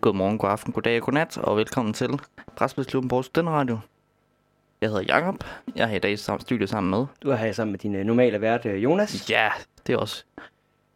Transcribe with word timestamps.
Godmorgen, 0.00 0.38
god 0.38 0.50
aften, 0.50 0.72
god 0.72 0.82
dag 0.82 0.96
og 1.00 1.02
god 1.02 1.12
nat, 1.12 1.38
og 1.38 1.56
velkommen 1.56 1.94
til 1.94 2.20
Brætspilsklubben 2.56 3.08
på 3.08 3.22
Den 3.34 3.48
Radio. 3.48 3.78
Jeg 4.80 4.88
hedder 4.88 5.02
Jakob. 5.08 5.44
Jeg 5.76 5.82
er 5.82 5.86
her 5.86 5.96
i 5.96 5.98
dag 5.98 6.12
i 6.12 6.16
studiet 6.16 6.68
sammen 6.68 6.90
med. 6.90 7.06
Du 7.22 7.30
er 7.30 7.36
her 7.36 7.52
sammen 7.52 7.72
med 7.72 7.78
din 7.78 7.94
øh, 7.94 8.04
normale 8.04 8.40
vært, 8.40 8.66
øh, 8.66 8.82
Jonas. 8.82 9.30
Ja, 9.30 9.48
det 9.86 9.92
er 9.92 9.96
også. 9.96 10.24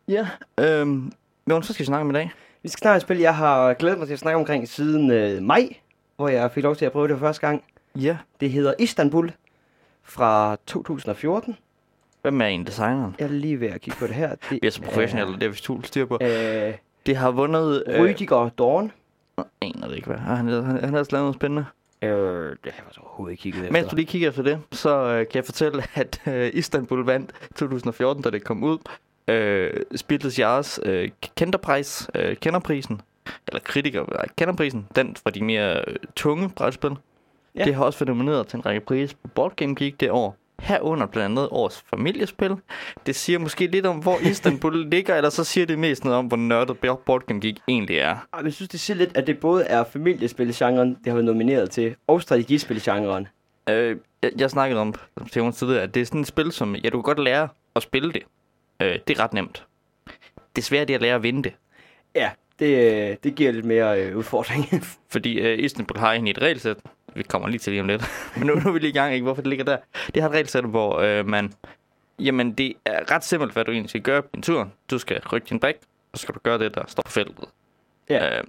Ja, 0.09 0.28
øhm, 0.60 1.12
Jonas, 1.50 1.66
hvad 1.66 1.74
skal 1.74 1.78
vi 1.78 1.86
snakke 1.86 2.00
om 2.00 2.10
i 2.10 2.12
dag? 2.12 2.30
Vi 2.62 2.68
skal 2.68 2.78
snakke 2.78 2.96
et 2.96 3.02
spil, 3.02 3.18
jeg 3.18 3.36
har 3.36 3.74
glædet 3.74 3.98
mig 3.98 4.06
til 4.06 4.12
at 4.12 4.18
snakke 4.18 4.38
omkring 4.38 4.68
siden 4.68 5.10
øh, 5.10 5.42
maj, 5.42 5.68
hvor 6.16 6.28
jeg 6.28 6.50
fik 6.52 6.62
lov 6.62 6.76
til 6.76 6.84
at 6.84 6.92
prøve 6.92 7.09
det 7.09 7.18
for 7.18 7.26
første 7.26 7.46
gang. 7.46 7.64
Ja. 7.96 8.16
Det 8.40 8.50
hedder 8.50 8.74
Istanbul 8.78 9.32
fra 10.02 10.56
2014. 10.66 11.56
Hvem 12.23 12.40
er 12.40 12.46
en 12.46 12.66
designeren? 12.66 13.14
Jeg 13.18 13.24
er 13.24 13.28
lige 13.28 13.60
ved 13.60 13.68
at 13.68 13.80
kigge 13.80 13.98
på 13.98 14.06
det 14.06 14.14
her. 14.14 14.34
Det 14.34 14.59
Vi 14.62 14.66
er 14.66 14.70
så 14.70 14.82
professionelle, 14.82 15.34
det 15.34 15.42
er 15.42 15.48
vi 15.48 15.86
styr 15.86 16.06
på. 16.06 16.18
Øh, 16.23 16.74
Det 17.06 17.16
har 17.16 17.30
vundet... 17.30 17.82
øh, 17.86 18.00
Rüdiger 18.02 18.48
Dorn. 18.48 18.92
Jeg 19.36 19.45
aner 19.62 19.88
det 19.88 19.96
ikke, 19.96 20.06
hvad. 20.06 20.16
Han, 20.16 20.48
han, 20.48 20.64
han 20.64 20.90
har 20.90 20.98
altså 20.98 21.12
lavet 21.12 21.24
noget 21.24 21.34
spændende. 21.34 21.64
Øh, 22.02 22.10
det 22.64 22.72
har 22.72 22.84
jeg 22.84 23.02
overhovedet 23.02 23.32
ikke 23.32 23.42
kigget 23.42 23.60
efter. 23.62 23.72
Mens 23.72 23.88
du 23.88 23.96
lige 23.96 24.06
kigger 24.06 24.28
efter 24.28 24.42
det, 24.42 24.60
så 24.72 24.96
øh, 24.98 25.18
kan 25.18 25.34
jeg 25.34 25.45
fortælle, 25.45 25.82
at 25.95 26.22
øh, 26.26 26.50
Istanbul 26.54 27.04
vandt 27.04 27.32
2014, 27.56 28.22
da 28.22 28.30
det 28.30 28.45
kom 28.45 28.64
ud. 28.64 28.78
Øh, 29.28 29.70
Spilles 29.96 30.38
Jars 30.38 30.80
øh, 30.82 31.10
kenderpris, 31.37 32.09
øh, 32.14 32.37
kenderprisen, 32.37 33.01
eller 33.48 33.60
kritiker, 33.60 34.04
kenderprisen, 34.36 34.86
den 34.96 35.16
for 35.23 35.30
de 35.30 35.45
mere 35.45 35.84
øh, 35.88 35.96
tunge 36.16 36.51
brætspil. 36.57 36.90
Ja. 37.54 37.64
Det 37.64 37.74
har 37.74 37.84
også 37.84 37.98
været 37.98 38.09
nomineret 38.09 38.46
til 38.46 38.57
en 38.57 38.66
række 38.66 38.80
pris 38.80 39.14
på 39.14 39.29
Board 39.29 39.57
Game 39.57 39.74
Geek 39.74 40.01
det 40.01 40.10
år. 40.10 40.36
Herunder 40.60 41.07
blandt 41.07 41.38
andet 41.38 41.49
årets 41.51 41.85
familiespil. 41.91 42.57
Det 43.07 43.15
siger 43.15 43.38
måske 43.38 43.66
lidt 43.66 43.87
om, 43.87 43.99
hvor 43.99 44.19
Istanbul 44.19 44.87
ligger, 44.93 45.16
eller 45.16 45.30
så 45.30 45.45
siger 45.45 45.66
det 45.66 45.79
mest 45.79 46.05
noget 46.05 46.19
om, 46.19 46.27
hvor 46.27 46.37
nørdet 46.37 46.79
Board 46.79 47.27
Game 47.27 47.41
Geek 47.41 47.57
egentlig 47.69 47.99
er. 47.99 48.16
Jeg 48.45 48.52
synes, 48.52 48.69
det 48.69 48.80
siger 48.80 48.97
lidt, 48.97 49.16
at 49.16 49.27
det 49.27 49.38
både 49.38 49.65
er 49.65 49.85
familiespilgenren, 49.85 50.88
det 50.88 51.07
har 51.07 51.13
været 51.13 51.25
nomineret 51.25 51.71
til, 51.71 51.95
og 52.07 52.23
strategispilgenren. 52.23 53.29
Øh, 53.69 53.97
jeg, 54.23 54.30
jeg 54.38 54.51
snakkede 54.51 54.80
om 54.80 54.95
til 55.32 55.41
Jonas 55.41 55.57
tidligere, 55.57 55.82
at 55.82 55.95
det 55.95 56.01
er 56.01 56.07
sådan 56.07 56.21
et 56.21 56.27
spil, 56.27 56.52
som 56.52 56.77
ja, 56.77 56.88
du 56.88 57.02
kan 57.02 57.02
godt 57.02 57.25
lære 57.25 57.49
at 57.77 57.82
spille 57.82 58.13
det. 58.13 58.23
Øh, 58.80 58.99
det 59.09 59.19
er 59.19 59.23
ret 59.23 59.32
nemt. 59.32 59.66
Det 60.57 60.65
svære 60.65 60.85
det 60.85 60.91
er 60.91 60.99
at 60.99 61.02
lære 61.02 61.15
at 61.15 61.23
vinde 61.23 61.43
det. 61.43 61.52
Ja, 62.15 62.30
det, 62.59 62.66
øh, 62.66 63.16
det 63.25 63.35
giver 63.35 63.52
lidt 63.52 63.65
mere 63.65 64.03
øh, 64.03 64.16
udfordring. 64.16 64.65
Fordi 65.12 65.41
øh, 65.41 65.59
Istanbul 65.59 65.99
har 65.99 66.12
egentlig 66.12 66.31
et 66.31 66.43
regelsæt. 66.43 66.77
Vi 67.15 67.22
kommer 67.22 67.48
lige 67.48 67.59
til 67.59 67.70
lige 67.72 67.81
om 67.81 67.87
lidt. 67.88 68.04
Men 68.37 68.47
nu, 68.47 68.54
nu 68.54 68.69
er 68.69 68.72
vi 68.72 68.78
lige 68.78 68.91
i 68.91 68.93
gang, 68.93 69.15
ikke? 69.15 69.25
Hvorfor 69.25 69.43
det 69.43 69.48
ligger 69.48 69.65
der? 69.65 69.76
Det 70.15 70.22
har 70.22 70.28
et 70.28 70.34
regelsæt, 70.34 70.65
hvor 70.65 70.98
øh, 70.98 71.26
man... 71.26 71.53
Jamen, 72.19 72.53
det 72.53 72.75
er 72.84 73.10
ret 73.10 73.25
simpelt, 73.25 73.53
hvad 73.53 73.65
du 73.65 73.70
egentlig 73.70 73.91
skal 73.91 74.03
gøre 74.03 74.22
på 74.22 74.28
din 74.34 74.43
tur. 74.43 74.69
Du 74.91 74.98
skal 74.98 75.20
rykke 75.32 75.47
din 75.50 75.60
brik, 75.60 75.76
og 76.12 76.19
så 76.19 76.22
skal 76.22 76.34
du 76.34 76.41
gøre 76.42 76.59
det, 76.59 76.75
der 76.75 76.82
står 76.87 77.03
på 77.03 77.10
feltet. 77.10 77.44
Ja. 78.10 78.38
Øh, 78.38 78.44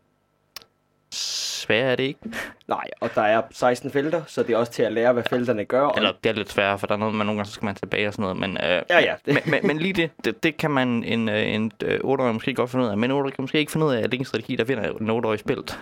sværere 1.11 1.91
er 1.91 1.95
det 1.95 2.03
ikke. 2.03 2.19
Nej, 2.67 2.83
og 2.99 3.09
der 3.16 3.21
er 3.21 3.41
16 3.52 3.91
felter, 3.91 4.21
så 4.27 4.43
det 4.43 4.53
er 4.53 4.58
også 4.58 4.71
til 4.71 4.83
at 4.83 4.93
lære, 4.93 5.13
hvad 5.13 5.23
felterne 5.30 5.66
gør. 5.66 5.88
Eller 5.88 6.11
det 6.23 6.30
er 6.30 6.33
lidt 6.33 6.52
sværere, 6.52 6.80
for 6.80 6.88
der 6.88 6.93
er 6.93 6.97
noget, 6.99 7.16
man 7.16 7.25
nogle 7.25 7.39
gange 7.39 7.47
så 7.47 7.53
skal 7.53 7.66
man 7.66 7.75
tilbage 7.75 8.08
og 8.08 8.13
sådan 8.13 8.23
noget. 8.23 8.38
Men, 8.38 8.52
øh, 8.52 8.81
Ja, 8.89 8.99
ja. 8.99 9.16
men, 9.25 9.38
men, 9.45 9.67
men 9.67 9.77
lige 9.77 9.93
det, 9.93 10.11
det, 10.25 10.43
det 10.43 10.58
kan 10.58 10.71
man 10.71 11.03
en, 11.03 11.30
øh, 11.30 11.53
en 11.53 11.71
øh, 11.83 11.99
8 12.03 12.33
måske 12.33 12.53
godt 12.53 12.69
finde 12.69 12.86
ud 12.86 12.89
af. 12.89 12.97
Men 12.97 13.11
en 13.11 13.17
8 13.17 13.31
kan 13.31 13.43
måske 13.43 13.59
ikke 13.59 13.71
finde 13.71 13.86
ud 13.86 13.93
af, 13.93 13.97
at 13.97 14.11
det 14.11 14.17
er 14.17 14.19
en 14.19 14.25
strategi, 14.25 14.55
der 14.55 14.63
vinder 14.63 14.91
en 14.91 15.09
8 15.09 15.38
spillet. 15.38 15.80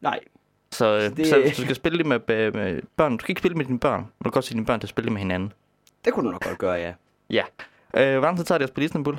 Nej, 0.00 0.20
Så, 0.72 0.94
øh, 0.96 1.02
Så 1.02 1.08
det- 1.08 1.16
det... 1.16 1.26
så 1.26 1.40
hvis 1.40 1.56
du 1.56 1.62
skal 1.62 1.74
spille 1.76 1.98
det 1.98 2.06
med, 2.06 2.20
med, 2.28 2.52
med 2.52 2.80
børn, 2.96 3.12
du 3.16 3.18
skal 3.22 3.30
ikke 3.32 3.40
spille 3.40 3.56
med 3.56 3.64
dine 3.64 3.78
børn. 3.78 4.00
Du 4.00 4.22
kan 4.22 4.30
godt 4.32 4.44
se 4.44 4.54
dine 4.54 4.66
børn 4.66 4.80
til 4.80 4.84
at 4.86 4.90
spille 4.90 5.10
med 5.10 5.18
hinanden. 5.20 5.52
det 6.04 6.12
kunne 6.12 6.26
du 6.26 6.32
nok 6.32 6.44
godt 6.44 6.58
gøre, 6.58 6.72
ja. 6.74 6.92
Ja. 7.30 7.42
Øh, 7.96 8.18
hvor 8.18 8.26
lang 8.26 8.36
tid 8.36 8.44
tager 8.44 8.58
det 8.58 8.64
at 8.64 8.68
spille 8.70 8.84
Istanbul? 8.84 9.16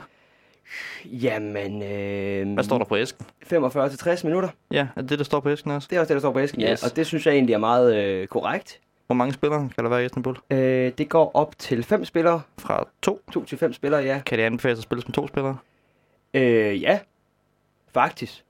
Jamen, 1.05 1.83
øh, 1.83 2.53
Hvad 2.53 2.63
står 2.63 2.77
der 2.77 2.85
på 2.85 2.97
æsken? 2.97 3.25
45 3.43 3.89
til 3.89 3.99
60 3.99 4.23
minutter. 4.23 4.49
Ja, 4.71 4.87
er 4.95 5.01
det 5.01 5.09
det, 5.09 5.19
der 5.19 5.25
står 5.25 5.39
på 5.39 5.49
æsken 5.49 5.71
også? 5.71 5.87
Det 5.89 5.95
er 5.95 5.99
også 5.99 6.07
det, 6.13 6.15
der 6.15 6.19
står 6.19 6.31
på 6.33 6.39
æsken, 6.39 6.61
Yes. 6.61 6.83
ja. 6.83 6.87
Og 6.89 6.95
det 6.95 7.07
synes 7.07 7.25
jeg 7.25 7.33
egentlig 7.33 7.53
er 7.53 7.57
meget 7.57 7.95
øh, 7.95 8.27
korrekt. 8.27 8.79
Hvor 9.05 9.13
mange 9.15 9.33
spillere 9.33 9.69
kan 9.75 9.83
der 9.83 9.89
være 9.89 10.01
i 10.01 10.05
Istanbul? 10.05 10.37
Øh, 10.51 10.91
det 10.97 11.09
går 11.09 11.31
op 11.33 11.59
til 11.59 11.83
fem 11.83 12.05
spillere. 12.05 12.41
Fra 12.57 12.87
to? 13.01 13.21
To 13.31 13.45
til 13.45 13.57
fem 13.57 13.73
spillere, 13.73 14.01
ja. 14.03 14.21
Kan 14.25 14.37
det 14.37 14.43
anbefales 14.43 14.79
at 14.79 14.83
spille 14.83 15.01
som 15.01 15.11
to 15.11 15.27
spillere? 15.27 15.57
Øh, 16.33 16.81
ja. 16.81 16.99
Faktisk. 17.93 18.43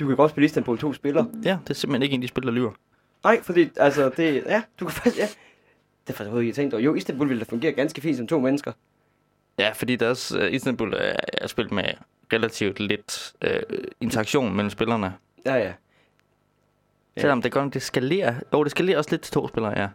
Du 0.00 0.06
kan 0.06 0.16
godt 0.16 0.30
spille 0.30 0.44
Istanbul 0.44 0.78
to 0.78 0.92
spillere. 0.92 1.30
Ja, 1.44 1.58
det 1.62 1.70
er 1.70 1.74
simpelthen 1.74 2.02
ikke 2.02 2.14
en 2.14 2.20
af 2.20 2.22
de 2.22 2.28
spil, 2.28 2.42
der 2.42 2.50
lyver. 2.50 2.72
Nej, 3.24 3.42
fordi, 3.42 3.70
altså, 3.76 4.10
det, 4.16 4.42
ja, 4.46 4.62
du 4.80 4.84
kan 4.84 4.94
faktisk, 4.94 5.18
ja. 5.18 5.28
Det 6.06 6.12
er 6.12 6.12
faktisk, 6.12 6.46
jeg 6.46 6.54
tænkte 6.54 6.74
over. 6.74 6.82
Jo, 6.84 6.94
Istanbul 6.94 7.28
ville 7.28 7.40
da 7.40 7.44
fungere 7.48 7.72
ganske 7.72 8.00
fint 8.00 8.16
som 8.16 8.26
to 8.26 8.40
mennesker. 8.40 8.72
Ja, 9.58 9.70
fordi 9.70 9.96
deres 9.96 10.32
uh, 10.32 10.52
Istanbul 10.52 10.94
er, 10.94 11.16
er 11.32 11.46
spillet 11.46 11.72
med 11.72 11.84
relativt 12.32 12.80
lidt 12.80 13.32
uh, 13.46 13.78
interaktion 14.00 14.54
mellem 14.54 14.70
spillerne. 14.70 15.14
Ja, 15.46 15.54
ja. 15.54 15.72
Ja. 17.16 17.20
Selvom 17.20 17.42
det 17.42 17.52
godt, 17.52 17.74
det 17.74 17.82
skalerer. 17.82 18.34
Jo, 18.52 18.64
det 18.64 18.70
skalerer 18.70 18.98
også 18.98 19.10
lidt 19.10 19.22
til 19.22 19.32
to 19.32 19.48
spillere, 19.48 19.80
ja. 19.80 19.88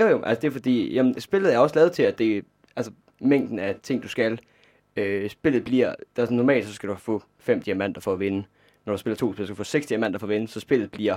Jo, 0.00 0.08
jo, 0.08 0.22
altså 0.22 0.40
det 0.40 0.48
er 0.48 0.52
fordi, 0.52 0.92
jamen, 0.94 1.20
spillet 1.20 1.54
er 1.54 1.58
også 1.58 1.74
lavet 1.74 1.92
til, 1.92 2.02
at 2.02 2.18
det, 2.18 2.44
altså, 2.76 2.92
mængden 3.20 3.58
af 3.58 3.76
ting, 3.82 4.02
du 4.02 4.08
skal. 4.08 4.40
Øh, 4.96 5.30
spillet 5.30 5.64
bliver, 5.64 5.94
der 6.16 6.22
er 6.22 6.26
sådan, 6.26 6.36
normalt, 6.36 6.66
så 6.66 6.72
skal 6.74 6.88
du 6.88 6.94
få 6.94 7.22
fem 7.38 7.62
diamanter 7.62 8.00
for 8.00 8.12
at 8.12 8.20
vinde. 8.20 8.44
Når 8.84 8.92
du 8.92 8.96
spiller 8.98 9.16
to 9.16 9.32
spil, 9.32 9.46
skal 9.46 9.54
du 9.54 9.56
få 9.56 9.64
seks 9.64 9.86
diamanter 9.86 10.18
for 10.18 10.26
at 10.26 10.30
vinde, 10.30 10.48
så 10.48 10.60
spillet 10.60 10.90
bliver 10.90 11.16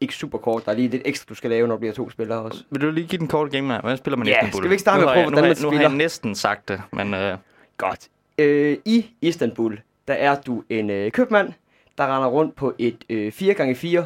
ikke 0.00 0.14
super 0.14 0.38
kort. 0.38 0.64
Der 0.66 0.72
er 0.72 0.76
lige 0.76 0.88
lidt 0.88 1.02
ekstra, 1.04 1.26
du 1.28 1.34
skal 1.34 1.50
lave, 1.50 1.68
når 1.68 1.74
du 1.74 1.78
bliver 1.78 1.92
to 1.94 2.10
spillere 2.10 2.38
også. 2.38 2.64
Vil 2.70 2.80
du 2.82 2.90
lige 2.90 3.06
give 3.06 3.18
den 3.18 3.28
korte 3.28 3.50
game 3.50 3.72
her? 3.72 3.80
Hvordan 3.80 3.98
spiller 3.98 4.16
man 4.16 4.26
Ja, 4.26 4.32
Istanbul? 4.32 4.52
skal 4.60 4.68
vi 4.70 4.74
ikke 4.74 4.80
starte 4.80 5.00
med 5.00 5.08
at 5.08 5.14
prøve, 5.14 5.22
hvordan 5.24 5.42
man 5.44 5.50
jeg- 5.56 5.62
Nu 5.62 5.68
har 5.68 5.74
jeg 5.74 5.80
spiller? 5.90 5.96
næsten 5.98 6.34
sagt 6.34 6.68
det, 6.68 6.82
men 6.92 7.14
uh, 7.14 7.38
Godt. 7.76 8.08
Øh, 8.38 8.76
I 8.84 9.06
Istanbul, 9.20 9.80
der 10.08 10.14
er 10.14 10.40
du 10.40 10.62
en 10.68 10.90
øh, 10.90 11.10
købmand, 11.12 11.52
der 11.98 12.16
render 12.16 12.28
rundt 12.28 12.54
på 12.56 12.74
et 12.78 13.04
øh, 13.08 13.32
4x4 13.36 14.02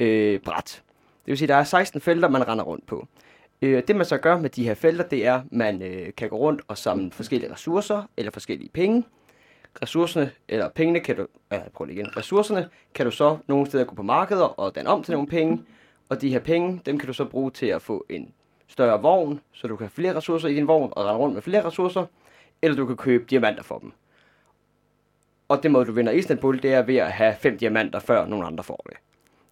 øh, 0.00 0.40
bræt. 0.40 0.82
Det 1.24 1.30
vil 1.32 1.38
sige, 1.38 1.48
der 1.48 1.54
er 1.56 1.64
16 1.64 2.00
felter, 2.00 2.28
man 2.28 2.48
render 2.48 2.64
rundt 2.64 2.86
på. 2.86 3.06
Øh, 3.62 3.82
det 3.88 3.96
man 3.96 4.06
så 4.06 4.18
gør 4.18 4.38
med 4.38 4.50
de 4.50 4.64
her 4.64 4.74
felter, 4.74 5.04
det 5.04 5.26
er, 5.26 5.34
at 5.34 5.40
man 5.50 5.82
øh, 5.82 6.08
kan 6.16 6.28
gå 6.28 6.36
rundt 6.36 6.62
og 6.68 6.78
samle 6.78 7.10
forskellige 7.10 7.52
ressourcer 7.52 8.02
eller 8.16 8.30
forskellige 8.32 8.70
penge. 8.74 9.04
Ressourcerne, 9.82 10.30
eller 10.48 10.68
pengene 10.68 11.00
kan 11.00 11.16
du, 11.16 11.26
ja, 11.52 11.60
prøv 11.74 11.84
lige 11.84 11.96
igen. 11.96 12.16
Ressourcerne 12.16 12.68
kan 12.94 13.06
du 13.06 13.10
så 13.10 13.38
nogle 13.46 13.66
steder 13.66 13.84
gå 13.84 13.94
på 13.94 14.02
markeder 14.02 14.44
og 14.44 14.74
danne 14.74 14.90
om 14.90 15.02
til 15.02 15.12
nogle 15.12 15.28
penge. 15.28 15.62
Og 16.08 16.20
de 16.20 16.28
her 16.28 16.38
penge, 16.38 16.80
dem 16.86 16.98
kan 16.98 17.06
du 17.06 17.12
så 17.12 17.24
bruge 17.24 17.50
til 17.50 17.66
at 17.66 17.82
få 17.82 18.06
en 18.08 18.32
større 18.68 19.02
vogn, 19.02 19.40
så 19.52 19.68
du 19.68 19.76
kan 19.76 19.84
have 19.84 19.90
flere 19.90 20.16
ressourcer 20.16 20.48
i 20.48 20.54
din 20.54 20.68
vogn 20.68 20.92
og 20.96 21.04
rende 21.04 21.18
rundt 21.18 21.34
med 21.34 21.42
flere 21.42 21.64
ressourcer 21.64 22.06
eller 22.62 22.76
du 22.76 22.86
kan 22.86 22.96
købe 22.96 23.24
diamanter 23.24 23.62
for 23.62 23.78
dem. 23.78 23.92
Og 25.48 25.62
det 25.62 25.70
måde, 25.70 25.86
du 25.86 25.92
vinder 25.92 26.12
Istanbul, 26.12 26.62
det 26.62 26.72
er 26.72 26.82
ved 26.82 26.96
at 26.96 27.12
have 27.12 27.34
fem 27.40 27.58
diamanter, 27.58 27.98
før 27.98 28.26
nogen 28.26 28.46
andre 28.46 28.64
får 28.64 28.86
det. 28.88 28.96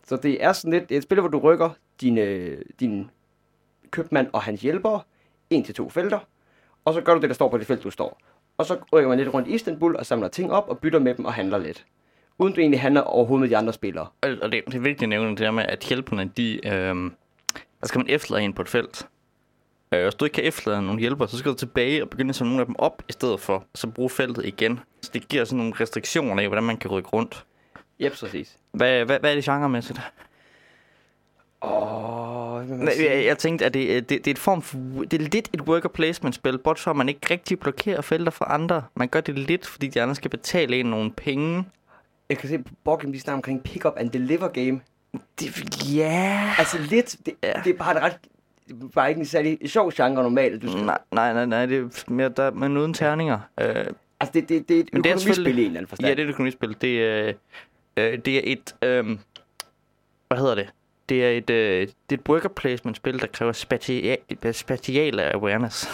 Så 0.05 0.17
det 0.17 0.45
er 0.45 0.53
sådan 0.53 0.73
lidt 0.73 0.93
et 0.93 1.03
spil, 1.03 1.21
hvor 1.21 1.29
du 1.29 1.39
rykker 1.39 1.71
din, 2.01 2.19
øh, 2.19 2.63
din 2.81 3.11
købmand 3.91 4.29
og 4.33 4.43
hans 4.43 4.63
hjælpere 4.63 5.01
en 5.51 5.65
til 5.65 5.75
to 5.75 5.89
felter, 5.89 6.19
og 6.85 6.95
så 6.95 7.01
gør 7.01 7.15
du 7.15 7.21
det, 7.21 7.31
der 7.31 7.35
står 7.35 7.49
på 7.49 7.59
det 7.59 7.67
felt, 7.67 7.83
du 7.83 7.91
står. 7.91 8.19
Og 8.59 8.67
så 8.67 8.77
rykker 8.93 9.09
man 9.09 9.19
lidt 9.19 9.35
rundt 9.35 9.49
i 9.49 9.55
Istanbul 9.55 9.97
og 9.97 10.07
samler 10.07 10.29
ting 10.29 10.53
op 10.53 10.69
og 10.69 10.79
bytter 10.79 10.99
med 10.99 11.15
dem 11.15 11.25
og 11.25 11.35
handler 11.35 11.59
lidt. 11.59 11.85
Uden 12.39 12.55
du 12.55 12.61
egentlig 12.61 12.81
handler 12.81 13.01
overhovedet 13.01 13.41
med 13.41 13.49
de 13.49 13.57
andre 13.57 13.73
spillere. 13.73 14.07
og 14.23 14.53
det, 14.53 14.63
det 14.67 14.75
er 14.75 14.79
vigtigt 14.79 15.03
at 15.03 15.09
nævne 15.09 15.31
det 15.31 15.39
der 15.39 15.51
med, 15.51 15.65
at 15.69 15.81
hjælperne, 15.89 16.31
de, 16.37 16.67
øh, 16.67 17.11
der 17.81 17.87
skal 17.87 17.99
man 17.99 18.07
efterlade 18.09 18.45
en 18.45 18.53
på 18.53 18.63
et 18.63 18.69
felt. 18.69 19.09
Øh, 19.93 20.03
hvis 20.03 20.15
du 20.15 20.25
ikke 20.25 20.35
kan 20.35 20.45
efterlade 20.45 20.83
nogle 20.83 21.01
hjælpere, 21.01 21.29
så 21.29 21.39
skal 21.39 21.51
du 21.53 21.57
tilbage 21.57 22.03
og 22.03 22.11
begynde 22.11 22.29
at 22.29 22.37
samle 22.37 22.51
nogle 22.51 22.61
af 22.61 22.67
dem 22.67 22.77
op, 22.79 23.03
i 23.09 23.13
stedet 23.13 23.41
for 23.41 23.65
så 23.75 23.87
bruge 23.87 24.11
feltet 24.11 24.47
igen. 24.47 24.81
Så 25.01 25.11
det 25.15 25.29
giver 25.29 25.45
sådan 25.45 25.59
nogle 25.59 25.75
restriktioner 25.81 26.43
af, 26.43 26.49
hvordan 26.49 26.65
man 26.65 26.77
kan 26.77 26.91
rykke 26.91 27.09
rundt. 27.09 27.45
Jep, 28.01 28.13
præcis. 28.21 28.57
Hvad, 28.73 29.05
hvad, 29.05 29.21
hvad 29.21 29.31
er 29.31 29.35
det 29.35 29.45
genremæssigt? 29.45 30.01
Åh, 31.65 32.63
hvad 32.63 32.79
Nej, 32.79 32.95
jeg, 32.99 33.25
jeg 33.25 33.39
tænkte, 33.39 33.65
at 33.65 33.75
det, 33.75 34.09
det, 34.09 34.25
det, 34.25 34.27
er 34.27 34.31
et 34.31 34.39
form 34.39 34.63
for, 34.63 34.79
det 35.11 35.13
er 35.21 35.29
lidt 35.29 35.51
et 35.53 35.61
worker 35.61 35.89
placement 35.89 36.35
spil, 36.35 36.59
bortset 36.59 36.85
fra 36.85 36.91
at 36.91 36.97
man 36.97 37.09
ikke 37.09 37.21
rigtig 37.31 37.59
blokerer 37.59 38.01
felter 38.01 38.31
for 38.31 38.45
andre. 38.45 38.83
Man 38.95 39.09
gør 39.09 39.21
det 39.21 39.39
lidt, 39.39 39.67
fordi 39.67 39.87
de 39.87 40.03
andre 40.03 40.15
skal 40.15 40.31
betale 40.31 40.77
en 40.77 40.87
nogle 40.87 41.13
penge. 41.13 41.65
Jeg 42.29 42.39
kan 42.39 42.49
se 42.49 42.59
på 42.59 42.75
Borgen, 42.85 43.13
de 43.13 43.21
snakker 43.21 43.39
omkring 43.39 43.63
pick 43.63 43.85
up 43.85 43.93
and 43.97 44.11
deliver 44.11 44.49
game. 44.49 44.81
Det, 45.41 45.75
ja. 45.97 46.51
Altså 46.59 46.79
lidt, 46.91 47.17
det, 47.27 47.35
ja. 47.43 47.53
det 47.65 47.75
er 47.75 47.79
bare 47.79 47.97
et 47.97 48.03
ret, 48.03 48.17
bare 48.95 49.09
ikke 49.09 49.19
en 49.19 49.27
særlig 49.27 49.59
sjov 49.67 49.93
genre 49.93 50.23
normalt, 50.23 50.63
du 50.63 50.71
skal... 50.71 50.85
Nej, 50.85 50.99
nej, 51.13 51.33
nej, 51.33 51.47
nej, 51.47 51.67
det 51.67 51.79
er 51.79 52.13
mere 52.13 52.29
der, 52.29 52.51
men 52.51 52.77
uden 52.77 52.95
terninger. 52.95 53.39
Øh, 53.61 53.87
Altså 54.21 54.41
det, 54.41 54.49
det, 54.49 54.69
det 54.69 54.77
er 54.77 54.81
et 54.81 54.89
Men 54.93 55.05
det 55.05 55.11
er 55.11 55.17
økonomispil 55.17 55.47
i 55.47 55.51
en 55.51 55.67
eller 55.67 55.79
anden 55.79 55.89
forstand. 55.89 56.09
ja, 56.09 56.15
det 56.15 56.21
er 56.23 56.25
et 56.25 56.29
økonomispil. 56.29 56.77
Det 56.81 57.05
er, 57.05 57.33
øh, 57.97 58.19
det 58.19 58.29
er 58.29 58.41
et, 58.45 58.75
øh, 58.83 59.19
hvad 60.29 60.39
hedder 60.39 60.55
det? 60.55 60.69
Det 61.09 61.25
er 61.25 61.31
et, 61.31 61.51
øh, 61.51 61.81
det 61.81 61.91
er 62.11 62.15
et 62.23 62.29
worker 62.29 62.49
placement 62.49 62.97
spil, 62.97 63.21
der 63.21 63.27
kræver 63.27 63.53
spatia- 63.53 64.53
spatiale 64.53 65.35
awareness. 65.35 65.89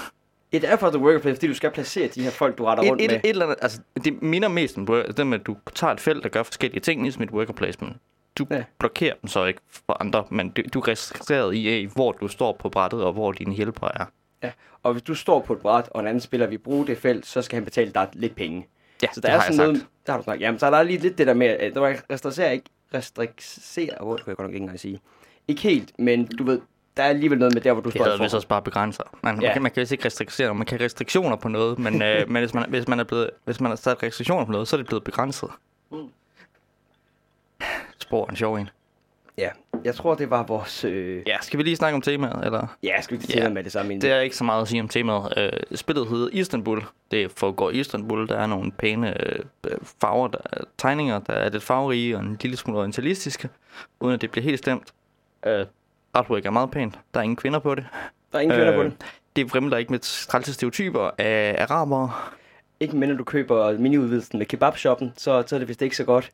Det 0.53 0.65
er 0.65 0.77
for 0.77 0.91
The 0.91 0.99
Worker 0.99 1.19
Place, 1.21 1.37
fordi 1.37 1.47
du 1.47 1.55
skal 1.55 1.71
placere 1.71 2.09
de 2.09 2.23
her 2.23 2.31
folk, 2.31 2.59
du 2.59 2.65
retter 2.65 2.85
Et, 2.85 2.91
rundt 2.91 3.03
et, 3.03 3.11
med. 3.11 3.21
et, 3.25 3.29
eller 3.31 3.45
andet, 3.45 3.59
altså, 3.63 3.81
det 4.05 4.23
minder 4.23 4.49
mest 4.49 4.79
om 4.79 4.87
det 5.17 5.27
med, 5.27 5.41
at 5.41 5.47
du 5.47 5.57
tager 5.75 5.93
et 5.93 6.01
felt, 6.01 6.23
der 6.23 6.29
gør 6.29 6.43
forskellige 6.43 6.81
ting, 6.81 7.03
ligesom 7.03 7.23
et 7.23 7.31
worker 7.31 7.53
placement. 7.53 7.97
Du 8.39 8.47
ja. 8.51 8.65
Blokerer 8.79 9.15
dem 9.23 9.29
så 9.29 9.45
ikke 9.45 9.61
for 9.87 9.97
andre, 10.01 10.25
men 10.31 10.51
du, 10.51 10.63
du 10.75 10.79
er 10.81 10.89
registreret 10.89 11.55
i, 11.55 11.89
hvor 11.95 12.13
du 12.13 12.29
står 12.29 12.57
på 12.61 12.69
brættet, 12.69 13.05
og 13.05 13.13
hvor 13.13 13.33
dine 13.33 13.55
hjælpere 13.55 14.01
er. 14.01 14.05
Ja. 14.43 14.51
Og 14.83 14.93
hvis 14.93 15.03
du 15.03 15.15
står 15.15 15.41
på 15.41 15.53
et 15.53 15.59
bræt, 15.59 15.89
og 15.91 16.01
en 16.01 16.07
anden 16.07 16.21
spiller 16.21 16.47
vil 16.47 16.59
bruge 16.59 16.87
det 16.87 16.99
felt, 16.99 17.27
så 17.27 17.43
skal 17.43 17.57
han 17.57 17.65
betale 17.65 17.91
dig 17.95 18.09
lidt 18.13 18.37
penge. 18.37 18.67
Ja, 19.03 19.09
så 19.13 19.21
der 19.21 19.29
det 19.29 19.35
er 19.35 19.39
har 19.39 19.47
jeg 19.47 19.55
sådan 19.55 19.67
noget, 19.69 19.81
sagt. 19.81 19.91
der 20.07 20.13
har 20.13 20.19
du 20.19 20.25
snakket. 20.25 20.41
Jamen, 20.45 20.59
så 20.59 20.67
er 20.67 20.71
der 20.71 20.83
lige 20.83 20.99
lidt 20.99 21.19
det 21.19 21.27
der 21.27 21.35
med, 21.35 21.47
at 21.47 21.75
der 21.75 21.95
restrikserer 22.11 22.51
ikke, 22.51 22.65
restrikserer, 22.95 24.03
hvor 24.05 24.17
det 24.17 24.25
kan 24.25 24.31
jeg 24.31 24.37
godt 24.37 24.49
nok 24.49 24.55
ikke 24.55 24.63
engang 24.63 24.81
sige. 24.81 25.01
Ikke 25.49 25.63
helt, 25.63 25.99
men 25.99 26.27
du 26.27 26.45
ved, 26.45 26.61
der 26.97 27.03
er 27.03 27.09
alligevel 27.09 27.39
noget 27.39 27.55
med 27.55 27.63
der, 27.63 27.73
hvor 27.73 27.83
du 27.83 27.89
Det 27.89 27.95
står 27.97 28.05
hedder 28.05 28.17
for. 28.17 28.25
vist 28.25 28.35
også 28.35 28.49
bare 28.49 28.63
begrænser. 28.63 29.03
Man, 29.23 29.35
Ja. 29.35 29.41
man, 29.47 29.53
kan, 29.53 29.63
man 29.63 29.71
kan 29.71 29.81
vist 29.81 29.93
ikke 29.93 30.05
restriktere, 30.05 30.55
man 30.55 30.67
kan 30.67 30.79
have 30.79 30.85
restriktioner 30.85 31.37
på 31.37 31.49
noget, 31.49 31.79
men, 31.79 32.03
øh, 32.03 32.29
men 32.31 32.43
hvis, 32.43 32.55
man, 32.55 32.71
hvis, 32.71 32.89
man 32.89 33.01
er 33.01 33.05
blevet, 33.05 33.31
hvis 33.45 33.61
man 33.61 33.71
har 33.71 33.77
sat 33.77 34.03
restriktioner 34.03 34.45
på 34.45 34.53
noget, 34.53 34.69
så 34.69 34.77
er 34.77 34.79
det 34.79 34.87
blevet 34.87 35.05
begrænset. 35.05 35.49
Mm. 35.93 36.09
Spor 37.99 38.27
en 38.31 38.37
sjov 38.37 38.55
en. 38.55 38.69
Ja, 39.41 39.49
jeg 39.85 39.95
tror, 39.95 40.15
det 40.15 40.31
var 40.31 40.43
vores... 40.43 40.85
Øh... 40.85 41.23
Ja, 41.27 41.37
skal 41.41 41.59
vi 41.59 41.63
lige 41.63 41.77
snakke 41.77 41.95
om 41.95 42.03
temaet, 42.03 42.45
eller? 42.45 42.77
Ja, 42.83 43.01
skal 43.01 43.19
vi 43.19 43.23
ikke 43.29 43.39
Ja. 43.39 43.49
med 43.49 43.65
det 43.65 43.73
samme 43.73 43.95
Det 43.95 44.11
er 44.11 44.21
ikke 44.21 44.37
så 44.37 44.45
meget 44.45 44.63
at 44.63 44.69
sige 44.69 44.81
om 44.81 44.89
temaet. 44.89 45.33
Øh, 45.37 45.77
spillet 45.77 46.09
hedder 46.09 46.29
Istanbul. 46.33 46.83
Det 47.11 47.31
foregår 47.37 47.71
i 47.71 47.75
Istanbul. 47.81 48.29
Der 48.29 48.37
er 48.37 48.47
nogle 48.47 48.73
pæne 48.73 49.27
øh, 49.27 49.39
farver, 50.01 50.29
der 50.29 50.39
er 50.53 50.65
tegninger, 50.79 51.19
der 51.19 51.33
er 51.33 51.49
lidt 51.51 51.63
farverige 51.63 52.17
og 52.17 52.23
en 52.23 52.39
lille 52.41 52.57
smule 52.57 52.79
orientalistiske, 52.79 53.49
uden 54.01 54.15
at 54.15 54.21
det 54.21 54.31
bliver 54.31 54.45
helt 54.45 54.59
stemt. 54.59 54.93
Øh, 55.47 55.67
artwork 56.15 56.47
er 56.47 56.51
meget 56.51 56.71
pænt. 56.71 56.99
Der 57.15 57.21
er 57.21 57.25
ingen 57.25 57.37
kvinder 57.37 57.59
på 57.59 57.75
det. 57.75 57.85
Der 58.33 58.39
er 58.39 58.43
ingen 58.43 58.57
kvinder 58.59 58.77
på 58.77 58.83
det. 58.85 58.93
Det 59.37 59.53
vrimler 59.53 59.77
ikke 59.77 59.93
med 59.93 59.99
trælse 60.29 60.55
stereotyper 60.55 61.11
af 61.19 61.67
arabere. 61.69 62.13
Ikke 62.81 62.97
mindre 62.97 63.17
du 63.17 63.25
køber 63.25 63.79
miniudvidelsen 63.79 64.39
med 64.39 64.47
kebabshoppen, 64.47 65.13
så, 65.17 65.45
så 65.47 65.55
er 65.55 65.59
det 65.59 65.69
vist 65.69 65.83
ikke 65.83 65.97
så 65.97 66.05
godt. 66.05 66.31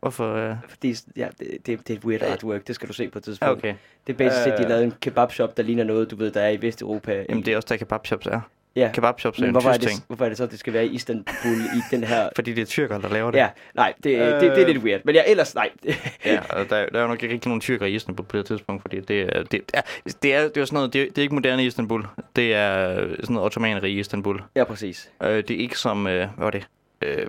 Hvorfor? 0.00 0.34
Øh? 0.34 0.56
Fordi 0.68 0.94
ja, 1.16 1.28
det, 1.38 1.48
det, 1.66 1.88
det 1.88 1.90
er 1.90 1.98
et 1.98 2.04
weird 2.04 2.22
artwork, 2.22 2.66
det 2.66 2.74
skal 2.74 2.88
du 2.88 2.92
se 2.92 3.08
på 3.08 3.18
et 3.18 3.24
tidspunkt. 3.24 3.58
Okay. 3.58 3.74
Det 4.06 4.12
er 4.12 4.16
basisk 4.16 4.42
set, 4.42 4.54
de 4.58 4.62
Øh. 4.62 4.68
lavet 4.68 4.84
en 4.84 4.94
kebabshop, 5.00 5.56
der 5.56 5.62
ligner 5.62 5.84
noget, 5.84 6.10
du 6.10 6.16
ved, 6.16 6.30
der 6.30 6.40
er 6.40 6.48
i 6.48 6.62
Vesteuropa. 6.62 7.24
Jamen, 7.28 7.44
det 7.44 7.52
er 7.52 7.56
også 7.56 7.66
der 7.68 7.76
kebabshops 7.76 8.26
er. 8.26 8.40
ja. 8.76 8.90
Kebabshops 8.94 9.38
er 9.38 9.44
en 9.44 9.50
hvorfor 9.50 9.68
er, 9.70 9.72
det, 9.78 9.88
ting. 9.88 10.04
hvorfor 10.06 10.24
er 10.24 10.28
det 10.28 10.38
så, 10.38 10.44
at 10.44 10.50
det 10.50 10.58
skal 10.58 10.72
være 10.72 10.86
i 10.86 10.90
Istanbul 10.90 11.24
i 11.76 11.80
den 11.90 12.04
her... 12.04 12.28
Fordi 12.36 12.52
det 12.52 12.62
er 12.62 12.66
tyrker, 12.66 12.98
der 12.98 13.08
laver 13.08 13.30
det. 13.30 13.38
Ja, 13.38 13.48
nej, 13.74 13.92
det, 13.96 14.04
det, 14.04 14.40
det 14.40 14.62
er 14.62 14.66
lidt 14.66 14.78
weird. 14.78 15.00
Men 15.04 15.14
ja, 15.14 15.22
ellers, 15.26 15.54
nej. 15.54 15.70
Ja, 16.24 16.40
og 16.50 16.70
der, 16.70 16.86
der 16.86 16.98
er 16.98 17.02
jo 17.02 17.08
nok 17.08 17.22
ikke 17.22 17.34
rigtig 17.34 17.48
nogen 17.48 17.60
tyrker 17.60 17.86
i 17.86 17.94
Istanbul 17.94 18.26
på 18.26 18.36
det 18.36 18.46
tidspunkt, 18.46 18.82
fordi 18.82 19.00
det, 19.00 19.20
er- 19.22 19.42
det, 19.42 19.60
er, 19.74 19.80
det, 20.22 20.34
er, 20.34 20.48
det 20.48 20.56
er 20.60 20.64
sådan 20.64 20.74
noget, 20.74 20.92
det 20.92 21.02
er, 21.02 21.06
det 21.06 21.18
er 21.18 21.22
ikke 21.22 21.34
moderne 21.34 21.64
Istanbul. 21.64 22.06
Det 22.36 22.54
er 22.54 22.94
sådan 22.94 23.24
noget 23.34 23.44
ottomaneri 23.44 23.90
i 23.92 23.98
Istanbul. 23.98 24.42
ja, 24.56 24.64
præcis. 24.64 25.10
Øh, 25.22 25.28
det 25.28 25.50
er 25.50 25.58
ikke 25.58 25.78
som, 25.78 26.06
øh, 26.06 26.14
hvad 26.36 26.44
var 26.44 26.50
det? 26.50 26.68
Øh, 27.02 27.26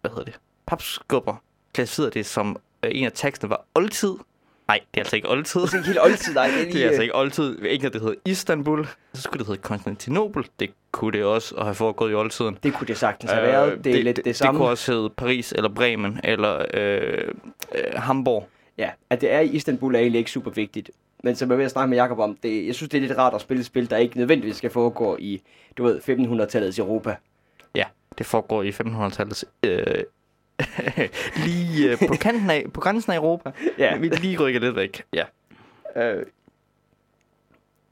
hvad 0.00 0.10
hedder 0.10 0.24
det? 0.24 0.38
Papskubber 0.66 1.42
klassificerede 1.72 2.10
det 2.10 2.26
som, 2.26 2.56
øh, 2.84 2.90
en 2.94 3.04
af 3.04 3.12
teksterne 3.14 3.50
var 3.50 3.64
oldtid. 3.74 4.14
Nej, 4.68 4.80
det 4.94 5.00
er 5.00 5.04
altså 5.04 5.16
ikke 5.16 5.30
oldtid. 5.30 5.60
Det 5.60 5.72
er 5.72 5.76
ikke 5.76 5.86
helt 5.86 6.00
oldtid, 6.02 6.34
nej. 6.34 6.46
Det 6.46 6.54
er, 6.54 6.64
lige, 6.64 6.72
Det 6.74 6.82
er 6.82 6.86
altså 6.88 7.02
ikke 7.02 7.16
oldtid. 7.16 7.62
Ikke 7.62 7.86
at 7.86 7.92
det 7.92 8.00
hedder 8.00 8.14
Istanbul. 8.24 8.86
Så 9.14 9.22
skulle 9.22 9.38
det 9.38 9.46
hedde 9.46 9.60
Konstantinopel. 9.62 10.46
Det 10.60 10.70
kunne 10.92 11.12
det 11.12 11.24
også 11.24 11.54
og 11.54 11.64
have 11.64 11.74
foregået 11.74 12.10
i 12.10 12.14
oldtiden. 12.14 12.58
Det 12.62 12.74
kunne 12.74 12.86
det 12.86 12.98
sagtens 12.98 13.32
have 13.32 13.46
været. 13.46 13.84
Det 13.84 13.90
er 13.90 13.94
det, 13.94 14.04
lidt 14.04 14.16
det, 14.16 14.24
det 14.24 14.36
samme. 14.36 14.58
kunne 14.58 14.68
også 14.68 14.92
hedde 14.92 15.10
Paris 15.10 15.52
eller 15.52 15.68
Bremen 15.68 16.20
eller 16.24 16.64
øh, 16.74 17.28
øh, 17.74 17.84
Hamburg. 17.94 18.48
Ja, 18.78 18.90
at 19.10 19.20
det 19.20 19.32
er 19.32 19.40
i 19.40 19.46
Istanbul 19.46 19.94
er 19.94 19.98
egentlig 19.98 20.18
ikke 20.18 20.30
super 20.30 20.50
vigtigt. 20.50 20.90
Men 21.24 21.36
som 21.36 21.50
jeg 21.50 21.58
vil 21.58 21.70
snakke 21.70 21.90
med 21.90 21.98
Jacob 21.98 22.18
om, 22.18 22.36
det, 22.42 22.66
jeg 22.66 22.74
synes, 22.74 22.90
det 22.90 22.98
er 22.98 23.02
lidt 23.02 23.18
rart 23.18 23.34
at 23.34 23.40
spille 23.40 23.60
et 23.60 23.66
spil, 23.66 23.90
der 23.90 23.96
ikke 23.96 24.16
nødvendigvis 24.18 24.56
skal 24.56 24.70
foregå 24.70 25.16
i, 25.20 25.42
du 25.78 25.84
ved, 25.84 26.00
1500-tallets 26.08 26.78
Europa. 26.78 27.16
Ja, 27.74 27.84
det 28.18 28.26
foregår 28.26 28.62
i 28.62 28.70
1500-tallets... 28.70 29.44
Øh, 29.62 29.84
lige 31.46 31.90
øh, 31.90 31.98
på 32.08 32.14
kanten 32.20 32.50
af, 32.50 32.64
på 32.74 32.80
grænsen 32.80 33.12
af 33.12 33.16
Europa. 33.16 33.50
Ja. 33.78 33.96
Vi 33.96 34.08
lige 34.08 34.38
rykker 34.38 34.60
lidt 34.60 34.76
væk. 34.76 35.02
Ja. 35.12 35.24
Øh, 35.96 36.26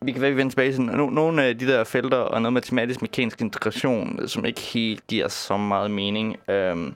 vi 0.03 0.13
kan 0.13 0.23
være, 0.23 0.31
vi 0.31 0.37
vender 0.37 0.51
tilbage 0.51 0.73
til 0.73 0.83
no, 0.83 1.11
nogle 1.11 1.45
af 1.45 1.59
de 1.59 1.67
der 1.67 1.85
felter 1.85 2.17
og 2.17 2.43
noget 2.43 2.53
matematisk 2.53 3.03
mekanisk 3.03 3.41
integration, 3.41 4.29
som 4.29 4.45
ikke 4.45 4.61
helt 4.61 5.07
giver 5.07 5.29
så 5.29 5.57
meget 5.57 5.91
mening. 5.91 6.37
Øhm, 6.49 6.95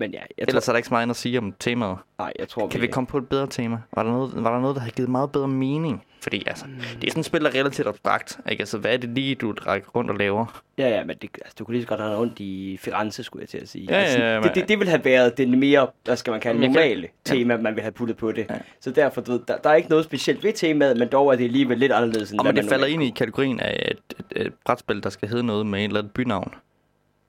Men 0.00 0.10
ja, 0.12 0.18
jeg 0.18 0.26
tror, 0.46 0.50
ellers 0.50 0.68
er 0.68 0.72
der 0.72 0.76
ikke 0.76 0.88
så 0.88 0.94
meget 0.94 1.10
at 1.10 1.16
sige 1.16 1.38
om 1.38 1.54
temaet. 1.58 1.98
nej, 2.18 2.32
jeg 2.38 2.48
tror, 2.48 2.68
Kan 2.68 2.80
vi 2.80 2.86
komme 2.86 3.06
på 3.06 3.18
et 3.18 3.28
bedre 3.28 3.46
tema? 3.46 3.78
Var 3.92 4.02
der 4.02 4.10
noget, 4.10 4.44
var 4.44 4.52
der, 4.52 4.60
noget 4.60 4.76
der 4.76 4.82
har 4.82 4.90
givet 4.90 5.10
meget 5.10 5.32
bedre 5.32 5.48
mening? 5.48 6.04
Fordi 6.22 6.44
altså, 6.46 6.64
Mm. 6.66 6.72
det 7.00 7.06
er 7.06 7.10
sådan 7.10 7.20
et 7.20 7.26
spil, 7.26 7.40
der 7.40 7.48
er 7.50 7.54
relativt 7.54 7.88
abstrakt. 7.88 8.38
Ikke? 8.50 8.60
Altså, 8.60 8.78
hvad 8.78 8.92
er 8.92 8.96
det 8.96 9.10
lige, 9.10 9.34
du 9.34 9.54
rækker 9.66 9.88
rundt 9.88 10.10
og 10.10 10.16
laver? 10.16 10.62
Ja, 10.78 10.88
ja, 10.88 11.04
men 11.04 11.16
det, 11.22 11.30
altså, 11.34 11.54
du 11.58 11.64
kunne 11.64 11.72
lige 11.74 11.82
så 11.82 11.88
godt 11.88 12.00
have 12.00 12.16
rundt 12.16 12.40
i 12.40 12.76
Firenze, 12.80 13.22
skulle 13.24 13.42
jeg 13.42 13.48
til 13.48 13.58
at 13.58 13.68
sige. 13.68 13.86
Ja, 13.90 13.96
ja, 13.96 14.00
altså, 14.02 14.18
ja, 14.24 14.34
det, 14.34 14.44
men- 14.44 14.54
det, 14.54 14.68
det 14.68 14.78
ville 14.78 14.90
have 14.90 15.04
været 15.04 15.38
det 15.38 15.48
mere, 15.48 15.86
hvad 16.04 16.16
skal 16.16 16.30
man 16.30 16.40
kalde, 16.40 16.60
jeg 16.60 16.68
kan- 16.68 16.72
normale 16.74 17.08
tema, 17.24 17.56
man 17.56 17.64
ville 17.74 17.82
have 17.82 17.92
puttet 17.92 18.16
på 18.16 18.32
det. 18.32 18.46
Ja. 18.50 18.54
Så 18.80 18.90
derfor, 18.90 19.20
du 19.20 19.32
ved, 19.32 19.40
der, 19.48 19.56
der 19.56 19.70
er 19.70 19.74
ikke 19.74 19.88
noget 19.88 20.04
specielt 20.04 20.44
ved 20.44 20.52
temaet, 20.52 20.96
men 20.96 21.08
dog 21.08 21.32
er 21.32 21.36
det 21.36 21.44
alligevel 21.44 21.78
lidt 21.78 21.92
anderledes, 21.92 22.30
end 22.30 22.40
Og 22.40 22.46
men 22.46 22.56
det 22.56 22.64
falder 22.68 22.86
ind 22.86 23.02
i 23.02 23.10
kategorien 23.16 23.60
af 23.60 23.86
et, 23.90 23.98
et, 24.36 24.46
et 24.46 24.52
brætspil, 24.64 25.02
der 25.02 25.10
skal 25.10 25.28
hedde 25.28 25.42
noget 25.42 25.66
med 25.66 25.78
en 25.78 25.86
eller 25.90 25.98
anden 26.00 26.12
bynavn. 26.14 26.54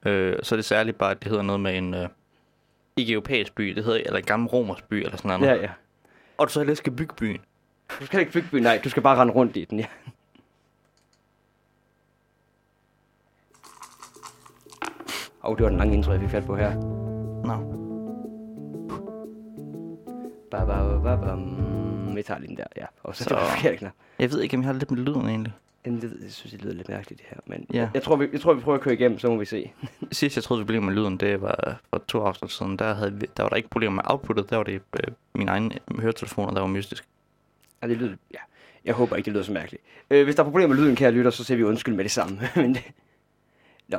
Øh, 0.06 0.36
så 0.42 0.54
er 0.54 0.56
det 0.56 0.64
særligt 0.64 0.98
bare, 0.98 1.10
at 1.10 1.22
det 1.22 1.28
hedder 1.30 1.42
noget 1.42 1.60
med 1.60 1.78
en... 1.78 1.94
Øh, 1.94 2.08
ikke 2.96 3.12
europæisk 3.12 3.54
by, 3.54 3.68
det 3.68 3.84
hedder 3.84 3.98
eller 4.06 4.18
en 4.18 4.24
gammel 4.24 4.48
romersk 4.48 4.84
by 4.88 4.94
eller 4.94 5.16
sådan 5.16 5.40
noget. 5.40 5.54
Ja, 5.56 5.62
ja. 5.62 5.70
Og 6.38 6.46
du 6.48 6.52
så 6.52 6.60
heller 6.60 6.74
skal 6.74 6.92
bygge 6.92 7.14
byen. 7.14 7.38
Du 8.00 8.06
skal 8.06 8.20
ikke 8.20 8.32
bygge 8.32 8.48
byen, 8.50 8.62
nej, 8.62 8.80
du 8.84 8.90
skal 8.90 9.02
bare 9.02 9.16
rende 9.20 9.32
rundt 9.34 9.56
i 9.56 9.64
den, 9.64 9.78
ja. 9.80 9.86
Åh, 15.44 15.50
oh, 15.50 15.56
det 15.56 15.62
var 15.64 15.68
den 15.68 15.78
lange 15.78 15.94
intro, 15.94 16.12
jeg 16.12 16.20
fik 16.20 16.30
fat 16.30 16.44
på 16.46 16.56
her. 16.56 16.74
Nå. 17.44 17.56
Ba, 20.50 20.64
ba, 20.64 20.82
ba, 20.84 20.98
ba, 20.98 21.16
bam. 21.16 22.16
Vi 22.16 22.22
tager 22.22 22.40
lige 22.40 22.48
den 22.48 22.56
der, 22.56 22.64
ja. 22.76 22.86
Og 23.02 23.16
Så- 23.16 23.24
så... 23.24 23.28
det 23.34 23.36
var 23.38 23.48
forkert 23.56 23.78
knap. 23.78 23.92
Jeg 24.18 24.30
ved 24.32 24.40
ikke, 24.40 24.56
om 24.56 24.62
jeg 24.62 24.66
har 24.68 24.72
lidt 24.74 24.90
med 24.90 24.98
lyden 24.98 25.28
egentlig. 25.28 25.52
Jamen, 25.86 26.00
det, 26.00 26.16
jeg 26.22 26.32
synes, 26.32 26.52
det 26.52 26.62
lyder 26.62 26.74
lidt 26.74 26.88
mærkeligt, 26.88 27.20
det 27.20 27.26
her. 27.30 27.36
Men 27.46 27.66
Ja. 27.72 27.88
jeg, 27.94 28.02
tror, 28.02 28.16
vi, 28.16 28.28
jeg 28.32 28.40
tror, 28.40 28.54
vi 28.54 28.60
prøver 28.60 28.78
at 28.78 28.84
køre 28.84 28.94
igennem, 28.94 29.18
så 29.18 29.30
må 29.30 29.36
vi 29.36 29.44
se. 29.44 29.72
Sidst 30.12 30.36
jeg 30.36 30.44
troede, 30.44 30.60
vi 30.62 30.66
blev 30.66 30.82
med 30.82 30.92
lyden, 30.94 31.16
det 31.16 31.40
var 31.42 31.80
for 31.90 32.02
to 32.08 32.18
afsnit 32.20 32.50
siden. 32.50 32.78
Der, 32.78 32.94
havde 32.94 33.12
vi, 33.14 33.26
der 33.36 33.42
var 33.42 33.48
der 33.50 33.56
ikke 33.56 33.68
problemer 33.68 33.94
med 33.94 34.02
outputtet. 34.06 34.50
Der 34.50 34.56
var 34.56 34.64
det 34.64 34.82
øh, 34.96 35.14
mine 35.34 35.50
egne 35.50 35.70
høretelefoner, 36.00 36.52
der 36.52 36.60
var 36.60 36.66
mystisk. 36.68 37.04
Ja, 37.82 37.88
det 37.88 37.96
lyder, 37.96 38.16
ja. 38.34 38.38
Jeg 38.84 38.94
håber 38.94 39.16
ikke, 39.16 39.24
det 39.26 39.32
lyder 39.32 39.44
så 39.44 39.52
mærkeligt. 39.52 39.82
Øh, 40.10 40.24
hvis 40.24 40.34
der 40.34 40.42
er 40.42 40.44
problemer 40.44 40.74
med 40.74 40.82
lyden, 40.82 40.96
kære 40.96 41.10
lytter, 41.12 41.30
så 41.30 41.44
ser 41.44 41.56
vi 41.56 41.62
undskyld 41.64 41.94
med 41.94 42.04
det 42.04 42.12
samme. 42.12 42.38
Men 42.56 42.74
det... 42.74 42.82
Nå. 43.88 43.98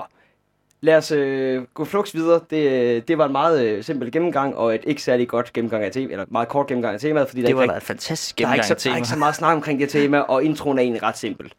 Lad 0.84 0.98
os 0.98 1.12
øh, 1.12 1.64
gå 1.74 1.86
flugs 1.86 2.16
videre. 2.16 2.40
Det, 2.50 2.72
øh, 2.72 3.02
det 3.08 3.18
var 3.18 3.26
en 3.26 3.32
meget 3.32 3.66
øh, 3.66 3.84
simpel 3.84 4.12
gennemgang, 4.12 4.56
og 4.58 4.76
et 4.76 4.82
ikke 4.84 5.04
særlig 5.04 5.28
godt 5.28 5.54
gennemgang 5.54 5.84
af 5.84 5.92
temaet, 5.92 6.12
eller 6.12 6.26
meget 6.30 6.48
kort 6.48 6.68
gennemgang 6.68 6.94
af 6.94 7.00
temaet, 7.00 7.28
fordi 7.28 7.42
der, 7.42 7.48
Det 7.48 7.54
er 7.54 7.56
var 7.56 7.64
ikke, 7.64 7.76
et 7.76 7.84
fantastisk 7.84 8.40
der, 8.40 8.48
er 8.48 8.54
ikke 8.54 8.64
gennemgang 8.64 8.82
så, 8.82 8.90
der 8.90 8.94
er 8.94 8.98
ikke 8.98 9.08
så 9.08 9.18
meget 9.18 9.36
snak 9.36 9.56
omkring 9.56 9.80
det 9.80 9.90
tema, 9.90 10.20
og 10.20 10.44
introen 10.44 10.78
er 10.78 10.82
egentlig 10.82 11.04
ret 11.04 11.18
simpel. 11.18 11.54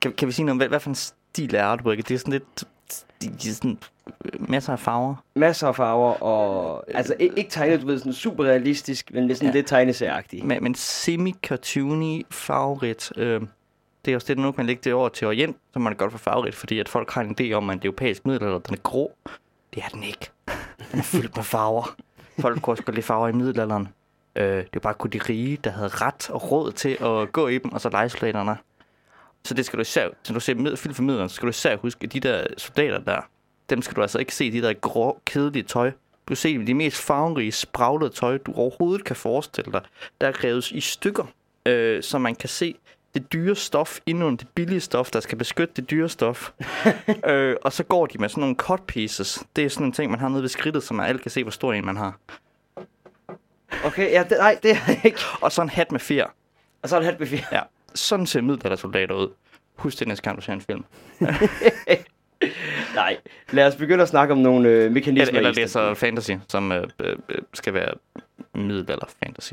Kan, 0.00 0.12
kan 0.12 0.28
vi 0.28 0.32
sige 0.32 0.46
noget 0.46 0.52
om, 0.52 0.56
hvad, 0.56 0.68
hvad 0.68 0.80
for 0.80 0.90
en 0.90 0.94
stil 0.94 1.54
er 1.54 1.64
artworket? 1.64 2.08
Det 2.08 2.14
er 2.14 2.18
sådan 2.18 2.32
lidt... 2.32 2.64
Det 3.22 3.48
er 3.48 3.52
sådan 3.54 3.78
øh, 4.24 4.50
masser 4.50 4.72
af 4.72 4.78
farver. 4.78 5.14
Masser 5.34 5.68
af 5.68 5.76
farver, 5.76 6.22
og 6.22 6.84
altså 6.94 7.14
ikke, 7.18 7.46
tegnet, 7.50 7.82
du 7.82 7.86
ved, 7.86 7.98
sådan 7.98 8.12
super 8.12 8.44
realistisk, 8.44 9.10
men 9.14 9.26
lidt 9.26 9.38
sådan 9.38 9.48
ja. 9.48 9.54
lidt 9.54 9.66
tegneserieagtigt. 9.66 10.44
Men, 10.44 10.62
men 10.62 10.74
semi-cartoony 10.74 12.22
farverigt. 12.30 13.12
Øh, 13.16 13.40
det 14.04 14.10
er 14.10 14.14
også 14.14 14.26
det, 14.26 14.38
nu 14.38 14.52
kan 14.52 14.54
man 14.56 14.66
lægge 14.66 14.80
det 14.84 14.92
over 14.92 15.08
til 15.08 15.26
Orient, 15.26 15.56
så 15.72 15.78
man 15.78 15.92
er 15.92 15.96
godt 15.96 16.12
for 16.12 16.18
farverigt, 16.18 16.56
fordi 16.56 16.78
at 16.78 16.88
folk 16.88 17.10
har 17.10 17.20
en 17.20 17.36
idé 17.40 17.52
om, 17.52 17.70
at 17.70 17.76
det 17.76 17.84
europæisk 17.84 18.26
middelalder, 18.26 18.58
den 18.58 18.74
er 18.74 18.78
grå. 18.78 19.12
Det 19.74 19.82
er 19.82 19.88
den 19.88 20.02
ikke. 20.02 20.30
Den 20.92 20.98
er 20.98 21.02
fyldt 21.02 21.36
med 21.36 21.44
farver. 21.44 21.96
Folk 22.40 22.62
kunne 22.62 22.72
også 22.72 22.82
godt 22.82 22.94
lide 22.94 23.06
farver 23.06 23.28
i 23.28 23.32
middelalderen. 23.32 23.88
Øh, 24.36 24.56
det 24.56 24.74
var 24.74 24.80
bare 24.80 24.94
kun 24.94 25.10
de 25.10 25.18
rige, 25.18 25.58
der 25.64 25.70
havde 25.70 25.88
ret 25.88 26.30
og 26.30 26.50
råd 26.52 26.72
til 26.72 26.96
at 27.00 27.32
gå 27.32 27.48
i 27.48 27.58
dem, 27.58 27.72
og 27.72 27.80
så 27.80 27.88
lejesoldaterne. 27.88 28.56
Så 29.44 29.54
det 29.54 29.66
skal 29.66 29.76
du 29.76 29.80
især, 29.80 30.08
når 30.28 30.34
du 30.34 30.40
ser 30.40 30.54
med, 30.54 30.76
film 30.76 30.94
for 30.94 31.02
middelalderen, 31.02 31.28
så 31.28 31.34
skal 31.34 31.46
du 31.46 31.50
især 31.50 31.76
huske, 31.76 32.04
at 32.04 32.12
de 32.12 32.20
der 32.20 32.46
soldater 32.56 32.98
der, 32.98 33.20
dem 33.70 33.82
skal 33.82 33.96
du 33.96 34.02
altså 34.02 34.18
ikke 34.18 34.34
se 34.34 34.46
i 34.46 34.50
de 34.50 34.62
der 34.62 34.72
grå, 34.72 35.20
kedelige 35.24 35.62
tøj. 35.62 35.92
Du 36.28 36.34
ser 36.34 36.64
de 36.64 36.74
mest 36.74 36.96
farverige, 36.96 37.52
spraglede 37.52 38.10
tøj, 38.10 38.38
du 38.38 38.52
overhovedet 38.52 39.04
kan 39.04 39.16
forestille 39.16 39.72
dig. 39.72 39.82
Der 40.20 40.28
er 40.28 40.44
revet 40.44 40.70
i 40.70 40.80
stykker, 40.80 41.24
øh, 41.66 42.02
så 42.02 42.18
man 42.18 42.34
kan 42.34 42.48
se 42.48 42.74
det 43.14 43.32
dyre 43.32 43.56
stof 43.56 43.98
indenunder 44.06 44.36
det 44.36 44.48
billige 44.48 44.80
stof, 44.80 45.10
der 45.10 45.20
skal 45.20 45.38
beskytte 45.38 45.74
det 45.76 45.90
dyre 45.90 46.08
stof. 46.08 46.52
øh, 47.30 47.56
og 47.62 47.72
så 47.72 47.84
går 47.84 48.06
de 48.06 48.18
med 48.18 48.28
sådan 48.28 48.40
nogle 48.40 48.56
cut 48.56 48.82
pieces. 48.82 49.44
Det 49.56 49.64
er 49.64 49.68
sådan 49.68 49.86
en 49.86 49.92
ting, 49.92 50.10
man 50.10 50.20
har 50.20 50.28
nede 50.28 50.42
ved 50.42 50.48
skridtet, 50.48 50.82
så 50.82 50.94
man 50.94 51.06
alle 51.06 51.18
kan 51.18 51.30
se, 51.30 51.42
hvor 51.42 51.50
stor 51.50 51.72
en 51.72 51.86
man 51.86 51.96
har. 51.96 52.18
Okay, 53.84 54.10
ja, 54.10 54.22
det, 54.22 54.38
nej, 54.38 54.58
det 54.62 54.70
er 54.70 55.04
ikke. 55.04 55.18
Og 55.40 55.52
så 55.52 55.62
en 55.62 55.68
hat 55.68 55.92
med 55.92 56.00
fjer. 56.00 56.26
Og 56.82 56.88
så 56.88 56.96
det 56.96 57.04
hat 57.04 57.18
med 57.18 57.26
fire. 57.26 57.44
Ja, 57.52 57.60
sådan 57.94 58.26
ser 58.26 58.40
middelaldersoldater 58.40 59.14
ud. 59.14 59.28
Husk 59.76 59.98
det 59.98 60.08
næste 60.08 60.24
gang, 60.24 60.36
du 60.36 60.42
ser 60.42 60.52
en 60.52 60.60
film. 60.60 60.84
Nej, 62.94 63.16
lad 63.50 63.66
os 63.66 63.76
begynde 63.76 64.02
at 64.02 64.08
snakke 64.08 64.32
om 64.32 64.38
nogle 64.38 64.68
øh, 64.68 64.92
mekanismer. 64.92 65.38
Eller, 65.38 65.50
eller 65.50 65.62
læser 65.62 65.94
fantasy, 65.94 66.30
som 66.48 66.72
øh, 66.72 66.88
øh, 67.00 67.16
øh, 67.28 67.38
skal 67.54 67.74
være 67.74 67.94
middelalder 68.54 69.06
fantasy. 69.24 69.52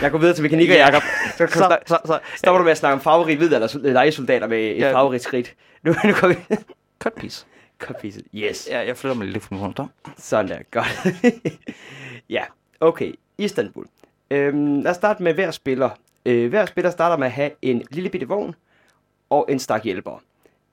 Jeg 0.00 0.10
går 0.10 0.18
videre 0.18 0.34
til 0.34 0.42
mekanikker, 0.42 0.74
Ja. 0.74 0.84
Jacob. 0.86 1.02
Så, 1.38 1.46
Så, 1.46 1.58
snak- 1.68 1.82
så, 1.86 1.98
så, 2.04 2.18
stopper 2.36 2.58
du 2.58 2.64
med 2.64 2.72
at 2.72 2.78
snakke 2.78 2.94
om 2.94 3.00
favorit 3.00 3.38
hvid 3.38 3.52
eller 3.52 3.78
legesoldater 3.92 4.46
med 4.46 4.58
et 4.58 4.76
Ja. 4.76 4.92
favorit 4.94 5.22
skridt. 5.22 5.54
Nu, 5.82 5.94
nu 6.04 6.12
går 6.20 6.28
vi... 6.28 6.34
cut 6.98 7.12
piece. 7.14 7.46
Kapitel. 7.80 8.24
Yes. 8.34 8.68
Ja, 8.70 8.86
jeg 8.86 8.96
flytter 8.96 9.16
mig 9.16 9.26
lidt 9.26 9.44
fra 9.44 9.56
rundt 9.56 9.78
om. 9.78 9.90
Sådan 10.16 10.48
der, 10.48 10.58
godt. 10.70 11.06
ja, 12.30 12.42
okay. 12.80 13.12
Istanbul. 13.38 13.86
Øhm, 14.30 14.80
lad 14.80 14.90
os 14.90 14.96
starte 14.96 15.22
med 15.22 15.34
hver 15.34 15.50
spiller. 15.50 15.90
Øh, 16.26 16.48
hver 16.48 16.66
spiller 16.66 16.90
starter 16.90 17.16
med 17.16 17.26
at 17.26 17.32
have 17.32 17.50
en 17.62 17.82
lille 17.90 18.08
bitte 18.10 18.28
vogn 18.28 18.54
og 19.30 19.46
en 19.48 19.58
stak 19.58 19.84
hjælper. 19.84 20.22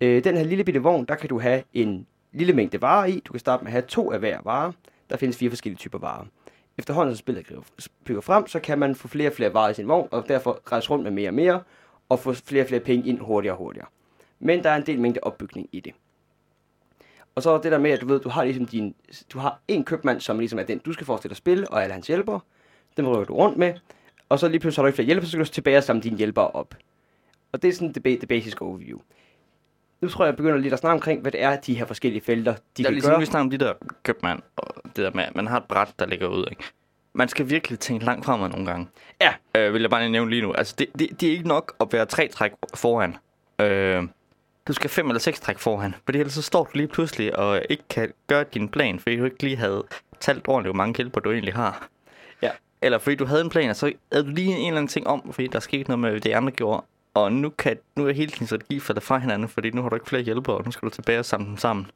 Øh, 0.01 0.23
den 0.23 0.37
her 0.37 0.43
lille 0.43 0.63
bitte 0.63 0.79
vogn, 0.81 1.05
der 1.05 1.15
kan 1.15 1.29
du 1.29 1.39
have 1.39 1.63
en 1.73 2.07
lille 2.33 2.53
mængde 2.53 2.81
varer 2.81 3.05
i. 3.05 3.21
Du 3.25 3.31
kan 3.33 3.39
starte 3.39 3.63
med 3.63 3.67
at 3.69 3.73
have 3.73 3.81
to 3.87 4.11
af 4.11 4.19
hver 4.19 4.37
vare. 4.43 4.73
Der 5.09 5.17
findes 5.17 5.37
fire 5.37 5.49
forskellige 5.49 5.77
typer 5.77 5.97
varer. 5.99 6.25
Efterhånden 6.79 7.15
som 7.15 7.19
spillet 7.19 7.45
bygger 8.03 8.21
frem, 8.21 8.47
så 8.47 8.59
kan 8.59 8.79
man 8.79 8.95
få 8.95 9.07
flere 9.07 9.29
og 9.29 9.33
flere 9.33 9.53
varer 9.53 9.69
i 9.69 9.73
sin 9.73 9.87
vogn, 9.87 10.07
og 10.11 10.25
derfor 10.27 10.61
rejse 10.71 10.89
rundt 10.89 11.03
med 11.03 11.11
mere 11.11 11.29
og 11.29 11.33
mere, 11.33 11.63
og 12.09 12.19
få 12.19 12.33
flere 12.33 12.63
og 12.63 12.67
flere 12.67 12.79
penge 12.81 13.09
ind 13.09 13.19
hurtigere 13.19 13.53
og 13.53 13.57
hurtigere. 13.57 13.87
Men 14.39 14.63
der 14.63 14.69
er 14.69 14.75
en 14.75 14.85
del 14.85 14.99
mængde 14.99 15.19
opbygning 15.23 15.69
i 15.71 15.79
det. 15.79 15.93
Og 17.35 17.43
så 17.43 17.49
er 17.49 17.61
det 17.61 17.71
der 17.71 17.77
med, 17.77 17.91
at 17.91 18.01
du 18.01 18.07
ved, 18.07 18.19
du 18.19 18.29
har 18.29 18.43
ligesom 18.43 18.65
din, 18.65 18.95
du 19.33 19.39
har 19.39 19.61
en 19.67 19.85
købmand, 19.85 20.21
som 20.21 20.39
ligesom 20.39 20.59
er 20.59 20.63
den, 20.63 20.79
du 20.79 20.93
skal 20.93 21.05
forestille 21.05 21.31
at 21.31 21.37
spille, 21.37 21.71
og 21.71 21.83
alle 21.83 21.93
hans 21.93 22.07
hjælpere. 22.07 22.39
Dem 22.97 23.07
rykker 23.07 23.25
du 23.25 23.33
rundt 23.33 23.57
med. 23.57 23.73
Og 24.29 24.39
så 24.39 24.47
lige 24.47 24.59
pludselig 24.59 24.81
har 24.81 24.83
du 24.83 24.87
ikke 24.87 24.95
flere 24.95 25.05
hjælpere, 25.05 25.25
så 25.25 25.31
skal 25.31 25.45
du 25.45 25.49
tilbage 25.49 25.77
og 25.77 25.83
samle 25.83 26.01
dine 26.01 26.17
hjælpere 26.17 26.47
op. 26.47 26.75
Og 27.51 27.61
det 27.61 27.67
er 27.67 27.73
sådan 27.73 27.91
det, 27.91 28.03
det 28.03 28.27
basic 28.27 28.61
overview. 28.61 28.99
Nu 30.01 30.09
tror 30.09 30.25
jeg, 30.25 30.27
jeg 30.31 30.37
begynder 30.37 30.57
lidt 30.57 30.73
at 30.73 30.79
snakke 30.79 30.93
omkring, 30.93 31.21
hvad 31.21 31.31
det 31.31 31.41
er, 31.43 31.55
de 31.59 31.73
her 31.77 31.85
forskellige 31.85 32.21
felter, 32.21 32.53
de 32.53 32.59
Der 32.77 32.83
er 32.83 32.83
kan 32.83 32.93
ligesom, 32.93 33.11
gøre. 33.11 33.19
vi 33.19 33.25
snakker 33.25 33.43
om 33.43 33.49
de 33.49 33.57
der 33.57 33.73
købmand, 34.03 34.41
og 34.57 34.67
det 34.85 34.95
der 34.95 35.11
med, 35.13 35.23
at 35.23 35.35
man 35.35 35.47
har 35.47 35.57
et 35.57 35.63
bræt, 35.63 35.87
der 35.99 36.05
ligger 36.05 36.27
ud, 36.27 36.45
ikke? 36.51 36.63
Man 37.13 37.27
skal 37.27 37.49
virkelig 37.49 37.79
tænke 37.79 38.05
langt 38.05 38.25
fremad 38.25 38.49
nogle 38.49 38.65
gange. 38.65 38.87
Ja. 39.21 39.33
Øh, 39.55 39.73
vil 39.73 39.81
jeg 39.81 39.89
bare 39.89 40.01
lige 40.01 40.11
nævne 40.11 40.29
lige 40.29 40.41
nu. 40.41 40.53
Altså, 40.53 40.75
det, 40.79 40.87
det, 40.99 41.21
det 41.21 41.27
er 41.27 41.31
ikke 41.33 41.47
nok 41.47 41.75
at 41.81 41.87
være 41.91 42.05
tre 42.05 42.27
træk 42.27 42.51
foran. 42.75 43.17
Øh, 43.61 44.03
du 44.67 44.73
skal 44.73 44.89
fem 44.89 45.07
eller 45.07 45.19
seks 45.19 45.39
træk 45.39 45.57
foran. 45.59 45.95
Fordi 46.05 46.19
ellers 46.19 46.33
så 46.33 46.41
står 46.41 46.63
du 46.63 46.69
lige 46.73 46.87
pludselig 46.87 47.35
og 47.39 47.61
ikke 47.69 47.83
kan 47.89 48.13
gøre 48.27 48.45
din 48.53 48.69
plan, 48.69 48.99
fordi 48.99 49.17
du 49.17 49.25
ikke 49.25 49.43
lige 49.43 49.55
havde 49.57 49.83
talt 50.19 50.47
ordentligt, 50.47 50.67
hvor 50.75 50.77
mange 50.83 50.97
hjælper 50.97 51.19
du 51.21 51.31
egentlig 51.31 51.53
har. 51.53 51.87
Ja. 52.41 52.49
Eller 52.81 52.97
fordi 52.97 53.15
du 53.15 53.25
havde 53.25 53.41
en 53.41 53.49
plan, 53.49 53.69
og 53.69 53.75
så 53.75 53.91
havde 54.11 54.25
du 54.25 54.29
lige 54.31 54.57
en 54.57 54.67
eller 54.67 54.77
anden 54.77 54.87
ting 54.87 55.07
om, 55.07 55.33
fordi 55.33 55.47
der 55.47 55.59
skete 55.59 55.83
noget 55.89 55.99
med 55.99 56.19
det 56.19 56.31
andre 56.31 56.51
gjorde. 56.51 56.83
Og 57.13 57.31
nu, 57.31 57.49
kan, 57.49 57.77
nu 57.95 58.07
er 58.07 58.11
hele 58.11 58.31
din 58.39 58.47
strategi 58.47 58.79
faldet 58.79 59.03
fra 59.03 59.17
hinanden, 59.17 59.49
fordi 59.49 59.69
nu 59.69 59.81
har 59.81 59.89
du 59.89 59.95
ikke 59.95 60.09
flere 60.09 60.21
hjælpere, 60.21 60.57
og 60.57 60.65
nu 60.65 60.71
skal 60.71 60.85
du 60.85 60.93
tilbage 60.93 61.19
og 61.19 61.25
samle 61.25 61.47
dem 61.47 61.57
sammen. 61.57 61.87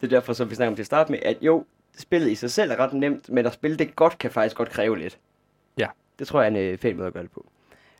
Det 0.00 0.06
er 0.06 0.08
derfor, 0.08 0.32
som 0.32 0.50
vi 0.50 0.54
snakker 0.54 0.70
om 0.70 0.76
til 0.76 0.82
at 0.82 0.86
starte 0.86 1.12
med, 1.12 1.18
at 1.22 1.36
jo, 1.40 1.64
spillet 1.98 2.30
i 2.30 2.34
sig 2.34 2.50
selv 2.50 2.70
er 2.70 2.76
ret 2.76 2.92
nemt, 2.92 3.30
men 3.30 3.46
at 3.46 3.52
spille 3.52 3.76
det 3.76 3.96
godt 3.96 4.18
kan 4.18 4.30
faktisk 4.30 4.56
godt 4.56 4.70
kræve 4.70 4.98
lidt. 4.98 5.18
Ja. 5.78 5.86
Det 6.18 6.26
tror 6.26 6.40
jeg 6.42 6.46
er 6.46 6.50
en 6.50 6.72
øh, 6.72 6.78
fed 6.78 6.94
måde 6.94 7.06
at 7.06 7.12
gøre 7.12 7.22
det 7.22 7.30
på. 7.30 7.46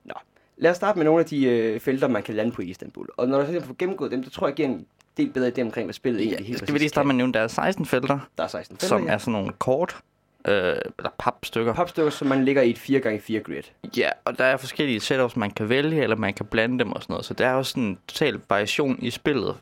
Nå, 0.05 0.15
lad 0.57 0.71
os 0.71 0.77
starte 0.77 0.99
med 0.99 1.05
nogle 1.05 1.21
af 1.21 1.27
de 1.27 1.47
øh, 1.47 1.81
felter, 1.81 2.09
man 2.09 2.23
kan 2.23 2.35
lande 2.35 2.53
på 2.53 2.63
i 2.63 2.65
Istanbul. 2.65 3.09
Og 3.17 3.29
når 3.29 3.43
jeg 3.43 3.61
så 3.61 3.67
får 3.67 3.77
gennemgået 3.79 4.11
dem, 4.11 4.25
så 4.25 4.31
tror 4.31 4.47
jeg, 4.47 4.51
jeg 4.51 4.57
giver 4.57 4.69
en 4.69 4.87
del 5.17 5.31
bedre 5.31 5.49
idé 5.49 5.63
omkring, 5.63 5.87
hvad 5.87 5.95
spillet 5.95 6.21
Ja, 6.21 6.25
egentlig 6.25 6.47
helt 6.47 6.59
skal 6.59 6.75
vi 6.75 6.79
lige 6.79 6.89
starte 6.89 7.07
med 7.07 7.15
at 7.15 7.17
nævne, 7.17 7.33
der 7.33 7.41
er 7.41 7.49
16 7.49 7.87
felter, 7.87 8.19
Der 8.39 8.45
er 8.45 8.49
16 8.49 8.77
felter, 8.77 8.87
som 8.87 9.07
ja. 9.07 9.13
er 9.13 9.19
sådan 9.19 9.33
nogle 9.33 9.53
kort, 9.53 10.01
øh, 10.47 10.76
eller 10.99 11.11
papstykker. 11.19 11.75
papstykker, 11.75 12.11
som 12.11 12.29
man 12.29 12.45
ligger 12.45 12.62
i 12.62 12.71
et 12.71 12.79
4x4 12.79 13.38
grid. 13.43 13.62
Ja, 13.97 14.11
og 14.25 14.38
der 14.38 14.45
er 14.45 14.57
forskellige 14.57 15.00
setups, 15.00 15.37
man 15.37 15.50
kan 15.50 15.69
vælge, 15.69 16.03
eller 16.03 16.17
man 16.17 16.35
kan 16.35 16.47
blande 16.47 16.79
dem 16.79 16.93
og 16.93 17.03
sådan 17.03 17.12
noget. 17.12 17.25
Så 17.26 17.35
der 17.35 17.47
er 17.47 17.62
sådan 17.62 17.83
en 17.83 17.99
total 18.09 18.41
variation 18.49 18.99
i 19.03 19.11
spillet, 19.11 19.57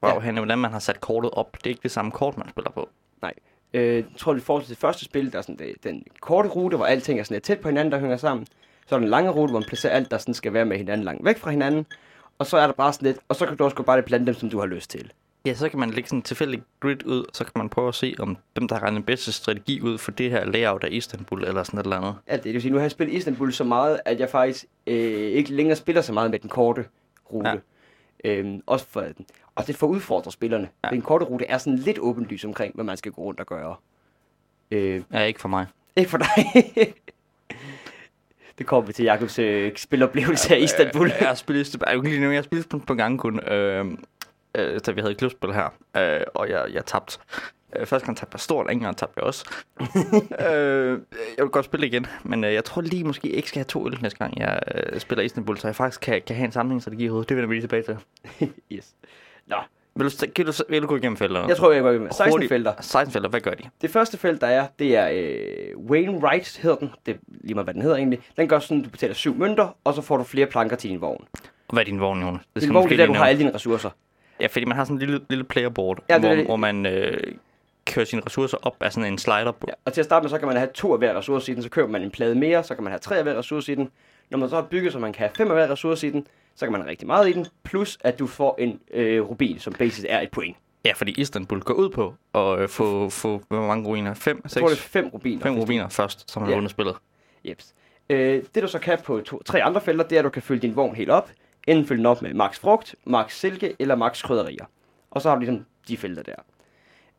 hvor 0.00 0.08
Ja. 0.08 0.24
ja. 0.24 0.32
hvordan 0.32 0.58
man 0.58 0.72
har 0.72 0.78
sat 0.78 1.00
kortet 1.00 1.30
op. 1.30 1.52
Det 1.58 1.66
er 1.66 1.70
ikke 1.70 1.82
det 1.82 1.90
samme 1.90 2.10
kort, 2.10 2.38
man 2.38 2.48
spiller 2.48 2.70
på. 2.70 2.88
Øh, 3.74 3.94
jeg 3.94 4.04
tror, 4.18 4.34
i 4.34 4.40
forhold 4.40 4.64
til 4.64 4.70
det 4.70 4.78
første 4.78 5.04
spil, 5.04 5.32
der 5.32 5.38
er 5.38 5.42
sådan 5.42 5.56
det, 5.56 5.74
den 5.84 6.04
korte 6.20 6.48
rute, 6.48 6.76
hvor 6.76 6.86
alting 6.86 7.18
er 7.20 7.22
sådan 7.24 7.34
lidt 7.34 7.44
tæt 7.44 7.60
på 7.60 7.68
hinanden, 7.68 7.92
der 7.92 7.98
hænger 7.98 8.16
sammen. 8.16 8.46
Så 8.86 8.94
er 8.94 8.98
den 8.98 9.08
lange 9.08 9.30
rute, 9.30 9.50
hvor 9.50 9.60
man 9.60 9.68
placerer 9.68 9.92
alt, 9.92 10.10
der 10.10 10.18
sådan 10.18 10.34
skal 10.34 10.52
være 10.52 10.64
med 10.64 10.76
hinanden 10.76 11.04
langt 11.04 11.24
væk 11.24 11.38
fra 11.38 11.50
hinanden. 11.50 11.86
Og 12.38 12.46
så 12.46 12.56
er 12.56 12.66
der 12.66 12.74
bare 12.74 12.92
sådan 12.92 13.06
lidt, 13.06 13.18
og 13.28 13.36
så 13.36 13.46
kan 13.46 13.56
du 13.56 13.64
også 13.64 13.82
bare 13.82 14.02
blande 14.02 14.26
dem, 14.26 14.34
som 14.34 14.50
du 14.50 14.58
har 14.58 14.66
lyst 14.66 14.90
til. 14.90 15.12
Ja, 15.46 15.54
så 15.54 15.68
kan 15.68 15.78
man 15.78 15.90
lægge 15.90 16.08
sådan 16.08 16.18
en 16.18 16.22
tilfældig 16.22 16.62
grid 16.80 17.06
ud, 17.06 17.18
og 17.20 17.26
så 17.32 17.44
kan 17.44 17.52
man 17.56 17.68
prøve 17.68 17.88
at 17.88 17.94
se, 17.94 18.14
om 18.18 18.36
dem, 18.56 18.68
der 18.68 18.78
har 18.78 18.90
den 18.90 19.02
bedste 19.02 19.32
strategi 19.32 19.80
ud 19.80 19.98
for 19.98 20.10
det 20.10 20.30
her 20.30 20.44
layout 20.44 20.84
af 20.84 20.88
Istanbul, 20.92 21.44
eller 21.44 21.62
sådan 21.62 21.80
et 21.80 21.84
eller 21.84 21.96
andet. 21.96 22.14
Alt 22.26 22.38
det, 22.38 22.44
det 22.44 22.52
vil 22.52 22.62
sige, 22.62 22.72
nu 22.72 22.76
har 22.78 22.84
jeg 22.84 22.90
spillet 22.90 23.14
Istanbul 23.14 23.52
så 23.52 23.64
meget, 23.64 24.00
at 24.04 24.20
jeg 24.20 24.30
faktisk 24.30 24.64
øh, 24.86 24.96
ikke 25.20 25.52
længere 25.54 25.76
spiller 25.76 26.02
så 26.02 26.12
meget 26.12 26.30
med 26.30 26.38
den 26.38 26.50
korte 26.50 26.84
rute. 27.32 27.48
Ja. 27.48 27.54
Ja. 28.24 28.30
Øhm, 28.38 28.60
også 28.66 28.86
for, 28.88 29.04
og 29.54 29.66
det 29.66 29.76
får 29.76 29.86
udfordret 29.86 30.32
spillerne. 30.32 30.68
Ja. 30.84 30.88
Ja. 30.88 30.94
Den 30.94 31.02
korte 31.02 31.24
rute 31.24 31.44
er 31.46 31.58
sådan 31.58 31.78
lidt 31.78 31.98
åbenlys 31.98 32.44
omkring, 32.44 32.74
hvad 32.74 32.84
man 32.84 32.96
skal 32.96 33.12
gå 33.12 33.22
rundt 33.22 33.40
og 33.40 33.46
gøre. 33.46 33.76
Øh, 34.70 35.02
Ja, 35.12 35.22
ikke 35.22 35.40
for 35.40 35.48
mig. 35.48 35.66
ikke 35.96 36.10
for 36.10 36.18
dig. 36.18 36.28
det 38.58 38.66
kommer 38.66 38.86
vi 38.86 38.92
til 38.92 39.04
Jakobs 39.04 39.38
øh, 39.38 39.72
spiloplevelse 39.76 40.54
af 40.54 40.60
Istanbul. 40.60 41.08
Jeg 41.20 41.28
har 41.28 41.34
spillet. 41.34 41.76
Jeg, 41.86 41.98
lige 42.02 42.20
nu, 42.20 42.26
jeg 42.26 42.36
har 42.36 42.42
spillet 42.42 42.68
på, 42.68 42.78
på 42.78 42.94
gange 42.94 43.18
kun, 43.18 43.48
øh, 43.48 43.84
øh, 44.54 44.80
da 44.86 44.90
vi 44.92 45.00
havde 45.00 45.14
klubspil 45.14 45.52
her, 45.52 45.68
øh, 45.96 46.20
og 46.34 46.48
jeg, 46.50 46.64
jeg 46.72 46.84
tabte. 46.86 47.18
Øh, 47.76 47.86
første 47.86 48.06
gang 48.06 48.16
tabte 48.18 48.34
jeg 48.34 48.40
stort, 48.40 48.66
anden 48.66 48.82
gang 48.82 48.96
tabte 48.96 49.14
jeg 49.16 49.24
også. 49.24 49.50
øh, 50.50 50.98
jeg 51.36 51.44
vil 51.44 51.48
godt 51.50 51.64
spille 51.64 51.86
igen, 51.86 52.06
men 52.22 52.44
øh, 52.44 52.54
jeg 52.54 52.64
tror 52.64 52.82
lige 52.82 53.04
måske 53.04 53.28
ikke 53.28 53.48
skal 53.48 53.58
have 53.58 53.64
to 53.64 53.86
øl 53.86 53.98
næste 54.02 54.18
gang, 54.18 54.38
jeg 54.40 54.60
øh, 54.74 55.00
spiller 55.00 55.24
Istanbul, 55.24 55.58
så 55.58 55.68
jeg 55.68 55.76
faktisk 55.76 56.00
kan, 56.00 56.22
kan 56.26 56.36
have 56.36 56.44
en 56.46 56.52
sammenhængsstrategi 56.52 57.04
i 57.04 57.08
hovedet. 57.08 57.28
Det 57.28 57.36
vender 57.36 57.48
vi 57.48 57.54
lige 57.54 57.62
tilbage 57.62 57.82
til. 57.82 57.96
yes. 58.72 58.94
Nå, 59.46 59.56
Vil 59.96 60.06
du, 60.06 60.26
kan 60.34 60.46
du, 60.46 60.52
vil 60.68 60.82
du 60.82 60.86
gå 60.86 60.96
igennem 60.96 61.16
felterne? 61.16 61.48
jeg 61.48 61.56
tror, 61.56 61.72
jeg 61.72 61.82
går 61.82 61.92
med 61.92 62.10
16 62.10 62.30
Hurtigt. 62.30 62.48
felter. 62.48 62.72
16 62.80 63.12
felter, 63.12 63.28
hvad 63.30 63.40
gør 63.40 63.50
de? 63.50 63.62
Det 63.82 63.90
første 63.90 64.18
felt, 64.18 64.40
der 64.40 64.46
er, 64.46 64.66
det 64.78 64.96
er 64.96 65.08
øh, 65.12 65.78
Wainwright, 65.90 66.58
hedder 66.62 66.76
den. 66.76 66.90
Det 67.06 67.14
er 67.14 67.18
lige 67.28 67.54
meget, 67.54 67.66
hvad 67.66 67.74
den 67.74 67.82
hedder 67.82 67.96
egentlig. 67.96 68.20
Den 68.36 68.48
gør 68.48 68.58
sådan, 68.58 68.78
at 68.78 68.84
du 68.84 68.90
betaler 68.90 69.14
syv 69.14 69.34
mønter, 69.36 69.76
og 69.84 69.94
så 69.94 70.02
får 70.02 70.16
du 70.16 70.24
flere 70.24 70.46
planker 70.46 70.76
til 70.76 70.90
din 70.90 71.00
vogn. 71.00 71.24
Hvad 71.72 71.82
er 71.82 71.84
din 71.84 72.00
vogn, 72.00 72.20
Jonas? 72.20 72.40
Det 72.54 72.62
Din 72.62 72.68
man 72.72 72.74
vogn, 72.74 72.88
det 72.88 73.00
er 73.00 73.06
der, 73.06 73.12
du 73.12 73.18
har 73.18 73.26
alle 73.26 73.38
dine 73.38 73.54
ressourcer. 73.54 73.90
Ja, 74.40 74.46
fordi 74.46 74.64
man 74.64 74.76
har 74.76 74.84
sådan 74.84 74.96
en 74.96 75.00
lille, 75.00 75.20
lille 75.30 75.44
playerboard, 75.44 75.98
Ja, 76.08 76.14
det 76.14 76.22
hvor, 76.24 76.34
det. 76.34 76.44
hvor 76.44 76.56
man 76.56 76.86
øh, 76.86 77.20
kører 77.86 78.06
sine 78.06 78.22
ressourcer 78.26 78.56
op 78.62 78.76
af 78.82 78.92
sådan 78.92 79.12
en 79.12 79.18
slider. 79.18 79.52
Ja, 79.68 79.72
og 79.84 79.92
til 79.92 80.00
at 80.00 80.04
starte 80.04 80.24
med, 80.24 80.30
så 80.30 80.38
kan 80.38 80.48
man 80.48 80.56
have 80.56 80.68
to 80.74 80.92
af 80.92 80.98
hver 80.98 81.18
ressource 81.18 81.52
i 81.52 81.54
den, 81.54 81.62
så 81.62 81.68
køber 81.68 81.88
man 81.88 82.02
en 82.02 82.10
plade 82.10 82.34
mere, 82.34 82.64
så 82.64 82.74
kan 82.74 82.84
man 82.84 82.90
have 82.90 82.98
tre 82.98 83.16
af 83.16 83.22
hver 83.22 83.38
ressource 83.38 83.72
i 83.72 83.74
den. 83.74 83.90
Når 84.30 84.38
man 84.38 84.48
så 84.48 84.54
har 84.54 84.62
bygget, 84.62 84.92
så 84.92 84.98
man 84.98 85.12
kan 85.12 85.18
have 85.20 85.30
fem 85.36 85.48
af 85.50 85.56
hver 85.56 85.70
ressource 85.70 86.06
i 86.06 86.10
den, 86.10 86.26
så 86.54 86.64
kan 86.66 86.72
man 86.72 86.80
have 86.80 86.90
rigtig 86.90 87.06
meget 87.06 87.28
i 87.28 87.32
den, 87.32 87.46
plus 87.62 87.98
at 88.00 88.18
du 88.18 88.26
får 88.26 88.56
en 88.58 88.80
øh, 88.94 89.22
rubin, 89.22 89.58
som 89.58 89.72
basis 89.72 90.06
er 90.08 90.20
et 90.20 90.30
point. 90.30 90.56
Ja, 90.84 90.92
fordi 90.92 91.12
Istanbul 91.20 91.60
går 91.60 91.74
ud 91.74 91.90
på 91.90 92.14
at 92.34 92.58
øh, 92.58 92.68
få, 92.68 93.08
få 93.10 93.42
hvor 93.48 93.66
mange 93.66 93.86
ruiner? 93.88 94.14
5, 94.14 94.40
Jeg 94.44 94.50
tror, 94.50 94.60
det 94.68 94.72
er 94.72 94.76
6, 94.76 94.88
fem 94.88 95.06
rubiner. 95.08 95.42
5 95.42 95.58
rubiner 95.58 95.88
først, 95.88 96.30
som 96.32 96.42
har 96.42 96.48
Ja. 96.50 96.54
vundet 96.54 96.70
spillet. 96.70 96.96
Jeps. 97.44 97.74
Øh, 98.10 98.42
det 98.54 98.62
du 98.62 98.68
så 98.68 98.78
kan 98.78 98.98
på 99.04 99.20
to, 99.20 99.42
tre 99.42 99.62
andre 99.62 99.80
felter, 99.80 100.04
det 100.04 100.16
er, 100.16 100.20
at 100.20 100.24
du 100.24 100.28
kan 100.30 100.42
fylde 100.42 100.62
din 100.62 100.76
vogn 100.76 100.94
helt 100.94 101.10
op. 101.10 101.30
Enten 101.66 101.86
fylde 101.86 101.98
den 101.98 102.06
op 102.06 102.22
med 102.22 102.34
max 102.34 102.58
frugt, 102.58 102.94
max 103.04 103.38
silke 103.40 103.76
eller 103.78 103.94
max 103.94 104.22
krydderier. 104.22 104.64
Og 105.10 105.22
så 105.22 105.28
har 105.28 105.36
du 105.36 105.40
ligesom 105.40 105.64
de 105.88 105.96
felter 105.96 106.22
der. 106.22 106.34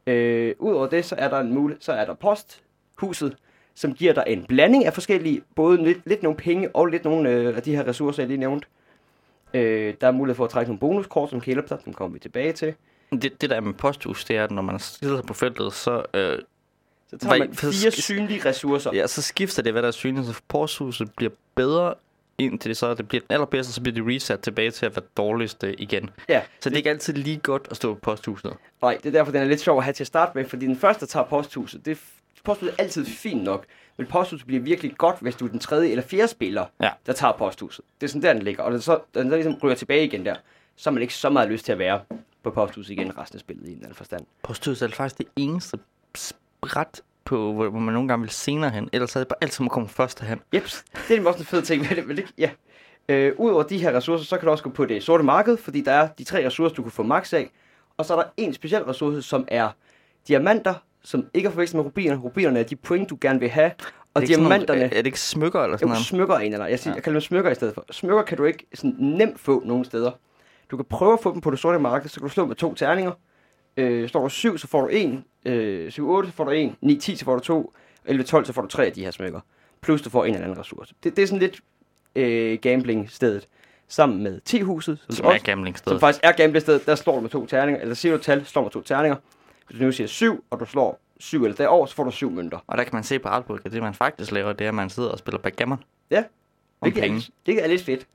Øh, 0.08 0.56
Udover 0.60 0.88
det, 0.88 1.06
så 1.06 1.16
er 1.18 1.28
der 1.30 1.40
en 1.40 1.54
mulighed, 1.54 1.82
så 1.82 1.94
er 1.94 2.06
der 2.06 2.14
posthuset, 2.14 3.36
som 3.76 3.94
giver 3.94 4.14
dig 4.14 4.24
en 4.28 4.46
blanding 4.46 4.86
af 4.86 4.94
forskellige, 4.94 5.42
både 5.56 5.84
lidt, 5.84 5.98
lidt 6.06 6.24
nogle 6.24 6.38
penge 6.38 6.76
og 6.76 6.86
lidt 6.86 7.04
nogle 7.04 7.30
øh, 7.30 7.56
af 7.56 7.64
de 7.64 7.76
her 7.76 7.88
ressourcer, 7.88 8.24
jeg 8.24 8.28
lige 8.28 8.38
nævnte. 8.38 8.68
Øh, 9.54 9.94
der 10.02 10.08
er 10.08 10.12
mulighed 10.12 10.36
for 10.36 10.44
at 10.46 10.50
trække 10.50 10.70
nogle 10.70 10.80
bonuskort, 10.80 11.30
som 11.30 11.42
kan 11.42 11.54
hjælpe 11.54 11.70
dig. 11.70 11.78
Dem 11.86 11.94
kommer 11.94 12.14
vi 12.14 12.20
tilbage 12.20 12.54
til. 12.54 12.74
Det, 13.12 13.42
det 13.42 13.50
der 13.50 13.56
er 13.56 13.60
med 13.62 13.74
posthus, 13.74 14.26
det 14.26 14.38
er, 14.38 14.44
at 14.44 14.52
når 14.52 14.62
man 14.62 14.80
sig 14.80 15.24
på 15.28 15.34
feltet, 15.34 15.74
så, 15.74 16.04
øh, 16.14 16.40
Så 17.10 17.18
tager 17.18 17.38
man 17.38 17.54
fire 17.54 17.92
synlige 17.92 18.50
ressourcer. 18.50 18.92
ja, 18.94 19.08
så 19.08 19.22
skifter 19.22 19.64
det, 19.64 19.72
hvad 19.72 19.82
der 19.82 19.88
er 19.88 19.92
synligt. 19.92 20.28
Så 20.28 20.42
posthuset 20.48 21.12
bliver 21.18 21.32
bedre 21.56 21.94
indtil 22.38 22.70
det 22.70 22.78
så 22.78 22.94
det 22.94 23.08
bliver 23.08 23.22
den 23.22 23.34
allerbedste, 23.34 23.74
så 23.74 23.82
bliver 23.82 23.94
det 23.94 24.08
reset 24.16 24.40
tilbage 24.42 24.72
til 24.72 24.86
at 24.86 24.96
være 24.96 25.06
dårligst 25.18 25.64
øh, 25.64 25.74
igen. 25.78 26.10
Ja, 26.30 26.42
Så 26.60 26.70
det 26.70 26.76
er 26.76 26.78
ikke 26.78 26.90
altid 26.90 27.14
lige 27.14 27.38
godt 27.38 27.68
at 27.72 27.78
stå 27.78 27.94
på 27.94 28.00
posthuset. 28.00 28.54
Nej, 28.82 28.98
det 28.98 29.06
er 29.06 29.12
derfor, 29.12 29.32
den 29.32 29.42
er 29.42 29.46
lidt 29.46 29.62
sjov 29.62 29.78
at 29.78 29.84
have 29.84 29.94
til 29.94 30.04
at 30.04 30.08
starte 30.08 30.32
med, 30.36 30.46
fordi 30.46 30.66
den 30.66 30.78
første, 30.78 31.00
der 31.00 31.06
tager 31.06 31.24
posthuset, 31.26 31.86
det 31.86 32.00
posthuset 32.44 32.76
er 32.78 32.84
altid 32.84 33.06
fint 33.06 33.44
nok, 33.44 33.66
men 33.98 34.08
posthuset 34.08 34.48
bliver 34.48 34.62
virkelig 34.62 34.98
godt, 34.98 35.16
hvis 35.22 35.36
du 35.36 35.46
er 35.46 35.50
den 35.50 35.60
tredje 35.60 35.90
eller 35.90 36.04
fjerde 36.04 36.28
spiller, 36.28 36.66
Ja. 36.82 36.90
der 37.06 37.14
tager 37.14 37.34
posthuset. 37.34 37.86
Det 38.02 38.08
er 38.08 38.10
sådan 38.10 38.22
der, 38.22 38.34
den 38.34 38.42
ligger, 38.44 38.64
og 38.64 38.72
den 38.72 38.82
så, 38.82 39.00
den 39.14 39.30
så 39.30 39.36
ligesom 39.36 39.54
ryger 39.64 39.76
tilbage 39.76 40.06
igen 40.06 40.26
der, 40.26 40.36
så 40.76 40.90
har 40.90 40.94
man 40.94 41.02
ikke 41.02 41.14
så 41.14 41.30
meget 41.30 41.50
lyst 41.50 41.66
til 41.66 41.72
at 41.72 41.80
være 41.80 42.02
på 42.44 42.52
posthuset 42.52 42.92
igen 42.92 43.18
resten 43.18 43.36
af 43.38 43.40
spillet 43.40 43.64
i 43.66 43.68
en 43.70 43.74
eller 43.74 43.86
anden 43.86 43.96
forstand. 43.98 44.26
Posthuset 44.44 44.92
er 44.92 44.96
faktisk 44.96 45.18
det 45.18 45.28
eneste 45.36 45.78
spræt 46.16 47.02
på, 47.26 47.54
hvor, 47.54 47.70
hvor 47.70 47.80
man 47.80 47.94
nogle 47.94 48.08
gange 48.10 48.22
vil 48.22 48.30
senere 48.32 48.70
hen. 48.70 48.90
Ellers 48.94 49.16
er 49.16 49.20
det 49.20 49.28
bare 49.28 49.38
alt, 49.42 49.54
som 49.54 49.70
kommer 49.70 49.90
først 49.90 50.20
hen. 50.20 50.40
Jeps, 50.54 50.86
det 51.08 51.18
er 51.20 51.28
også 51.28 51.40
en 51.40 51.46
fed 51.46 51.62
ting 51.62 51.90
ved 51.90 51.96
det, 51.96 52.08
men 52.08 52.18
det, 52.18 52.26
ja. 52.38 52.50
Øh, 53.10 53.34
Udover 53.38 53.64
de 53.64 53.78
her 53.78 53.98
ressourcer, 53.98 54.26
så 54.26 54.38
kan 54.38 54.46
du 54.46 54.52
også 54.52 54.64
gå 54.64 54.70
på 54.70 54.86
det 54.86 55.04
sorte 55.04 55.24
marked, 55.24 55.58
fordi 55.58 55.82
der 55.82 55.92
er 55.92 56.08
de 56.18 56.24
tre 56.24 56.46
ressourcer, 56.46 56.76
du 56.76 56.82
kan 56.82 56.92
få 56.92 57.04
max 57.04 57.34
af. 57.34 57.50
Og 57.98 58.06
så 58.06 58.14
er 58.16 58.22
der 58.22 58.30
en 58.38 58.54
speciel 58.54 58.84
ressource, 58.84 59.22
som 59.22 59.46
er 59.48 59.70
diamanter, 60.28 60.74
som 61.04 61.26
ikke 61.34 61.48
er 61.48 61.52
forvekslet 61.52 61.78
med 61.78 61.86
rubiner. 61.86 62.18
Rubinerne 62.18 62.60
er 62.60 62.64
de 62.64 62.76
point, 62.76 63.10
du 63.10 63.18
gerne 63.22 63.40
vil 63.40 63.50
have. 63.50 63.72
Og 64.14 64.22
Er 64.22 64.26
sådan 64.28 64.40
nogle- 64.44 64.50
diamanterne... 64.56 64.82
er, 64.82 64.86
er 64.86 64.90
det 64.90 65.06
ikke 65.06 65.20
smykker 65.20 65.60
eller 65.64 65.78
sådan 65.78 65.88
Jo, 65.88 65.90
noget? 65.94 66.06
smykker 66.06 66.36
er 66.36 66.40
en 66.40 66.54
eller 66.54 66.66
Jeg, 66.66 66.80
siger, 66.80 66.92
Ja. 66.92 66.96
jeg 66.96 67.04
kalder 67.04 67.20
dem 67.20 67.22
smykker 67.22 67.52
i 67.52 67.56
stedet 67.56 67.74
for. 67.74 67.86
Smykker 67.92 68.24
kan 68.24 68.38
du 68.38 68.44
ikke 68.44 68.66
sådan 68.74 68.96
nemt 69.00 69.40
få 69.40 69.62
nogen 69.66 69.86
steder. 69.86 70.12
Du 70.72 70.76
kan 70.78 70.86
prøve 70.90 71.14
at 71.14 71.20
få 71.24 71.34
dem 71.34 71.42
på 71.42 71.52
det 71.52 71.60
sorte 71.60 71.80
marked, 71.80 72.10
så 72.10 72.20
kan 72.20 72.28
du 72.28 72.34
slå 72.34 72.46
med 72.46 72.56
to 72.56 72.74
terninger. 72.74 73.12
Øh, 73.78 74.10
står 74.10 74.22
der 74.22 74.30
7, 74.30 74.58
så 74.58 74.68
får 74.68 74.82
du 74.82 74.88
1. 74.92 75.24
Øh, 75.46 75.92
7, 75.92 76.10
8, 76.10 76.30
så 76.30 76.36
får 76.36 76.44
du 76.44 76.52
1. 76.52 76.76
9, 76.82 76.98
10, 77.00 77.16
så 77.16 77.26
får 77.26 77.36
du 77.36 77.40
2. 77.40 77.74
11, 78.06 78.24
12, 78.24 78.46
så 78.46 78.54
får 78.54 78.62
du 78.62 78.68
3 78.68 78.86
af 78.86 78.94
de 78.94 79.04
her 79.04 79.12
smykker. 79.12 79.40
Plus 79.82 80.02
du 80.02 80.10
får 80.10 80.26
en 80.26 80.34
eller 80.34 80.46
anden 80.46 80.60
ressource. 80.60 80.94
Det, 81.04 81.16
det 81.16 81.24
er 81.24 81.28
sådan 81.28 81.40
lidt 81.40 81.60
øh, 82.16 82.60
gambling-stedet. 82.62 83.48
Sammen 83.88 84.24
med 84.24 84.42
T-huset, 84.46 85.00
som, 85.06 85.16
Som 85.16 85.26
er 85.26 85.38
gambling 85.38 85.78
som 85.78 86.00
faktisk 86.00 86.24
er 86.24 86.32
gambling-stedet. 86.32 86.86
Der 86.86 86.96
slår 86.96 87.16
du 87.16 87.22
med 87.22 87.30
to 87.30 87.46
terninger. 87.46 87.82
Eller 87.82 87.96
siger 87.96 88.18
du 88.18 88.24
tal, 88.24 88.46
slår 88.46 88.62
med 88.62 88.72
to 88.72 88.82
terninger. 88.82 89.18
Hvis 89.68 89.80
du 89.80 89.86
nu 89.86 89.92
siger 89.92 90.08
7, 90.08 90.44
og 90.50 90.60
du 90.60 90.66
slår 90.66 91.00
7 91.20 91.44
eller 91.44 91.56
derover, 91.56 91.86
så 91.86 91.96
får 91.96 92.04
du 92.04 92.12
7 92.12 92.32
mønter. 92.32 92.60
Og 92.68 92.78
der 92.78 92.84
kan 92.84 92.92
man 92.94 93.04
se 93.04 93.20
på 93.20 93.28
artbook, 93.28 93.62
at 93.66 93.72
det 93.72 93.82
man 93.82 93.94
faktisk 93.94 94.32
laver, 94.32 94.54
det 94.54 94.66
er, 94.66 94.70
at 94.70 94.76
man 94.76 94.90
sidder 94.90 95.10
og 95.10 95.20
spiller 95.20 95.40
backgammon. 95.40 95.84
Ja. 96.10 96.24
Hvilket 96.80 97.04
er, 97.04 97.30
det 97.46 97.64
er 97.64 97.68
lidt 97.68 97.82
fedt. 97.82 98.08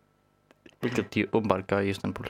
hvilket 0.81 1.15
de 1.15 1.27
åbenbart 1.33 1.67
gør 1.67 1.79
i 1.79 1.89
Istanbul. 1.89 2.27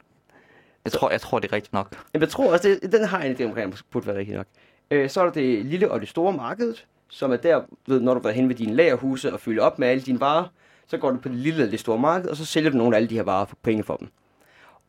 Jeg 0.84 0.92
tror, 0.92 1.10
jeg 1.10 1.20
tror, 1.20 1.38
det 1.38 1.48
er 1.48 1.52
rigtigt 1.52 1.72
nok. 1.72 1.96
Jamen, 2.14 2.22
jeg 2.22 2.28
tror 2.28 2.52
også, 2.52 2.78
det, 2.82 2.92
den 2.92 3.04
har 3.04 3.22
en 3.22 3.36
idé 3.36 3.44
omkring, 3.44 3.72
at 3.72 3.82
burde 3.90 4.06
være 4.06 4.16
rigtig 4.16 4.34
nok. 4.34 4.46
Øh, 4.90 5.10
så 5.10 5.20
er 5.20 5.24
der 5.24 5.32
det 5.32 5.66
lille 5.66 5.90
og 5.90 6.00
det 6.00 6.08
store 6.08 6.32
marked, 6.32 6.74
som 7.08 7.32
er 7.32 7.36
der, 7.36 7.62
ved, 7.86 8.00
når 8.00 8.14
du 8.14 8.20
har 8.24 8.30
hen 8.30 8.48
ved 8.48 8.56
dine 8.56 8.74
lagerhuse 8.74 9.32
og 9.32 9.40
fylder 9.40 9.62
op 9.62 9.78
med 9.78 9.88
alle 9.88 10.02
dine 10.02 10.20
varer, 10.20 10.44
så 10.86 10.98
går 10.98 11.10
du 11.10 11.16
på 11.16 11.28
det 11.28 11.36
lille 11.36 11.64
og 11.64 11.70
det 11.70 11.80
store 11.80 11.98
marked, 11.98 12.30
og 12.30 12.36
så 12.36 12.44
sælger 12.44 12.70
du 12.70 12.76
nogle 12.76 12.96
af 12.96 13.00
alle 13.00 13.08
de 13.08 13.14
her 13.14 13.22
varer 13.22 13.44
for 13.44 13.56
penge 13.62 13.82
for 13.82 13.96
dem. 13.96 14.08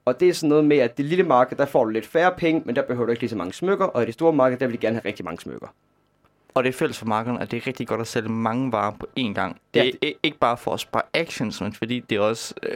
Og 0.06 0.20
det 0.20 0.30
er 0.30 0.34
sådan 0.34 0.50
noget 0.50 0.66
med, 0.66 0.78
at 0.78 0.98
det 0.98 1.06
lille 1.06 1.24
marked, 1.24 1.58
der 1.58 1.66
får 1.66 1.84
du 1.84 1.90
lidt 1.90 2.06
færre 2.06 2.34
penge, 2.38 2.62
men 2.66 2.76
der 2.76 2.82
behøver 2.82 3.06
du 3.06 3.12
ikke 3.12 3.22
lige 3.22 3.30
så 3.30 3.36
mange 3.38 3.54
smykker, 3.54 3.86
og 3.86 4.04
i 4.04 4.06
det 4.06 4.14
store 4.14 4.34
marked, 4.34 4.58
der 4.58 4.66
vil 4.66 4.74
de 4.74 4.82
gerne 4.82 4.96
have 4.96 5.06
rigtig 5.06 5.26
mange 5.26 5.42
smykker. 5.42 5.68
Og 6.54 6.64
det 6.64 6.70
er 6.70 6.74
fælles 6.74 6.98
for 7.00 7.06
markederne, 7.06 7.42
at 7.42 7.52
det 7.52 7.58
er 7.58 7.68
rigtig 7.68 7.88
godt 7.88 8.02
at 8.02 8.08
sælge 8.08 8.30
mange 8.30 8.72
varer 8.72 8.92
på 9.00 9.08
én 9.20 9.34
gang. 9.34 9.58
Det 9.74 9.82
er 9.82 9.92
ja, 10.04 10.10
ikke 10.24 10.38
bare 10.38 10.58
for 10.58 10.74
at 10.74 10.80
spare 10.80 11.02
actions, 11.14 11.62
men 11.62 11.74
fordi 11.74 12.00
det 12.00 12.16
er 12.16 12.20
også... 12.20 12.54
Øh, 12.64 12.74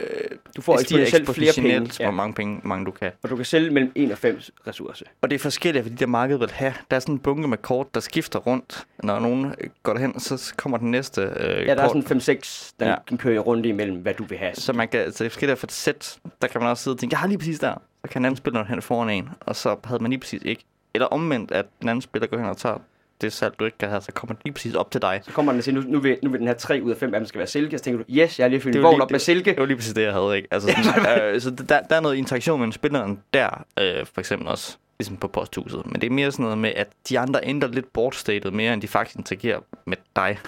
Du 0.56 0.62
får 0.62 0.78
eksponentielt 0.80 1.28
flere 1.30 1.52
penge, 1.56 1.90
ja. 2.00 2.04
hvor 2.04 2.10
mange 2.12 2.34
penge 2.34 2.60
mange 2.64 2.86
du 2.86 2.90
kan. 2.90 3.10
og 3.22 3.30
du 3.30 3.36
kan 3.36 3.44
sælge 3.44 3.70
mellem 3.70 3.92
1 3.94 4.12
og 4.12 4.18
5 4.18 4.40
ressourcer. 4.66 5.04
Og 5.22 5.30
det 5.30 5.34
er 5.34 5.38
forskelligt, 5.40 5.82
hvad 5.82 5.90
de 5.92 5.96
der 5.96 6.06
marked 6.06 6.38
vil 6.38 6.50
have. 6.50 6.74
Der 6.90 6.96
er 6.96 7.00
sådan 7.00 7.14
en 7.14 7.18
bunke 7.18 7.48
med 7.48 7.58
kort, 7.58 7.94
der 7.94 8.00
skifter 8.00 8.38
rundt. 8.38 8.86
Når 9.02 9.18
nogen 9.18 9.44
øh, 9.46 9.70
går 9.82 9.92
derhen, 9.92 10.20
så 10.20 10.54
kommer 10.56 10.78
den 10.78 10.90
næste 10.90 11.20
øh, 11.22 11.66
Ja, 11.66 11.74
der 11.74 11.82
er 11.82 11.88
kort. 11.88 12.04
sådan 12.08 12.36
5-6, 12.40 12.72
der 12.80 12.86
Ja. 12.86 12.92
ja. 12.92 12.96
kan 13.08 13.18
køre 13.18 13.38
rundt 13.38 13.66
imellem, 13.66 13.96
hvad 13.96 14.14
du 14.14 14.24
vil 14.24 14.38
have. 14.38 14.54
Så 14.54 14.72
man 14.72 14.88
kan, 14.88 15.12
så 15.12 15.24
det 15.24 15.26
er 15.26 15.30
forskelligt 15.30 15.58
for 15.58 15.66
et 15.66 15.72
sæt, 15.72 16.18
der 16.42 16.48
kan 16.48 16.60
man 16.60 16.70
også 16.70 16.82
sidde 16.84 16.94
og 16.94 16.98
tænke, 16.98 17.14
jeg 17.14 17.20
har 17.20 17.28
lige 17.28 17.38
præcis 17.38 17.58
der. 17.58 17.74
Så 18.04 18.10
kan 18.12 18.22
en 18.22 18.24
anden 18.26 18.36
spiller 18.36 18.64
hen 18.64 18.82
foran 18.82 19.10
en, 19.10 19.28
og 19.40 19.56
så 19.56 19.76
havde 19.84 20.02
man 20.02 20.10
lige 20.10 20.20
præcis 20.20 20.42
ikke. 20.44 20.64
Eller 20.94 21.06
omvendt, 21.06 21.50
at 21.52 21.66
den 21.80 21.88
anden 21.88 22.02
spiller 22.02 22.26
går 22.26 22.36
hen 22.36 22.46
og 22.46 22.56
tager 22.56 22.78
det 23.20 23.32
salg, 23.32 23.54
du 23.60 23.64
ikke 23.64 23.78
kan 23.78 23.88
have, 23.88 24.00
så 24.00 24.12
kommer 24.12 24.34
den 24.34 24.42
lige 24.44 24.52
præcis 24.52 24.74
op 24.74 24.90
til 24.90 25.02
dig. 25.02 25.20
Så 25.24 25.32
kommer 25.32 25.52
den 25.52 25.58
og 25.58 25.64
siger, 25.64 25.74
nu, 25.74 25.84
nu, 25.86 26.00
vil, 26.00 26.18
nu 26.22 26.30
vil 26.30 26.38
den 26.38 26.46
have 26.46 26.54
3 26.58 26.80
ud 26.82 26.90
af 26.90 26.96
5 26.96 27.14
af 27.14 27.20
dem 27.20 27.26
skal 27.26 27.38
være 27.38 27.46
silke. 27.46 27.78
Så 27.78 27.84
tænker 27.84 28.04
du, 28.04 28.04
yes, 28.10 28.38
jeg 28.38 28.44
har 28.44 28.48
lige 28.48 28.60
fyldt 28.60 28.74
Det 28.74 28.80
en 28.80 28.84
vogn 28.84 29.00
op 29.00 29.10
med 29.10 29.18
silke. 29.18 29.50
Det 29.50 29.60
var 29.60 29.66
lige 29.66 29.76
præcis 29.76 29.94
det, 29.94 30.02
jeg 30.02 30.12
havde, 30.12 30.36
ikke? 30.36 30.48
Altså 30.50 30.68
sådan, 30.84 31.18
øh, 31.34 31.40
så 31.40 31.50
der, 31.50 31.80
der 31.80 31.96
er 31.96 32.00
noget 32.00 32.16
interaktion 32.16 32.60
mellem 32.60 32.72
spilleren 32.72 33.20
der, 33.34 33.64
øh, 33.80 34.06
for 34.06 34.20
eksempel 34.20 34.48
også, 34.48 34.76
ligesom 34.98 35.16
på 35.16 35.28
posthuset. 35.28 35.86
Men 35.86 36.00
det 36.00 36.06
er 36.06 36.10
mere 36.10 36.32
sådan 36.32 36.42
noget 36.42 36.58
med, 36.58 36.72
at 36.76 36.88
de 37.08 37.18
andre 37.18 37.40
ændrer 37.42 37.68
lidt 37.68 37.92
bortstatet 37.92 38.52
mere, 38.52 38.72
end 38.72 38.82
de 38.82 38.88
faktisk 38.88 39.16
interagerer 39.16 39.60
med 39.84 39.96
dig. 40.16 40.38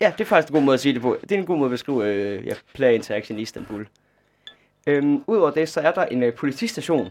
Ja, 0.00 0.12
det 0.18 0.20
er 0.20 0.28
faktisk 0.28 0.48
en 0.48 0.54
god 0.54 0.62
måde 0.62 0.74
at 0.74 0.80
sige 0.80 0.94
det 0.94 1.02
på. 1.02 1.16
Det 1.22 1.32
er 1.32 1.38
en 1.38 1.46
god 1.46 1.56
måde 1.56 1.66
at 1.66 1.70
beskrive 1.70 2.06
øh, 2.06 2.46
ja, 2.46 2.54
player 2.74 2.92
interaction 2.92 3.38
i 3.38 3.42
Istanbul. 3.42 3.86
Øhm, 4.86 5.22
Udover 5.26 5.50
det, 5.50 5.68
så 5.68 5.80
er 5.80 5.90
der 5.90 6.04
en 6.04 6.22
øh, 6.22 6.34
politistation, 6.34 7.08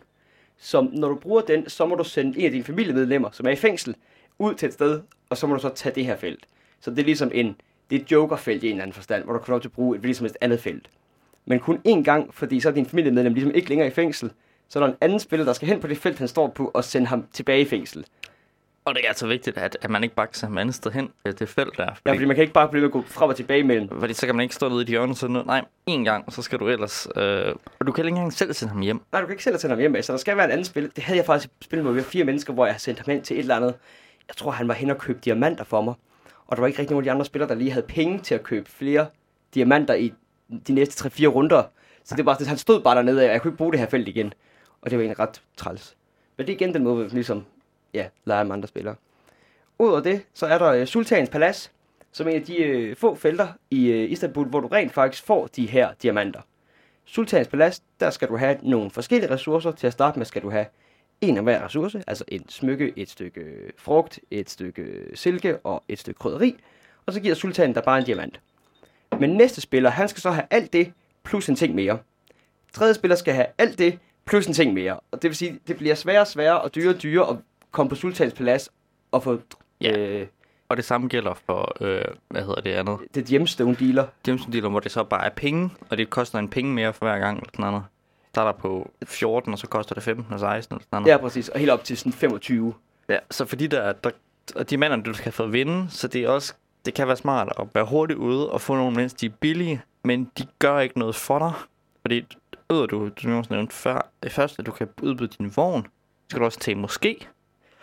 som 0.58 0.90
når 0.94 1.08
du 1.08 1.16
bruger 1.16 1.42
den, 1.42 1.70
så 1.70 1.86
må 1.86 1.96
du 1.96 2.04
sende 2.04 2.40
en 2.40 2.46
af 2.46 2.52
dine 2.52 2.64
familiemedlemmer, 2.64 3.30
som 3.32 3.46
er 3.46 3.52
i 3.52 3.56
fængsel, 3.56 3.96
ud 4.40 4.54
til 4.54 4.68
et 4.68 4.74
sted, 4.74 5.02
og 5.30 5.38
så 5.38 5.48
må 5.48 5.54
du 5.54 5.62
så 5.62 5.70
tage 5.70 5.96
det 5.96 6.06
her 6.06 6.16
felt. 6.16 6.46
Så 6.82 6.90
det 6.92 7.00
er 7.00 7.04
ligesom 7.04 7.32
en, 7.34 7.56
det 7.90 7.96
er 7.96 8.02
et 8.02 8.12
jokerfelt 8.12 8.64
i 8.64 8.68
en 8.68 8.72
eller 8.72 8.84
anden 8.84 8.94
forstand, 8.94 9.24
hvor 9.24 9.34
du 9.34 9.40
kan 9.40 9.52
lov 9.52 9.62
til 9.62 9.68
at 9.68 9.72
bruge 9.74 9.96
et 9.96 10.02
hvilket 10.02 10.18
som 10.18 10.24
helst 10.24 10.38
andet 10.42 10.60
felt. 10.60 10.90
Men 11.46 11.60
kun 11.60 11.82
én 11.88 12.04
gang, 12.04 12.34
fordi 12.34 12.60
så 12.60 12.70
er 12.70 12.74
din 12.74 12.86
familiemedlem 12.86 13.34
ligesom 13.34 13.52
ikke 13.56 13.70
længere 13.70 13.88
i 13.88 13.92
fængsel, 13.92 14.32
så 14.70 14.80
er 14.80 14.84
der 14.84 14.92
en 14.92 14.98
anden 15.02 15.20
spiller, 15.20 15.46
der 15.46 15.54
skal 15.54 15.68
hen 15.68 15.80
på 15.80 15.88
det 15.88 15.98
felt, 15.98 16.20
han 16.20 16.28
står 16.28 16.48
på, 16.48 16.72
og 16.74 16.84
sende 16.84 17.08
ham 17.08 17.26
tilbage 17.34 17.62
i 17.62 17.66
fængsel. 17.66 18.06
Og 18.86 18.96
det 18.96 19.04
er 19.04 19.08
altså 19.08 19.28
vigtigt, 19.28 19.58
at, 19.58 19.78
at 19.82 19.90
man 19.90 20.04
ikke 20.04 20.16
bare 20.16 20.28
kan 20.28 20.34
sende 20.34 20.52
ham 20.52 20.58
andet 20.58 20.76
sted 20.76 20.92
hen, 20.92 21.10
øh, 21.26 21.34
det 21.40 21.50
felt 21.50 21.78
der. 21.78 21.84
Ja, 21.84 21.90
Fordi, 21.90 22.18
fordi 22.18 22.26
man 22.26 22.36
kan 22.36 22.42
ikke 22.42 22.54
bare 22.54 22.68
blive 22.70 22.82
ved 22.82 22.88
at 22.88 22.92
gå 22.94 23.04
frem 23.08 23.30
og 23.30 23.36
tilbage 23.36 23.60
imellem. 23.60 23.90
fordi 24.00 24.14
så 24.14 24.26
kan 24.26 24.36
man 24.36 24.44
ikke 24.44 24.56
stå 24.56 24.70
nede 24.70 24.80
i 24.80 24.82
et 24.82 24.88
hjørne, 24.88 25.16
så 25.16 25.28
nu, 25.28 25.44
nej, 25.44 25.66
en 25.86 26.04
gang, 26.04 26.34
så 26.34 26.42
skal 26.42 26.60
du 26.60 26.68
ellers... 26.68 27.08
Øh, 27.16 27.56
og 27.80 27.88
du 27.88 27.92
kan 27.92 28.06
ikke 28.06 28.16
engang 28.16 28.34
selv 28.34 28.54
sende 28.54 28.74
ham 28.74 28.82
hjem. 28.82 29.02
Nej, 29.12 29.22
du 29.22 29.28
kan 29.28 29.34
ikke 29.34 29.44
selv 29.44 29.58
sende 29.58 29.76
ham 29.76 29.80
hjem 29.80 30.02
så 30.02 30.12
der 30.12 30.18
skal 30.18 30.38
være 30.38 30.46
en 30.46 30.52
anden 30.52 30.66
spil. 30.66 30.92
Det 30.96 31.04
havde 31.04 31.18
jeg 31.18 31.26
faktisk 31.26 31.54
spillet 31.62 31.86
med, 31.86 31.94
vi 31.94 32.02
fire 32.02 32.24
mennesker, 32.24 32.54
hvor 32.54 32.66
jeg 32.66 32.74
har 32.74 32.80
sendt 32.80 33.00
ham 33.00 33.14
hen 33.14 33.22
til 33.22 33.36
et 33.36 33.40
eller 33.40 33.56
andet. 33.56 33.74
Jeg 34.28 34.36
tror, 34.36 34.52
han 34.52 34.68
var 34.68 34.74
hen 34.74 34.90
og 34.90 34.98
købe 34.98 35.20
diamanter 35.20 35.64
for 35.64 35.82
mig. 35.82 35.94
Og 36.48 36.58
der 36.58 36.62
var 36.62 36.68
ikke 36.68 36.80
rigtig 36.80 36.92
nogen 36.92 37.04
af 37.04 37.06
de 37.06 37.12
andre 37.12 37.26
spillere, 37.26 37.50
der 37.50 37.56
lige 37.56 37.72
havde 37.72 37.86
penge 37.88 38.20
til 38.20 38.36
at 38.36 38.44
købe 38.44 38.70
flere 38.70 39.08
diamanter 39.54 39.94
i 39.94 40.14
de 40.68 40.74
næste 40.74 41.10
3-4 41.10 41.26
runder. 41.26 41.64
Så 42.04 42.16
det 42.16 42.26
var 42.26 42.34
sådan, 42.34 42.48
han 42.48 42.58
stod 42.58 42.82
bare 42.82 42.96
dernede, 42.96 43.22
og 43.22 43.26
jeg 43.26 43.42
kunne 43.42 43.50
ikke 43.50 43.58
bruge 43.58 43.72
det 43.72 43.80
her 43.80 43.88
felt 43.88 44.08
igen. 44.08 44.34
Og 44.82 44.92
det 44.92 44.98
var 44.98 45.04
egentlig 45.04 45.20
ret 45.20 45.42
træls. 45.58 45.98
Men 46.38 46.48
det 46.48 46.54
er 46.54 46.56
igen 46.56 46.74
den 46.74 46.84
måde, 46.84 47.04
vi 47.04 47.10
ligesom, 47.10 47.46
ja, 47.94 48.08
leger 48.26 48.44
med 48.44 48.54
andre 48.54 48.68
spillere. 48.68 48.96
Udover 49.80 50.00
det, 50.00 50.26
så 50.34 50.46
er 50.46 50.58
der 50.58 50.72
øh, 50.72 50.86
Sultans 50.86 51.30
Palads, 51.30 51.72
som 52.12 52.28
er 52.28 52.32
en 52.32 52.38
af 52.38 52.44
de 52.44 52.58
øh, 52.58 52.96
få 52.96 53.16
felter 53.16 53.48
i 53.72 53.88
øh, 53.88 54.12
Istanbul, 54.12 54.48
hvor 54.48 54.60
du 54.60 54.68
rent 54.68 54.94
faktisk 54.94 55.26
får 55.26 55.48
de 55.48 55.66
her 55.66 55.90
diamanter. 56.02 56.42
Sultans 57.06 57.48
Palads, 57.48 57.84
der 58.00 58.10
skal 58.10 58.28
du 58.28 58.38
have 58.38 58.58
nogle 58.62 58.92
forskellige 58.92 59.32
ressourcer. 59.32 59.72
Til 59.72 59.88
at 59.88 59.94
starte 59.94 60.20
med 60.20 60.26
skal 60.26 60.42
du 60.42 60.50
have 60.50 60.66
en 61.22 61.38
af 61.38 61.44
hver 61.44 61.66
ressource, 61.66 62.04
altså 62.08 62.24
en 62.28 62.50
smykke, 62.50 62.94
et 62.96 63.10
stykke 63.10 63.72
frugt, 63.78 64.20
et 64.32 64.50
stykke 64.50 64.86
silke 65.14 65.58
og 65.58 65.84
et 65.88 66.00
stykke 66.00 66.18
krydderi. 66.20 66.56
Og 67.06 67.14
så 67.14 67.20
giver 67.20 67.36
sultanen 67.36 67.74
dig 67.74 67.84
bare 67.84 67.98
en 68.00 68.06
diamant. 68.06 68.40
Men 69.20 69.30
næste 69.30 69.62
spiller, 69.62 69.90
han 69.90 70.08
skal 70.10 70.22
så 70.22 70.32
have 70.32 70.46
alt 70.52 70.74
det, 70.74 70.94
plus 71.24 71.50
en 71.50 71.56
ting 71.56 71.76
mere. 71.76 71.98
Tredje 72.74 72.94
spiller 72.94 73.16
skal 73.16 73.34
have 73.34 73.48
alt 73.58 73.80
det, 73.80 74.00
plus 74.26 74.46
en 74.48 74.54
ting 74.54 74.74
mere. 74.74 75.00
Og 75.12 75.22
det 75.22 75.24
vil 75.30 75.36
sige, 75.36 75.60
det 75.68 75.78
bliver 75.78 75.96
sværere 75.96 76.22
og 76.22 76.28
sværere 76.28 76.62
og 76.62 76.76
dyrere 76.76 76.96
og 76.96 77.04
dyrere 77.04 77.30
at 77.30 77.36
komme 77.72 77.90
på 77.90 77.96
Sultans 77.96 78.34
Palads 78.34 78.70
og 79.12 79.24
få 79.24 79.42
Ja. 79.82 79.98
øh, 79.98 80.28
Og 80.70 80.78
det 80.78 80.86
samme 80.86 81.08
gælder 81.08 81.34
for, 81.34 81.84
øh, 81.84 82.02
hvad 82.28 82.42
hedder 82.42 82.62
det 82.62 82.72
andet? 82.72 82.98
det 83.16 83.26
gemstone 83.26 83.76
dealer. 83.76 84.08
Jameson 84.28 84.52
dealer, 84.54 84.70
hvor 84.70 84.80
det 84.80 84.92
så 84.92 85.04
bare 85.04 85.26
er 85.26 85.30
penge, 85.30 85.70
og 85.90 85.98
det 85.98 86.10
koster 86.10 86.40
en 86.40 86.50
penge 86.50 86.74
mere 86.74 86.94
for 86.94 87.06
hver 87.06 87.20
gang, 87.20 87.38
eller 87.38 87.50
sådan 87.54 87.66
noget. 87.72 87.84
Starter 88.30 88.60
på 88.60 88.92
14, 89.06 89.54
og 89.54 89.60
så 89.60 89.68
koster 89.68 89.96
det 89.96 90.04
15 90.04 90.34
og 90.34 90.40
16, 90.40 90.76
eller 90.76 90.84
sådan 90.84 91.02
noget. 91.02 91.14
Ja, 91.14 91.18
præcis. 91.18 91.50
Og 91.50 91.60
helt 91.60 91.72
op 91.72 91.84
til 91.84 91.98
sådan 91.98 92.14
25. 92.14 92.74
Ja, 93.10 93.18
så 93.32 93.46
fordi 93.46 93.68
der, 93.68 93.94
der 93.94 94.10
og 94.56 94.70
de 94.70 94.78
mander, 94.78 94.98
du 94.98 95.14
skal 95.14 95.32
få 95.32 95.44
at 95.44 95.54
vinde, 95.54 95.86
så 95.90 96.08
det 96.08 96.24
er 96.24 96.30
også, 96.30 96.54
det 96.86 96.94
kan 96.94 97.08
være 97.08 97.18
smart 97.18 97.54
at 97.60 97.68
være 97.74 97.86
hurtigt 97.86 98.20
ude 98.20 98.52
og 98.52 98.62
få 98.62 98.76
nogle, 98.76 98.96
mens 98.96 99.14
de 99.14 99.26
er 99.26 99.30
billige, 99.40 99.82
men 100.04 100.32
de 100.38 100.48
gør 100.60 100.80
ikke 100.80 101.00
noget 101.00 101.16
for 101.16 101.40
dig. 101.40 101.52
Fordi 102.02 102.26
yder 102.72 102.86
du, 102.86 103.10
du 103.10 103.44
nævnte 103.50 103.76
før, 103.76 104.10
det 104.24 104.32
første, 104.32 104.60
at 104.60 104.66
du 104.66 104.72
kan 104.72 104.88
udbyde 105.02 105.28
din 105.28 105.52
vogn, 105.56 105.84
så 105.84 105.90
skal 106.30 106.40
du 106.40 106.46
også 106.46 106.60
til 106.60 106.78
måske. 106.78 107.28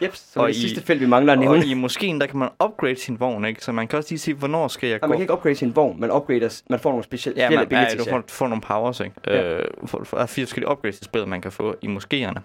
Yep, 0.03 0.15
så 0.15 0.41
Og 0.41 0.49
det 0.49 0.57
i- 0.57 0.61
sidste 0.61 0.81
felt, 0.83 1.01
vi 1.01 1.07
mangler 1.07 1.33
at 1.33 1.39
nævne. 1.39 1.59
Og 1.59 1.65
i 1.65 1.75
måske 1.75 2.07
der 2.21 2.27
kan 2.27 2.39
man 2.39 2.49
upgrade 2.65 2.97
sin 2.97 3.21
vogn, 3.21 3.45
ikke? 3.45 3.65
Så 3.65 3.73
man 3.73 3.89
kan 3.89 3.97
også 3.97 4.11
lige 4.11 4.19
sige, 4.19 4.35
hvornår 4.35 4.69
skal 4.69 4.89
jeg 4.89 4.95
Og 4.95 5.01
gå? 5.01 5.07
man 5.09 5.19
kan 5.19 5.23
ikke 5.23 5.33
upgrade 5.33 5.55
sin 5.55 5.77
vogn, 5.77 6.01
man 6.01 6.11
upgrader, 6.13 6.63
man 6.71 6.79
får 6.81 6.91
nogle 6.91 7.05
specielle 7.05 7.41
Ja, 7.43 7.51
ja, 7.53 7.57
man, 7.57 7.67
ja, 7.71 7.87
du 7.99 8.05
får, 8.11 8.23
får 8.29 8.49
nogle 8.49 8.63
powers, 8.63 9.01
ikke? 9.01 9.15
Ja. 9.27 9.35
Ja. 9.37 9.59
Øh, 9.59 9.65
for, 9.87 10.05
for, 10.05 10.17
der 10.17 10.23
er 10.23 10.27
fire 10.27 10.47
forskellige 10.47 10.71
upgrades 10.71 11.01
i 11.01 11.05
spillet, 11.05 11.29
man 11.29 11.41
kan 11.41 11.53
få 11.53 11.77
i 11.83 11.97
moskéerne. 11.97 12.41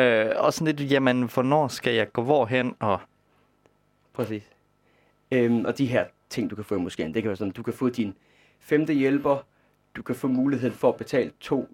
Øh, 0.00 0.26
og 0.36 0.52
sådan 0.52 0.76
lidt, 0.76 0.92
jamen, 0.92 1.22
hvornår 1.34 1.68
skal 1.68 1.94
jeg 1.94 2.12
gå 2.12 2.22
hvorhen? 2.22 2.74
Og 2.80 3.00
Præcis. 4.12 4.42
Øhm, 5.30 5.64
og 5.64 5.78
de 5.78 5.86
her 5.86 6.04
ting, 6.30 6.50
du 6.50 6.54
kan 6.56 6.64
få 6.64 6.74
i 6.74 6.78
måske, 6.78 7.02
det 7.04 7.14
kan 7.14 7.24
være 7.26 7.36
sådan, 7.36 7.52
du 7.52 7.62
kan 7.62 7.72
få 7.72 7.88
din 7.88 8.14
femte 8.60 8.92
hjælper, 8.92 9.36
du 9.96 10.02
kan 10.02 10.14
få 10.14 10.26
muligheden 10.28 10.74
for 10.76 10.88
at 10.88 10.96
betale 10.96 11.30
to 11.40 11.68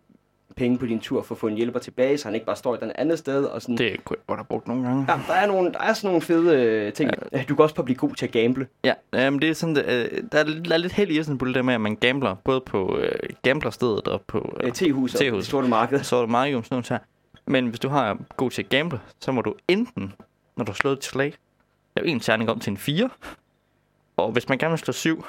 penge 0.57 0.79
på 0.79 0.87
din 0.87 1.01
tur 1.01 1.23
for 1.23 1.35
at 1.35 1.39
få 1.39 1.47
en 1.47 1.55
hjælper 1.57 1.79
tilbage, 1.79 2.19
så 2.19 2.25
han 2.29 2.35
ikke 2.35 2.47
bare 2.47 2.57
står 2.57 2.75
et 2.75 2.83
eller 2.83 2.95
andet 2.99 3.19
sted. 3.19 3.45
Og 3.45 3.63
sådan. 3.63 3.77
det 3.79 4.05
kunne 4.05 4.17
jeg 4.29 4.37
godt 4.37 4.49
brugt 4.49 4.69
nogle 4.69 4.83
gange. 4.87 5.07
Ja, 5.09 5.21
der 5.29 5.35
er, 5.35 5.47
nogle, 5.47 5.73
der 5.73 5.79
er 5.79 5.93
sådan 5.93 6.09
nogle 6.09 6.23
fede 6.23 6.57
øh, 6.63 6.93
ting. 6.93 7.11
Ja. 7.33 7.43
Du 7.49 7.55
kan 7.55 7.63
også 7.63 7.75
bare 7.75 7.85
blive 7.85 7.97
god 7.97 8.15
til 8.15 8.27
at 8.27 8.33
gamble. 8.33 8.67
Ja, 8.85 8.95
jamen 9.13 9.43
det 9.43 9.49
er 9.51 9.55
sådan, 9.55 9.77
øh, 9.79 10.23
der, 10.33 10.39
er, 10.39 10.45
der 10.45 10.73
er 10.75 10.77
lidt 10.79 10.93
held 10.93 11.11
i 11.11 11.19
Istanbul, 11.21 11.55
det 11.55 11.65
med, 11.65 11.75
at 11.75 11.81
man 11.81 11.97
gambler, 11.97 12.35
både 12.45 12.61
på 12.61 12.99
øh, 12.99 13.13
gamblerstedet 13.43 14.09
og 14.09 14.23
på 14.27 14.59
Øh, 14.61 14.73
Tehuset 14.73 15.21
og 15.21 15.25
Tehus. 15.25 15.45
det 15.45 15.51
sorte 15.51 15.69
marked. 15.69 16.27
meget 16.27 16.55
om 16.57 16.65
sådan 16.65 16.75
noget 16.75 16.89
her. 16.89 16.99
Men 17.47 17.67
hvis 17.67 17.81
du 17.81 17.89
har 17.89 18.19
god 18.37 18.51
til 18.51 18.63
at 18.63 18.69
gamble, 18.69 19.01
så 19.21 19.33
må 19.33 19.41
du 19.43 19.55
enten, 19.69 20.13
når 20.57 20.65
du 20.65 20.73
har 20.73 20.75
slået 20.77 20.97
et 20.97 21.05
slag, 21.05 21.35
lave 21.97 22.09
en 22.09 22.21
terning 22.21 22.51
om 22.51 22.59
til 22.61 22.71
en 22.71 22.77
4. 22.77 23.11
Og 24.17 24.33
hvis 24.33 24.49
man 24.49 24.59
gerne 24.59 24.71
vil 24.73 24.79
slå 24.79 24.93
7, 24.93 25.19
øh, 25.19 25.25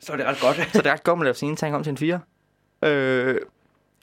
Så 0.00 0.12
er 0.12 0.16
det 0.16 0.26
ret 0.26 0.40
godt. 0.40 0.56
så 0.72 0.78
er 0.78 0.82
det 0.82 0.92
ret 0.92 1.04
godt 1.04 1.18
at 1.20 1.24
lave 1.24 1.34
sin 1.34 1.48
ene 1.48 1.56
terning 1.56 1.76
om 1.76 1.82
til 1.82 1.90
en 1.90 1.96
4. 1.96 2.20
Øh, 2.84 3.36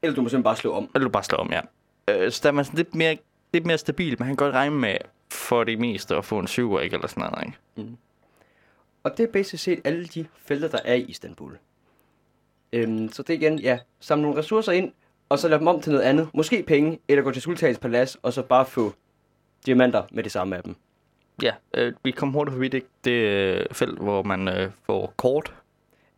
Eller 0.04 0.16
du 0.16 0.22
må 0.22 0.30
simpelthen 0.30 0.44
bare 0.44 0.56
slå 0.56 0.74
om. 0.74 0.89
eller 0.96 1.08
du 1.08 1.12
bare 1.12 1.24
slår 1.24 1.39
om, 1.39 1.52
ja. 1.52 1.62
Øh, 2.08 2.32
så 2.32 2.39
der 2.44 2.50
er 2.50 2.54
man 2.54 2.66
sådan 2.66 2.78
lidt 2.78 2.96
mere, 2.96 3.18
lidt 3.54 3.66
mere 3.66 3.78
stabil. 3.78 4.16
Man 4.20 4.28
kan 4.28 4.36
godt 4.36 4.54
regne 4.54 4.76
med 4.76 4.98
for 5.32 5.63
det 5.63 5.80
meste 5.80 6.16
at 6.16 6.26
få 6.26 6.39
en 6.39 6.48
7 6.48 6.80
ikke? 6.80 6.94
Eller 6.94 7.08
sådan 7.08 7.32
noget, 7.32 7.46
ikke? 7.46 7.98
Og 9.04 9.18
det 9.18 9.24
er 9.24 9.32
basisk 9.32 9.63
set 9.63 9.82
alle 9.84 10.06
de 10.06 10.26
felter, 10.46 10.68
der 10.68 10.80
er 10.86 10.94
i 10.94 11.02
Istanbul. 11.02 11.58
Øhm, 12.74 13.12
så 13.12 13.24
det 13.24 13.34
igen, 13.34 13.60
ja, 13.60 13.80
samle 14.00 14.22
nogle 14.22 14.38
ressourcer 14.39 14.72
ind, 14.72 14.92
og 15.30 15.39
så 15.39 15.48
lade 15.48 15.60
dem 15.60 15.68
om 15.68 15.82
til 15.82 15.92
noget 15.92 16.06
andet. 16.06 16.30
Måske 16.34 16.63
penge, 16.63 17.00
eller 17.08 17.24
gå 17.24 17.32
til 17.32 17.42
Sultans 17.42 17.78
Palads, 17.80 18.16
og 18.16 18.34
så 18.34 18.42
bare 18.42 18.66
få 18.66 18.94
diamanter 19.66 20.04
med 20.12 20.24
det 20.24 20.32
samme 20.32 20.58
af 20.58 20.63
dem. 20.63 20.76
Ja, 21.42 21.54
øh, 21.74 21.94
vi 22.04 22.12
kom 22.12 22.30
hurtigt 22.32 22.54
forbi 22.54 22.68
det, 22.68 22.84
det 23.06 23.12
øh, 23.12 23.66
felt, 23.72 24.00
hvor 24.00 24.24
man 24.24 24.48
øh, 24.48 24.72
får 24.86 25.13
kort. 25.18 25.54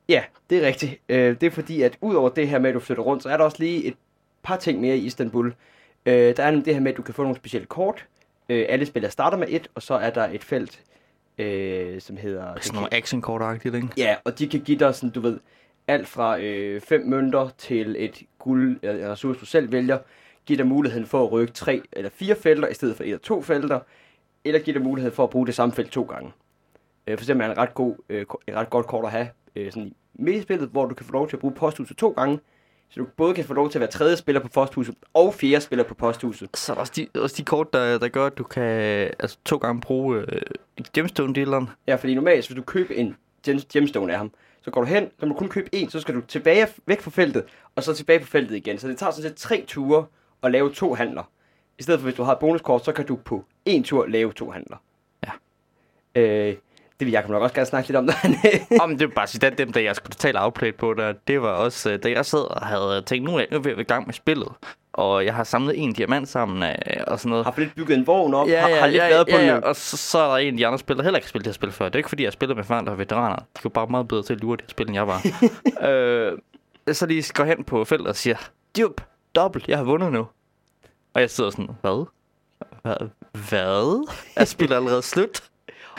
Ja, 0.10 0.24
det 0.50 0.64
er 0.64 0.68
rigtigt. 0.68 1.02
Øh, 1.10 1.42
det 1.42 1.44
er 1.48 1.52
fordi, 1.52 1.82
at 1.82 1.98
udover 2.02 2.30
det 2.30 2.48
her 2.48 2.60
med, 2.60 2.70
at 2.70 2.74
du 2.74 2.80
flytter 2.80 3.04
rundt, 3.04 3.24
så 3.24 3.30
er 3.30 3.38
der 3.38 3.44
også 3.44 3.58
lige 3.60 3.86
et 3.86 3.96
par 4.44 4.58
ting 4.58 4.82
mere 4.82 4.98
i 4.98 5.06
Istanbul. 5.06 5.54
Øh, 6.06 6.38
der 6.38 6.44
er 6.44 6.52
nemlig 6.52 6.66
det 6.66 6.74
her 6.74 6.82
med, 6.82 6.92
at 6.92 6.98
du 6.98 7.02
kan 7.02 7.14
få 7.14 7.22
nogle 7.22 7.36
specielle 7.36 7.68
kort. 7.68 8.06
Øh, 8.50 8.66
alle 8.70 8.86
spillere 8.86 9.12
starter 9.12 9.38
med 9.38 9.48
et, 9.50 9.68
og 9.76 9.82
så 9.82 9.94
er 9.94 10.10
der 10.10 10.30
et 10.30 10.44
felt, 10.44 10.84
øh, 11.38 12.02
som 12.02 12.18
hedder... 12.18 12.54
Sådan 12.62 12.76
nogle 12.76 12.94
actionkort-agtigt, 12.94 13.76
ikke? 13.76 13.88
Ja, 13.98 14.16
og 14.24 14.40
de 14.40 14.48
kan 14.48 14.60
give 14.60 14.80
dig 14.80 14.96
sådan, 14.96 15.10
du 15.10 15.20
ved, 15.20 15.40
alt 15.88 16.08
fra 16.08 16.40
øh, 16.40 16.82
fem 16.82 17.02
mønter 17.06 17.50
til 17.58 17.96
et 18.00 18.24
guld, 18.40 18.80
eller 18.82 19.12
ressource, 19.12 19.40
du 19.40 19.46
selv 19.46 19.72
vælger, 19.72 19.98
giver 20.46 20.58
dig 20.58 20.68
muligheden 20.68 21.08
for 21.08 21.24
at 21.24 21.32
rykke 21.32 21.54
tre 21.54 21.82
eller 21.92 22.10
fire 22.10 22.36
felter, 22.36 22.68
i 22.68 22.74
stedet 22.74 22.96
for 22.96 23.04
et 23.04 23.08
eller 23.08 23.20
to 23.20 23.42
felter, 23.42 23.80
eller 24.46 24.60
giver 24.60 24.78
dig 24.78 24.84
mulighed 24.84 25.12
for 25.12 25.24
at 25.24 25.30
bruge 25.30 25.48
det 25.48 25.56
samme 25.56 25.76
felt 25.76 25.92
to 25.92 26.04
gange. 26.04 26.32
Øh, 27.08 27.18
for 27.18 27.24
eksempel 27.24 27.48
er 27.48 27.52
en 27.52 27.58
ret, 27.58 27.74
god, 27.74 27.96
øh, 28.10 28.26
et 28.48 28.56
ret 28.56 28.70
godt 28.70 28.88
kort 28.88 29.06
at 29.06 29.12
have 29.12 29.28
øh, 29.56 29.72
sådan 29.72 29.94
i 30.28 30.42
spillet, 30.42 30.70
hvor 30.70 30.86
du 30.86 30.96
kan 30.96 31.06
få 31.06 31.12
lov 31.12 31.30
til 31.30 31.36
at 31.36 31.40
bruge 31.40 31.54
posthuset 31.54 31.98
to 31.98 32.10
gange, 32.10 32.40
Så 32.90 33.00
du 33.00 33.08
både 33.18 33.34
kan 33.34 33.46
få 33.46 33.54
lov 33.54 33.70
til 33.70 33.78
at 33.78 33.82
være 33.82 33.92
tredje 33.92 34.18
spiller 34.18 34.42
på 34.42 34.48
posthuset 34.48 34.96
og 35.14 35.34
fjerde 35.34 35.62
spiller 35.62 35.84
på 35.84 35.94
posthuset. 35.94 36.50
Så 36.58 36.72
er 36.72 36.74
der 36.74 36.82
også 36.82 36.94
de, 36.96 37.20
også 37.20 37.36
de 37.38 37.44
kort, 37.44 37.74
der, 37.74 37.98
der 37.98 38.08
gør, 38.08 38.26
at 38.26 38.38
du 38.38 38.44
kan 38.44 38.64
altså, 39.20 39.38
to 39.46 39.58
gange 39.58 39.82
bruge 39.82 40.18
øh, 40.18 40.42
gemstone-dealeren. 40.98 41.70
Ja, 41.88 41.96
fordi 41.96 42.16
normalt, 42.16 42.48
hvis 42.48 42.56
du 42.56 42.62
køber 42.62 42.94
en 42.96 43.16
gem- 43.48 43.68
gemstone 43.74 44.12
af 44.14 44.18
ham, 44.18 44.32
så 44.62 44.72
går 44.72 44.82
du 44.82 44.88
hen, 44.88 45.10
så 45.20 45.26
må 45.26 45.34
du 45.34 45.40
kun 45.40 45.50
købe 45.50 45.70
en, 45.72 45.90
så 45.90 46.00
skal 46.00 46.16
du 46.16 46.22
tilbage 46.22 46.68
væk 46.86 47.02
fra 47.02 47.12
feltet, 47.12 47.44
og 47.76 47.84
så 47.84 47.94
tilbage 47.94 48.20
på 48.20 48.26
feltet 48.26 48.56
igen. 48.56 48.78
Så 48.78 48.88
det 48.88 48.98
tager 48.98 49.12
sådan 49.12 49.30
set 49.30 49.38
tre 49.38 49.64
ture 49.68 50.06
at 50.44 50.52
lave 50.52 50.74
to 50.74 50.94
handler. 50.94 51.24
I 51.80 51.84
stedet 51.84 52.00
for, 52.00 52.04
hvis 52.04 52.16
du 52.16 52.24
har 52.24 52.32
et 52.32 52.40
bonuskort, 52.40 52.86
så 52.86 52.92
kan 52.92 53.06
du 53.06 53.16
på 53.16 53.46
en 53.66 53.84
tur 53.84 54.06
lave 54.06 54.34
to 54.34 54.52
handler. 54.52 54.78
Ja. 55.26 55.32
Øh, 56.22 56.56
det 57.00 57.06
vil 57.06 57.12
jeg 57.12 57.24
nok 57.28 57.42
også 57.42 57.56
gerne 57.56 57.66
snakke 57.66 57.90
lidt 57.90 57.98
om. 57.98 58.10
Om 58.84 58.98
det 58.98 59.02
er 59.10 59.14
bare 59.16 59.28
sige, 59.28 59.48
at 59.48 59.58
dem, 59.58 59.74
der 59.74 59.82
jeg 59.82 59.96
skulle 59.96 60.12
totalt 60.12 60.38
outplay 60.40 60.76
på, 60.76 60.94
der, 60.94 61.14
det 61.28 61.42
var 61.42 61.50
også, 61.50 61.92
øh, 61.92 62.04
da 62.04 62.10
jeg 62.10 62.26
sad 62.26 62.40
og 62.40 62.62
havde 62.68 63.02
tænkt, 63.06 63.30
nu 63.30 63.36
er 63.38 63.46
jeg 63.52 63.66
ved 63.66 63.72
at 63.72 63.80
i 63.80 63.84
gang 63.84 64.06
med 64.06 64.14
spillet, 64.14 64.48
og 64.94 65.26
jeg 65.26 65.34
har 65.36 65.44
samlet 65.44 65.84
en 65.84 65.94
diamant 65.94 66.30
sammen 66.30 66.64
øh, 66.64 66.76
og 67.08 67.20
sådan 67.20 67.30
noget. 67.30 67.46
har 67.46 67.54
lidt 67.58 67.76
bygget 67.76 67.98
en 67.98 68.08
vogn 68.08 68.34
op, 68.34 68.48
Ja, 68.48 68.62
har, 68.62 68.70
ja, 68.70 68.80
har 68.80 68.88
lidt 68.88 69.04
ja, 69.04 69.08
været 69.10 69.28
på 69.32 69.38
ja, 69.38 69.56
den. 69.56 69.64
og 69.64 69.76
så, 69.76 69.98
så 69.98 70.18
er 70.20 70.30
der 70.30 70.38
en 70.38 70.54
af 70.54 70.58
de 70.58 70.68
andre 70.68 70.80
spillere, 70.80 70.98
der 70.98 71.04
heller 71.04 71.18
ikke 71.18 71.26
har 71.26 71.30
spillet 71.30 71.46
det 71.46 71.52
her 71.52 71.56
spil 71.56 71.72
før. 71.72 71.86
Det 71.86 71.96
er 71.96 72.00
ikke 72.00 72.10
fordi, 72.10 72.24
jeg 72.24 72.34
spillede 72.34 72.56
med 72.56 72.86
der 72.86 72.92
er 72.92 72.96
veteraner. 72.96 73.36
De 73.36 73.64
var 73.64 73.70
bare 73.70 73.88
meget 73.88 74.08
bedre 74.08 74.24
til 74.24 74.34
at 74.34 74.42
lure 74.42 74.58
det 74.58 74.64
her 74.66 74.70
spil, 74.70 74.88
end 74.88 74.96
jeg 74.96 75.08
var. 75.08 75.22
øh, 75.90 76.38
så 76.94 77.06
de 77.06 77.24
går 77.34 77.44
hen 77.44 77.64
på 77.64 77.84
feltet 77.86 78.08
og 78.08 78.16
siger, 78.16 78.36
Jup, 78.80 79.02
dobbelt, 79.36 79.68
jeg 79.68 79.78
har 79.78 79.84
vundet 79.84 80.12
nu. 80.12 80.28
Og 81.14 81.22
jeg 81.22 81.30
sidder 81.30 81.50
sådan, 81.50 81.70
hvad? 81.82 82.06
Hvad? 82.82 83.10
Hvad? 83.50 84.08
Er 84.36 84.46
spillet 84.46 84.76
allerede 84.76 85.02
slut? 85.02 85.44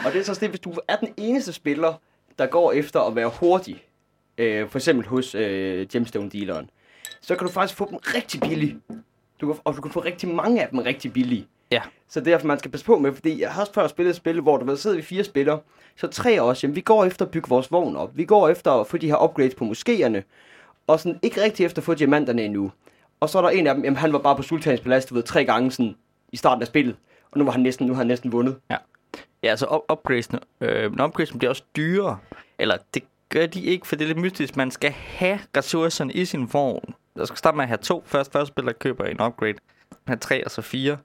Og 0.04 0.12
det 0.12 0.20
er 0.20 0.24
så 0.24 0.34
sådan, 0.34 0.48
hvis 0.48 0.60
du 0.60 0.74
er 0.88 0.96
den 0.96 1.14
eneste 1.16 1.52
spiller, 1.52 1.94
der 2.38 2.46
går 2.46 2.72
efter 2.72 3.00
at 3.00 3.16
være 3.16 3.30
hurtig, 3.40 3.84
øh, 4.38 4.68
for 4.68 4.78
eksempel 4.78 5.06
hos 5.06 5.34
øh, 5.34 5.86
gemstone-dealeren, 5.92 6.70
så 7.20 7.36
kan 7.36 7.46
du 7.46 7.52
faktisk 7.52 7.78
få 7.78 7.90
dem 7.90 7.98
rigtig 8.02 8.40
billigt. 8.40 8.76
Du 9.40 9.46
kan, 9.46 9.60
og 9.64 9.76
du 9.76 9.80
kan 9.80 9.90
få 9.90 10.00
rigtig 10.00 10.28
mange 10.28 10.62
af 10.62 10.68
dem 10.68 10.78
rigtig 10.78 11.12
billige. 11.12 11.46
Ja. 11.70 11.82
Så 12.08 12.20
det 12.20 12.26
er 12.26 12.30
derfor, 12.30 12.46
man 12.46 12.58
skal 12.58 12.70
passe 12.70 12.86
på 12.86 12.98
med, 12.98 13.12
fordi 13.12 13.40
jeg 13.40 13.52
har 13.52 13.60
også 13.60 13.72
før 13.72 13.86
spillet 13.86 14.10
et 14.10 14.16
spil, 14.16 14.40
hvor 14.40 14.56
du 14.56 14.64
ved, 14.64 14.76
sidder 14.76 14.96
vi 14.96 15.02
fire 15.02 15.24
spillere, 15.24 15.60
så 15.96 16.06
tre 16.06 16.30
af 16.30 16.40
os, 16.40 16.62
jamen, 16.62 16.76
vi 16.76 16.80
går 16.80 17.04
efter 17.04 17.24
at 17.24 17.30
bygge 17.30 17.48
vores 17.48 17.72
vogn 17.72 17.96
op. 17.96 18.16
Vi 18.16 18.24
går 18.24 18.48
efter 18.48 18.72
at 18.72 18.86
få 18.86 18.96
de 18.96 19.06
her 19.06 19.24
upgrades 19.24 19.54
på 19.54 19.64
moskéerne, 19.64 20.22
og 20.86 21.00
sådan 21.00 21.18
ikke 21.22 21.42
rigtig 21.42 21.66
efter 21.66 21.80
at 21.80 21.84
få 21.84 21.94
diamanterne 21.94 22.44
endnu. 22.44 22.72
Og 23.20 23.28
så 23.28 23.38
er 23.38 23.42
der 23.42 23.48
en 23.48 23.66
af 23.66 23.74
dem, 23.74 23.84
jamen 23.84 23.96
han 23.96 24.12
var 24.12 24.18
bare 24.18 24.36
på 24.36 24.42
Sultans 24.42 24.80
Palads, 24.80 25.06
du 25.06 25.14
ved, 25.14 25.22
tre 25.22 25.44
gange 25.44 25.70
sådan 25.70 25.96
i 26.32 26.36
starten 26.36 26.62
af 26.62 26.66
spillet. 26.66 26.96
Og 27.30 27.38
nu 27.38 27.44
var 27.44 27.52
han 27.52 27.60
næsten, 27.60 27.86
nu 27.86 27.92
har 27.92 27.98
han 27.98 28.06
næsten 28.06 28.32
vundet. 28.32 28.56
Ja, 28.70 28.76
altså 29.50 29.66
up- 29.66 29.92
upgradesene, 29.92 30.40
øh, 30.60 30.90
men 30.90 31.00
upgradesene 31.00 31.38
bliver 31.38 31.50
også 31.50 31.62
dyrere. 31.76 32.18
Eller 32.58 32.76
det 32.94 33.02
gør 33.28 33.46
de 33.46 33.62
ikke, 33.62 33.86
for 33.86 33.96
det 33.96 34.04
er 34.04 34.08
lidt 34.08 34.18
mystisk. 34.18 34.56
Man 34.56 34.70
skal 34.70 34.90
have 34.90 35.38
ressourcerne 35.56 36.12
i 36.12 36.24
sin 36.24 36.48
vogn. 36.52 36.94
Jeg 37.16 37.26
skal 37.26 37.38
starte 37.38 37.56
med 37.56 37.64
at 37.64 37.68
have 37.68 37.78
to. 37.78 38.02
Først 38.06 38.32
første 38.32 38.52
spiller 38.52 38.72
køber 38.72 39.04
en 39.04 39.20
upgrade. 39.20 39.54
Man 39.90 40.08
har 40.08 40.16
tre 40.16 40.44
og 40.44 40.50
så 40.50 40.62
fire. 40.62 40.98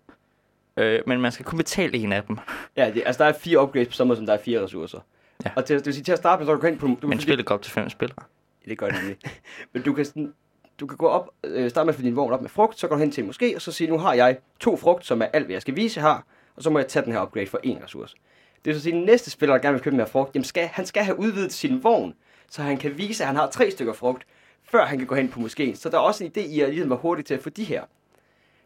Øh, 0.77 0.99
men 1.07 1.21
man 1.21 1.31
skal 1.31 1.45
kun 1.45 1.57
betale 1.57 1.97
en 1.97 2.13
af 2.13 2.23
dem. 2.23 2.37
Ja, 2.77 2.91
det, 2.93 3.03
altså 3.05 3.23
der 3.23 3.29
er 3.29 3.33
fire 3.33 3.61
upgrades 3.61 3.87
på 3.87 3.93
samme 3.93 4.07
måde, 4.07 4.17
som 4.17 4.25
der 4.25 4.33
er 4.33 4.37
fire 4.37 4.63
ressourcer. 4.63 4.99
Ja. 5.45 5.51
Og 5.55 5.65
til, 5.65 5.77
det 5.77 5.85
vil 5.85 5.93
sige, 5.93 6.03
til 6.03 6.11
at 6.11 6.17
starte 6.17 6.39
med, 6.39 6.45
så 6.45 6.51
kan 6.51 6.55
du 6.55 6.61
gå 6.61 6.67
ind 6.67 6.95
på... 6.95 7.01
Du 7.01 7.07
Men 7.07 7.19
spillet 7.19 7.45
går 7.45 7.55
op 7.55 7.61
til 7.61 7.71
fem 7.71 7.89
spillere. 7.89 8.23
Ja, 8.65 8.69
det 8.69 8.77
gør 8.77 8.87
det 8.87 8.95
nemlig. 8.95 9.17
Men 9.73 9.83
du 9.83 9.93
kan, 9.93 10.05
sådan, 10.05 10.33
du 10.79 10.87
kan 10.87 10.97
gå 10.97 11.07
op, 11.07 11.29
øh, 11.43 11.69
starte 11.69 11.85
med 11.85 11.93
at 11.93 11.95
fylde 11.95 12.07
din 12.07 12.15
vogn 12.15 12.33
op 12.33 12.41
med 12.41 12.49
frugt, 12.49 12.79
så 12.79 12.87
går 12.87 12.95
du 12.95 12.99
hen 12.99 13.11
til 13.11 13.23
en 13.23 13.29
moské, 13.29 13.55
og 13.55 13.61
så 13.61 13.71
siger, 13.71 13.91
nu 13.91 13.97
har 13.97 14.13
jeg 14.13 14.37
to 14.59 14.77
frugt, 14.77 15.05
som 15.05 15.21
er 15.21 15.25
alt, 15.25 15.45
hvad 15.45 15.53
jeg 15.53 15.61
skal 15.61 15.75
vise, 15.75 16.01
har, 16.01 16.25
og 16.55 16.63
så 16.63 16.69
må 16.69 16.79
jeg 16.79 16.87
tage 16.87 17.05
den 17.05 17.13
her 17.13 17.21
upgrade 17.21 17.47
for 17.47 17.59
en 17.63 17.83
ressource. 17.83 18.15
Det 18.55 18.65
vil 18.65 18.75
så 18.75 18.81
sige, 18.81 18.93
at 18.93 18.97
den 18.97 19.05
næste 19.05 19.31
spiller, 19.31 19.55
der 19.55 19.61
gerne 19.61 19.73
vil 19.73 19.81
købe 19.81 19.95
mere 19.95 20.07
frugt, 20.07 20.35
jamen 20.35 20.43
skal, 20.43 20.67
han 20.67 20.85
skal 20.85 21.03
have 21.03 21.19
udvidet 21.19 21.53
sin 21.53 21.83
vogn, 21.83 22.13
så 22.49 22.61
han 22.61 22.77
kan 22.77 22.97
vise, 22.97 23.23
at 23.23 23.27
han 23.27 23.35
har 23.35 23.49
tre 23.49 23.71
stykker 23.71 23.93
frugt, 23.93 24.27
før 24.63 24.85
han 24.85 24.97
kan 24.97 25.07
gå 25.07 25.15
hen 25.15 25.29
på 25.29 25.39
moskeen. 25.39 25.75
Så 25.75 25.89
der 25.89 25.97
er 25.97 26.01
også 26.01 26.23
en 26.23 26.31
idé 26.37 26.39
i 26.39 26.59
at 26.59 26.69
ligesom 26.69 26.89
være 26.89 26.99
hurtig 26.99 27.25
til 27.25 27.33
at 27.33 27.43
få 27.43 27.49
de 27.49 27.63
her. 27.63 27.83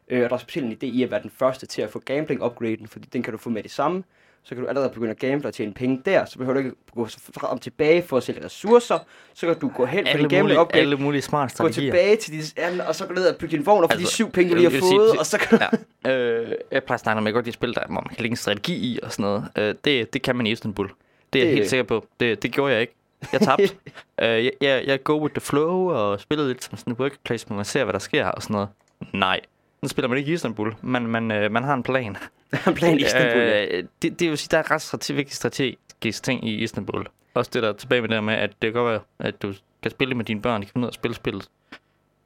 Øh, 0.07 0.23
og 0.23 0.29
der 0.29 0.35
er 0.35 0.39
specielt 0.39 0.67
en 0.67 0.73
idé 0.73 0.95
i 0.95 1.03
at 1.03 1.11
være 1.11 1.21
den 1.21 1.29
første 1.29 1.65
til 1.65 1.81
at 1.81 1.89
få 1.89 1.99
gambling-upgraden, 1.99 2.87
fordi 2.87 3.09
den 3.13 3.23
kan 3.23 3.31
du 3.31 3.37
få 3.37 3.49
med 3.49 3.63
det 3.63 3.71
samme. 3.71 4.03
Så 4.47 4.55
kan 4.55 4.63
du 4.63 4.67
allerede 4.69 4.89
begynde 4.89 5.11
at 5.11 5.19
gamble 5.19 5.47
og 5.47 5.53
tjene 5.53 5.73
penge 5.73 6.01
der, 6.05 6.25
så 6.25 6.37
behøver 6.37 6.53
du 6.53 6.59
ikke 6.59 6.71
gå 6.95 7.07
frem 7.07 7.49
og 7.51 7.61
tilbage 7.61 8.01
for 8.03 8.17
at 8.17 8.23
sælge 8.23 8.45
ressourcer. 8.45 8.99
Så 9.33 9.45
kan 9.47 9.59
du 9.59 9.67
gå 9.75 9.85
hen 9.85 10.05
på 10.11 10.17
din 10.17 10.39
mulige, 10.41 10.59
upgrade, 10.61 10.81
alle 10.81 10.95
mulige 10.97 11.21
smarte 11.21 11.51
gå 11.51 11.55
strategier. 11.55 11.91
tilbage 11.91 12.15
til 12.15 12.33
dit 12.33 12.53
andet, 12.59 12.81
og 12.81 12.95
så 12.95 13.05
gå 13.05 13.13
ned 13.13 13.27
og 13.27 13.35
bygge 13.37 13.57
din 13.57 13.65
vogn 13.65 13.81
for 13.83 13.87
de 13.87 13.93
Altså, 13.93 14.13
syv 14.13 14.31
penge, 14.31 14.49
du 14.51 14.55
lige 14.55 14.71
har 14.71 14.79
fået, 14.79 15.09
sige- 15.11 15.19
og 15.19 15.25
så 15.25 15.37
kan 15.37 15.59
du... 15.59 15.65
Ja. 16.05 16.11
Øh, 16.17 16.51
jeg 16.71 16.83
plejer 16.83 16.95
at 16.95 16.99
snakke 16.99 17.17
om, 17.17 17.23
at 17.23 17.27
jeg 17.27 17.33
godt 17.33 17.45
lide 17.45 17.53
spil, 17.53 17.73
der, 17.73 17.81
hvor 17.85 17.93
man 17.95 18.03
kan 18.03 18.17
lægge 18.17 18.33
en 18.33 18.37
strategi 18.37 18.73
i 18.75 18.99
og 19.03 19.11
sådan 19.11 19.23
noget. 19.23 19.45
Øh, 19.57 19.75
det, 19.85 20.13
det 20.13 20.21
kan 20.21 20.35
man 20.35 20.47
i 20.47 20.51
Istanbul. 20.51 20.89
Det 21.33 21.39
er 21.39 21.43
jeg 21.45 21.49
Det- 21.51 21.57
helt 21.57 21.69
sikker 21.69 21.83
på. 21.83 22.05
Det, 22.19 22.43
det 22.43 22.51
gjorde 22.51 22.73
jeg 22.73 22.81
ikke. 22.81 22.93
Jeg 23.33 23.41
tabte. 23.41 23.63
øh, 24.21 24.45
jeg, 24.45 24.51
jeg, 24.61 24.83
jeg 24.87 25.03
go 25.03 25.21
with 25.21 25.33
the 25.33 25.41
flow 25.41 25.89
og 25.91 26.19
spillede 26.19 26.47
lidt 26.47 26.63
som 26.63 26.77
sådan 26.77 26.93
en 26.93 26.97
workplace, 26.99 27.47
hvor 27.47 27.55
man 27.55 27.65
ser, 27.65 27.83
hvad 27.83 27.93
der 27.93 27.99
sker 27.99 28.25
og 28.25 28.41
sådan 28.41 28.53
noget. 28.53 28.69
Nej. 29.13 29.39
Nu 29.81 29.87
spiller 29.89 30.09
man 30.09 30.17
ikke 30.17 30.31
i 30.31 30.33
Istanbul. 30.33 30.75
Man, 30.81 31.07
man, 31.07 31.31
øh, 31.31 31.51
man 31.51 31.63
har 31.63 31.73
en 31.73 31.83
plan. 31.83 32.17
Han 32.55 32.73
plan 32.79 32.99
i 32.99 33.03
Istanbul. 33.03 33.41
Øh, 33.41 33.83
det, 34.01 34.19
det 34.19 34.29
vil 34.29 34.37
sige, 34.37 34.47
der 34.51 34.57
er 34.57 34.71
ret 34.71 34.81
strate- 34.81 35.13
vigtige 35.13 35.35
strategiske 35.35 36.21
ting 36.23 36.47
i 36.49 36.55
Istanbul. 36.63 37.05
Også 37.33 37.51
det 37.53 37.63
der 37.63 37.69
er 37.69 37.73
tilbage 37.73 38.01
med 38.01 38.09
det 38.09 38.15
der 38.15 38.21
med, 38.21 38.33
at 38.33 38.49
det 38.49 38.73
kan 38.73 38.73
godt 38.73 38.91
være, 38.91 39.01
at 39.29 39.41
du 39.41 39.53
kan 39.81 39.91
spille 39.91 40.15
med 40.15 40.25
dine 40.25 40.41
børn, 40.41 40.61
de 40.61 40.65
kan 40.65 40.79
ned 40.81 40.87
og 40.87 40.93
spille 40.93 41.15
spillet. 41.15 41.49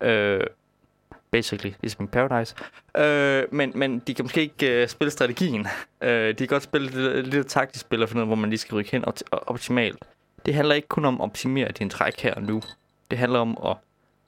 Øh, 0.02 0.42
basically, 1.32 1.74
ligesom 1.82 2.08
Paradise. 2.08 2.56
Øh, 2.98 3.44
men, 3.52 3.72
men 3.76 4.00
de 4.00 4.14
kan 4.14 4.26
måske 4.26 4.42
ikke 4.42 4.82
øh, 4.82 4.88
spille 4.88 5.12
strategien. 5.12 5.68
Øh, 6.02 6.28
de 6.30 6.34
kan 6.34 6.48
godt 6.48 6.64
spille 6.64 7.14
lidt, 7.14 7.28
lidt 7.28 7.48
taktisk 7.48 7.82
spil, 7.86 8.04
og 8.04 8.10
finde 8.10 8.20
ud 8.20 8.24
af, 8.24 8.28
hvor 8.28 8.36
man 8.36 8.50
lige 8.50 8.58
skal 8.60 8.76
rykke 8.76 8.92
hen 8.92 9.06
op- 9.06 9.20
optimalt. 9.32 9.98
Det 10.46 10.54
handler 10.54 10.76
ikke 10.76 10.88
kun 10.88 11.06
om 11.06 11.22
at 11.22 11.26
optimere 11.26 11.72
din 11.72 11.90
træk 11.90 12.20
her 12.20 12.34
og 12.34 12.42
nu. 12.44 12.62
Det 13.12 13.18
handler 13.20 13.40
om 13.40 13.58
at 13.66 13.76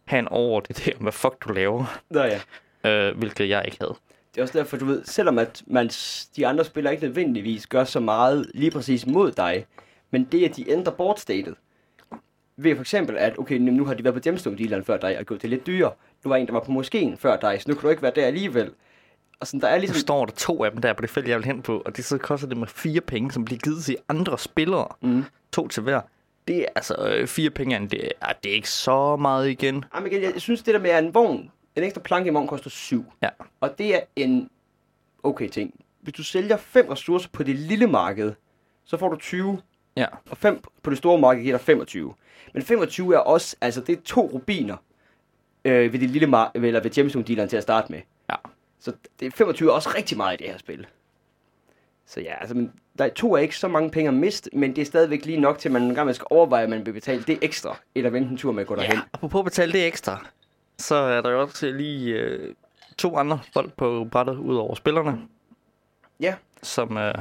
have 0.06 0.20
en 0.20 0.28
over 0.28 0.60
det 0.60 0.82
der, 0.86 0.92
hvad 1.00 1.12
fuck 1.12 1.48
du 1.48 1.54
laver, 1.54 2.00
Nå 2.10 2.24
ja. 2.24 2.40
øh, 2.90 3.18
hvilket 3.18 3.50
jeg 3.50 3.62
ikke 3.66 3.78
havde. 3.82 3.96
Det 4.32 4.38
er 4.38 4.42
også 4.42 4.58
derfor, 4.58 4.78
du 4.78 4.86
ved, 4.86 5.04
selvom 5.06 5.40
at 5.40 5.64
man, 5.68 5.90
de 6.36 6.48
andre 6.48 6.66
spillere 6.66 6.94
ikke 6.94 7.06
nødvendigvis 7.06 7.68
gør 7.68 7.84
så 7.84 8.00
meget 8.00 8.52
lige 8.54 8.72
præcis 8.72 9.06
mod 9.08 9.32
dig, 9.32 9.66
men 10.12 10.28
det, 10.32 10.46
at 10.50 10.56
de 10.56 10.70
ændrer 10.72 10.94
boardstatet, 10.94 11.56
ved 12.58 12.76
for 12.76 12.82
eksempel, 12.82 13.18
at 13.18 13.40
okay, 13.40 13.58
nu 13.58 13.86
har 13.86 13.94
de 13.94 14.04
været 14.04 14.14
på 14.14 14.20
gemstone 14.24 14.58
dealeren 14.58 14.84
før 14.84 14.98
dig 14.98 15.20
og 15.20 15.26
gjort 15.26 15.42
det 15.42 15.50
lidt 15.50 15.68
dyrere. 15.68 15.92
Nu 16.24 16.30
var 16.30 16.36
en, 16.36 16.48
der 16.48 16.54
var 16.54 16.60
på 16.60 16.72
moskeen 16.72 17.18
før 17.18 17.38
dig, 17.38 17.62
så 17.62 17.70
nu 17.70 17.76
kan 17.76 17.82
du 17.82 17.90
ikke 17.90 18.02
være 18.02 18.12
der 18.16 18.26
alligevel. 18.26 18.72
Og 19.40 19.48
sådan, 19.48 19.60
der 19.62 19.68
er 19.68 19.76
Nu 19.76 19.80
ligesom... 19.80 19.98
står 19.98 20.26
der 20.26 20.34
to 20.34 20.64
af 20.64 20.72
dem 20.72 20.82
der 20.82 20.94
på 20.94 21.02
det 21.02 21.10
felt, 21.10 21.28
jeg 21.28 21.38
vil 21.38 21.46
hen 21.46 21.62
på, 21.62 21.82
og 21.86 21.98
det 21.98 22.06
så 22.06 22.18
koster 22.18 22.48
det 22.48 22.58
med 22.58 22.68
fire 22.68 23.02
penge, 23.02 23.32
som 23.32 23.46
bliver 23.46 23.60
givet 23.60 23.84
til 23.84 23.98
andre 24.10 24.40
spillere. 24.40 24.88
Mm. 25.02 25.24
To 25.52 25.68
til 25.68 25.84
hver. 25.84 26.02
Det 26.48 26.58
er 26.62 26.66
altså 26.76 26.96
øh, 27.10 27.28
fire 27.28 27.50
penge, 27.50 27.88
det 27.92 28.12
er, 28.22 28.34
det 28.44 28.52
er 28.52 28.56
ikke 28.56 28.70
så 28.70 29.16
meget 29.16 29.50
igen. 29.50 29.86
Jamen 29.96 30.12
igen, 30.12 30.24
jeg, 30.24 30.34
jeg 30.34 30.42
synes, 30.42 30.64
det 30.64 30.74
der 30.74 30.80
med 30.80 30.90
at 30.90 31.04
en 31.04 31.14
vogn, 31.14 31.52
en 31.76 31.84
ekstra 31.84 32.02
planke 32.02 32.30
i 32.30 32.34
vogn 32.34 32.48
koster 32.48 32.70
7. 32.70 33.06
Ja. 33.22 33.30
Og 33.60 33.78
det 33.78 33.96
er 33.96 34.00
en 34.16 34.50
okay 35.24 35.50
ting. 35.50 35.84
Hvis 36.02 36.14
du 36.14 36.24
sælger 36.24 36.58
fem 36.58 36.88
ressourcer 36.88 37.30
på 37.34 37.44
det 37.44 37.56
lille 37.56 37.88
marked, 37.88 38.34
så 38.86 38.98
får 38.98 39.10
du 39.10 39.16
20 39.16 39.62
Ja. 39.98 40.06
og 40.30 40.38
5 40.38 40.62
på 40.84 40.90
det 40.90 40.98
store 40.98 41.20
marked 41.20 41.44
giver 41.44 41.58
dig 41.58 41.66
25. 41.66 42.14
Men 42.54 42.64
25 42.64 43.16
er 43.16 43.20
også, 43.20 43.56
altså 43.62 43.82
det 43.82 43.98
er 43.98 44.02
to 44.06 44.22
rubiner 44.34 44.78
øh, 45.66 45.94
ved 45.94 46.00
det 46.00 46.10
lille 46.10 46.28
marked, 46.28 46.64
eller 46.64 46.80
ved 46.82 46.92
gemstone 46.92 47.26
dealeren 47.26 47.50
til 47.50 47.58
at 47.58 47.64
starte 47.64 47.92
med. 47.92 48.02
Ja. 48.30 48.36
Så 48.80 48.92
det 49.20 49.34
25 49.34 49.70
er 49.70 49.74
også 49.74 49.90
rigtig 49.96 50.18
meget 50.18 50.40
i 50.42 50.44
det 50.44 50.52
her 50.52 50.58
spil. 50.58 50.88
Så 52.06 52.22
ja, 52.22 52.34
altså, 52.40 52.56
men, 52.56 52.72
der 52.98 53.06
er 53.06 53.10
to 53.10 53.34
er 53.34 53.38
ikke 53.38 53.58
så 53.58 53.68
mange 53.68 53.90
penge 53.92 54.08
at 54.08 54.14
miste, 54.14 54.50
men 54.54 54.76
det 54.76 54.82
er 54.82 54.86
stadigvæk 54.86 55.26
lige 55.26 55.40
nok 55.40 55.60
til, 55.60 55.70
at 55.70 55.74
man 55.74 55.82
en 55.84 55.96
gang 55.96 56.16
skal 56.16 56.28
overveje, 56.30 56.64
at 56.64 56.70
man 56.70 56.86
vil 56.86 56.94
betale 56.94 57.24
det 57.24 57.40
ekstra, 57.42 57.78
eller 57.96 58.10
vente 58.10 58.30
en 58.30 58.38
tur 58.38 58.52
med 58.52 58.62
at 58.62 58.68
gå 58.68 58.76
derhen. 58.76 58.96
ja. 58.96 59.02
Og 59.22 59.30
på 59.30 59.40
at 59.40 59.46
betale 59.46 59.72
det 59.72 59.88
ekstra, 59.88 60.26
så 60.82 60.96
er 60.96 61.22
der 61.22 61.30
jo 61.30 61.42
også 61.42 61.72
lige 61.72 62.14
øh, 62.20 62.56
to 62.98 63.18
andre 63.18 63.40
folk 63.54 63.74
på 63.74 64.08
brættet, 64.12 64.38
ud 64.38 64.56
over 64.56 64.76
spillerne. 64.76 65.22
Ja. 66.20 66.36
Som, 66.64 66.98
øh, 66.98 67.14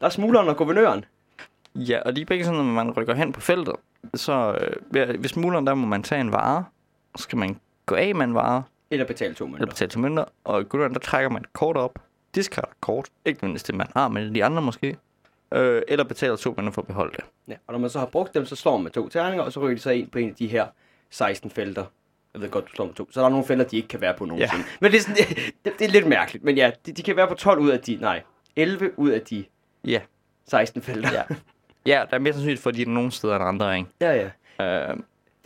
Der 0.00 0.06
er 0.06 0.08
smugleren 0.08 0.48
og 0.48 0.56
guvernøren. 0.56 1.04
ja, 1.74 2.00
og 2.06 2.16
de 2.16 2.20
er 2.20 2.24
begge 2.24 2.44
sådan, 2.44 2.56
når 2.56 2.64
man 2.72 2.90
rykker 2.90 3.14
hen 3.14 3.32
på 3.32 3.40
feltet, 3.40 3.74
så 4.14 4.58
øh, 4.60 4.76
ved 5.22 5.28
smugleren, 5.28 5.66
der 5.66 5.74
må 5.74 5.86
man 5.86 6.02
tage 6.02 6.20
en 6.20 6.32
vare, 6.32 6.64
så 7.16 7.22
skal 7.22 7.38
man 7.38 7.60
gå 7.86 7.94
af 7.94 8.14
med 8.14 8.24
en 8.26 8.34
vare, 8.34 8.62
Eller 8.90 9.06
betale 9.06 9.34
to 9.34 9.44
eller 9.44 9.52
mønter. 9.58 9.66
betale 9.66 9.88
til 9.88 10.00
mønter, 10.00 10.24
og 10.44 10.68
gulderen, 10.68 10.94
der 10.94 11.00
trækker 11.00 11.30
man 11.30 11.42
et 11.42 11.52
kort 11.52 11.76
op, 11.76 11.98
discarder 12.34 12.68
et 12.68 12.80
kort, 12.80 13.08
ikke 13.24 13.38
nødvendigvis 13.38 13.62
det, 13.62 13.74
man 13.74 13.86
har, 13.96 14.08
men 14.08 14.34
de 14.34 14.44
andre 14.44 14.62
måske, 14.62 14.96
øh, 15.52 15.82
eller 15.88 16.04
betaler 16.04 16.36
to 16.36 16.54
mønter 16.56 16.72
for 16.72 16.82
at 16.82 16.86
beholde 16.86 17.12
det. 17.16 17.24
Ja, 17.48 17.54
og 17.66 17.72
når 17.72 17.78
man 17.78 17.90
så 17.90 17.98
har 17.98 18.06
brugt 18.06 18.34
dem, 18.34 18.46
så 18.46 18.56
slår 18.56 18.76
man 18.76 18.82
med 18.82 18.90
to 18.90 19.08
terninger, 19.08 19.44
og 19.44 19.52
så 19.52 19.60
ryger 19.60 19.74
de 19.74 19.80
så 19.80 19.90
ind 19.90 20.10
på 20.10 20.18
en 20.18 20.28
af 20.28 20.34
de 20.34 20.46
her 20.46 20.66
16 21.10 21.50
felter. 21.50 21.84
Jeg 22.34 22.42
ved 22.42 22.50
godt, 22.50 22.64
du 22.64 22.70
slår 22.74 22.86
med 22.86 22.94
to. 22.94 23.08
Så 23.10 23.20
der 23.20 23.26
er 23.26 23.30
nogle 23.30 23.46
felter, 23.46 23.64
de 23.64 23.76
ikke 23.76 23.88
kan 23.88 24.00
være 24.00 24.14
på 24.14 24.24
nogensinde. 24.24 24.64
Ja. 24.64 24.76
Men 24.80 24.92
det 24.92 24.98
er, 24.98 25.02
sådan, 25.02 25.16
det, 25.64 25.72
det 25.78 25.84
er 25.84 25.88
lidt 25.88 26.06
mærkeligt. 26.06 26.44
Men 26.44 26.56
ja, 26.56 26.70
de, 26.86 26.92
de 26.92 27.02
kan 27.02 27.16
være 27.16 27.28
på 27.28 27.34
12 27.34 27.60
ud 27.60 27.70
af 27.70 27.80
de... 27.80 27.98
Nej, 28.00 28.22
11 28.56 28.98
ud 28.98 29.10
af 29.10 29.20
de 29.20 29.44
Ja, 29.84 30.00
16 30.48 30.82
felter. 30.82 31.12
ja. 31.12 31.22
ja, 31.86 32.04
der 32.10 32.16
er 32.16 32.18
mere 32.20 32.32
sandsynligt 32.32 32.60
for, 32.62 32.70
at 32.70 32.76
de 32.76 32.82
er 32.82 32.86
nogle 32.86 33.10
steder 33.12 33.36
end 33.36 33.44
andre, 33.44 33.76
ikke? 33.78 33.90
ja. 34.00 34.30
ja. 34.58 34.90
Øh, 34.90 34.96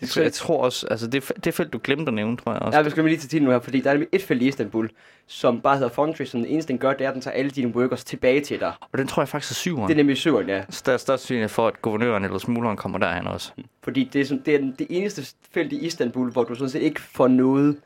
Det, 0.00 0.16
jeg 0.16 0.32
tror 0.32 0.62
også, 0.64 0.86
altså 0.86 1.06
det, 1.06 1.32
det 1.44 1.54
felt, 1.54 1.72
du 1.72 1.80
glemte 1.84 2.08
at 2.10 2.14
nævne, 2.14 2.36
tror 2.36 2.52
jeg 2.52 2.62
også. 2.62 2.78
Ja, 2.78 2.82
vi 2.84 2.90
skal 2.90 3.04
lige 3.04 3.16
til 3.16 3.28
tiden 3.30 3.44
nu 3.44 3.50
her, 3.50 3.58
fordi 3.60 3.80
der 3.80 3.90
er 3.90 3.94
nemlig 3.94 4.08
et 4.12 4.22
felt 4.22 4.42
i 4.42 4.48
Istanbul, 4.48 4.90
som 5.26 5.60
bare 5.60 5.76
hedder 5.76 5.88
Foundry, 5.88 6.24
som 6.24 6.40
det 6.40 6.52
eneste, 6.52 6.68
den 6.72 6.78
gør, 6.78 6.92
det 6.92 7.04
er, 7.04 7.08
at 7.08 7.14
den 7.14 7.22
tager 7.22 7.34
alle 7.34 7.50
dine 7.50 7.74
workers 7.76 8.04
tilbage 8.04 8.40
til 8.40 8.60
dig. 8.60 8.72
Og 8.92 8.98
den 8.98 9.06
tror 9.06 9.22
jeg 9.22 9.28
faktisk 9.28 9.52
er 9.52 9.54
syveren. 9.54 9.88
Det 9.88 9.94
er 9.94 9.96
nemlig 9.96 10.16
syveren, 10.16 10.48
ja. 10.48 10.62
Så 10.70 10.82
der 10.86 10.92
er 10.92 10.96
størst 10.96 11.22
sandsynlighed 11.22 11.48
for, 11.48 11.66
at 11.68 11.82
guvernøren 11.82 12.24
eller 12.24 12.38
smugleren 12.38 12.76
kommer 12.76 12.98
derhen 12.98 13.26
også. 13.26 13.52
Fordi 13.82 14.10
det 14.12 14.20
er, 14.20 14.24
sådan, 14.24 14.42
det 14.46 14.54
er 14.54 14.58
den- 14.58 14.74
det 14.78 14.86
eneste 14.90 15.34
felt 15.50 15.72
i 15.72 15.86
Istanbul, 15.86 16.30
hvor 16.32 16.44
du 16.44 16.54
sådan 16.54 16.70
set 16.70 16.82
ikke 16.82 17.00
får 17.00 17.28
noget 17.28 17.76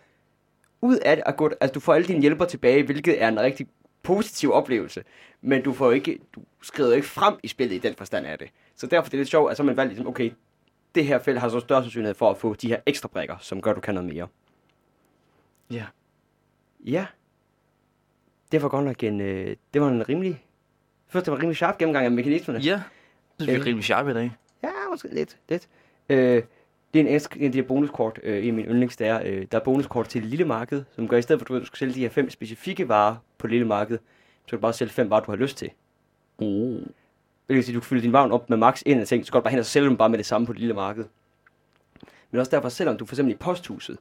ud 0.81 0.97
af 0.97 1.17
det. 1.17 1.23
At 1.27 1.37
gå, 1.37 1.51
altså, 1.61 1.73
du 1.73 1.81
får 1.81 1.95
alle 1.95 2.07
dine 2.07 2.21
hjælper 2.21 2.45
tilbage, 2.45 2.83
hvilket 2.83 3.23
er 3.23 3.29
en 3.29 3.41
rigtig 3.41 3.67
positiv 4.03 4.53
oplevelse. 4.53 5.03
Men 5.43 5.63
du 5.63 5.73
får 5.73 5.93
ikke, 5.93 6.19
du 6.35 6.41
skrider 6.63 6.95
ikke 6.95 7.07
frem 7.09 7.35
i 7.43 7.49
spillet 7.49 7.75
i 7.75 7.79
den 7.79 7.95
forstand 7.99 8.27
af 8.27 8.39
det. 8.39 8.49
Så 8.77 8.87
derfor 8.87 9.07
er 9.07 9.11
det 9.11 9.19
lidt 9.19 9.29
sjovt, 9.29 9.51
at 9.51 9.57
så 9.57 9.63
man 9.63 9.77
valgt 9.77 9.91
ligesom, 9.91 10.09
okay, 10.09 10.31
det 10.95 11.05
her 11.07 11.19
felt 11.19 11.39
har 11.41 11.49
så 11.49 11.61
større 11.61 11.83
sandsynlighed 11.83 12.15
for 12.15 12.31
at 12.31 12.37
få 12.39 12.55
de 12.55 12.69
her 12.69 12.81
ekstra 12.87 13.09
brækker, 13.09 13.37
som 13.41 13.61
gør, 13.63 13.71
at 13.71 13.77
du 13.77 13.81
kan 13.81 13.95
noget 13.95 14.13
mere. 14.15 14.29
Ja. 15.71 15.85
Ja. 16.87 17.07
Det 18.53 18.63
var 18.63 18.69
godt 18.69 18.85
nok 18.85 19.03
en, 19.05 19.21
øh, 19.21 19.57
det 19.75 19.83
var 19.83 19.89
en 19.89 20.09
rimelig, 20.09 20.45
først 21.09 21.27
det 21.27 21.31
var 21.33 21.37
en 21.37 21.43
rimelig 21.43 21.57
sharp 21.57 21.79
gennemgang 21.79 22.05
af 22.05 22.11
mekanismerne. 22.13 22.61
Ja. 22.61 22.83
Det 23.41 23.49
er 23.49 23.55
Øh. 23.61 23.67
rimelig 23.67 23.85
sharp 23.85 24.09
i 24.09 24.13
dag. 24.13 24.33
Ja, 24.63 24.69
måske 24.91 25.09
lidt. 25.15 25.39
lidt. 25.49 25.69
Øh, 26.09 26.43
det 26.95 27.01
er 27.01 27.05
en, 27.11 27.17
ekstra- 27.17 27.37
en 27.39 27.45
af 27.45 27.53
de 27.53 27.59
her 27.61 27.67
bonuskort, 27.69 28.21
øh, 28.23 28.39
en 28.43 28.49
af 28.49 28.55
mine 28.55 28.69
yndlings, 28.69 28.97
der 28.97 29.15
er, 29.15 29.23
øh, 29.27 29.47
der 29.53 29.59
er 29.59 29.65
bonuskort 29.65 30.09
til 30.09 30.23
det 30.23 30.31
lille 30.31 30.45
marked, 30.45 30.85
som 30.95 31.09
gør 31.09 31.17
i 31.17 31.23
stedet 31.23 31.41
for, 31.41 31.55
at 31.55 31.61
du, 31.61 31.67
skal 31.67 31.79
sælge 31.79 31.95
de 31.95 32.01
her 32.01 32.09
fem 32.09 32.31
specifikke 32.31 32.89
varer 32.89 33.17
på 33.39 33.47
det 33.47 33.51
lille 33.53 33.67
marked, 33.67 33.99
så 33.99 34.49
kan 34.49 34.59
du 34.59 34.61
bare 34.61 34.73
sælge 34.73 34.91
fem 34.93 35.11
varer, 35.11 35.21
du 35.25 35.31
har 35.33 35.37
lyst 35.37 35.57
til. 35.57 35.71
Oh. 36.39 36.81
Det 37.49 37.57
vil 37.57 37.65
sige, 37.65 37.75
du 37.75 37.81
kan 37.81 37.87
fylde 37.87 38.03
din 38.03 38.13
vagn 38.13 38.33
op 38.33 38.51
med 38.51 38.57
max 38.59 38.83
en 38.87 39.01
af 39.01 39.07
ting, 39.07 39.27
så 39.27 39.33
går 39.33 39.39
du 39.39 39.43
bare 39.43 39.51
hen 39.51 39.59
og 39.59 39.67
sælge 39.67 39.89
dem 39.89 39.97
bare 39.97 40.09
med 40.09 40.19
det 40.19 40.27
samme 40.27 40.47
på 40.47 40.53
det 40.53 40.61
lille 40.61 40.75
marked. 40.75 41.05
Men 42.31 42.39
også 42.41 42.51
derfor, 42.51 42.69
selvom 42.69 42.97
du 42.97 43.07
for 43.07 43.15
eksempel 43.15 43.35
i 43.35 43.37
posthuset, 43.37 43.99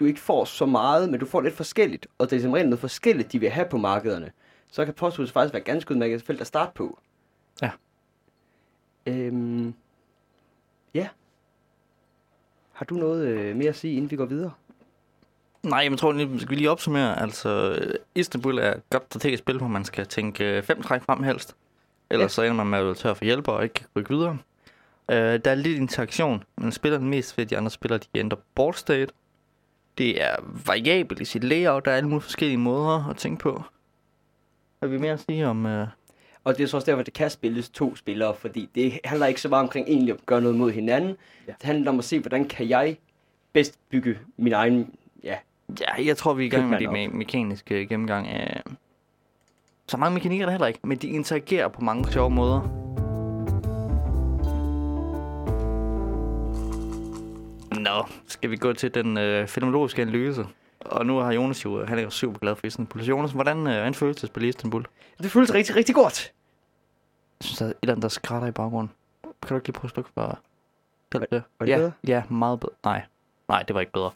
du 0.00 0.04
ikke 0.04 0.20
får 0.20 0.44
så 0.44 0.66
meget, 0.66 1.10
men 1.10 1.20
du 1.20 1.26
får 1.26 1.40
lidt 1.40 1.54
forskelligt, 1.54 2.06
og 2.18 2.30
det 2.30 2.36
er 2.36 2.40
som 2.42 2.52
regel 2.52 2.68
noget 2.68 2.80
forskelligt, 2.80 3.32
de 3.32 3.38
vil 3.38 3.50
have 3.50 3.66
på 3.70 3.76
markederne, 3.78 4.32
så 4.72 4.84
kan 4.84 4.94
posthuset 4.94 5.32
faktisk 5.32 5.52
være 5.54 5.62
ganske 5.62 5.90
udmærket 5.90 6.22
felt 6.22 6.40
at 6.40 6.46
starte 6.46 6.72
på. 6.74 6.98
Ja. 7.62 7.70
Øhm, 9.06 9.74
ja. 10.94 11.08
Har 12.72 12.84
du 12.84 12.94
noget 12.94 13.26
øh, 13.28 13.56
mere 13.56 13.68
at 13.68 13.76
sige, 13.76 13.94
inden 13.96 14.10
vi 14.10 14.16
går 14.16 14.24
videre? 14.24 14.52
Nej, 15.62 15.88
jeg 15.90 15.98
tror, 15.98 16.12
lige- 16.12 16.40
skal 16.40 16.50
vi 16.50 16.54
lige 16.54 16.70
opsummere. 16.70 17.20
Altså, 17.22 17.48
øh, 17.80 17.94
Istanbul 18.14 18.58
er 18.58 18.74
et 18.74 18.82
godt 18.90 19.04
strategisk 19.04 19.42
spil, 19.42 19.58
hvor 19.58 19.68
man 19.68 19.84
skal 19.84 20.06
tænke 20.06 20.44
øh, 20.56 20.62
fem 20.62 20.82
træk 20.82 21.02
frem 21.02 21.22
helst. 21.22 21.56
Ellers 22.10 22.24
Ja. 22.24 22.28
så 22.28 22.42
ender 22.42 22.54
man 22.54 22.66
med 22.66 22.78
at 22.78 22.84
være 22.84 22.94
tør 22.94 23.14
for 23.14 23.24
hjælper 23.24 23.52
og 23.52 23.62
ikke 23.62 23.74
kan 23.74 23.86
rykke 23.96 24.10
videre. 24.14 24.38
Øh, 25.10 25.16
der 25.16 25.50
er 25.50 25.54
lidt 25.54 25.78
interaktion. 25.78 26.44
Man 26.56 26.72
spiller 26.72 26.98
den 26.98 27.08
mest 27.10 27.38
ved, 27.38 27.46
de 27.46 27.56
andre 27.58 27.70
spillere, 27.70 27.98
de 27.98 28.18
ændrer 28.18 28.38
board 28.54 28.74
state. 28.74 29.12
Det 29.98 30.22
er 30.22 30.36
variabelt 30.66 31.20
i 31.20 31.24
sit 31.24 31.44
layout. 31.44 31.84
Der 31.84 31.90
er 31.90 31.96
alle 31.96 32.08
mulige 32.08 32.22
forskellige 32.22 32.58
måder 32.58 33.08
at 33.10 33.16
tænke 33.16 33.42
på. 33.42 33.62
Har 34.82 34.86
vi 34.88 34.98
mere 34.98 35.12
at 35.12 35.20
sige 35.20 35.46
om... 35.46 35.66
Øh... 35.66 35.86
Og 36.44 36.56
det 36.58 36.62
er 36.64 36.68
så 36.68 36.76
også 36.76 36.86
derfor, 36.86 37.00
at 37.00 37.06
det 37.06 37.14
kan 37.14 37.30
spilles 37.30 37.68
to 37.68 37.96
spillere, 37.96 38.34
fordi 38.34 38.68
det 38.74 39.00
handler 39.04 39.26
ikke 39.26 39.40
så 39.40 39.48
meget 39.48 39.62
omkring 39.62 39.88
egentlig 39.88 40.14
at 40.14 40.26
gøre 40.26 40.40
noget 40.40 40.56
mod 40.56 40.70
hinanden. 40.72 41.16
Ja. 41.46 41.52
Det 41.52 41.62
handler 41.62 41.90
om 41.90 41.98
at 41.98 42.04
se, 42.04 42.20
hvordan 42.20 42.48
kan 42.48 42.68
jeg 42.68 42.96
bedst 43.52 43.78
bygge 43.90 44.18
min 44.36 44.52
egen... 44.52 44.94
Ja, 45.22 45.36
Ja, 45.80 46.04
jeg 46.06 46.16
tror, 46.16 46.34
vi 46.34 46.42
er 46.42 46.46
i 46.46 46.48
gang 46.50 46.68
med 46.70 46.78
de 46.78 46.84
Købmand 46.84 47.12
me- 47.12 47.16
mekaniske 47.16 47.86
gennemgang 47.86 48.28
af... 48.28 48.62
Så 49.88 49.96
mange 49.96 50.14
mekanikker 50.14 50.44
er 50.44 50.46
der 50.46 50.52
heller 50.52 50.66
ikke, 50.66 50.80
men 50.82 50.98
de 50.98 51.08
interagerer 51.08 51.68
på 51.68 51.80
mange 51.80 52.12
sjove 52.12 52.30
måder. 52.30 52.60
Nå, 57.80 58.06
skal 58.26 58.50
vi 58.50 58.56
gå 58.56 58.72
til 58.72 58.94
den 58.94 59.18
øh, 59.18 59.46
fenomenologiske 59.48 60.02
analyse? 60.02 60.46
Og 60.80 61.06
nu 61.06 61.16
har 61.18 61.32
Jonas 61.32 61.64
jo, 61.64 61.86
han 61.86 61.98
er 61.98 62.02
jo 62.02 62.10
super 62.10 62.38
glad 62.38 62.56
for 62.56 62.66
Istanbul. 62.66 63.04
Så 63.04 63.10
Jonas, 63.10 63.32
hvordan, 63.32 63.66
øh, 63.66 63.94
føles 63.94 64.16
det 64.16 64.22
at 64.22 64.28
spille 64.28 64.48
Istanbul? 64.48 64.86
det 65.22 65.30
føles 65.30 65.54
rigtig, 65.54 65.76
rigtig 65.76 65.94
godt. 65.94 66.32
Jeg 67.40 67.44
synes, 67.44 67.58
der 67.58 67.64
er 67.64 67.70
et 67.70 67.76
eller 67.82 67.92
andet, 67.92 68.02
der 68.02 68.08
skrætter 68.08 68.48
i 68.48 68.52
baggrunden. 68.52 68.92
Kan 69.22 69.48
du 69.48 69.54
ikke 69.54 69.68
lige 69.68 69.74
prøve 69.74 69.88
at 69.88 69.90
slukke 69.90 70.10
for... 70.14 70.38
Det? 71.12 71.26
var 71.30 71.66
det 71.66 71.68
ja, 71.72 71.76
bedre? 71.76 71.92
Ja, 72.06 72.22
meget 72.28 72.60
bedre. 72.60 72.72
Nej, 72.84 73.02
nej, 73.48 73.62
det 73.62 73.74
var 73.74 73.80
ikke 73.80 73.92
bedre. 73.92 74.10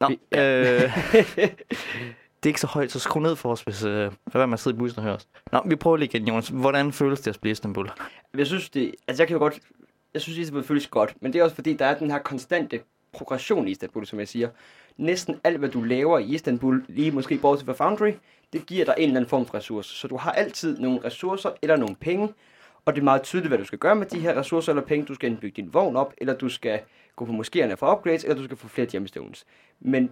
Nå, 0.00 0.08
Vi- 0.08 0.20
øh, 0.38 0.98
det 2.44 2.48
er 2.48 2.50
ikke 2.50 2.60
så 2.60 2.66
højt, 2.66 2.92
så 2.92 2.98
skru 2.98 3.20
ned 3.20 3.36
for 3.36 3.52
os, 3.52 3.62
hvis... 3.62 3.84
Øh, 3.84 4.12
lad 4.34 4.46
være 4.46 4.72
i 4.74 4.76
bussen 4.76 4.98
og 4.98 5.04
hører 5.04 5.16
os. 5.16 5.28
Nå, 5.52 5.62
vi 5.66 5.76
prøver 5.76 5.96
lige 5.96 6.08
igen, 6.08 6.28
Jonas. 6.28 6.48
Hvordan 6.48 6.92
føles 6.92 7.20
det 7.20 7.28
at 7.28 7.34
spille 7.34 7.50
i 7.50 7.52
Istanbul? 7.52 7.90
Jeg 8.38 8.46
synes, 8.46 8.70
det... 8.70 8.94
Altså, 9.08 9.22
jeg 9.22 9.28
kan 9.28 9.34
jo 9.34 9.38
godt... 9.38 9.60
Jeg 10.14 10.22
synes, 10.22 10.50
det 10.50 10.64
føles 10.64 10.86
godt, 10.86 11.14
men 11.20 11.32
det 11.32 11.38
er 11.38 11.44
også 11.44 11.54
fordi, 11.54 11.72
der 11.72 11.86
er 11.86 11.98
den 11.98 12.10
her 12.10 12.18
konstante 12.18 12.80
progression 13.12 13.68
i 13.68 13.70
Istanbul, 13.70 14.06
som 14.06 14.18
jeg 14.18 14.28
siger. 14.28 14.48
Næsten 14.96 15.40
alt, 15.44 15.58
hvad 15.58 15.68
du 15.68 15.82
laver 15.82 16.18
i 16.18 16.24
Istanbul, 16.24 16.84
lige 16.88 17.10
måske 17.10 17.38
bortset 17.38 17.66
fra 17.66 17.72
Foundry, 17.72 18.12
det 18.52 18.66
giver 18.66 18.84
dig 18.84 18.94
en 18.98 19.02
eller 19.02 19.16
anden 19.16 19.28
form 19.28 19.46
for 19.46 19.54
ressource. 19.54 19.94
Så 19.94 20.08
du 20.08 20.16
har 20.16 20.32
altid 20.32 20.78
nogle 20.78 21.00
ressourcer 21.04 21.50
eller 21.62 21.76
nogle 21.76 21.96
penge, 22.00 22.28
og 22.84 22.94
det 22.94 23.00
er 23.00 23.04
meget 23.04 23.22
tydeligt, 23.22 23.48
hvad 23.48 23.58
du 23.58 23.64
skal 23.64 23.78
gøre 23.78 23.96
med 23.96 24.06
de 24.06 24.20
her 24.20 24.38
ressourcer 24.38 24.72
eller 24.72 24.84
penge. 24.84 25.06
Du 25.06 25.14
skal 25.14 25.26
enten 25.26 25.40
bygge 25.40 25.62
din 25.62 25.74
vogn 25.74 25.96
op, 25.96 26.14
eller 26.18 26.34
du 26.34 26.48
skal 26.48 26.80
gå 27.16 27.24
på 27.24 27.32
moskéerne 27.32 27.74
for 27.74 27.96
upgrades, 27.96 28.24
eller 28.24 28.36
du 28.36 28.44
skal 28.44 28.56
få 28.56 28.68
flere 28.68 28.86
gemstones. 28.86 29.44
Men 29.80 30.10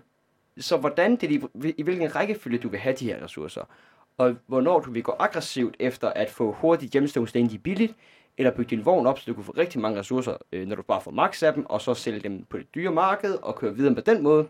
så 0.58 0.76
hvordan 0.76 1.16
det 1.16 1.32
er, 1.34 1.48
i- 1.76 1.82
hvilken 1.82 2.14
rækkefølge 2.16 2.58
du 2.58 2.68
vil 2.68 2.80
have 2.80 2.94
de 2.96 3.06
her 3.06 3.24
ressourcer, 3.24 3.60
og 4.18 4.36
hvornår 4.46 4.80
du 4.80 4.90
vil 4.90 5.02
gå 5.02 5.14
aggressivt 5.18 5.76
efter 5.78 6.08
at 6.10 6.30
få 6.30 6.52
hurtigt 6.52 6.92
gemstones, 6.92 7.32
det 7.32 7.54
er 7.54 7.58
billigt, 7.58 7.94
eller 8.38 8.50
bygge 8.50 8.76
din 8.76 8.84
vogn 8.84 9.06
op, 9.06 9.18
så 9.18 9.24
du 9.26 9.34
kan 9.34 9.44
få 9.44 9.52
rigtig 9.58 9.80
mange 9.80 9.98
ressourcer, 9.98 10.36
øh, 10.52 10.66
når 10.68 10.76
du 10.76 10.82
bare 10.82 11.00
får 11.00 11.10
max 11.10 11.42
af 11.42 11.54
dem, 11.54 11.66
og 11.66 11.80
så 11.80 11.94
sælge 11.94 12.20
dem 12.20 12.44
på 12.44 12.58
det 12.58 12.66
dyre 12.74 12.92
marked, 12.92 13.34
og 13.42 13.56
køre 13.56 13.74
videre 13.74 13.94
på 13.94 14.00
den 14.00 14.22
måde. 14.22 14.48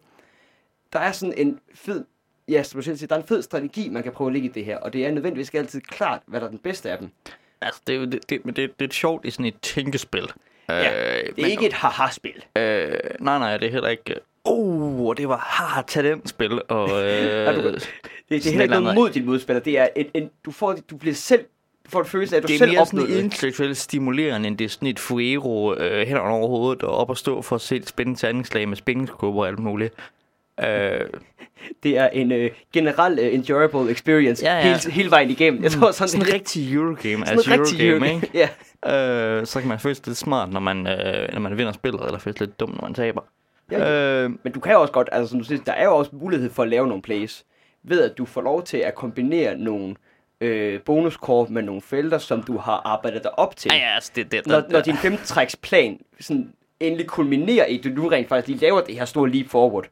Der 0.92 0.98
er 0.98 1.12
sådan 1.12 1.34
en 1.36 1.60
fed, 1.74 2.04
ja, 2.48 2.62
som 2.62 2.78
du 2.78 2.82
selv 2.84 2.96
siger, 2.96 3.08
der 3.08 3.14
er 3.16 3.20
en 3.20 3.26
fed 3.26 3.42
strategi, 3.42 3.88
man 3.88 4.02
kan 4.02 4.12
prøve 4.12 4.28
at 4.28 4.32
ligge 4.32 4.48
i 4.48 4.52
det 4.52 4.64
her, 4.64 4.78
og 4.78 4.92
det 4.92 5.06
er 5.06 5.10
nødvendigvis 5.10 5.48
ikke 5.48 5.58
altid 5.58 5.80
klart, 5.80 6.20
hvad 6.26 6.40
der 6.40 6.46
er 6.46 6.50
den 6.50 6.58
bedste 6.58 6.90
af 6.90 6.98
dem. 6.98 7.08
Altså, 7.60 7.80
det 7.86 7.94
er 7.94 7.98
jo 7.98 8.04
det, 8.04 8.30
det, 8.30 8.44
men 8.44 8.56
det, 8.56 8.80
det 8.80 8.88
er 8.88 8.92
sjovt 8.92 9.24
i 9.24 9.30
sådan 9.30 9.46
et 9.46 9.60
tænkespil. 9.62 10.28
Ja, 10.68 11.18
øh, 11.18 11.36
Det 11.36 11.44
er 11.44 11.46
ikke 11.46 11.66
et 11.66 11.72
haha-spil. 11.72 12.44
Øh, 12.56 12.92
nej, 13.20 13.38
nej, 13.38 13.56
det 13.56 13.66
er 13.66 13.70
heller 13.72 13.88
ikke... 13.88 14.14
Uh, 14.44 14.91
og 15.08 15.16
det 15.18 15.28
var 15.28 15.36
har 15.38 15.82
talentspil, 15.82 16.60
og... 16.68 16.88
Øh, 16.90 17.24
Ja, 17.24 17.52
du- 17.62 17.62
Det, 17.62 17.82
det 18.28 18.46
er 18.46 18.50
heller 18.50 18.62
ikke 18.62 18.80
noget 18.80 18.94
mod 18.94 19.10
din 19.10 19.26
modspiller. 19.26 19.60
Det 19.60 19.78
er 19.78 19.88
en, 19.96 20.06
en, 20.14 20.30
du, 20.44 20.50
får, 20.50 20.76
du 20.90 20.96
bliver 20.96 21.14
selv, 21.14 21.40
du 21.86 21.90
får 21.90 22.00
en 22.00 22.06
følelse 22.06 22.36
af, 22.36 22.40
at 22.40 22.42
du 22.42 22.46
det 22.48 22.54
er 22.54 22.58
selv 22.58 22.72
mere 22.72 22.86
sådan 22.86 22.98
opnåede 23.00 23.18
det. 23.18 23.24
intellektuelt 23.24 23.76
stimulerende, 23.76 24.48
end 24.48 24.58
det 24.58 24.64
er 24.64 24.68
sådan 24.68 24.88
et 24.88 24.98
fuero 24.98 25.74
øh, 25.74 26.06
hen 26.08 26.16
over 26.16 26.48
hovedet 26.48 26.82
og 26.82 26.94
op 26.96 27.10
og 27.10 27.16
stå 27.18 27.42
for 27.42 27.56
at 27.56 27.62
se 27.62 27.76
et 27.76 27.88
spændende 27.88 28.20
tandingslag 28.20 28.68
med 28.68 28.76
spændingskurver 28.76 29.42
og 29.42 29.48
alt 29.48 29.58
muligt. 29.58 29.94
Øh, 30.64 31.00
Det 31.82 31.98
er 31.98 32.08
en 32.08 32.32
øh, 32.32 32.50
generel 32.72 33.18
øh, 33.18 33.34
enjoyable 33.34 33.90
experience 33.90 34.44
Ja, 34.46 34.54
ja. 34.56 34.62
Hele, 34.62 34.92
hele 34.92 35.10
vejen 35.10 35.30
igennem. 35.30 35.62
Jeg 35.62 35.70
tror 35.72 35.90
sådan, 35.90 36.08
sådan 36.08 36.20
en 36.22 36.26
det- 36.26 36.34
rigtig 36.34 36.74
Eurogame, 36.74 37.26
sådan 37.26 37.38
altså 37.38 37.54
en 37.54 37.60
rigtig 37.60 37.80
Eurogame, 37.88 38.06
Eurogame. 38.06 38.26
ikke? 38.26 38.48
Ja. 38.84 39.38
Øh, 39.38 39.46
så 39.46 39.60
kan 39.60 39.68
man 39.68 39.78
føle 39.80 39.94
sig 39.94 40.06
lidt 40.06 40.18
smart, 40.18 40.52
når 40.52 40.60
man, 40.60 40.86
øh, 40.86 41.32
når 41.32 41.40
man 41.40 41.58
vinder 41.58 41.72
spillet, 41.72 42.00
eller 42.06 42.18
føle 42.18 42.36
sig 42.38 42.46
lidt 42.46 42.60
dum, 42.60 42.70
når 42.70 42.80
man 42.82 42.94
taber. 42.94 43.20
Ja, 43.78 44.22
Øh, 44.24 44.30
Men 44.42 44.52
du 44.52 44.60
kan 44.60 44.72
jo 44.72 44.80
også 44.80 44.92
godt, 44.92 45.08
altså 45.12 45.30
som 45.30 45.38
du 45.38 45.44
siger, 45.44 45.64
der 45.64 45.72
er 45.72 45.84
jo 45.84 45.96
også 45.96 46.10
mulighed 46.14 46.50
for 46.50 46.62
at 46.62 46.68
lave 46.68 46.86
nogle 46.86 47.02
plays, 47.02 47.44
ved 47.82 48.10
at 48.10 48.18
du 48.18 48.24
får 48.24 48.40
lov 48.40 48.62
til 48.62 48.76
at 48.76 48.94
kombinere 48.94 49.56
nogle 49.56 49.94
øh, 50.40 50.80
bonuskort 50.80 51.50
med 51.50 51.62
nogle 51.62 51.80
felter, 51.82 52.18
som 52.18 52.42
du 52.42 52.56
har 52.58 52.82
arbejdet 52.84 53.22
dig 53.22 53.38
op 53.38 53.56
til. 53.56 53.70
ja, 53.74 53.78
ja, 53.78 53.94
altså, 53.94 54.12
det, 54.14 54.32
det, 54.32 54.46
Når, 54.46 54.60
det, 54.60 54.70
når 54.70 54.80
din 54.80 54.96
femtræksplan 54.96 56.00
sådan 56.20 56.52
endelig 56.80 57.06
kulminerer 57.06 57.66
i, 57.66 57.78
at 57.78 57.84
du 57.84 57.88
nu 57.88 58.08
rent 58.08 58.28
faktisk 58.28 58.48
lige 58.48 58.60
laver 58.60 58.80
det 58.80 58.94
her 58.94 59.04
store 59.04 59.30
leap 59.30 59.48
forward. 59.48 59.86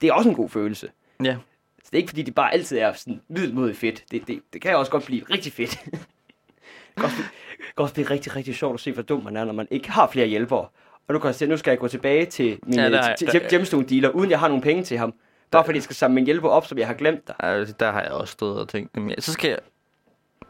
Det 0.00 0.08
er 0.08 0.12
også 0.12 0.28
en 0.28 0.34
god 0.34 0.48
følelse. 0.48 0.88
ja. 1.24 1.36
Så 1.84 1.90
det 1.92 1.96
er 1.98 2.00
ikke 2.02 2.08
fordi, 2.10 2.22
det 2.22 2.34
bare 2.34 2.52
altid 2.52 2.78
er 2.78 2.92
sådan 2.92 3.20
middelmodigt 3.28 3.78
fedt. 3.78 4.04
Det, 4.10 4.26
det, 4.28 4.40
det 4.52 4.62
kan 4.62 4.76
også 4.76 4.92
godt 4.92 5.04
blive 5.04 5.22
rigtig 5.30 5.52
fedt. 5.52 5.78
det 5.84 6.96
kan 6.96 7.04
også 7.04 7.16
blive, 7.16 7.28
det 7.58 7.74
kan 7.76 7.82
også 7.82 7.94
blive 7.94 8.10
rigtig, 8.10 8.36
rigtig 8.36 8.54
sjovt 8.54 8.74
at 8.74 8.80
se, 8.80 8.92
hvor 8.92 9.02
dum 9.02 9.24
man 9.24 9.36
er, 9.36 9.44
når 9.44 9.52
man 9.52 9.66
ikke 9.70 9.90
har 9.90 10.08
flere 10.08 10.26
hjælpere. 10.26 10.66
Og 11.08 11.12
nu 11.14 11.18
kan 11.18 11.26
jeg 11.26 11.34
se, 11.34 11.46
nu 11.46 11.56
skal 11.56 11.70
jeg 11.70 11.78
gå 11.78 11.88
tilbage 11.88 12.26
til 12.26 12.58
min 12.66 12.74
Ja, 12.74 12.90
der 12.90 13.14
til, 13.16 13.26
der- 13.26 13.32
til 13.32 13.46
gemstone 13.50 13.86
dealer, 13.88 14.08
uden 14.08 14.30
jeg 14.30 14.38
har 14.40 14.48
nogen 14.48 14.62
penge 14.62 14.82
til 14.84 14.98
ham. 14.98 15.14
Bare 15.50 15.64
fordi 15.64 15.76
jeg 15.76 15.82
skal 15.82 15.96
samle 15.96 16.14
min 16.14 16.24
hjælper 16.24 16.48
op, 16.48 16.66
som 16.66 16.78
jeg 16.78 16.86
har 16.86 16.94
glemt 16.94 17.26
der. 17.28 17.34
Altså, 17.38 17.74
der 17.80 17.90
har 17.92 18.02
jeg 18.02 18.10
også 18.12 18.32
stået 18.32 18.60
og 18.60 18.68
tænkt, 18.68 18.96
jamen, 18.96 19.20
så 19.20 19.32
skal 19.32 19.48
jeg... 19.48 19.58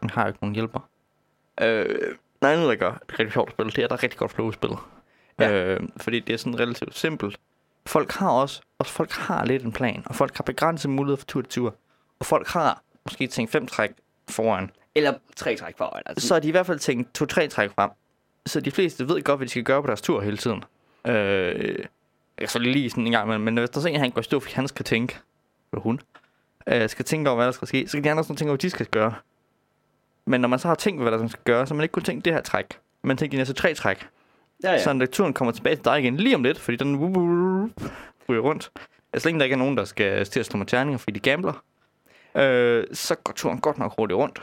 Jeg 0.01 0.09
har 0.13 0.21
jo 0.23 0.27
ikke 0.27 0.39
nogen 0.41 0.55
hjælper. 0.55 0.79
Øh, 1.61 1.85
noget 2.41 2.53
andet, 2.55 2.67
der 2.69 2.75
gør 2.75 2.91
det 3.09 3.19
rigtig 3.19 3.33
sjovt 3.33 3.49
at 3.49 3.53
spille, 3.53 3.71
det 3.71 3.77
er, 3.79 3.83
at 3.83 3.89
der 3.89 3.95
er 3.97 4.03
rigtig 4.03 4.19
godt 4.19 4.31
flow 4.31 4.49
i 4.49 4.53
spillet. 4.53 4.79
Ja. 5.39 5.51
Øh, 5.51 5.79
fordi 5.97 6.19
det 6.19 6.33
er 6.33 6.37
sådan 6.37 6.59
relativt 6.59 6.97
simpelt. 6.97 7.39
Folk 7.85 8.11
har 8.11 8.29
også, 8.29 8.61
også 8.79 8.93
folk 8.93 9.11
har 9.11 9.45
lidt 9.45 9.63
en 9.63 9.71
plan, 9.71 10.03
og 10.05 10.15
folk 10.15 10.37
har 10.37 10.43
begrænset 10.43 10.91
mulighed 10.91 11.17
for 11.17 11.25
tur 11.25 11.41
til 11.41 11.49
tur. 11.51 11.75
Og 12.19 12.25
folk 12.25 12.47
har 12.47 12.81
måske 13.05 13.27
tænkt 13.27 13.51
fem 13.51 13.67
træk 13.67 13.91
foran. 14.29 14.71
Eller 14.95 15.13
tre 15.35 15.55
træk 15.55 15.77
foran. 15.77 16.03
Altså, 16.05 16.27
Så 16.27 16.33
har 16.35 16.39
de 16.41 16.47
i 16.47 16.51
hvert 16.51 16.65
fald 16.65 16.79
tænkt 16.79 17.13
to-tre 17.15 17.47
træk 17.47 17.71
frem. 17.75 17.89
Så 18.49 18.59
de 18.59 18.71
fleste 18.71 19.07
ved 19.07 19.21
godt, 19.21 19.39
hvad 19.39 19.45
de 19.45 19.49
skal 19.49 19.63
gøre 19.63 19.81
på 19.81 19.87
deres 19.87 20.01
tur 20.01 20.21
hele 20.21 20.37
tiden. 20.37 20.63
Øh, 21.07 21.85
jeg 22.37 22.49
så 22.49 22.59
lige 22.59 22.89
sådan 22.89 23.05
en 23.05 23.11
gang, 23.11 23.29
men, 23.29 23.41
men 23.41 23.57
hvis 23.57 23.69
der 23.69 23.81
er 23.81 23.85
en, 23.85 23.99
han 23.99 24.11
går 24.11 24.21
i 24.21 24.23
stå, 24.23 24.39
fordi 24.39 24.53
han 24.53 24.67
skal 24.67 24.85
tænke, 24.85 25.19
eller 25.71 25.81
hun, 25.81 25.99
øh, 26.67 26.89
skal 26.89 27.05
tænke 27.05 27.29
over, 27.29 27.35
hvad 27.35 27.45
der 27.45 27.51
skal 27.51 27.67
ske, 27.67 27.87
så 27.87 27.97
kan 27.97 28.03
de 28.03 28.11
andre 28.11 28.23
sådan 28.23 28.35
tænke 28.35 28.49
over, 28.49 28.55
hvad 28.55 28.61
de 28.61 28.69
skal 28.69 28.85
gøre. 28.85 29.13
Men 30.25 30.41
når 30.41 30.47
man 30.47 30.59
så 30.59 30.67
har 30.67 30.75
tænkt, 30.75 31.01
hvad 31.01 31.11
der 31.11 31.27
skal 31.27 31.43
gøre, 31.43 31.67
så 31.67 31.73
man 31.73 31.83
ikke 31.83 31.93
kun 31.93 32.03
tænkt 32.03 32.25
det 32.25 32.33
her 32.33 32.41
træk. 32.41 32.65
Man 33.01 33.17
tænker 33.17 33.35
de 33.35 33.37
næste 33.37 33.53
tre 33.53 33.73
træk. 33.73 34.07
Ja, 34.63 34.71
ja. 34.71 34.83
Så 34.83 34.93
når 34.93 35.05
turen 35.05 35.33
kommer 35.33 35.51
tilbage 35.51 35.75
til 35.75 35.85
dig 35.85 35.99
igen 35.99 36.17
lige 36.17 36.35
om 36.35 36.43
lidt, 36.43 36.59
fordi 36.59 36.77
den 36.77 36.97
ryger 38.29 38.41
rundt. 38.41 38.71
Altså 39.13 39.27
længe 39.27 39.39
der 39.39 39.43
ikke 39.43 39.53
er 39.53 39.57
nogen, 39.57 39.77
der 39.77 39.85
skal 39.85 40.25
til 40.25 40.39
at 40.39 40.45
slå 40.45 40.57
med 40.57 40.65
terninger, 40.65 40.97
fordi 40.97 41.19
de 41.19 41.19
gambler, 41.19 41.63
øh, 42.35 42.83
så 42.93 43.15
går 43.15 43.33
turen 43.33 43.59
godt 43.61 43.77
nok 43.77 43.93
hurtigt 43.97 44.17
rundt. 44.17 44.41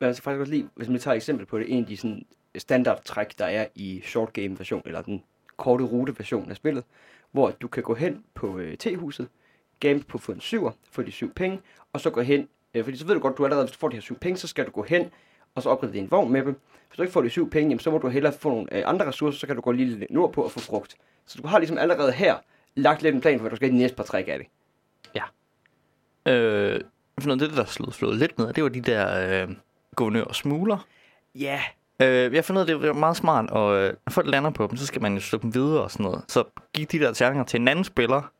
Men 0.00 0.14
skal 0.14 0.22
faktisk 0.22 0.38
godt 0.38 0.48
lide, 0.48 0.68
hvis 0.74 0.88
man 0.88 0.98
tager 0.98 1.12
et 1.12 1.16
eksempel 1.16 1.46
på 1.46 1.58
det, 1.58 1.72
en 1.72 1.82
af 1.82 1.86
de 1.86 1.96
sådan 1.96 2.26
standardtræk, 2.58 3.38
der 3.38 3.44
er 3.44 3.66
i 3.74 4.02
short 4.04 4.32
game 4.32 4.58
version, 4.58 4.82
eller 4.84 5.02
den 5.02 5.22
korte 5.56 5.84
rute 5.84 6.18
version 6.18 6.50
af 6.50 6.56
spillet, 6.56 6.84
hvor 7.32 7.50
du 7.50 7.68
kan 7.68 7.82
gå 7.82 7.94
hen 7.94 8.24
på 8.34 8.58
øh, 8.58 8.76
T-huset, 8.76 9.28
gamble 9.80 10.04
på 10.04 10.18
få 10.18 10.32
en 10.32 10.40
syver, 10.40 10.70
få 10.90 11.02
de 11.02 11.12
syv 11.12 11.34
penge, 11.34 11.60
og 11.92 12.00
så 12.00 12.10
gå 12.10 12.20
hen, 12.20 12.48
øh, 12.74 12.84
fordi 12.84 12.96
så 12.96 13.06
ved 13.06 13.14
du 13.14 13.20
godt, 13.20 13.38
du 13.38 13.44
allerede, 13.44 13.66
hvis 13.66 13.72
du 13.72 13.78
får 13.78 13.88
de 13.88 13.96
her 13.96 14.00
syv 14.00 14.18
penge, 14.18 14.36
så 14.36 14.48
skal 14.48 14.66
du 14.66 14.70
gå 14.70 14.82
hen, 14.82 15.10
og 15.54 15.62
så 15.62 15.68
opgradere 15.70 15.96
din 15.96 16.10
vogn 16.10 16.32
med 16.32 16.44
dem. 16.44 16.60
Hvis 16.88 16.96
du 16.96 17.02
ikke 17.02 17.12
får 17.12 17.22
de 17.22 17.30
syv 17.30 17.50
penge, 17.50 17.68
jamen, 17.68 17.80
så 17.80 17.90
må 17.90 17.98
du 17.98 18.08
hellere 18.08 18.32
få 18.32 18.48
nogle 18.48 18.76
øh, 18.76 18.82
andre 18.86 19.06
ressourcer, 19.06 19.38
så 19.38 19.46
kan 19.46 19.56
du 19.56 19.62
gå 19.62 19.72
lige 19.72 19.98
lidt 19.98 20.10
nordpå 20.10 20.42
og 20.42 20.50
få 20.50 20.60
frugt. 20.60 20.96
Så 21.26 21.38
du 21.42 21.48
har 21.48 21.58
ligesom 21.58 21.78
allerede 21.78 22.12
her 22.12 22.36
lagt 22.74 23.02
lidt 23.02 23.14
en 23.14 23.20
plan 23.20 23.38
for, 23.38 23.40
hvad 23.40 23.50
du 23.50 23.56
skal 23.56 23.68
i 23.68 23.72
de 23.72 23.78
næste 23.78 23.96
par 23.96 24.04
træk 24.04 24.28
af 24.28 24.38
det. 24.38 24.46
Øh, 26.26 26.80
for 27.20 27.26
noget 27.26 27.42
af 27.42 27.48
det, 27.48 27.56
der 27.56 27.64
slået, 27.64 27.94
slået 27.94 28.16
lidt 28.16 28.38
ned, 28.38 28.52
det 28.52 28.62
var 28.62 28.68
de 28.68 28.80
der 28.80 29.42
øh, 29.42 29.54
guvernør 29.96 30.22
og 30.22 30.34
smugler. 30.34 30.86
Ja, 31.34 31.60
Øh, 32.02 32.34
jeg 32.34 32.44
fandt 32.44 32.56
ud 32.58 32.60
af, 32.60 32.66
det 32.66 32.88
var 32.88 32.92
meget 32.92 33.16
smart, 33.16 33.50
og 33.50 33.76
øh, 33.76 33.92
når 34.06 34.10
folk 34.10 34.26
lander 34.30 34.50
på 34.50 34.66
dem, 34.66 34.76
så 34.76 34.86
skal 34.86 35.02
man 35.02 35.14
jo 35.14 35.20
slå 35.20 35.38
dem 35.38 35.54
videre 35.54 35.82
og 35.82 35.90
sådan 35.90 36.04
noget. 36.04 36.22
Så 36.28 36.44
giv 36.74 36.86
de 36.86 36.98
der 36.98 37.12
terninger 37.12 37.44
til 37.44 37.60
en 37.60 37.68
anden 37.68 37.84
spiller. 37.84 38.30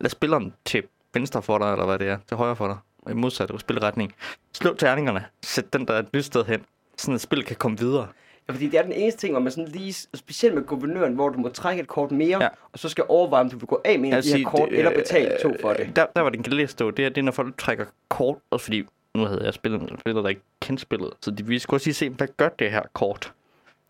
Lad 0.00 0.10
spilleren 0.10 0.54
til 0.64 0.82
venstre 1.14 1.42
for 1.42 1.58
dig, 1.58 1.72
eller 1.72 1.86
hvad 1.86 1.98
det 1.98 2.08
er, 2.08 2.18
til 2.28 2.36
højre 2.36 2.56
for 2.56 2.66
dig, 2.66 2.76
og 3.02 3.10
i 3.10 3.14
modsat 3.14 3.50
spilretning. 3.58 4.14
Slå 4.52 4.74
terningerne, 4.74 5.24
sæt 5.42 5.72
den 5.72 5.86
der 5.88 5.98
et 5.98 6.06
nyt 6.14 6.24
sted 6.24 6.44
hen, 6.44 6.60
sådan 6.96 7.14
at 7.14 7.20
spillet 7.20 7.46
kan 7.46 7.56
komme 7.56 7.78
videre. 7.78 8.06
Ja, 8.48 8.52
fordi 8.52 8.68
det 8.68 8.78
er 8.78 8.82
den 8.82 8.92
eneste 8.92 9.20
ting, 9.20 9.32
hvor 9.34 9.40
man 9.40 9.52
sådan 9.52 9.68
lige, 9.68 9.92
specielt 10.14 10.54
med 10.54 10.62
guvernøren, 10.62 11.14
hvor 11.14 11.28
du 11.28 11.38
må 11.38 11.48
trække 11.48 11.80
et 11.82 11.88
kort 11.88 12.10
mere, 12.10 12.42
Ja. 12.42 12.48
og 12.72 12.78
så 12.78 12.88
skal 12.88 13.04
overveje, 13.08 13.40
om 13.40 13.50
du 13.50 13.58
vil 13.58 13.66
gå 13.66 13.80
af 13.84 13.98
med 13.98 14.08
en 14.08 14.14
af 14.14 14.22
de 14.22 14.36
her 14.38 14.44
kort, 14.44 14.68
det, 14.68 14.78
eller 14.78 14.94
betale 14.94 15.36
to 15.42 15.52
for 15.60 15.72
det. 15.72 15.80
øh, 15.80 15.96
Der, 15.96 16.06
der 16.16 16.22
var 16.22 16.30
det 16.30 16.36
en 16.38 16.42
glæde 16.44 16.68
stå. 16.68 16.90
Det 16.90 17.04
er, 17.04 17.08
det 17.08 17.18
er, 17.18 17.22
når 17.22 17.32
folk 17.32 17.58
trækker 17.58 17.84
kort, 18.08 18.36
også 18.50 18.64
fordi 18.64 18.84
nu 19.14 19.24
havde 19.24 19.44
jeg 19.44 19.54
spillet, 19.54 19.96
spillet 20.00 20.24
der 20.24 20.28
ikke 20.28 20.42
kendte 20.60 20.82
spillet, 20.82 21.10
så 21.20 21.30
de, 21.30 21.46
vi 21.46 21.58
skulle 21.58 21.76
også 21.76 21.86
lige 21.86 21.94
se, 21.94 22.10
hvad 22.10 22.28
gør 22.36 22.48
det 22.48 22.70
her 22.70 22.82
kort? 22.92 23.32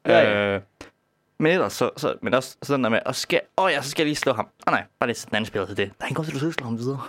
Ja, 0.07 0.19
ja. 0.19 0.57
Øh, 0.57 0.61
men 1.39 1.53
ellers, 1.53 1.73
så, 1.73 1.91
så, 1.97 2.15
men 2.23 2.35
også 2.35 2.57
sådan 2.63 2.85
der 2.85 2.91
med, 2.91 3.01
og 3.07 3.15
skal, 3.15 3.41
åh 3.59 3.71
ja, 3.73 3.83
så 3.83 3.91
skal 3.91 4.03
jeg 4.03 4.07
lige 4.07 4.17
slå 4.17 4.33
ham. 4.33 4.49
Åh 4.69 4.73
nej, 4.73 4.85
bare 4.99 5.09
lige 5.09 5.27
den 5.27 5.35
anden 5.35 5.47
spiller 5.47 5.67
til 5.67 5.77
det. 5.77 5.87
Der 5.87 6.05
er 6.05 6.07
ingen 6.07 6.15
grund 6.15 6.27
til, 6.27 6.33
at 6.33 6.35
du 6.35 6.39
skal 6.39 6.53
slå 6.53 6.65
ham 6.65 6.79
videre. 6.79 7.01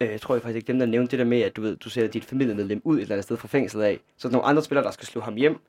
Øh, 0.00 0.10
jeg 0.10 0.20
tror 0.20 0.34
jeg 0.34 0.42
faktisk 0.42 0.56
ikke, 0.56 0.66
dem 0.66 0.78
der 0.78 0.86
nævnte 0.86 1.10
det 1.10 1.18
der 1.18 1.24
med, 1.24 1.40
at 1.40 1.56
du 1.56 1.62
ved, 1.62 1.76
du 1.76 1.90
sætter 1.90 2.10
dit 2.10 2.24
familiemedlem 2.24 2.80
ud 2.84 2.96
et 2.96 3.02
eller 3.02 3.14
andet 3.14 3.24
sted 3.24 3.36
fra 3.36 3.48
fængslet 3.48 3.82
af. 3.82 4.00
Så 4.16 4.28
er 4.28 4.30
der 4.30 4.38
nogle 4.38 4.48
andre 4.48 4.62
spillere, 4.62 4.84
der 4.84 4.90
skal 4.90 5.06
slå 5.06 5.20
ham 5.20 5.34
hjem. 5.34 5.60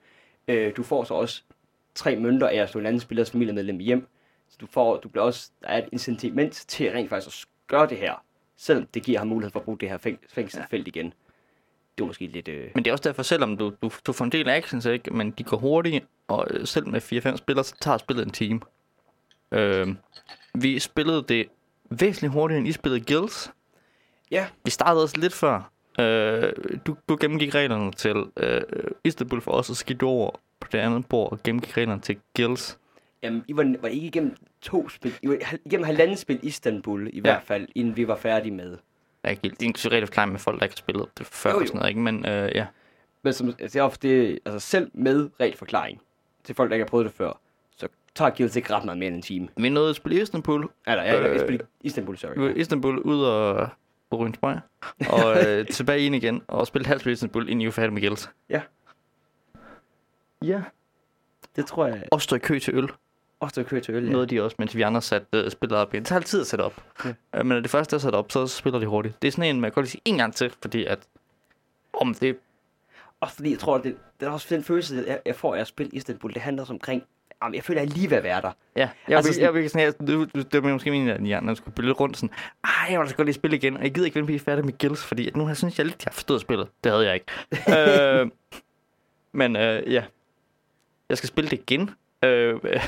Øh, 0.48 0.76
du 0.78 0.84
får 0.84 1.04
så 1.04 1.14
også 1.14 1.44
tre 1.96 2.16
mønter 2.16 2.48
af 2.48 2.56
at 2.56 2.70
slå 2.70 2.80
en 2.80 2.86
anden 2.86 3.00
spillers 3.00 3.32
familiemedlem 3.32 3.78
hjem. 3.78 4.08
Så 4.50 4.58
du, 4.62 4.66
får, 4.66 4.98
du 4.98 5.10
bliver 5.10 5.24
også, 5.24 5.52
der 5.62 5.68
er 5.68 5.78
et 5.78 5.90
incitament 5.92 6.54
til 6.68 6.92
rent 6.92 7.10
faktisk 7.10 7.28
at 7.28 7.48
gøre 7.68 7.88
det 7.88 7.98
her. 7.98 8.24
Selvom 8.58 8.86
det 8.94 9.04
giver 9.04 9.20
ham 9.20 9.28
mulighed 9.28 9.52
for 9.52 9.60
at 9.60 9.66
bruge 9.66 9.78
det 9.78 9.90
her 9.90 9.98
fæng, 9.98 10.20
fængselsfelt 10.30 10.88
igen. 10.88 11.14
Det 11.98 12.04
er 12.04 12.08
måske 12.08 12.28
lidt... 12.28 12.48
Øh... 12.48 12.70
Men 12.76 12.86
det 12.86 12.92
er 12.92 12.94
også 12.94 13.10
derfor, 13.10 13.24
selvom 13.24 13.58
du, 13.58 13.74
du, 13.82 13.92
du 14.08 14.14
får 14.14 14.26
en 14.26 14.32
del 14.32 14.50
actions, 14.50 14.86
ikke? 14.86 15.14
men 15.14 15.32
de 15.32 15.44
går 15.44 15.58
hurtigt, 15.58 16.06
og 16.28 16.48
øh, 16.50 16.68
selv 16.68 16.88
med 16.88 17.02
4-5 17.02 17.36
spillere, 17.38 17.64
så 17.64 17.76
tager 17.82 17.98
spillet 17.98 18.26
en 18.26 18.32
time. 18.32 18.60
Øh, 19.52 19.88
vi 20.54 20.80
spillede 20.80 21.26
det 21.30 21.48
væsentligt 21.90 22.34
hurtigere, 22.34 22.60
end 22.60 22.68
I 22.68 22.72
spillede 22.72 23.04
Guilds. 23.14 23.52
Ja, 24.32 24.48
Vi 24.66 24.72
startede 24.72 25.04
også 25.04 25.18
lidt 25.18 25.34
før. 25.34 25.72
Øh, 26.00 26.54
du, 26.88 26.96
du 27.10 27.18
gennemgik 27.22 27.56
reglerne 27.56 27.92
til 27.92 28.24
øh, 28.38 28.62
Istanbul 29.04 29.42
for 29.42 29.52
os, 29.52 29.70
og 29.70 29.76
så 29.76 29.86
gik 29.86 30.02
du 30.02 30.08
over 30.08 30.32
på 30.60 30.68
det 30.72 30.78
andet 30.78 31.06
bord 31.06 31.32
og 31.32 31.44
gennemgik 31.44 31.78
reglerne 31.78 32.02
til 32.02 32.18
Guilds. 32.36 32.80
Jamen, 33.24 33.44
I 33.48 33.58
var, 33.58 33.76
var 33.82 33.88
ikke 33.88 34.08
igennem 34.08 34.36
to 34.62 34.90
spil. 34.90 35.14
I 35.22 35.28
var 35.28 35.38
igennem 35.66 35.86
halvanden 35.86 36.18
spil 36.18 36.40
Istanbul, 36.44 37.08
i 37.08 37.16
ja. 37.16 37.22
hvert 37.22 37.44
fald, 37.44 37.68
inden 37.76 37.98
vi 37.98 38.08
var 38.08 38.16
færdige 38.16 38.52
med. 38.52 38.78
Jeg 39.24 39.30
er 39.30 39.32
ikke 39.32 39.42
helt, 39.44 39.60
det 39.60 39.66
er 39.66 39.68
ikke 39.68 39.80
så 39.80 39.90
rigtig 39.92 40.08
forklaring 40.08 40.32
med 40.32 40.40
folk, 40.40 40.60
der 40.60 40.66
ikke 40.66 40.74
har 40.74 40.78
spillet 40.78 41.08
det 41.18 41.26
før 41.26 41.50
Jo, 41.50 41.56
og 41.56 41.62
jo. 41.62 41.68
sådan 41.68 41.78
noget, 41.78 41.90
ikke? 41.90 42.02
Men 42.02 42.26
øh, 42.26 42.52
ja. 42.56 42.66
Men 43.22 43.34
som, 43.34 43.56
altså, 43.60 43.80
jeg, 43.80 43.92
det, 44.02 44.40
altså 44.46 44.70
selv 44.70 44.92
med 44.94 45.30
regelforklaring 45.40 46.02
til 46.44 46.56
folk, 46.56 46.70
der 46.70 46.76
ikke 46.76 46.84
har 46.84 46.90
prøvet 46.90 47.06
det 47.06 47.14
før, 47.14 47.40
så 47.78 47.88
tager 48.16 48.32
Guilds 48.32 48.56
ikke 48.56 48.74
ret 48.74 48.86
meget 48.86 48.98
mere 48.98 49.08
end 49.08 49.16
en 49.16 49.22
time. 49.22 49.48
Vi 49.58 49.70
nåede 49.70 49.90
at 49.90 49.96
spille 49.96 50.22
Istanbul. 50.22 50.70
Eller, 50.88 51.04
jeg, 51.04 51.24
jeg, 51.24 51.50
Øh, 51.52 51.60
Istanbul, 51.82 52.18
sorry. 52.18 52.56
Istanbul 52.56 53.00
ud 53.00 53.24
og 53.24 53.70
på 54.10 54.30
Brøg, 54.42 54.60
og 55.10 55.48
øh, 55.48 55.68
tilbage 55.78 56.00
ind 56.06 56.16
igen, 56.16 56.42
og 56.48 56.68
spille 56.68 56.88
halvt 56.88 57.06
Istanbul, 57.06 57.50
inden 57.50 57.68
I 57.68 57.72
færdige 57.72 57.94
med 57.94 58.02
Guilds. 58.02 58.30
Ja. 58.50 58.62
Ja. 60.42 60.62
Det 61.56 61.66
tror 61.66 61.88
jeg 61.88 62.04
Og 62.12 62.22
stå 62.22 62.36
i 62.36 62.40
kø 62.40 62.60
til 62.60 62.76
øl. 62.76 62.90
Også, 63.44 63.62
der 63.62 63.68
kører 63.68 63.82
til 63.82 63.94
øl, 63.96 64.12
Ja. 64.18 64.26
de 64.26 64.42
også, 64.44 64.56
mens 64.60 64.76
vi 64.76 64.82
andre 64.82 65.02
satte 65.02 65.28
øh, 65.34 65.52
spillet 65.52 65.78
op. 65.80 65.92
Det 65.92 66.06
tager 66.06 66.20
lidt 66.20 66.28
tid 66.28 66.42
at 66.42 66.48
sætte 66.48 66.64
op. 66.64 66.84
Ja. 67.06 67.10
Øh, 67.10 67.16
men 67.46 67.48
når 67.48 67.60
det 67.60 67.70
første 67.72 67.96
er 67.96 68.00
sat 68.00 68.16
op, 68.16 68.32
så 68.32 68.48
spiller 68.48 68.80
de 68.80 68.86
hurtigt. 68.86 69.22
Det 69.22 69.28
er 69.28 69.32
sådan 69.32 69.56
en, 69.56 69.62
man 69.62 69.72
kan 69.72 69.76
godt 69.76 69.84
lige 69.84 69.92
sige 69.92 70.02
en 70.06 70.18
gang 70.18 70.36
til, 70.36 70.52
fordi 70.62 70.86
at 70.86 71.00
om 71.94 72.14
det 72.14 72.38
Også 73.20 73.36
fordi 73.36 73.52
jeg 73.52 73.60
tror, 73.60 73.78
det, 73.78 73.96
det 74.20 74.26
er 74.28 74.32
også 74.32 74.56
den 74.56 74.64
følelse, 74.64 75.04
jeg, 75.08 75.20
jeg 75.26 75.36
får 75.36 75.56
af 75.56 75.60
at 75.60 75.68
spille 75.68 75.92
Istanbul. 75.92 76.34
Det 76.34 76.42
handler 76.42 76.64
også 76.64 76.74
omkring, 76.74 77.04
jamen, 77.44 77.56
jeg 77.56 77.64
føler, 77.64 77.82
at 77.82 77.88
jeg 77.88 77.98
lige 77.98 78.16
at 78.18 78.24
være 78.24 78.42
der. 78.42 78.52
Ja, 78.76 78.82
jeg, 78.82 78.90
Altså 79.18 79.30
altså, 79.30 79.34
sådan- 79.34 79.56
jeg, 79.56 79.62
jeg, 79.64 79.70
sådan, 79.70 79.86
jeg, 79.86 80.08
det, 80.08 80.36
det, 80.36 80.54
det 80.54 80.64
var 80.64 80.70
måske 80.70 80.92
min, 80.92 81.08
at 81.08 81.28
jeg, 81.28 81.42
når 81.42 81.50
jeg 81.52 81.58
skulle 81.58 81.86
lidt 81.88 82.00
rundt 82.00 82.18
sådan, 82.18 82.36
ej, 82.64 82.72
jeg 82.90 83.00
vil 83.00 83.10
da 83.10 83.14
godt 83.14 83.26
lige 83.26 83.34
spille 83.36 83.58
igen, 83.58 83.78
og 83.78 83.84
jeg 83.84 83.94
gider 83.94 84.06
ikke 84.06 84.20
vente, 84.20 84.34
at 84.34 84.40
er 84.42 84.44
færdig 84.44 84.66
med 84.66 84.78
Gills, 84.78 85.06
fordi 85.06 85.28
at 85.28 85.36
nu 85.36 85.46
har 85.46 85.54
synes 85.54 85.78
jeg 85.78 85.86
lidt, 85.86 86.06
jeg 86.06 86.10
har 86.10 86.14
forstået 86.14 86.42
spillet. 86.42 86.68
Det 86.84 86.92
havde 86.92 87.06
jeg 87.06 87.14
ikke. 87.14 87.26
øh, 88.22 88.28
men 89.32 89.56
øh, 89.56 89.94
ja, 89.94 90.04
jeg 91.10 91.18
skal 91.18 91.28
spille 91.28 91.50
det 91.50 91.60
igen. 91.60 91.90
Øh, 92.28 92.60
Jeg, 92.64 92.82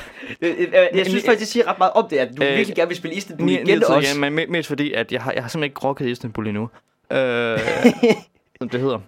jeg, 0.72 0.90
jeg, 0.94 1.06
synes 1.06 1.24
faktisk, 1.24 1.40
det 1.40 1.48
siger 1.48 1.70
ret 1.70 1.78
meget 1.78 1.92
om 1.92 2.08
det, 2.08 2.16
at 2.18 2.28
du 2.36 2.42
Øh, 2.42 2.50
øh, 2.50 2.56
virkelig 2.56 2.76
gerne 2.76 2.88
vil 2.88 2.96
spille 2.96 3.16
Istanbul 3.16 3.48
igen 3.50 3.66
ni- 3.66 3.74
også. 3.84 4.08
Ja, 4.22 4.30
men 4.30 4.38
me- 4.38 4.50
mest 4.50 4.68
fordi, 4.68 4.92
at 4.92 5.12
jeg 5.12 5.22
har, 5.22 5.32
jeg 5.32 5.42
har 5.42 5.48
simpelthen 5.48 5.70
ikke 5.70 5.80
rocket 5.88 6.08
Istanbul 6.08 6.46
endnu. 6.46 6.68
Øh, 7.12 7.58
som 8.58 8.68
det 8.68 8.80
hedder. 8.80 8.98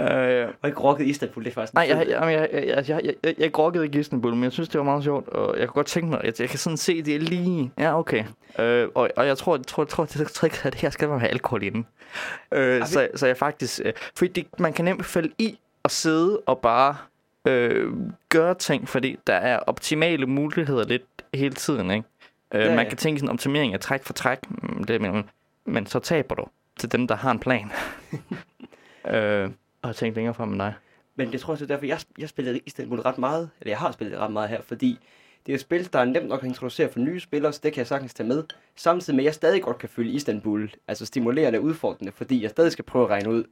Øh, 0.00 0.48
Og 0.62 0.68
ikke 0.68 0.80
rocket 0.80 1.06
Istanbul, 1.06 1.44
det 1.44 1.50
er 1.50 1.54
faktisk 1.54 1.74
nej, 1.74 1.86
jeg, 1.88 2.06
jeg, 2.08 2.20
jeg, 2.32 2.48
jeg, 2.66 2.84
jeg, 2.88 3.14
jeg, 3.24 3.34
jeg, 3.38 3.58
rockede 3.58 3.84
ikke 3.84 4.00
Istanbul, 4.00 4.34
men 4.34 4.44
jeg 4.44 4.52
synes, 4.52 4.68
det 4.68 4.78
var 4.78 4.84
meget 4.84 5.04
sjovt, 5.04 5.28
og 5.28 5.58
jeg 5.58 5.68
kunne 5.68 5.74
godt 5.74 5.86
tænke 5.86 6.08
mig, 6.08 6.20
at 6.24 6.40
jeg 6.40 6.48
kan 6.48 6.58
sådan 6.58 6.76
se, 6.76 7.02
det 7.02 7.14
er 7.14 7.18
lige... 7.18 7.70
Ja, 7.78 7.98
okay. 7.98 8.24
Øh, 8.58 8.88
og, 8.94 9.10
og 9.16 9.26
jeg 9.26 9.38
tror, 9.38 9.56
jeg 9.56 9.66
tror, 9.66 9.84
tror, 9.84 10.04
det 10.04 10.28
trick, 10.28 10.64
at 10.66 10.74
her 10.74 10.90
skal 10.90 11.08
man 11.08 11.20
have 11.20 11.30
alkohol 11.30 11.62
inden. 11.62 11.86
Øh, 12.52 12.86
så, 12.86 13.08
så 13.14 13.26
jeg 13.26 13.36
faktisk... 13.36 13.80
Øh, 13.84 13.92
fordi 14.16 14.32
det, 14.32 14.46
man 14.60 14.72
kan 14.72 14.84
nemt 14.84 15.06
falde 15.06 15.30
i 15.38 15.58
og 15.82 15.90
sidde 15.90 16.38
og 16.46 16.58
bare 16.58 16.96
øh, 17.46 17.92
gøre 18.28 18.54
ting, 18.54 18.88
fordi 18.88 19.18
der 19.26 19.34
er 19.34 19.58
optimale 19.58 20.26
muligheder 20.26 20.84
lidt 20.84 21.02
hele 21.34 21.54
tiden, 21.54 21.90
ikke? 21.90 22.04
Øh, 22.54 22.60
Ja, 22.60 22.76
man 22.76 22.88
kan 22.88 22.96
tænke 22.96 23.20
sådan 23.20 23.28
en 23.28 23.32
optimering 23.32 23.74
af 23.74 23.80
træk 23.80 24.04
for 24.04 24.12
træk, 24.12 24.38
mm, 24.50 24.84
det, 24.84 25.00
men, 25.00 25.24
men 25.64 25.86
så 25.86 25.98
taber 25.98 26.34
du 26.34 26.46
til 26.76 26.92
dem, 26.92 27.06
der 27.06 27.14
har 27.16 27.30
en 27.30 27.38
plan. 27.38 27.70
øh, 29.14 29.50
og 29.82 29.88
jeg 29.88 29.96
tænkte 29.96 30.18
længere 30.18 30.34
frem 30.34 30.50
end 30.50 30.58
dig. 30.58 30.74
Men 31.16 31.32
det 31.32 31.40
tror 31.40 31.52
jeg, 31.52 31.58
det 31.58 31.64
er 31.64 31.68
derfor, 31.68 31.86
jeg, 31.86 31.98
jeg 32.18 32.28
spillede 32.28 32.60
Istanbul 32.66 33.00
ret 33.00 33.18
meget, 33.18 33.50
eller 33.60 33.70
jeg 33.70 33.78
har 33.78 33.92
spillet 33.92 34.18
ret 34.18 34.32
meget 34.32 34.48
her, 34.48 34.62
fordi 34.62 34.98
det 35.46 35.52
er 35.52 35.54
et 35.56 35.60
spil, 35.60 35.92
der 35.92 35.98
er 35.98 36.04
nemt 36.04 36.28
nok 36.28 36.42
at 36.42 36.48
introducere 36.48 36.92
for 36.92 36.98
nye 36.98 37.20
spillere, 37.20 37.52
så 37.52 37.60
det 37.62 37.72
kan 37.72 37.78
jeg 37.78 37.86
sagtens 37.86 38.14
tage 38.14 38.28
med. 38.28 38.44
Samtidig 38.76 39.16
med, 39.16 39.24
at 39.24 39.26
jeg 39.26 39.34
stadig 39.34 39.62
godt 39.62 39.78
kan 39.78 39.88
følge 39.88 40.12
Istanbul, 40.12 40.70
altså 40.88 41.06
stimulerende 41.06 41.58
og 41.58 41.62
udfordrende, 41.62 42.12
fordi 42.12 42.42
jeg 42.42 42.50
stadig 42.50 42.72
skal 42.72 42.84
prøve 42.84 43.04
at 43.04 43.10
regne 43.10 43.30
ud, 43.30 43.44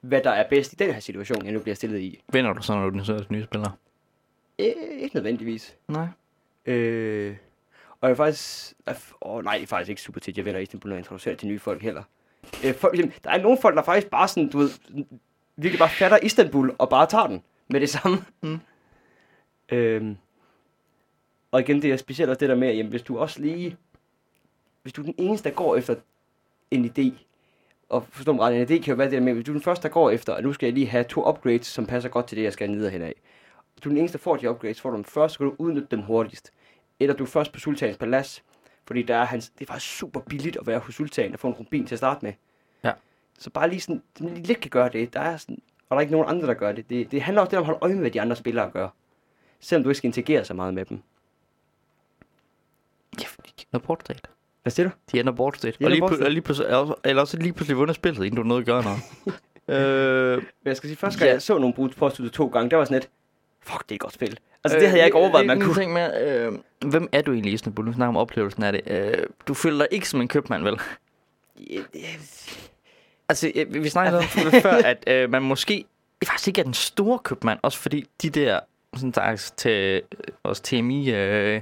hvad 0.00 0.22
der 0.22 0.30
er 0.30 0.48
bedst 0.48 0.72
i 0.72 0.76
den 0.76 0.92
her 0.92 1.00
situation, 1.00 1.44
jeg 1.44 1.52
nu 1.52 1.60
bliver 1.60 1.74
stillet 1.74 2.00
i. 2.00 2.22
Vinder 2.32 2.52
du 2.52 2.62
så, 2.62 2.74
når 2.74 2.90
du 2.90 2.98
er 2.98 3.32
nye 3.32 3.44
spillere? 3.44 3.72
Øh, 4.58 4.66
ikke 4.98 5.16
nødvendigvis. 5.16 5.76
Nej. 5.88 6.06
Øh, 6.66 7.36
og 8.00 8.08
jeg 8.08 8.10
er 8.10 8.16
faktisk... 8.16 8.74
Åh, 9.22 9.44
nej, 9.44 9.54
det 9.54 9.62
er 9.62 9.66
faktisk 9.66 9.90
ikke 9.90 10.02
super 10.02 10.20
tit, 10.20 10.36
jeg 10.36 10.44
vinder 10.44 10.60
Istanbul, 10.60 10.88
når 10.88 10.96
jeg 10.96 11.00
introducerer 11.00 11.36
til 11.36 11.48
nye 11.48 11.58
folk 11.58 11.82
heller. 11.82 12.02
Øh, 12.64 12.74
folk, 12.74 13.24
der 13.24 13.30
er 13.30 13.42
nogle 13.42 13.58
folk, 13.62 13.76
der 13.76 13.82
faktisk 13.82 14.10
bare 14.10 14.28
sådan, 14.28 14.48
du 14.48 14.58
ved, 14.58 14.70
virkelig 15.56 15.78
bare 15.78 15.90
fatter 15.90 16.18
Istanbul 16.22 16.74
og 16.78 16.88
bare 16.88 17.06
tager 17.06 17.26
den 17.26 17.42
med 17.68 17.80
det 17.80 17.90
samme. 17.90 18.24
Mm. 18.42 18.58
Øhm, 19.72 20.16
og 21.50 21.60
igen, 21.60 21.82
det 21.82 21.92
er 21.92 21.96
specielt 21.96 22.30
også 22.30 22.40
det 22.40 22.48
der 22.48 22.54
med, 22.54 22.68
at 22.68 22.76
jamen, 22.76 22.90
hvis 22.90 23.02
du 23.02 23.18
også 23.18 23.40
lige... 23.40 23.76
Hvis 24.82 24.92
du 24.92 25.00
er 25.00 25.04
den 25.04 25.14
eneste, 25.18 25.48
der 25.48 25.54
går 25.54 25.76
efter 25.76 25.94
en 26.70 26.84
idé, 26.84 27.18
og 27.88 28.06
forstå 28.10 28.32
mig 28.32 28.44
ret, 28.44 28.56
en 28.56 28.62
idé 28.62 28.82
kan 28.82 28.92
jo 28.92 28.94
være 28.94 29.06
det 29.06 29.12
der 29.12 29.20
med, 29.20 29.34
hvis 29.34 29.44
du 29.44 29.52
er 29.52 29.54
den 29.54 29.62
første, 29.62 29.82
der 29.82 29.88
går 29.88 30.10
efter, 30.10 30.34
at 30.34 30.44
nu 30.44 30.52
skal 30.52 30.66
jeg 30.66 30.74
lige 30.74 30.86
have 30.86 31.04
to 31.04 31.28
upgrades, 31.28 31.66
som 31.66 31.86
passer 31.86 32.10
godt 32.10 32.26
til 32.26 32.38
det, 32.38 32.44
jeg 32.44 32.52
skal 32.52 32.70
ned 32.70 32.90
hen 32.90 33.02
af. 33.02 33.14
Du 33.84 33.88
er 33.88 33.90
den 33.90 33.98
eneste, 33.98 34.18
der 34.18 34.22
får 34.22 34.36
de 34.36 34.50
upgrades, 34.50 34.80
får 34.80 34.90
du 34.90 34.96
dem 34.96 35.04
først, 35.04 35.34
så 35.34 35.38
kan 35.38 35.46
du 35.46 35.54
udnytte 35.58 35.88
dem 35.90 36.00
hurtigst. 36.00 36.50
Eller 37.00 37.14
du 37.14 37.24
er 37.24 37.28
først 37.28 37.52
på 37.52 37.60
Sultanens 37.60 37.98
Palads, 37.98 38.44
fordi 38.86 39.02
der 39.02 39.16
er 39.16 39.24
hans, 39.24 39.48
det 39.48 39.68
er 39.68 39.72
faktisk 39.72 39.98
super 39.98 40.20
billigt 40.20 40.56
at 40.56 40.66
være 40.66 40.78
hos 40.78 40.94
Sultan 40.94 41.32
og 41.32 41.38
få 41.38 41.48
en 41.48 41.54
rubin 41.54 41.86
til 41.86 41.94
at 41.94 41.98
starte 41.98 42.24
med. 42.24 42.32
Ja. 42.84 42.92
Så 43.38 43.50
bare 43.50 43.70
lige 43.70 43.80
sådan, 43.80 44.02
lige 44.18 44.46
lidt 44.46 44.60
kan 44.60 44.70
gøre 44.70 44.88
det. 44.88 45.12
Der 45.14 45.20
er 45.20 45.36
sådan, 45.36 45.62
og 45.88 45.94
der 45.94 45.96
er 45.96 46.00
ikke 46.00 46.12
nogen 46.12 46.28
andre, 46.28 46.46
der 46.46 46.54
gør 46.54 46.72
det. 46.72 46.90
Det, 46.90 47.10
det 47.10 47.22
handler 47.22 47.42
også 47.42 47.50
lidt 47.50 47.58
om 47.58 47.62
at 47.62 47.66
holde 47.66 47.78
øje 47.82 47.92
med, 47.92 48.00
hvad 48.00 48.10
de 48.10 48.20
andre 48.20 48.36
spillere 48.36 48.70
gør. 48.70 48.88
Selvom 49.60 49.82
du 49.82 49.88
ikke 49.88 49.98
skal 49.98 50.08
interagere 50.08 50.44
så 50.44 50.54
meget 50.54 50.74
med 50.74 50.84
dem. 50.84 51.02
Ja, 53.20 53.26
fordi 53.26 53.52
de 53.56 53.80
state. 54.00 54.35
Hvad 54.66 54.70
siger 54.70 54.88
du? 54.88 54.94
De 55.12 55.20
ender 55.20 55.32
bort 55.32 55.56
state. 55.56 55.76
De 55.80 55.84
Og 55.84 55.90
lige, 55.90 56.00
bort 56.00 56.10
pl- 56.12 56.14
state. 56.14 56.26
og 56.26 56.30
lige 56.30 56.42
pludselig, 56.42 56.66
eller 57.04 57.20
også- 57.22 57.36
lige 57.38 57.52
pludselig 57.52 57.76
vundet 57.78 57.96
spillet, 57.96 58.24
inden 58.24 58.36
du 58.36 58.42
nåede 58.42 58.60
at 58.60 58.66
gøre 58.66 58.82
noget. 58.82 58.98
øh, 59.80 60.36
Men 60.36 60.46
jeg 60.64 60.76
skal 60.76 60.88
sige, 60.88 60.96
første 60.96 61.18
gang 61.18 61.28
Ja. 61.28 61.32
jeg 61.32 61.42
så 61.42 61.58
nogle 61.58 61.74
brud 61.74 61.88
påstået 61.90 62.32
to 62.32 62.46
gange, 62.46 62.70
der 62.70 62.76
var 62.76 62.84
sådan 62.84 62.96
et, 62.98 63.08
Fuck, 63.62 63.82
det 63.82 63.90
er 63.90 63.94
et 63.94 64.00
godt 64.00 64.12
spil. 64.14 64.38
Altså, 64.64 64.78
det 64.78 64.88
havde 64.88 64.98
jeg 64.98 65.06
ikke 65.06 65.18
overvejet, 65.18 65.46
man 65.46 65.58
Øh, 65.58 65.64
kunne. 65.64 65.74
Ting 65.74 65.92
med, 65.92 66.38
øh, 66.46 66.52
hvem 66.90 67.08
er 67.12 67.22
du 67.22 67.32
egentlig 67.32 67.50
i 67.50 67.54
Istanbul? 67.54 67.84
Nu 67.84 67.92
snakker 67.92 68.08
om 68.08 68.16
oplevelsen 68.16 68.62
af 68.62 68.72
det. 68.72 68.80
Øh, 68.86 69.14
du 69.48 69.54
føler 69.54 69.78
dig 69.78 69.88
ikke 69.90 70.08
som 70.08 70.20
en 70.20 70.28
købmand, 70.28 70.62
vel? 70.62 70.80
Altså, 73.28 73.52
øh, 73.54 73.74
vi 73.84 73.88
snakkede 73.88 74.18
om 74.18 74.24
før, 74.62 74.72
at 74.84 75.04
øh, 75.06 75.30
man 75.30 75.42
måske 75.42 75.84
faktisk 76.26 76.48
ikke 76.48 76.60
er 76.60 76.64
den 76.64 76.74
store 76.74 77.18
købmand, 77.18 77.58
også 77.62 77.78
fordi 77.78 78.04
de 78.22 78.30
der 78.30 78.60
sådan 78.96 79.10
der, 79.10 79.50
til 79.56 79.70
øh, 79.70 80.02
vores 80.44 80.60
TMI 80.60 81.10
øh, 81.10 81.60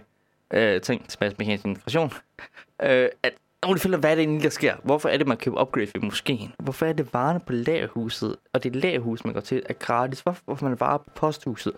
øh, 0.54 0.80
ting, 0.80 1.08
tilbage 1.08 1.34
mekanisk 1.38 1.64
integration, 1.64 2.12
øh, 2.82 3.08
at 3.22 3.32
nogle 3.62 3.80
finder, 3.80 3.98
hvad 3.98 4.10
er 4.10 4.14
det 4.14 4.22
egentlig, 4.22 4.42
der 4.42 4.50
sker? 4.50 4.74
Hvorfor 4.82 5.08
er 5.08 5.16
det, 5.16 5.26
man 5.26 5.36
køber 5.36 5.62
upgrade 5.62 5.90
ved 5.94 6.02
moskeen? 6.02 6.52
Hvorfor 6.58 6.86
er 6.86 6.92
det 6.92 7.14
varerne 7.14 7.40
på 7.40 7.52
lagerhuset, 7.52 8.36
og 8.52 8.64
det 8.64 8.76
lagerhus, 8.76 9.24
man 9.24 9.34
går 9.34 9.40
til, 9.40 9.62
er 9.68 9.72
gratis? 9.72 10.20
Hvorfor, 10.20 10.42
hvorfor 10.44 10.68
man 10.68 10.80
varer 10.80 10.98
på 10.98 11.10
posthuset? 11.14 11.72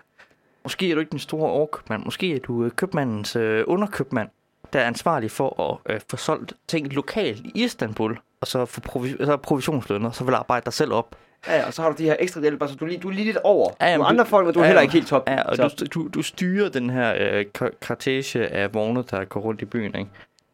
Måske 0.63 0.91
er 0.91 0.95
du 0.95 1.01
ikke 1.01 1.11
den 1.11 1.19
store 1.19 1.51
overkøbmand. 1.51 2.05
Måske 2.05 2.35
er 2.35 2.39
du 2.39 2.65
øh, 2.65 2.71
købmandens 2.71 3.37
øh, 3.37 3.65
underkøbmand, 3.67 4.29
der 4.73 4.81
er 4.81 4.87
ansvarlig 4.87 5.31
for 5.31 5.81
at 5.87 5.95
øh, 5.95 6.01
få 6.11 6.17
solgt 6.17 6.53
ting 6.69 6.93
lokalt 6.93 7.41
i 7.41 7.65
Istanbul, 7.65 8.19
og 8.41 8.47
så 8.47 8.65
få 8.65 8.81
provi- 8.81 9.25
så 9.25 9.37
provisionslønner, 9.37 10.11
så 10.11 10.25
vil 10.25 10.35
arbejde 10.35 10.65
dig 10.65 10.73
selv 10.73 10.93
op. 10.93 11.17
Ja, 11.47 11.67
og 11.67 11.75
så 11.75 11.83
har 11.83 11.91
du 11.91 11.97
de 11.99 12.03
her 12.05 12.17
ekstra 12.19 12.41
hjælper, 12.41 12.67
så 12.67 12.75
du 12.75 12.85
er 12.85 12.89
lige, 12.89 13.01
du 13.01 13.09
er 13.09 13.13
lige 13.13 13.25
lidt 13.25 13.37
over. 13.45 13.71
Ja, 13.81 13.87
Ja, 13.87 13.91
jamen, 13.93 14.05
du 14.05 14.09
du- 14.09 14.13
andre 14.13 14.27
folk, 14.27 14.45
men 14.47 14.55
du 14.55 14.61
er 14.61 14.65
ja, 14.65 14.69
heller 14.69 14.83
ikke 14.83 14.93
helt 14.93 15.07
top. 15.09 15.29
Ja, 15.29 15.43
og 15.43 15.57
så. 15.57 15.69
du, 15.81 15.87
du, 16.03 16.09
du 16.09 16.23
styrer 16.23 16.69
den 16.69 16.91
her 16.91 17.15
øh, 17.19 17.45
kartage 17.83 18.49
af 18.49 18.75
vogne, 18.75 19.05
der 19.11 19.25
går 19.25 19.41
rundt 19.41 19.63
i 19.63 19.65
byen, 19.65 19.95
ikke? 19.95 20.11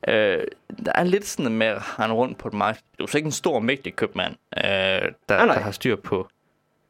Øh, 0.09 0.45
der 0.85 0.93
er 0.95 1.05
lidt 1.05 1.27
sådan 1.27 1.53
med 1.53 1.67
at 1.67 1.99
rende 2.01 2.15
rundt 2.15 2.39
på 2.39 2.49
et 2.49 2.55
marked. 2.55 2.81
Du 2.99 3.05
er 3.05 3.09
så 3.09 3.19
ikke 3.19 3.27
en 3.27 3.33
stor, 3.33 3.59
mægtig 3.59 3.97
købmand, 3.97 4.33
øh, 4.57 4.63
der, 4.65 5.11
nej. 5.29 5.45
der 5.47 5.53
har 5.61 5.71
styr 5.71 5.97
på 5.97 6.29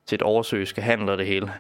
sit 0.09 0.23
oversøiske 0.23 0.83
handel 0.83 1.09
og 1.09 1.19
det 1.19 1.27
hele. 1.27 1.53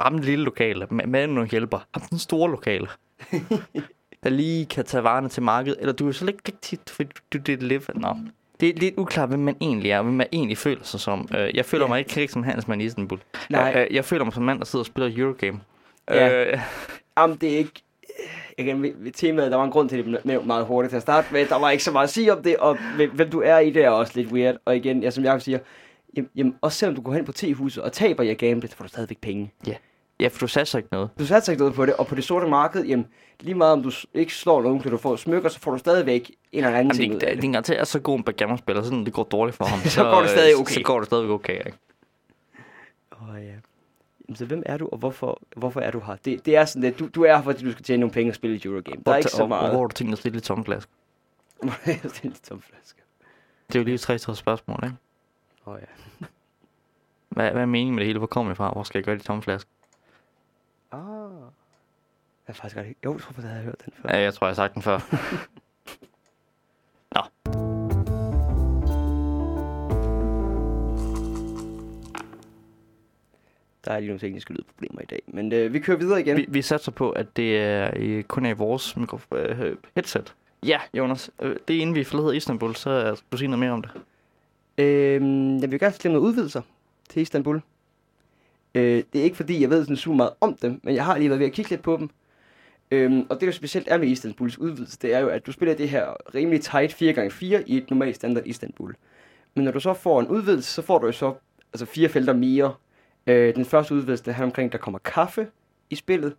Ham 0.00 0.12
den 0.12 0.24
lille 0.24 0.44
lokale, 0.44 0.86
med, 0.90 1.26
nogle 1.26 1.48
hjælper. 1.50 1.78
Ham 1.94 2.02
den 2.10 2.18
store 2.18 2.50
lokale. 2.50 2.86
der 4.24 4.30
lige 4.30 4.66
kan 4.66 4.84
tage 4.84 5.04
varerne 5.04 5.28
til 5.28 5.42
markedet. 5.42 5.76
Eller 5.80 5.92
du 5.92 6.08
er 6.08 6.12
så 6.12 6.26
ikke 6.26 6.38
rigtig, 6.46 6.78
fordi 6.88 7.10
du 7.32 7.38
det 7.38 7.62
live. 7.62 7.82
Nå. 7.94 8.16
Det 8.60 8.68
er 8.68 8.72
lidt 8.76 8.94
uklart, 8.96 9.28
hvem 9.28 9.40
man 9.40 9.56
egentlig 9.60 9.90
er, 9.90 9.98
og 9.98 10.04
hvem 10.04 10.14
man 10.14 10.26
egentlig 10.32 10.58
føler 10.58 10.82
sig 10.84 11.00
som. 11.00 11.28
Øh, 11.38 11.56
jeg 11.56 11.64
føler 11.64 11.84
Ja. 11.84 11.88
mig 11.88 11.98
ikke 11.98 12.10
rigtig 12.10 12.30
som 12.30 12.42
handelsmand 12.42 12.82
i 12.82 12.84
Istanbul. 12.84 13.18
Nej. 13.50 13.86
Øh, 13.90 13.94
jeg 13.94 14.04
føler 14.04 14.24
mig 14.24 14.34
som 14.34 14.42
en 14.42 14.46
mand, 14.46 14.58
der 14.58 14.64
sidder 14.64 14.82
og 14.82 14.86
spiller 14.86 15.10
Eurogame. 15.24 15.60
Ja. 16.10 16.44
Øh, 16.52 16.60
Jamen, 17.18 17.36
det 17.36 17.52
er 17.54 17.58
ikke... 17.58 17.72
Igen, 18.58 18.82
ved, 18.82 18.90
ved 18.96 19.12
temaet, 19.12 19.50
der 19.50 19.56
var 19.56 19.64
en 19.64 19.70
grund 19.70 19.88
til, 19.88 19.96
at 19.98 20.04
det 20.04 20.20
blev 20.24 20.44
meget 20.44 20.66
hurtigt 20.66 20.90
til 20.90 20.96
at 20.96 21.02
starte 21.02 21.28
med. 21.32 21.46
Der 21.46 21.58
var 21.58 21.70
ikke 21.70 21.84
så 21.84 21.90
meget 21.92 22.04
at 22.06 22.10
sige 22.12 22.32
om 22.32 22.42
det, 22.42 22.56
og 22.56 22.78
hvem- 23.14 23.30
du 23.30 23.40
er 23.44 23.58
i, 23.58 23.70
det 23.70 23.84
er 23.84 23.90
også 23.90 24.12
lidt 24.16 24.32
weird. 24.32 24.56
Og 24.64 24.76
igen, 24.76 25.02
ja, 25.02 25.10
som 25.10 25.24
jeg 25.24 25.42
siger, 25.42 25.58
jamen, 26.16 26.30
jamen, 26.36 26.54
også 26.60 26.78
selvom 26.78 26.94
du 26.96 27.02
går 27.02 27.12
hen 27.12 27.24
på 27.24 27.32
tehuset 27.32 27.82
og 27.82 27.92
taber 27.92 28.22
i 28.22 28.28
at 28.28 28.38
gamble, 28.38 28.68
så 28.68 28.76
får 28.76 28.84
du 28.84 28.88
stadigvæk 28.88 29.18
penge. 29.20 29.52
ja, 30.20 30.28
for 30.28 30.38
du 30.38 30.46
satser 30.46 30.78
ikke 30.78 30.88
noget. 30.92 31.08
Du 31.18 31.26
satser 31.26 31.52
ikke 31.52 31.60
noget 31.62 31.74
på 31.74 31.86
det, 31.86 31.94
og 31.94 32.06
på 32.06 32.14
det 32.14 32.24
sorte 32.24 32.46
marked, 32.46 32.84
jamen, 32.84 33.06
lige 33.40 33.54
meget 33.54 33.72
om 33.72 33.82
du 33.82 33.90
ikke 34.14 34.34
slår 34.34 34.62
nogen, 34.62 34.80
du 34.80 34.96
får 34.96 35.16
smykker, 35.16 35.48
så 35.48 35.60
får 35.60 35.70
du 35.72 35.78
stadigvæk 35.78 36.30
en 36.58 36.64
eller 36.64 36.78
anden 36.78 36.96
Jamen, 36.96 36.96
ting 36.96 37.20
det, 37.20 37.42
det, 37.42 37.66
det. 37.66 37.80
er 37.80 37.84
så 37.84 38.00
god 38.00 38.18
en 38.18 38.24
backgammon-spiller, 38.24 38.82
sådan 38.82 39.04
det 39.04 39.12
går 39.12 39.24
dårligt 39.24 39.56
for 39.56 39.64
ham. 39.64 39.78
Så 39.96 40.02
går 40.02 40.20
det 40.20 40.30
stadig 40.30 40.56
okay. 40.56 40.74
Så 40.74 40.82
går 40.82 40.98
det 40.98 41.06
stadig 41.06 41.28
okay, 41.28 41.58
ikke? 41.58 41.78
Åh, 43.12 43.28
ja. 43.34 43.52
Jamen, 44.28 44.36
så 44.36 44.44
hvem 44.44 44.62
er 44.66 44.76
du, 44.76 44.88
og 44.92 44.98
hvorfor, 44.98 45.40
hvorfor 45.56 45.80
er 45.80 45.90
du 45.90 46.00
her? 46.00 46.16
Det, 46.24 46.46
det 46.46 46.56
er 46.56 46.64
sådan 46.64 46.82
lidt, 46.82 46.98
du, 46.98 47.08
du 47.14 47.24
er 47.24 47.36
her, 47.36 47.42
fordi 47.42 47.64
du 47.64 47.72
skal 47.72 47.84
tjene 47.84 48.00
nogle 48.00 48.12
penge 48.12 48.30
og 48.30 48.34
spille 48.34 48.56
et 48.56 48.64
Eurogame. 48.64 49.02
Der 49.06 49.12
er 49.12 49.16
ikke 49.16 49.30
så 49.30 49.46
meget. 49.46 49.62
Og 49.62 49.70
hvor 49.70 49.80
har 49.80 49.86
du 49.86 49.94
tænkt 49.94 50.12
at 50.12 50.18
stille 50.18 50.40
tomme 50.40 50.64
flaske? 50.64 50.92
det 51.62 51.70
er 51.86 52.20
lidt 52.22 52.42
tom 52.42 52.62
flaske. 52.62 53.02
Det 53.68 53.74
er 53.74 53.78
jo 53.78 53.84
lige 53.84 53.94
et 53.94 54.00
63 54.00 54.38
spørgsmål, 54.38 54.80
ikke? 54.84 54.96
Åh, 55.66 55.74
oh, 55.74 55.80
ja. 55.80 56.26
Hvad, 57.28 57.50
hvad 57.50 57.62
er 57.62 57.66
meningen 57.66 57.94
med 57.94 58.00
det 58.00 58.06
hele? 58.06 58.18
Hvor 58.18 58.26
kommer 58.26 58.50
det 58.50 58.56
fra? 58.56 58.72
Hvor 58.72 58.82
skal 58.82 58.98
jeg 58.98 59.04
gøre 59.04 59.16
de 59.16 59.22
tomme 59.22 59.42
flasker? 59.42 59.70
Ah. 60.92 61.00
Jeg 61.00 62.54
har 62.54 62.54
faktisk 62.54 62.76
godt 62.76 62.86
ikke... 62.86 63.00
Jo, 63.04 63.12
jeg 63.12 63.20
tror, 63.20 63.34
jeg 63.42 63.50
havde 63.50 63.64
hørt 63.64 63.84
den 63.84 63.92
før. 64.02 64.08
Ja, 64.08 64.20
jeg 64.20 64.34
tror, 64.34 64.46
jeg 64.46 64.50
har 64.50 64.54
sagt 64.54 64.74
den 64.74 64.82
før. 64.82 64.98
Der 73.86 73.92
er 73.92 73.98
lige 73.98 74.08
nogle 74.08 74.20
tekniske 74.20 74.52
lydproblemer 74.52 75.00
i 75.02 75.04
dag. 75.10 75.22
Men 75.26 75.52
øh, 75.52 75.72
vi 75.72 75.78
kører 75.78 75.98
videre 75.98 76.20
igen. 76.20 76.36
Vi, 76.36 76.46
vi 76.48 76.62
satser 76.62 76.92
på, 76.92 77.10
at 77.10 77.36
det 77.36 77.58
er 77.58 77.90
øh, 77.96 78.24
kun 78.24 78.46
er 78.46 78.50
i 78.50 78.52
vores 78.52 78.96
mikrof- 78.96 79.36
øh, 79.36 79.76
headset. 79.94 80.34
Ja, 80.66 80.78
Jonas. 80.94 81.30
Øh, 81.42 81.56
det 81.68 81.76
er 81.76 81.80
inden 81.80 81.96
vi 81.96 82.04
forlader 82.04 82.32
Istanbul, 82.32 82.74
så 82.74 82.90
øh, 82.90 83.16
du 83.32 83.36
sige 83.36 83.48
noget 83.48 83.58
mere 83.60 83.70
om 83.70 83.82
det. 83.82 83.90
Øhm, 84.78 85.58
jeg 85.58 85.70
vil 85.70 85.80
gerne 85.80 85.94
stille 85.94 86.12
nogle 86.12 86.28
udvidelser 86.28 86.62
til 87.08 87.22
Istanbul. 87.22 87.60
Øh, 88.74 89.02
det 89.12 89.18
er 89.20 89.24
ikke 89.24 89.36
fordi, 89.36 89.60
jeg 89.62 89.70
ved 89.70 89.84
sådan 89.84 89.96
super 89.96 90.16
meget 90.16 90.32
om 90.40 90.56
dem, 90.62 90.80
men 90.82 90.94
jeg 90.94 91.04
har 91.04 91.18
lige 91.18 91.28
været 91.28 91.40
ved 91.40 91.46
at 91.46 91.52
kigge 91.52 91.70
lidt 91.70 91.82
på 91.82 91.96
dem. 91.96 92.10
Øhm, 92.90 93.26
og 93.28 93.40
det, 93.40 93.46
der 93.46 93.52
specielt 93.52 93.88
er 93.90 93.98
med 93.98 94.08
Istanbuls 94.08 94.58
udvidelse, 94.58 94.98
det 95.02 95.14
er 95.14 95.18
jo, 95.18 95.28
at 95.28 95.46
du 95.46 95.52
spiller 95.52 95.74
det 95.74 95.88
her 95.88 96.34
rimelig 96.34 96.60
tight 96.60 96.92
4x4 97.02 97.44
i 97.66 97.76
et 97.76 97.90
normalt 97.90 98.16
standard 98.16 98.46
Istanbul. 98.46 98.94
Men 99.54 99.64
når 99.64 99.72
du 99.72 99.80
så 99.80 99.94
får 99.94 100.20
en 100.20 100.26
udvidelse, 100.28 100.72
så 100.72 100.82
får 100.82 100.98
du 100.98 101.06
jo 101.06 101.12
så 101.12 101.34
altså 101.72 101.86
fire 101.86 102.08
felter 102.08 102.32
mere. 102.32 102.74
Øh, 103.26 103.54
den 103.54 103.64
første 103.64 103.94
udvidelse, 103.94 104.24
det 104.24 104.34
handler 104.34 104.50
omkring, 104.50 104.72
der 104.72 104.78
kommer 104.78 104.98
kaffe 104.98 105.48
i 105.90 105.94
spillet. 105.94 106.36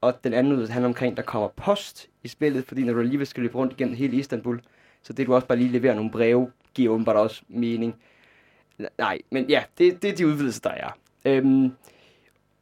Og 0.00 0.24
den 0.24 0.34
anden 0.34 0.52
udvidelse 0.52 0.72
handler 0.72 0.88
omkring, 0.88 1.16
der 1.16 1.22
kommer 1.22 1.48
post 1.48 2.08
i 2.22 2.28
spillet, 2.28 2.64
fordi 2.64 2.84
når 2.84 2.92
du 2.92 3.00
alligevel 3.00 3.26
skal 3.26 3.42
løbe 3.42 3.58
rundt 3.58 3.72
igennem 3.72 3.96
hele 3.96 4.16
Istanbul, 4.16 4.60
så 5.02 5.12
det 5.12 5.26
du 5.26 5.34
også 5.34 5.46
bare 5.46 5.58
lige 5.58 5.70
leverer 5.70 5.94
nogle 5.94 6.10
breve, 6.10 6.52
giver 6.74 6.92
åbenbart 6.92 7.16
også 7.16 7.42
mening. 7.48 7.94
Nej, 8.98 9.18
men 9.30 9.50
ja, 9.50 9.64
det, 9.78 10.02
det 10.02 10.10
er 10.10 10.16
de 10.16 10.26
udvidelser, 10.26 10.60
der 10.60 10.70
er. 10.70 10.90
Øhm, 11.24 11.72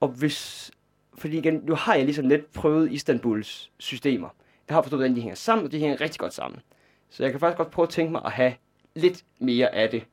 og 0.01 0.09
hvis... 0.09 0.71
Fordi 1.15 1.39
igen, 1.39 1.55
nu 1.55 1.75
har 1.75 1.95
jeg 1.95 2.05
ligesom 2.05 2.29
lidt 2.29 2.53
prøvet 2.53 2.93
Istanbuls 2.93 3.71
systemer. 3.79 4.29
Jeg 4.69 4.77
har 4.77 4.83
forstået, 4.83 5.01
hvordan 5.01 5.17
de 5.17 5.21
hænger 5.21 5.35
sammen, 5.35 5.67
og 5.67 5.73
de 5.73 5.79
hænger 5.79 6.01
rigtig 6.01 6.19
godt 6.19 6.35
sammen. 6.35 6.61
Så 7.11 7.23
jeg 7.23 7.33
kan 7.33 7.41
faktisk 7.41 7.57
godt 7.57 7.71
prøve 7.71 7.87
at 7.87 7.91
tænke 7.91 8.13
mig 8.13 8.23
at 8.25 8.33
have 8.33 8.55
lidt 8.95 9.25
mere 9.39 9.75
af 9.75 9.91
det. 9.91 10.05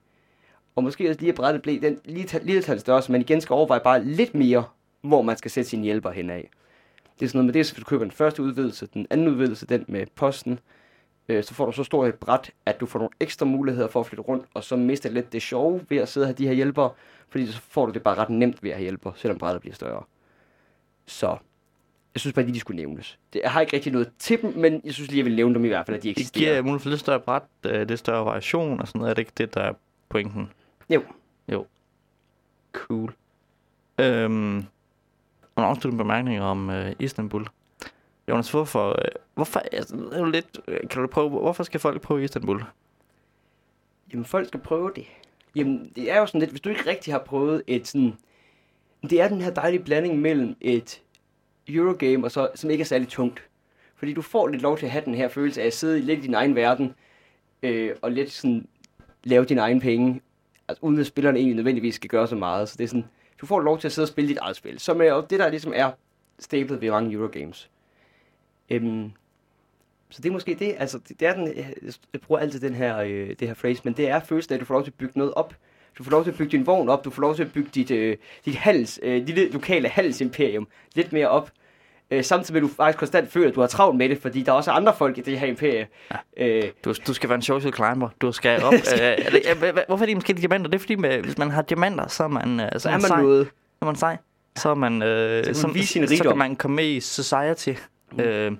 Og 0.79 0.83
måske 0.83 1.09
også 1.09 1.19
lige 1.19 1.29
at 1.29 1.35
brættet 1.35 1.61
blev 1.61 1.81
den 1.81 1.99
lige 2.05 2.25
ta- 2.25 2.39
lille 2.43 2.61
tal 2.61 2.79
større, 2.79 3.01
så 3.01 3.11
man 3.11 3.21
igen 3.21 3.41
skal 3.41 3.53
overveje 3.53 3.79
bare 3.79 4.03
lidt 4.03 4.35
mere, 4.35 4.63
hvor 5.01 5.21
man 5.21 5.37
skal 5.37 5.51
sætte 5.51 5.69
sine 5.69 5.83
hjælper 5.83 6.11
hen 6.11 6.29
af. 6.29 6.49
Det 7.19 7.25
er 7.25 7.29
sådan 7.29 7.37
noget 7.37 7.45
med 7.45 7.53
det, 7.53 7.65
så 7.65 7.75
du 7.79 7.83
køber 7.83 8.03
den 8.03 8.11
første 8.11 8.43
udvidelse, 8.43 8.87
den 8.93 9.07
anden 9.09 9.27
udvidelse, 9.27 9.65
den 9.65 9.85
med 9.87 10.05
posten, 10.15 10.59
øh, 11.29 11.43
så 11.43 11.53
får 11.53 11.65
du 11.65 11.71
så 11.71 11.83
stort 11.83 12.09
et 12.09 12.15
bræt, 12.15 12.51
at 12.65 12.79
du 12.79 12.85
får 12.85 12.99
nogle 12.99 13.11
ekstra 13.19 13.45
muligheder 13.45 13.87
for 13.87 13.99
at 13.99 14.05
flytte 14.05 14.21
rundt, 14.21 14.45
og 14.53 14.63
så 14.63 14.75
mister 14.75 15.09
lidt 15.09 15.33
det 15.33 15.41
sjove 15.41 15.81
ved 15.89 15.97
at 15.97 16.09
sidde 16.09 16.23
og 16.23 16.27
have 16.27 16.35
de 16.37 16.47
her 16.47 16.53
hjælpere, 16.53 16.89
fordi 17.29 17.47
så 17.47 17.61
får 17.69 17.85
du 17.85 17.91
det 17.91 18.03
bare 18.03 18.15
ret 18.15 18.29
nemt 18.29 18.63
ved 18.63 18.69
at 18.69 18.75
have 18.75 18.83
hjælper, 18.83 19.11
selvom 19.15 19.37
brættet 19.37 19.61
bliver 19.61 19.75
større. 19.75 20.03
Så 21.05 21.27
jeg 22.13 22.19
synes 22.21 22.33
bare 22.33 22.45
lige, 22.45 22.53
de 22.55 22.59
skulle 22.59 22.75
nævnes. 22.81 23.19
Det, 23.33 23.41
jeg 23.43 23.51
har 23.51 23.61
ikke 23.61 23.73
rigtig 23.75 23.91
noget 23.91 24.09
til 24.19 24.41
dem, 24.41 24.53
men 24.57 24.81
jeg 24.83 24.93
synes 24.93 25.09
lige, 25.09 25.17
jeg 25.17 25.25
vil 25.25 25.35
nævne 25.35 25.53
dem 25.55 25.65
i 25.65 25.67
hvert 25.67 25.85
fald, 25.85 25.97
at 25.97 26.03
de 26.03 26.07
Det 26.09 26.17
eksisterer. 26.17 26.51
giver 26.51 26.61
mulighed 26.61 26.79
for 26.79 26.89
lidt 26.89 26.99
større 26.99 27.19
bræt, 27.19 27.43
øh, 27.65 27.87
lidt 27.87 27.99
større 27.99 28.25
variation 28.25 28.81
og 28.81 28.87
sådan 28.87 28.99
noget. 28.99 29.09
Er 29.09 29.13
det 29.13 29.21
ikke 29.21 29.31
det, 29.37 29.53
der 29.53 29.61
er 29.61 29.73
pointen? 30.09 30.49
Jo. 30.89 31.03
Jo. 31.51 31.65
Cool. 32.73 33.13
Øhm, 33.99 34.65
nogle 35.55 35.69
afsluttende 35.69 36.03
bemærkninger 36.03 36.43
om 36.43 36.69
øh, 36.69 36.95
Istanbul. 36.99 37.47
Jonas, 38.29 38.51
hvorfor, 38.51 38.89
øh, 38.89 39.11
hvorfor, 39.33 39.59
altså, 39.59 39.95
er 39.95 40.25
lidt, 40.25 40.59
øh, 40.67 40.79
kan 40.89 41.01
du 41.01 41.07
prøve, 41.07 41.29
hvorfor 41.29 41.63
skal 41.63 41.79
folk 41.79 42.01
prøve 42.01 42.23
Istanbul? 42.23 42.63
Jamen, 44.11 44.25
folk 44.25 44.47
skal 44.47 44.59
prøve 44.59 44.91
det. 44.95 45.05
Jamen, 45.55 45.91
det 45.95 46.11
er 46.11 46.17
jo 46.17 46.25
sådan 46.25 46.39
lidt, 46.39 46.51
hvis 46.51 46.61
du 46.61 46.69
ikke 46.69 46.89
rigtig 46.89 47.13
har 47.13 47.19
prøvet 47.19 47.63
et 47.67 47.87
sådan... 47.87 48.13
Det 49.09 49.21
er 49.21 49.27
den 49.27 49.41
her 49.41 49.51
dejlige 49.51 49.83
blanding 49.83 50.19
mellem 50.19 50.55
et 50.61 51.01
Eurogame, 51.67 52.27
og 52.27 52.31
så, 52.31 52.49
som 52.55 52.69
ikke 52.69 52.81
er 52.81 52.85
særlig 52.85 53.07
tungt. 53.07 53.43
Fordi 53.95 54.13
du 54.13 54.21
får 54.21 54.47
lidt 54.47 54.61
lov 54.61 54.77
til 54.77 54.85
at 54.85 54.91
have 54.91 55.05
den 55.05 55.15
her 55.15 55.27
følelse 55.27 55.61
af 55.61 55.65
at 55.65 55.73
sidde 55.73 55.99
lidt 55.99 56.19
i 56.19 56.21
din 56.21 56.33
egen 56.33 56.55
verden, 56.55 56.93
øh, 57.63 57.95
og 58.01 58.11
lidt 58.11 58.31
sådan 58.31 58.67
lave 59.23 59.45
dine 59.45 59.61
egne 59.61 59.79
penge, 59.79 60.21
altså, 60.69 60.85
uden 60.85 60.99
at 60.99 61.05
spillerne 61.05 61.37
egentlig 61.39 61.55
nødvendigvis 61.55 61.95
skal 61.95 62.09
gøre 62.09 62.27
så 62.27 62.35
meget. 62.35 62.69
Så 62.69 62.75
det 62.77 62.83
er 62.83 62.87
sådan, 62.87 63.05
du 63.41 63.45
får 63.45 63.59
lov 63.59 63.79
til 63.79 63.87
at 63.87 63.91
sidde 63.91 64.05
og 64.05 64.09
spille 64.09 64.29
dit 64.29 64.37
eget 64.37 64.55
spil, 64.55 64.79
som 64.79 65.01
er 65.01 65.21
det, 65.21 65.39
der 65.39 65.49
ligesom 65.49 65.73
er 65.75 65.91
staplet 66.39 66.81
ved 66.81 66.91
mange 66.91 67.13
Eurogames. 67.13 67.69
Øhm, 68.69 69.11
så 70.09 70.21
det 70.21 70.29
er 70.29 70.33
måske 70.33 70.55
det, 70.55 70.75
altså 70.77 70.99
det, 71.07 71.19
det 71.19 71.27
er 71.27 71.33
den, 71.33 71.47
jeg, 71.47 71.73
jeg 72.13 72.21
bruger 72.21 72.41
altid 72.41 72.59
den 72.59 72.75
her, 72.75 72.97
øh, 72.97 73.29
det 73.29 73.47
her 73.47 73.53
phrase, 73.53 73.81
men 73.83 73.93
det 73.93 74.09
er 74.09 74.19
følelsen 74.19 74.53
af, 74.53 74.55
at 74.55 74.61
du 74.61 74.65
får 74.65 74.73
lov 74.73 74.83
til 74.83 74.91
at 74.91 74.97
bygge 74.97 75.17
noget 75.17 75.33
op. 75.33 75.55
Du 75.97 76.03
får 76.03 76.11
lov 76.11 76.23
til 76.23 76.31
at 76.31 76.37
bygge 76.37 76.51
din 76.51 76.67
vogn 76.67 76.89
op, 76.89 77.05
du 77.05 77.09
får 77.09 77.21
lov 77.21 77.35
til 77.35 77.43
at 77.43 77.53
bygge 77.53 77.69
dit, 77.73 77.91
øh, 77.91 78.17
dit 78.45 78.55
hals, 78.55 78.99
øh, 79.03 79.25
lille 79.25 79.51
lokale 79.51 79.89
halsimperium 79.89 80.67
lidt 80.95 81.13
mere 81.13 81.27
op. 81.27 81.51
Øh, 82.11 82.23
samtidig 82.23 82.53
med, 82.61 82.69
at 82.69 82.71
du 82.71 82.75
faktisk 82.75 82.99
konstant 82.99 83.31
føler, 83.31 83.49
at 83.49 83.55
du 83.55 83.59
har 83.59 83.67
travlt 83.67 83.97
med 83.97 84.09
det, 84.09 84.21
fordi 84.21 84.43
der 84.43 84.51
er 84.51 84.55
også 84.55 84.71
andre 84.71 84.93
folk 84.95 85.17
i 85.17 85.21
det 85.21 85.39
her 85.39 85.47
imperie. 85.47 85.87
Ja. 86.37 86.47
Øh, 86.47 86.63
Du, 86.85 86.93
du 87.07 87.13
skal 87.13 87.29
være 87.29 87.35
en 87.35 87.41
social 87.41 87.73
climber. 87.73 88.09
Du 88.21 88.31
skal 88.31 88.63
op. 88.63 88.73
øh, 88.73 88.79
er 88.99 89.15
det, 89.29 89.49
er, 89.49 89.85
hvorfor 89.87 90.03
er 90.03 90.05
det 90.07 90.17
måske 90.17 90.33
diamanter? 90.33 90.69
Det 90.69 90.75
er 90.77 90.79
fordi, 90.79 90.95
med, 90.95 91.21
hvis 91.21 91.37
man 91.37 91.51
har 91.51 91.61
diamanter, 91.61 92.07
så 92.07 92.23
er 92.23 92.27
man, 92.27 92.59
øh, 92.59 92.69
så 92.77 92.89
er 92.89 92.93
man, 92.93 93.01
sej. 93.01 93.21
noget. 93.21 93.47
Så 93.47 93.77
er 93.81 93.85
man 93.85 93.95
sej. 93.95 94.17
Så 94.55 94.69
er 94.69 94.75
man, 94.75 95.01
øh, 95.03 95.55
så, 95.55 95.67
man 95.67 95.83
så, 95.83 96.15
så 96.17 96.23
kan 96.23 96.37
man 96.37 96.55
komme 96.55 96.75
med 96.75 96.85
i 96.85 96.99
society. 96.99 97.73
Mm. 98.11 98.19
Øh, 98.19 98.51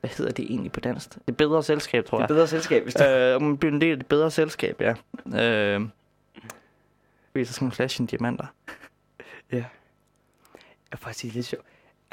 hvad 0.00 0.10
hedder 0.10 0.32
det 0.32 0.44
egentlig 0.44 0.72
på 0.72 0.80
dansk? 0.80 1.08
Det 1.26 1.36
bedre 1.36 1.62
selskab, 1.62 2.04
tror 2.04 2.18
Det 2.18 2.22
jeg. 2.22 2.24
er 2.30 2.34
bedre 2.34 2.46
selskab, 2.48 2.82
hvis 2.82 2.94
du... 2.94 3.04
Øh, 3.04 3.42
man 3.42 3.56
bliver 3.56 3.72
en 3.72 3.80
del 3.80 3.90
af 3.90 3.96
det 3.96 4.06
bedre 4.06 4.30
selskab, 4.30 4.80
ja. 4.80 4.94
Øh, 5.40 5.80
så 7.46 7.52
skal 7.52 7.64
man 7.64 7.72
flashe 7.72 7.96
sine 7.96 8.08
diamanter. 8.08 8.46
er 10.92 10.96
faktisk 10.96 11.34
lidt 11.34 11.46
sjovt. 11.46 11.64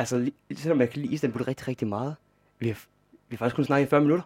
Altså, 0.01 0.31
selvom 0.57 0.79
jeg 0.79 0.89
kan 0.89 1.01
lide 1.01 1.13
Istanbul 1.13 1.41
rigtig, 1.43 1.67
rigtig 1.67 1.87
meget, 1.87 2.15
vi 2.59 2.67
har, 2.67 2.73
vi 3.29 3.35
har 3.35 3.37
faktisk 3.37 3.55
kun 3.55 3.65
snakket 3.65 3.87
i 3.87 3.89
40 3.89 4.01
minutter. 4.01 4.23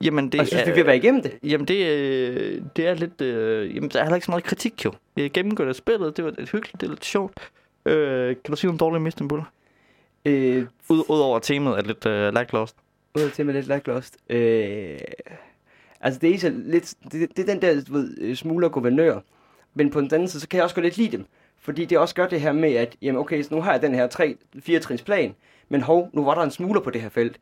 Jamen, 0.00 0.24
Det 0.24 0.32
det 0.32 0.40
og 0.40 0.44
jeg 0.44 0.48
synes, 0.48 0.66
vi 0.66 0.70
er 0.70 0.74
ved 0.74 0.80
at 0.80 0.86
være 0.86 0.96
igennem 0.96 1.22
det. 1.22 1.38
Jamen, 1.42 1.68
det, 1.68 1.86
øh, 1.86 2.62
det 2.76 2.86
er 2.86 2.94
lidt... 2.94 3.20
Øh, 3.20 3.76
jamen, 3.76 3.90
der 3.90 3.98
er 3.98 4.04
heller 4.04 4.14
ikke 4.16 4.24
så 4.24 4.30
meget 4.30 4.44
kritik, 4.44 4.84
jo. 4.84 4.92
Vi 5.14 5.22
har 5.22 5.28
gennemgået 5.28 5.68
af 5.68 5.74
spillet, 5.74 6.16
det 6.16 6.24
var 6.24 6.32
lidt 6.38 6.50
hyggeligt, 6.50 6.80
det 6.80 6.86
er 6.86 6.90
lidt 6.90 7.04
sjovt. 7.04 7.50
Øh, 7.86 8.36
kan 8.44 8.50
du 8.50 8.56
sige 8.56 8.68
nogle 8.68 8.78
dårlige 8.78 9.00
med 9.00 9.08
Istanbul? 9.08 9.42
Øh, 10.24 10.66
Ud, 10.88 11.04
Udover 11.08 11.36
at 11.36 11.42
temaet 11.42 11.78
er 11.78 11.82
lidt 11.82 12.06
øh, 12.06 12.34
lacklost. 12.34 12.76
ud 13.14 13.30
til 13.30 13.46
med 13.46 13.54
lidt 13.54 13.66
lacklost. 13.66 14.16
Øh, 14.30 14.98
altså, 16.00 16.20
det 16.20 16.34
er, 16.34 16.38
så 16.38 16.52
lidt, 16.56 16.94
det, 17.12 17.36
det 17.36 17.38
er 17.38 17.46
den 17.54 17.62
der, 17.62 17.92
ved, 17.92 18.18
øh, 18.20 18.36
smugler 18.36 18.68
guvernør. 18.68 19.20
Men 19.74 19.90
på 19.90 20.00
den 20.00 20.14
anden 20.14 20.28
side, 20.28 20.40
så 20.40 20.48
kan 20.48 20.56
jeg 20.56 20.64
også 20.64 20.74
godt 20.74 20.84
lidt 20.84 20.96
lide 20.96 21.16
dem. 21.16 21.26
Fordi 21.66 21.84
det 21.84 21.98
også 21.98 22.14
gør 22.14 22.26
det 22.28 22.40
her 22.40 22.52
med, 22.52 22.74
at 22.74 22.96
jamen 23.02 23.20
okay, 23.20 23.42
så 23.42 23.54
nu 23.54 23.60
har 23.60 23.72
jeg 23.72 23.82
den 23.82 23.94
her 23.94 24.34
3-4 24.76 24.78
trins 24.78 25.02
plan, 25.02 25.34
men 25.68 25.82
hov, 25.82 26.10
nu 26.12 26.24
var 26.24 26.34
der 26.34 26.42
en 26.42 26.50
smugler 26.50 26.80
på 26.80 26.90
det 26.90 27.00
her 27.00 27.08
felt. 27.08 27.36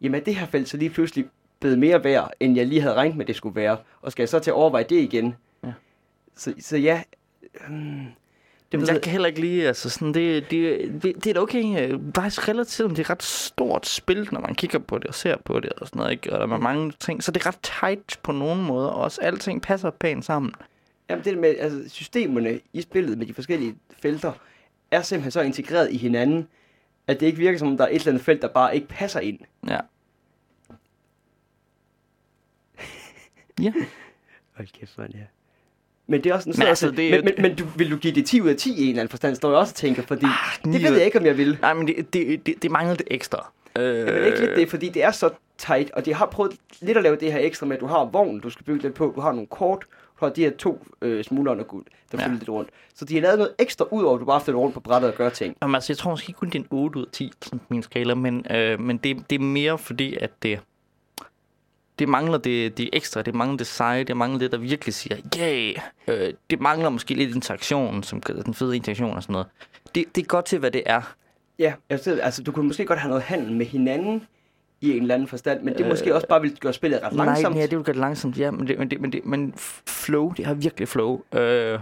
Jamen 0.00 0.24
det 0.24 0.34
her 0.34 0.46
felt 0.46 0.68
så 0.68 0.76
lige 0.76 0.90
pludselig 0.90 1.26
blevet 1.60 1.78
mere 1.78 2.04
værd, 2.04 2.32
end 2.40 2.56
jeg 2.56 2.66
lige 2.66 2.80
havde 2.80 2.94
regnet 2.94 3.16
med, 3.16 3.26
det 3.26 3.36
skulle 3.36 3.56
være. 3.56 3.76
Og 4.02 4.12
skal 4.12 4.22
jeg 4.22 4.28
så 4.28 4.38
til 4.38 4.50
at 4.50 4.54
overveje 4.54 4.84
det 4.84 4.96
igen? 4.96 5.34
Ja. 5.64 5.72
Så, 6.36 6.54
så 6.60 6.76
ja, 6.76 7.02
øhm, 7.68 8.06
det 8.72 8.88
jeg 8.88 9.02
kan 9.02 9.12
heller 9.12 9.28
ikke 9.28 9.40
lide, 9.40 9.66
altså 9.66 9.90
sådan, 9.90 10.14
det, 10.14 10.50
det, 10.50 10.90
det, 11.02 11.24
det 11.24 11.36
er 11.36 11.40
okay, 11.40 11.92
øh, 11.92 12.00
faktisk 12.14 12.48
relativt, 12.48 12.90
det 12.90 12.98
er 12.98 13.02
et 13.02 13.10
ret 13.10 13.22
stort 13.22 13.86
spil, 13.86 14.28
når 14.32 14.40
man 14.40 14.54
kigger 14.54 14.78
på 14.78 14.98
det 14.98 15.06
og 15.06 15.14
ser 15.14 15.36
på 15.44 15.60
det 15.60 15.72
og 15.72 15.86
sådan 15.86 15.98
noget, 15.98 16.12
ikke? 16.12 16.32
Og 16.32 16.48
der 16.48 16.54
er 16.54 16.60
mange 16.60 16.92
ting, 17.00 17.22
så 17.22 17.32
det 17.32 17.42
er 17.42 17.46
ret 17.46 17.58
tight 17.62 18.18
på 18.22 18.32
nogle 18.32 18.62
måder, 18.62 18.88
og 18.88 19.02
også 19.02 19.20
alting 19.20 19.62
passer 19.62 19.90
pænt 19.90 20.24
sammen. 20.24 20.52
Jamen 21.10 21.24
det 21.24 21.38
med, 21.38 21.54
altså 21.58 21.88
systemerne 21.88 22.60
i 22.72 22.82
spillet 22.82 23.18
med 23.18 23.26
de 23.26 23.34
forskellige 23.34 23.74
felter, 24.02 24.32
er 24.90 25.02
simpelthen 25.02 25.30
så 25.30 25.40
integreret 25.40 25.92
i 25.92 25.96
hinanden, 25.96 26.48
at 27.06 27.20
det 27.20 27.26
ikke 27.26 27.38
virker 27.38 27.58
som 27.58 27.68
om, 27.68 27.76
der 27.76 27.84
er 27.84 27.88
et 27.88 27.94
eller 27.94 28.08
andet 28.08 28.24
felt, 28.24 28.42
der 28.42 28.48
bare 28.48 28.74
ikke 28.74 28.88
passer 28.88 29.20
ind. 29.20 29.38
Ja. 29.68 29.78
ja. 33.64 33.72
Hold 34.56 34.68
kæft, 34.72 34.98
man, 34.98 35.10
ja. 35.14 35.24
Men 36.06 36.24
det 36.24 36.30
er 36.30 36.34
også 36.34 36.50
en 36.50 36.54
Men 36.58 36.66
altså, 36.68 36.86
altså, 36.86 37.02
det 37.02 37.10
men, 37.10 37.24
men, 37.24 37.42
men, 37.42 37.56
du, 37.56 37.64
vil 37.76 37.90
du 37.90 37.96
give 37.96 38.14
det 38.14 38.26
10 38.26 38.40
ud 38.40 38.48
af 38.48 38.56
10 38.56 38.70
i 38.70 38.82
en 38.82 38.88
eller 38.88 39.00
anden 39.00 39.10
forstand, 39.10 39.36
står 39.36 39.48
jeg 39.50 39.58
også 39.58 39.72
og 39.72 39.74
tænker, 39.74 40.02
fordi 40.02 40.26
ni 40.64 40.72
det 40.72 40.82
ved 40.82 40.96
jeg 40.96 41.04
ikke, 41.04 41.18
om 41.18 41.26
jeg 41.26 41.36
vil. 41.36 41.58
Nej, 41.60 41.74
men 41.74 41.86
det, 41.86 42.12
det, 42.12 42.46
det, 42.46 42.62
det 42.62 42.70
mangler 42.70 42.94
det 42.94 43.06
ekstra. 43.10 43.52
Øh, 43.78 43.84
Jeg 43.84 44.26
ikke 44.26 44.40
lidt 44.40 44.56
det, 44.56 44.70
fordi 44.70 44.88
det 44.88 45.02
er 45.02 45.10
så 45.10 45.30
tight, 45.58 45.90
og 45.90 46.04
de 46.04 46.14
har 46.14 46.26
prøvet 46.26 46.56
lidt 46.80 46.96
at 46.96 47.02
lave 47.02 47.16
det 47.16 47.32
her 47.32 47.38
ekstra 47.38 47.66
med, 47.66 47.76
at 47.76 47.80
du 47.80 47.86
har 47.86 48.04
vognen, 48.04 48.40
du 48.40 48.50
skal 48.50 48.64
bygge 48.64 48.82
lidt 48.82 48.94
på, 48.94 49.12
du 49.16 49.20
har 49.20 49.32
nogle 49.32 49.46
kort, 49.46 49.84
du 50.20 50.24
har 50.24 50.32
de 50.32 50.40
her 50.40 50.50
to 50.50 50.86
øh, 51.02 51.24
smuglerne, 51.24 51.64
gud, 51.64 51.82
der 52.12 52.18
Ja. 52.18 52.24
følger 52.26 52.38
lidt 52.38 52.48
rundt. 52.48 52.70
Så 52.94 53.04
de 53.04 53.14
har 53.14 53.20
lavet 53.22 53.38
noget 53.38 53.54
ekstra 53.58 53.84
ud 53.90 54.02
over, 54.02 54.14
at 54.14 54.20
du 54.20 54.24
bare 54.24 54.40
flytter 54.40 54.60
rundt 54.60 54.74
på 54.74 54.80
brættet 54.80 55.10
og 55.10 55.16
gør 55.16 55.28
ting. 55.28 55.56
Jamen, 55.62 55.74
altså, 55.74 55.92
jeg 55.92 55.98
tror 55.98 56.10
måske 56.10 56.32
kun, 56.32 56.48
det 56.48 56.54
er 56.54 56.58
en 56.62 56.66
8 56.70 56.98
ud 56.98 57.04
af 57.06 57.12
10, 57.12 57.32
sådan 57.42 57.60
min 57.68 57.82
skala, 57.82 58.14
men, 58.14 58.46
øh, 58.50 58.80
men 58.80 58.96
det, 58.98 59.30
det 59.30 59.36
er 59.36 59.44
mere 59.44 59.78
fordi, 59.78 60.16
at 60.20 60.30
det, 60.42 60.60
det 61.98 62.08
mangler 62.08 62.38
det, 62.38 62.78
det 62.78 62.90
ekstra, 62.92 63.22
det 63.22 63.34
mangler 63.34 63.56
det 63.56 63.66
seje, 63.66 64.04
det 64.04 64.16
mangler 64.16 64.38
det, 64.38 64.52
der 64.52 64.58
virkelig 64.58 64.94
siger, 64.94 65.16
yeah! 65.38 65.74
Øh, 66.08 66.34
det 66.50 66.60
mangler 66.60 66.88
måske 66.88 67.14
lidt 67.14 67.34
interaktion, 67.34 68.02
som 68.02 68.20
den 68.20 68.54
fede 68.54 68.76
interaktion 68.76 69.16
og 69.16 69.22
sådan 69.22 69.32
noget. 69.32 69.46
Det, 69.94 70.04
det 70.14 70.22
er 70.22 70.26
godt 70.26 70.44
til, 70.44 70.58
hvad 70.58 70.70
det 70.70 70.82
er. 70.86 71.14
Ja, 71.58 71.72
jeg 71.90 72.00
ved, 72.04 72.20
altså 72.20 72.42
du 72.42 72.52
kunne 72.52 72.66
måske 72.66 72.84
godt 72.84 72.98
have 72.98 73.08
noget 73.08 73.22
handel 73.22 73.52
med 73.52 73.66
hinanden 73.66 74.26
i 74.80 74.96
en 74.96 75.02
eller 75.02 75.14
anden 75.14 75.28
forstand, 75.28 75.62
men 75.62 75.74
det 75.74 75.80
Øh, 75.80 75.88
måske 75.88 76.14
også 76.14 76.26
bare 76.26 76.40
vil 76.40 76.58
gøre 76.60 76.72
spillet 76.72 77.02
ret 77.02 77.12
langsomt. 77.12 77.54
Nej, 77.54 77.60
ja, 77.60 77.66
det 77.66 77.78
vil 77.78 77.84
gøre 77.84 77.94
det 77.94 78.00
langsomt, 78.00 78.38
ja, 78.38 78.50
men, 78.50 78.68
det, 78.68 78.78
men, 78.78 78.90
det, 78.90 79.00
men, 79.00 79.12
det, 79.12 79.24
men 79.24 79.54
flow, 79.86 80.32
det 80.32 80.46
har 80.46 80.54
virkelig 80.54 80.88
flow. 80.88 81.20
Øh, 81.32 81.78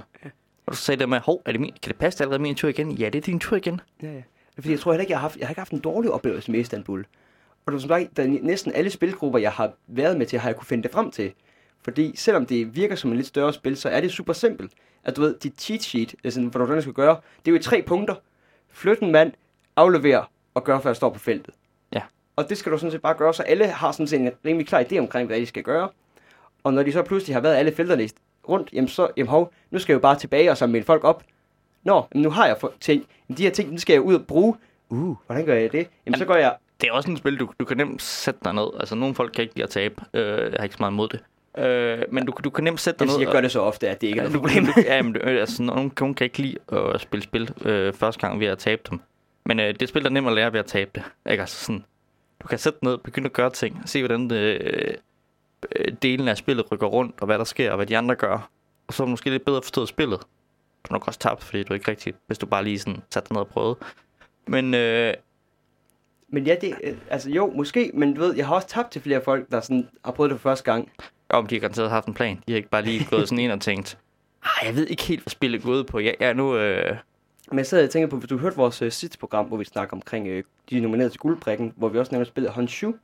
og 0.66 0.72
du 0.72 0.76
sagde 0.76 1.00
det 1.00 1.08
med, 1.08 1.20
hov, 1.20 1.42
er 1.44 1.52
det 1.52 1.60
min, 1.60 1.72
kan 1.82 1.90
det 1.90 1.96
passe, 1.96 2.18
det 2.18 2.20
er 2.20 2.24
allerede 2.24 2.42
min 2.42 2.54
tur 2.54 2.68
igen? 2.68 2.92
Ja, 2.92 3.08
det 3.08 3.14
er 3.14 3.22
din 3.22 3.40
tur 3.40 3.56
igen. 3.56 3.80
Ja, 4.02 4.12
ja. 4.12 4.22
Fordi 4.54 4.70
jeg 4.70 4.80
tror 4.80 4.92
heller 4.92 5.00
ikke, 5.00 5.10
jeg 5.10 5.18
har 5.18 5.22
haft, 5.22 5.36
jeg 5.36 5.46
har 5.46 5.50
ikke 5.50 5.60
haft 5.60 5.72
en 5.72 5.78
dårlig 5.78 6.10
oplevelse 6.10 6.50
med 6.50 6.60
Istanbul. 6.60 7.06
Og 7.66 7.72
du 7.72 7.78
som 7.78 7.88
sagt, 7.88 8.16
der 8.16 8.22
er 8.22 8.26
næsten 8.42 8.72
alle 8.72 8.90
spilgrupper, 8.90 9.38
jeg 9.38 9.52
har 9.52 9.72
været 9.86 10.18
med 10.18 10.26
til, 10.26 10.38
har 10.38 10.48
jeg 10.48 10.56
kunne 10.56 10.66
finde 10.66 10.82
det 10.82 10.90
frem 10.90 11.10
til. 11.10 11.32
Fordi 11.82 12.16
selvom 12.16 12.46
det 12.46 12.76
virker 12.76 12.94
som 12.94 13.10
en 13.10 13.16
lidt 13.16 13.26
større 13.26 13.52
spil, 13.52 13.76
så 13.76 13.88
er 13.88 14.00
det 14.00 14.12
super 14.12 14.32
simpelt. 14.32 14.72
At 15.04 15.16
du 15.16 15.20
ved, 15.20 15.34
dit 15.42 15.60
cheat 15.60 15.82
sheet, 15.82 16.14
altså, 16.24 16.40
hvad 16.40 16.76
du 16.76 16.80
skal 16.80 16.92
gøre, 16.92 17.16
det 17.38 17.50
er 17.50 17.52
jo 17.52 17.56
i 17.56 17.62
tre 17.62 17.82
punkter. 17.86 18.14
Flyt 18.70 18.98
en 18.98 19.12
mand, 19.12 19.32
aflevere 19.76 20.24
og 20.54 20.64
gøre, 20.64 20.82
før 20.82 20.90
jeg 20.90 20.96
står 20.96 21.10
på 21.10 21.18
feltet. 21.18 21.54
Og 22.36 22.48
det 22.48 22.58
skal 22.58 22.72
du 22.72 22.78
sådan 22.78 22.90
set 22.90 23.02
bare 23.02 23.14
gøre, 23.14 23.34
så 23.34 23.42
alle 23.42 23.66
har 23.66 23.92
sådan 23.92 24.06
set 24.06 24.20
en 24.20 24.30
rimelig 24.44 24.66
klar 24.66 24.82
idé 24.82 24.98
omkring, 24.98 25.26
hvad 25.26 25.40
de 25.40 25.46
skal 25.46 25.62
gøre. 25.62 25.88
Og 26.64 26.72
når 26.74 26.82
de 26.82 26.92
så 26.92 27.02
pludselig 27.02 27.36
har 27.36 27.40
været 27.40 27.54
alle 27.56 27.72
felterne 27.72 28.08
rundt, 28.48 28.68
jamen 28.72 28.88
så, 28.88 29.08
jamen 29.16 29.28
hov, 29.28 29.52
nu 29.70 29.78
skal 29.78 29.92
jeg 29.92 29.94
jo 29.94 30.00
bare 30.02 30.18
tilbage 30.18 30.50
og 30.50 30.56
samle 30.56 30.72
mine 30.72 30.84
folk 30.84 31.04
op. 31.04 31.22
Nå, 31.84 32.04
jamen 32.14 32.22
nu 32.22 32.30
har 32.30 32.46
jeg 32.46 32.56
ting. 32.80 33.06
Jamen, 33.28 33.38
de 33.38 33.42
her 33.42 33.50
ting, 33.50 33.70
dem 33.70 33.78
skal 33.78 33.92
jeg 33.94 34.02
ud 34.02 34.14
og 34.14 34.26
bruge. 34.26 34.54
Uh, 34.88 35.16
hvordan 35.26 35.46
gør 35.46 35.54
jeg 35.54 35.72
det? 35.72 35.88
Jamen, 36.06 36.18
så 36.18 36.24
går 36.24 36.34
jeg... 36.36 36.54
Det 36.80 36.88
er 36.88 36.92
også 36.92 37.12
et 37.12 37.18
spil, 37.18 37.36
du, 37.40 37.48
du 37.60 37.64
kan 37.64 37.76
nemt 37.76 38.02
sætte 38.02 38.40
dig 38.44 38.54
ned. 38.54 38.66
Altså, 38.80 38.94
nogle 38.94 39.14
folk 39.14 39.32
kan 39.32 39.42
ikke 39.42 39.54
lide 39.54 39.64
at 39.64 39.70
tabe. 39.70 39.94
Øh, 40.14 40.22
jeg 40.22 40.52
har 40.58 40.62
ikke 40.64 40.72
så 40.74 40.76
meget 40.82 40.92
imod 40.92 41.08
det. 41.08 41.20
Øh, 41.64 42.02
men 42.10 42.26
du, 42.26 42.32
du 42.44 42.50
kan 42.50 42.64
nemt 42.64 42.80
sætte 42.80 42.98
dig 42.98 43.06
Jeg, 43.06 43.12
ned. 43.18 43.24
jeg 43.24 43.32
gør 43.32 43.40
det 43.40 43.50
så 43.52 43.60
ofte, 43.60 43.88
at 43.88 44.00
det 44.00 44.06
ikke 44.06 44.20
er 44.20 44.24
og- 44.24 44.30
noget 44.32 44.42
du, 44.44 44.48
problem. 44.48 44.66
du, 44.66 44.80
ja, 44.92 45.02
men, 45.02 45.16
øh, 45.16 45.40
altså, 45.40 45.62
nogen, 45.62 45.92
nogen 46.00 46.14
kan 46.14 46.24
ikke 46.24 46.38
lide 46.38 46.56
at 46.72 47.00
spille 47.00 47.22
spil 47.22 47.50
øh, 47.64 47.92
første 47.94 48.20
gang 48.20 48.40
ved 48.40 48.46
at 48.46 48.58
tabe 48.58 48.82
dem. 48.90 49.00
Men 49.46 49.60
øh, 49.60 49.66
det 49.66 49.82
et 49.82 49.88
spil, 49.88 50.02
der 50.02 50.08
er 50.08 50.12
nemt 50.12 50.26
at 50.28 50.32
lære 50.32 50.52
ved 50.52 50.60
at 50.60 50.66
tabe 50.66 50.90
det. 50.94 51.02
Ikke? 51.30 51.40
Altså, 51.40 51.64
sådan, 51.64 51.84
du 52.42 52.46
kan 52.48 52.58
sætte 52.58 52.78
ned, 52.84 52.98
begynde 52.98 53.26
at 53.26 53.32
gøre 53.32 53.50
ting, 53.50 53.82
se 53.88 54.00
hvordan 54.02 54.32
øh, 54.32 54.94
øh, 55.76 55.92
delen 56.02 56.28
af 56.28 56.36
spillet 56.36 56.72
rykker 56.72 56.86
rundt, 56.86 57.14
og 57.20 57.26
hvad 57.26 57.38
der 57.38 57.44
sker, 57.44 57.70
og 57.70 57.76
hvad 57.76 57.86
de 57.86 57.96
andre 57.98 58.14
gør. 58.14 58.50
Og 58.86 58.94
så 58.94 59.04
måske 59.06 59.30
lidt 59.30 59.44
bedre 59.44 59.62
forstået 59.62 59.88
spillet. 59.88 60.20
Du 60.20 60.88
har 60.88 60.92
nok 60.94 61.06
også 61.08 61.20
tabt, 61.20 61.44
fordi 61.44 61.62
du 61.62 61.74
ikke 61.74 61.90
rigtig, 61.90 62.14
hvis 62.26 62.38
du 62.38 62.46
bare 62.46 62.64
lige 62.64 62.78
sådan 62.78 63.02
satte 63.10 63.28
dig 63.28 63.34
ned 63.34 63.40
og 63.40 63.48
prøvede. 63.48 63.76
Men 64.46 64.74
øh, 64.74 65.14
Men 66.28 66.46
ja, 66.46 66.56
det, 66.60 66.74
øh, 66.84 66.96
altså 67.10 67.30
jo, 67.30 67.52
måske, 67.56 67.90
men 67.94 68.14
du 68.14 68.20
ved, 68.20 68.34
jeg 68.36 68.46
har 68.46 68.54
også 68.54 68.68
tabt 68.68 68.90
til 68.90 69.02
flere 69.02 69.20
folk, 69.24 69.50
der 69.50 69.60
sådan 69.60 69.88
har 70.04 70.12
prøvet 70.12 70.30
det 70.30 70.40
for 70.40 70.48
første 70.50 70.72
gang. 70.72 70.92
om 71.28 71.46
de 71.46 71.54
har 71.54 71.60
garanteret 71.60 71.90
haft 71.90 72.06
en 72.06 72.14
plan. 72.14 72.36
De 72.48 72.52
har 72.52 72.56
ikke 72.56 72.68
bare 72.68 72.82
lige 72.82 73.04
gået 73.10 73.28
sådan 73.28 73.44
ind 73.44 73.52
og 73.52 73.60
tænkt, 73.60 73.98
"Ah, 74.42 74.66
jeg 74.66 74.74
ved 74.76 74.86
ikke 74.86 75.02
helt, 75.02 75.22
hvad 75.22 75.30
spillet 75.30 75.60
er 75.60 75.64
gået 75.64 75.86
på. 75.86 75.98
Jeg, 75.98 76.14
jeg 76.20 76.28
er 76.28 76.32
nu... 76.32 76.56
Øh... 76.56 76.96
Men 77.50 77.58
jeg 77.58 77.66
sidder 77.66 77.84
og 77.84 77.90
tænker 77.90 78.08
på, 78.08 78.16
hvis 78.16 78.28
du 78.28 78.38
hørte 78.38 78.56
vores 78.56 78.82
øh, 78.82 78.92
sidste 78.92 79.18
program, 79.18 79.46
hvor 79.46 79.56
vi 79.56 79.64
snakker 79.64 79.96
omkring 79.96 80.28
øh, 80.28 80.44
de 80.70 80.80
nominerede 80.80 81.10
til 81.10 81.20
guldbrikken, 81.20 81.72
hvor 81.76 81.88
vi 81.88 81.98
også 81.98 82.12
nævner 82.12 82.24
spillet 82.24 82.52
Honshu, 82.52 82.94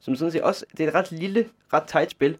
som 0.00 0.16
sådan 0.16 0.32
set 0.32 0.42
også, 0.42 0.64
det 0.76 0.84
er 0.84 0.88
et 0.88 0.94
ret 0.94 1.12
lille, 1.12 1.48
ret 1.72 1.82
tight 1.82 2.10
spil, 2.10 2.36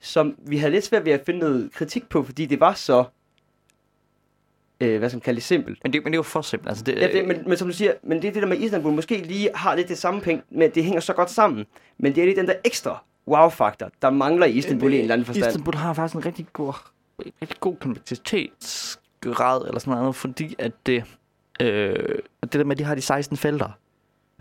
som 0.00 0.36
vi 0.38 0.58
havde 0.58 0.72
lidt 0.72 0.84
svært 0.84 1.04
ved 1.04 1.12
at 1.12 1.22
finde 1.26 1.40
noget 1.40 1.72
kritik 1.72 2.08
på, 2.08 2.22
fordi 2.22 2.46
det 2.46 2.60
var 2.60 2.74
så, 2.74 3.04
øh, 4.80 4.98
hvad 4.98 5.10
som 5.10 5.20
kaldes 5.20 5.44
simpelt. 5.44 5.78
Men, 5.82 5.92
det, 5.92 6.04
men 6.04 6.12
det 6.12 6.16
er 6.16 6.18
jo 6.18 6.22
for 6.22 6.42
simpelt. 6.42 6.68
Altså, 6.68 6.84
det, 6.84 6.96
Ja, 6.96 7.08
det, 7.12 7.28
men, 7.28 7.42
men 7.46 7.56
som 7.56 7.68
du 7.68 7.74
siger, 7.74 7.92
men 8.02 8.22
det 8.22 8.28
er 8.28 8.32
det 8.32 8.42
der 8.42 8.48
med 8.48 8.58
Istanbul, 8.58 8.92
måske 8.92 9.16
lige 9.16 9.50
har 9.54 9.74
lidt 9.74 9.88
det 9.88 9.98
samme 9.98 10.20
penge, 10.20 10.42
men 10.50 10.70
det 10.70 10.84
hænger 10.84 11.00
så 11.00 11.12
godt 11.12 11.30
sammen. 11.30 11.66
Men 11.98 12.14
det 12.14 12.20
er 12.20 12.24
lige 12.24 12.36
den 12.36 12.46
der 12.46 12.54
ekstra 12.64 13.04
wow-faktor, 13.28 13.90
der 14.02 14.10
mangler 14.10 14.46
i 14.46 14.52
Istanbul 14.52 14.92
i 14.92 14.94
en 14.94 15.00
eller 15.00 15.14
anden 15.14 15.24
forstand. 15.24 15.46
Istanbul 15.46 15.74
har 15.74 15.92
faktisk 15.94 16.16
en 16.16 16.26
rigtig 16.26 16.46
god, 16.52 16.72
rigtig 17.20 17.60
god 17.60 17.76
grad 19.20 19.66
eller 19.66 19.78
sådan 19.78 19.98
noget, 19.98 20.16
fordi 20.16 20.56
at 20.58 20.72
det, 20.86 21.04
øh, 21.60 22.18
det 22.42 22.52
der 22.52 22.64
med, 22.64 22.72
at 22.72 22.78
de 22.78 22.84
har 22.84 22.94
de 22.94 23.00
16 23.00 23.36
felter. 23.36 23.70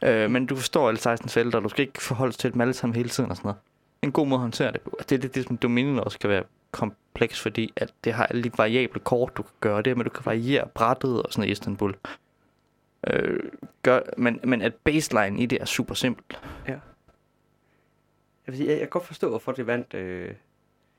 Øh, 0.03 0.31
men 0.31 0.45
du 0.45 0.55
forstår 0.55 0.87
alle 0.87 0.99
16 0.99 1.29
felter, 1.29 1.57
og 1.57 1.63
du 1.63 1.69
skal 1.69 1.85
ikke 1.85 2.03
forholde 2.03 2.31
dig 2.31 2.39
til 2.39 2.53
dem 2.53 2.61
alle 2.61 2.73
sammen 2.73 2.95
hele 2.95 3.09
tiden 3.09 3.29
og 3.31 3.37
sådan 3.37 3.47
noget. 3.47 3.59
En 4.01 4.11
god 4.11 4.27
måde 4.27 4.37
at 4.37 4.41
håndtere 4.41 4.71
det 4.71 4.81
på. 4.81 4.99
Det 4.99 5.11
er 5.11 5.19
det, 5.19 5.35
det 5.35 5.47
som 5.47 5.57
Dominion 5.57 5.99
også 5.99 6.19
kan 6.19 6.29
være 6.29 6.43
kompleks, 6.71 7.41
fordi 7.41 7.73
at 7.75 7.93
det 8.03 8.13
har 8.13 8.25
alle 8.25 8.43
de 8.43 8.51
variable 8.57 8.99
kort, 8.99 9.37
du 9.37 9.43
kan 9.43 9.51
gøre 9.59 9.81
det, 9.81 9.97
men 9.97 10.03
du 10.03 10.09
kan 10.09 10.25
variere 10.25 10.67
brættet 10.67 11.23
og 11.23 11.33
sådan 11.33 11.41
noget 11.41 11.49
i 11.49 11.51
Istanbul. 11.51 11.95
Øh, 13.07 13.39
gør, 13.83 13.99
men, 14.17 14.39
men 14.43 14.61
at 14.61 14.73
baseline 14.75 15.39
i 15.39 15.45
det 15.45 15.61
er 15.61 15.65
super 15.65 15.95
simpelt. 15.95 16.39
Ja. 16.67 16.71
Jeg, 16.71 16.81
vil 18.45 18.57
sige, 18.57 18.67
jeg, 18.67 18.73
jeg 18.73 18.79
kan 18.79 18.89
godt 18.89 19.05
forstå, 19.05 19.29
hvorfor 19.29 19.51
det 19.51 19.67
vandt. 19.67 19.93
Øh, 19.93 20.31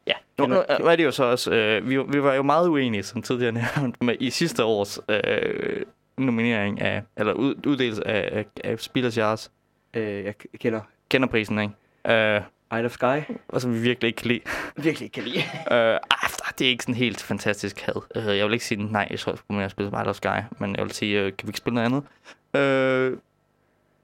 Ja, 0.07 0.13
nu, 0.39 0.47
nu, 0.47 0.63
nu 0.81 0.87
er 0.87 0.97
det 0.97 1.05
jo 1.05 1.11
så 1.11 1.25
også, 1.25 1.53
øh, 1.53 1.89
vi, 1.89 2.03
vi 2.03 2.23
var 2.23 2.35
jo 2.35 2.43
meget 2.43 2.69
uenige, 2.69 3.03
som 3.03 3.23
tidligere 3.23 3.53
nævnt, 3.53 4.03
med, 4.03 4.17
i 4.21 4.31
sidste 4.31 4.65
års 4.65 4.99
øh, 5.09 5.83
nominering 6.19 6.81
af, 6.81 7.03
eller 7.17 7.33
ud, 7.33 7.55
uddelelse 7.67 8.09
af, 8.09 8.39
af, 8.39 8.47
af 8.65 8.81
Spillers 8.81 9.19
Jars. 9.19 9.51
øh, 9.95 10.25
jeg 10.25 10.35
kender 10.59 10.81
Kender 11.09 11.29
prisen, 11.29 11.59
ikke? 11.59 11.75
Øh, 12.19 12.43
Isle 12.75 12.85
of 12.87 12.93
Sky. 12.93 13.33
og 13.49 13.61
som 13.61 13.75
vi 13.75 13.79
virkelig 13.79 14.09
ikke 14.09 14.17
kan 14.17 14.29
lide. 14.29 14.41
Virkelig 14.85 15.07
ikke 15.07 15.15
kan 15.15 15.23
lide. 15.23 15.39
Øh, 15.39 15.95
ah, 15.95 16.31
det 16.59 16.67
er 16.67 16.69
ikke 16.69 16.83
sådan 16.83 16.95
helt 16.95 17.23
fantastisk 17.23 17.81
had. 17.81 18.03
Øh, 18.17 18.39
jeg 18.39 18.47
vil 18.47 18.53
ikke 18.53 18.65
sige 18.65 18.93
nej, 18.93 19.07
jeg 19.11 19.19
tror, 19.19 19.33
jeg 19.33 19.39
skulle 19.39 19.59
mere 19.59 19.71
spille 19.71 19.93
Wild 19.93 20.07
of 20.09 20.17
Sky, 20.17 20.39
men 20.59 20.77
jeg 20.77 20.85
vil 20.85 20.93
sige, 20.93 21.21
øh, 21.21 21.33
kan 21.37 21.47
vi 21.47 21.49
ikke 21.49 21.59
spille 21.59 21.75
noget 21.75 21.87
andet? 21.87 22.05
Øh, 22.57 23.19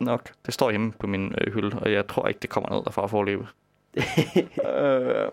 nok. 0.01 0.30
Det 0.47 0.55
står 0.55 0.70
hjemme 0.70 0.92
på 0.92 1.07
min 1.07 1.34
øh, 1.40 1.53
hylde, 1.55 1.78
og 1.78 1.92
jeg 1.92 2.07
tror 2.07 2.28
ikke, 2.28 2.40
det 2.40 2.51
kommer 2.51 2.70
ned 2.70 2.84
derfra 2.84 3.05
at 3.05 3.11
forleve. 3.11 3.47
øh, 4.68 5.28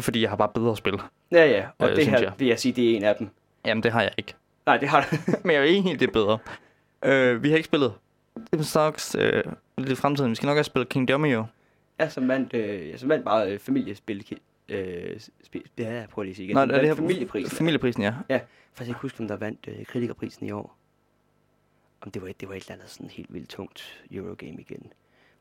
fordi 0.00 0.20
jeg 0.22 0.30
har 0.30 0.36
bare 0.36 0.48
bedre 0.54 0.76
spil. 0.76 0.94
ja, 1.32 1.46
ja. 1.46 1.66
Og 1.78 1.90
Øh, 1.90 1.96
det 1.96 2.06
her, 2.06 2.20
jeg. 2.20 2.32
vil 2.38 2.48
jeg 2.48 2.58
sige, 2.58 2.72
det 2.72 2.90
er 2.92 2.96
en 2.96 3.04
af 3.04 3.16
dem. 3.16 3.28
Jamen, 3.66 3.82
det 3.82 3.92
har 3.92 4.02
jeg 4.02 4.12
ikke. 4.18 4.34
Nej, 4.66 4.76
det 4.76 4.88
har 4.88 5.08
du. 5.10 5.16
Men 5.44 5.54
jeg 5.56 5.60
er 5.60 5.64
enig, 5.64 6.00
det 6.00 6.08
er 6.08 6.12
bedre. 6.12 6.38
Øh, 7.04 7.42
vi 7.42 7.48
har 7.50 7.56
ikke 7.56 7.66
spillet 7.66 7.94
Dim 8.52 8.62
Stocks 8.62 9.14
øh, 9.18 9.42
lidt 9.78 9.90
i 9.90 9.94
fremtiden. 9.94 10.30
Vi 10.30 10.34
skal 10.34 10.46
nok 10.46 10.56
have 10.56 10.64
spillet 10.64 10.88
King 10.88 11.08
Domino. 11.08 11.44
ja, 12.00 12.08
som 12.08 12.28
vandt, 12.28 12.54
øh, 12.54 12.98
som 12.98 13.08
vandt 13.08 13.24
bare 13.24 13.52
øh, 13.52 13.58
familiespil. 13.58 14.38
Øh, 14.68 15.20
spil, 15.44 15.62
ja, 15.78 15.92
jeg 15.92 16.08
prøver 16.08 16.24
lige 16.24 16.30
at 16.32 16.36
sige 16.36 16.44
igen. 16.44 16.54
Nå, 16.54 16.60
Som 16.62 16.70
er 16.70 16.78
det 16.78 16.86
her 16.88 16.94
familieprisen. 16.94 17.56
Familieprisen, 17.56 18.02
ja. 18.02 18.14
Faktisk 18.72 18.88
ikke 18.88 19.00
huske, 19.00 19.20
om 19.20 19.28
der 19.28 19.36
vandt 19.36 19.68
øh, 19.68 19.84
kritikerprisen 19.86 20.46
i 20.46 20.50
år. 20.50 20.76
om 22.00 22.10
det 22.10 22.22
var, 22.22 22.28
et, 22.28 22.40
det 22.40 22.48
var 22.48 22.54
et 22.54 22.60
eller 22.62 22.74
andet 22.74 22.90
sådan 22.90 23.10
helt 23.10 23.34
vildt 23.34 23.48
tungt 23.48 24.02
Eurogame 24.12 24.60
igen. 24.60 24.92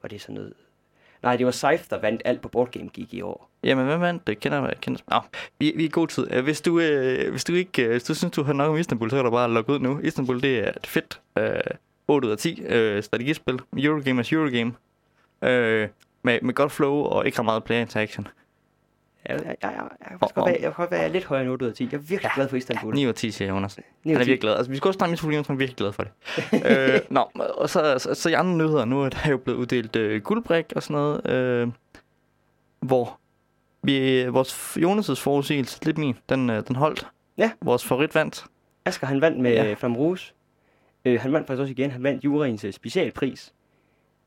Var 0.01 0.10
det 0.10 0.22
sådan 0.22 0.36
noget... 0.36 0.53
Nej, 1.26 1.36
det 1.36 1.45
var 1.45 1.51
Seif, 1.51 1.88
der 1.88 1.99
vandt 2.01 2.21
alt 2.26 2.41
på 2.41 2.49
Board 2.49 2.71
Game 2.71 2.89
Geek 2.93 3.13
i 3.13 3.21
år. 3.21 3.49
Jamen, 3.63 3.86
hvem 3.86 4.01
vandt 4.01 4.28
det? 4.28 4.39
Kender 4.39 4.65
jeg? 4.65 4.73
Kender... 4.82 5.01
Nå, 5.07 5.19
vi, 5.59 5.73
vi 5.76 5.84
er 5.84 5.88
i 5.88 5.91
god 5.91 6.07
tid. 6.07 6.28
Øh, 6.32 6.43
hvis 6.43 6.61
du, 6.61 6.80
øh, 6.80 7.32
hvis 7.32 7.43
du 7.43 7.53
ikke 7.53 7.84
øh, 7.84 7.91
hvis 7.91 8.03
du 8.03 8.13
synes, 8.15 8.32
du 8.32 8.43
har 8.43 8.53
nok 8.53 8.69
om 8.69 8.78
Istanbul, 8.78 9.09
så 9.09 9.15
kan 9.15 9.26
du 9.26 9.32
bare 9.32 9.51
logge 9.51 9.73
ud 9.73 9.80
nu. 9.80 9.99
Istanbul, 10.03 10.41
det 10.41 10.59
er 10.59 10.71
et 10.78 10.88
fedt 10.88 11.21
øh, 11.38 11.59
8 12.07 12.28
ud 12.28 12.32
af 12.32 12.38
10 12.38 12.61
øh, 12.65 13.03
strategispil. 13.03 13.59
Eurogame 13.78 14.21
er 14.21 14.30
Eurogame. 14.32 14.73
Øh, 15.41 15.88
med, 16.23 16.39
med 16.41 16.53
godt 16.53 16.71
flow 16.71 16.93
og 16.93 17.26
ikke 17.26 17.39
ret 17.39 17.45
meget 17.45 17.63
player 17.63 17.82
interaction. 17.82 18.28
Jeg, 19.30 19.39
jeg, 19.45 19.55
jeg, 19.63 19.71
jeg, 20.09 20.17
Og- 20.21 20.34
godt 20.34 20.45
være, 20.45 20.47
jeg 20.53 20.61
kan 20.61 20.73
godt 20.73 20.91
være 20.91 21.09
lidt 21.09 21.23
højere 21.26 21.43
end 21.43 21.51
8 21.51 21.65
ud 21.65 21.69
af 21.69 21.76
10. 21.76 21.84
Jeg 21.84 21.93
er 21.93 21.97
virkelig 21.97 22.32
glad 22.36 22.47
for 22.49 22.55
Istanbul. 22.57 22.93
9 22.93 23.03
ud 23.05 23.09
af 23.09 23.15
10, 23.15 23.32
siger 23.32 23.49
Jonas. 23.53 23.78
9 23.78 23.84
ud 23.84 24.15
Han 24.15 24.21
er 24.21 24.26
10. 24.26 24.30
virkelig 24.30 24.41
glad. 24.41 24.55
Altså, 24.55 24.71
vi 24.71 24.78
skal 24.78 24.88
også 24.88 24.97
snakke 24.97 25.11
med 25.28 25.34
Jonas, 25.34 25.47
han 25.47 25.55
er 25.55 25.57
virkelig 25.57 25.78
glad 25.78 25.91
for 25.93 26.03
det. 26.03 26.11
øh, 26.95 26.99
nå, 27.09 27.21
og 27.57 27.69
så, 27.69 27.99
så, 27.99 28.13
så 28.13 28.30
i 28.30 28.34
andre 28.34 28.57
nyheder 28.57 28.86
nu, 28.86 29.01
er 29.01 29.09
der 29.09 29.30
jo 29.30 29.38
blevet 29.38 29.57
uddelt 29.59 29.95
øh, 29.95 30.21
guldbrik 30.21 30.65
og 30.76 30.84
sådan 30.84 30.93
noget, 30.93 31.30
øh, 31.30 31.67
hvor 32.80 33.19
vi, 33.84 34.26
vores 34.28 34.78
Jonas' 34.78 35.21
forudsigelse, 35.23 35.86
lidt 35.86 35.97
min, 35.97 36.15
den, 36.30 36.49
øh, 36.49 36.63
den 36.67 36.76
holdt. 36.76 37.07
Ja. 37.38 37.51
Vores 37.61 37.86
favorit 37.86 38.15
vandt. 38.15 38.45
Asger, 38.86 39.07
han 39.07 39.21
vandt 39.21 39.39
med 39.39 39.51
Ja. 39.53 39.63
ja. 39.63 39.73
Flam 39.73 39.95
Rouge. 39.95 40.19
Øh, 41.05 41.19
han 41.21 41.34
vandt 41.34 41.47
faktisk 41.47 41.59
også 41.61 41.71
igen. 41.71 41.91
Han 41.91 42.03
vandt 42.03 42.23
juryens 42.23 42.63
øh, 42.63 42.73
specialpris 42.73 43.53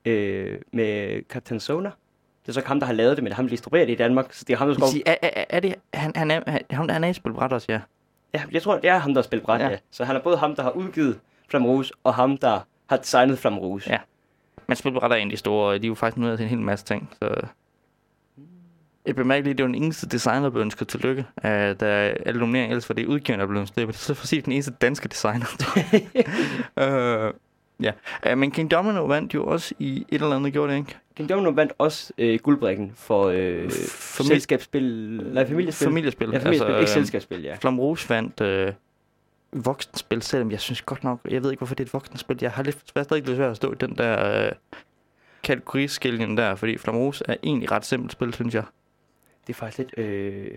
øh, 0.04 0.58
med 0.72 1.22
Captain 1.28 1.60
Sona. 1.60 1.90
Det 2.48 2.52
er 2.52 2.54
så 2.54 2.60
ikke 2.60 2.68
ham, 2.68 2.80
der 2.80 2.86
har 2.86 2.92
lavet 2.92 3.16
det, 3.16 3.24
men 3.24 3.32
ham, 3.32 3.44
der 3.44 3.50
distribuerer 3.50 3.86
det 3.86 3.92
i 3.92 3.96
Danmark. 3.96 4.32
Så 4.32 4.44
det 4.46 4.54
er 4.54 4.58
ham, 4.58 4.68
der 4.68 4.74
skal... 4.74 4.88
Sig, 4.88 5.02
er, 5.06 5.16
er, 5.22 5.44
er 5.50 5.60
det, 5.60 5.74
han, 5.94 6.12
han, 6.16 6.30
er, 6.30 6.40
han, 6.46 6.60
han, 6.70 6.90
han 6.90 7.04
er 7.04 7.08
i 7.08 7.12
spilbræt 7.12 7.52
også, 7.52 7.66
ja. 7.68 7.80
Ja, 8.34 8.42
jeg 8.52 8.62
tror, 8.62 8.78
det 8.78 8.90
er 8.90 8.98
ham, 8.98 9.14
der 9.14 9.20
har 9.20 9.24
spillet 9.24 9.46
bræt, 9.46 9.60
Ja. 9.60 9.68
ja. 9.68 9.76
Så 9.90 10.04
han 10.04 10.16
er 10.16 10.20
både 10.20 10.36
ham, 10.36 10.54
der 10.56 10.62
har 10.62 10.70
udgivet 10.70 11.18
Flam 11.48 11.66
Rouge, 11.66 11.84
og 12.04 12.14
ham, 12.14 12.36
der 12.36 12.60
har 12.88 12.96
designet 12.96 13.38
Flam 13.38 13.58
Rouge. 13.58 13.82
Ja. 13.86 13.98
Men 14.66 14.76
spilbræt 14.76 15.12
er 15.12 15.28
de 15.28 15.36
store, 15.36 15.78
de 15.78 15.84
er 15.84 15.88
jo 15.88 15.94
faktisk 15.94 16.16
nødt 16.16 16.38
til 16.38 16.44
en 16.44 16.50
hel 16.50 16.58
masse 16.58 16.84
ting, 16.84 17.10
så... 17.22 17.46
Jeg 19.06 19.16
bemærker 19.16 19.44
lige, 19.44 19.54
det 19.54 19.62
var 19.62 19.72
den 19.72 19.82
eneste 19.82 20.06
designer, 20.08 20.42
der 20.42 20.50
blev 20.50 20.62
ønsket 20.62 20.88
tillykke, 20.88 21.24
uh, 21.36 21.50
da 21.50 22.14
alle 22.26 22.40
nomineringer 22.40 22.72
ellers 22.72 22.88
var 22.88 22.94
det 22.94 23.06
udgivende, 23.06 23.42
der 23.42 23.48
blev 23.48 23.60
ønsket. 23.60 23.76
Det 23.76 23.84
er 23.84 24.10
at 24.10 24.16
sige 24.16 24.42
den 24.42 24.52
eneste 24.52 24.72
danske 24.72 25.08
designer. 25.08 25.46
uh, 26.76 27.34
ja, 27.82 27.92
uh, 28.32 28.38
men 28.38 28.50
King 28.50 28.70
Domino 28.70 29.04
vandt 29.04 29.34
jo 29.34 29.46
også 29.46 29.74
i 29.78 30.06
et 30.08 30.22
eller 30.22 30.36
andet, 30.36 30.52
gjorde 30.52 30.72
det 30.72 30.78
ikke? 30.78 30.96
King 31.16 31.28
Domino 31.28 31.50
vandt 31.50 31.72
også 31.78 32.12
øh, 32.18 32.38
guldbrikken 32.38 32.92
for 32.94 33.26
øh, 33.26 33.66
Famili- 33.66 34.28
selskabsspil... 34.28 35.20
Nej, 35.32 35.46
familiespil. 35.46 35.86
Familiespil. 35.86 36.28
Ja, 36.32 36.38
familiespil, 36.38 36.50
altså, 36.50 36.66
ikke 36.66 36.80
øh, 36.80 36.88
selskabsspil, 36.88 37.42
ja. 37.42 37.54
Flam 37.54 37.80
Rouge 37.80 38.08
vandt 38.08 38.40
øh, 38.40 38.72
voksenspil, 39.52 40.22
selvom 40.22 40.50
jeg 40.50 40.60
synes 40.60 40.82
godt 40.82 41.04
nok, 41.04 41.20
jeg 41.30 41.42
ved 41.42 41.50
ikke, 41.50 41.60
hvorfor 41.60 41.74
det 41.74 41.84
er 41.84 41.88
et 41.88 41.92
voksenspil. 41.92 42.38
Jeg 42.40 42.50
har 42.50 42.62
lidt, 42.62 42.92
jeg 42.94 43.04
stadig 43.04 43.26
lidt 43.26 43.36
svært 43.36 43.50
at 43.50 43.56
stå 43.56 43.72
i 43.72 43.76
den 43.80 43.96
der 43.96 44.46
øh, 44.46 44.52
kategoriskiljen 45.42 46.36
der, 46.36 46.54
fordi 46.54 46.78
Flam 46.78 46.96
Rouge 46.96 47.22
er 47.28 47.36
egentlig 47.42 47.70
ret 47.70 47.84
simpelt 47.84 48.12
spil, 48.12 48.34
synes 48.34 48.54
jeg. 48.54 48.64
Det 49.46 49.52
er 49.52 49.56
faktisk 49.58 49.78
lidt... 49.78 50.08
Øh, 50.08 50.50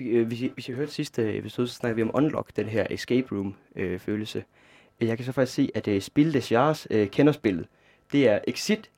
øh, 0.00 0.26
hvis, 0.26 0.42
I, 0.42 0.50
hvis 0.54 0.68
I 0.68 0.72
hørte 0.72 0.92
sidste 0.92 1.38
episode, 1.38 1.68
så 1.68 1.74
snakkede 1.74 1.96
vi 1.96 2.02
om 2.02 2.10
Unlock, 2.14 2.56
den 2.56 2.66
her 2.66 2.86
escape 2.90 3.34
room 3.36 3.54
øh, 3.76 3.98
følelse. 3.98 4.44
Jeg 5.00 5.16
kan 5.16 5.26
så 5.26 5.32
faktisk 5.32 5.54
se, 5.54 5.70
at 5.74 5.88
øh, 5.88 6.00
Spil 6.00 6.34
des 6.34 6.52
Jahres 6.52 6.86
øh, 6.90 7.08
kender 7.08 7.32
spillet. 7.32 7.66
Det 8.12 8.28
er 8.28 8.38
Exit, 8.48 8.90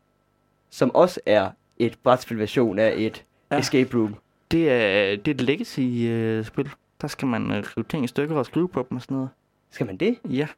som 0.71 0.95
også 0.95 1.21
er 1.27 1.51
et 1.79 1.99
brætspilversion 2.03 2.79
af 2.79 2.95
et 2.97 3.25
Ja. 3.51 3.55
ja. 3.57 3.61
escape 3.61 3.97
room. 3.99 4.15
Det 4.51 4.71
er, 4.71 5.17
det 5.17 5.29
er 5.29 5.35
et 5.35 5.41
legacy-spil. 5.41 6.71
der 7.01 7.07
skal 7.09 7.29
man 7.29 7.51
øh, 7.53 7.65
rive 7.77 7.85
ting 7.89 8.05
i 8.05 8.09
stykker 8.09 8.37
og 8.37 8.47
skrive 8.47 8.69
på 8.69 8.87
dem 8.91 8.97
og 8.97 9.03
sådan 9.03 9.15
noget. 9.15 9.31
Skal 9.71 9.87
man 9.87 9.97
det? 9.97 10.19
Ja. 10.25 10.49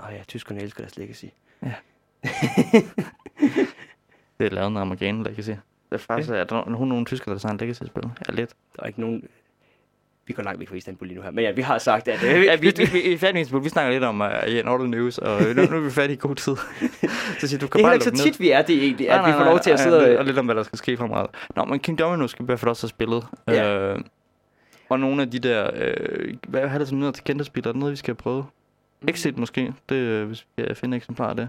Åh 0.00 0.06
oh, 0.08 0.14
ja, 0.14 0.22
tyskerne 0.28 0.60
elsker 0.60 0.82
deres 0.82 0.96
legacy. 0.96 1.24
Det 4.38 4.46
er 4.46 4.50
lavet 4.50 4.66
en 4.70 4.76
amerikaner 4.76 5.24
legacy. 5.24 5.48
Det 5.50 5.58
er 5.90 5.96
faktisk, 5.98 6.30
at 6.32 6.50
der 6.50 6.56
er 6.56 6.70
nogen, 6.70 6.88
nogle 6.88 7.04
tyskere, 7.04 7.30
der 7.30 7.34
designer 7.36 7.58
legacy-spil. 7.58 8.02
Ja, 8.28 8.32
lidt. 8.34 8.50
Der 8.76 8.82
er 8.82 8.86
ikke 8.86 9.00
nogen... 9.00 9.28
Vi 10.26 10.32
går 10.32 10.42
langt 10.42 10.60
væk 10.60 10.68
fra 10.68 10.76
Istanbul 10.76 11.08
lige 11.08 11.16
nu 11.16 11.22
her. 11.22 11.30
Men 11.30 11.44
ja, 11.44 11.50
vi 11.50 11.62
har 11.62 11.78
sagt, 11.78 12.08
at... 12.08 12.22
Øh, 12.22 12.40
vi, 12.40 12.48
vi, 12.60 12.72
vi, 12.76 12.84
vi 12.92 13.12
er 13.12 13.18
færdige 13.18 13.32
med 13.32 13.42
Istanbul. 13.42 13.64
Vi 13.64 13.68
snakker 13.68 13.92
lidt 13.92 14.04
om 14.04 14.20
uh, 14.20 14.26
yeah, 14.26 14.64
Northern 14.64 14.90
News, 14.90 15.18
og 15.18 15.42
nu, 15.42 15.62
nu 15.62 15.76
er 15.76 15.80
vi 15.80 15.90
færdige 15.90 16.16
i 16.16 16.18
god 16.20 16.34
tid. 16.34 16.56
så 17.40 17.48
siger 17.48 17.58
du, 17.58 17.66
det 17.66 17.72
kan 17.72 17.80
er 17.80 17.84
bare 17.84 17.92
heller 17.92 17.92
ikke 17.92 18.04
så 18.04 18.10
lukke 18.10 18.24
ned. 18.24 18.32
tit, 18.32 18.40
vi 18.40 18.50
er 18.50 18.62
det 18.62 18.84
egentlig, 18.84 19.10
at 19.10 19.26
vi 19.26 19.32
får 19.32 19.44
lov 19.44 19.60
til 19.60 19.70
at 19.70 19.80
sidde 19.80 20.12
og... 20.12 20.16
og... 20.16 20.24
Lidt 20.24 20.38
om, 20.38 20.44
hvad 20.44 20.54
der 20.54 20.62
skal 20.62 20.78
ske 20.78 20.96
fremadrettet. 20.96 21.36
Nå, 21.56 21.64
men 21.64 21.80
King 21.80 21.98
Domino 21.98 22.26
skal 22.26 22.42
i 22.42 22.46
hvert 22.46 22.60
fald 22.60 22.68
også 22.68 22.82
have 22.82 22.88
spillet. 22.88 23.26
Ja. 23.48 23.92
Øh, 23.92 24.00
og 24.88 25.00
nogle 25.00 25.22
af 25.22 25.30
de 25.30 25.38
der... 25.38 25.70
Øh, 25.74 26.34
hvad 26.48 26.68
har 26.68 26.78
det 26.78 26.88
som 26.88 26.98
nyheder 26.98 27.12
til 27.12 27.24
kendte 27.24 27.44
spil? 27.44 27.66
Er 27.66 27.72
det 27.72 27.80
noget, 27.80 27.92
vi 27.92 27.96
skal 27.96 28.14
prøve? 28.14 28.44
Exit 29.08 29.38
måske, 29.38 29.74
det, 29.88 29.96
øh, 29.96 30.26
hvis 30.26 30.46
vi 30.56 30.62
kan 30.62 30.76
finde 30.76 30.96
eksemplar 30.96 31.28
af 31.28 31.36
det. 31.36 31.48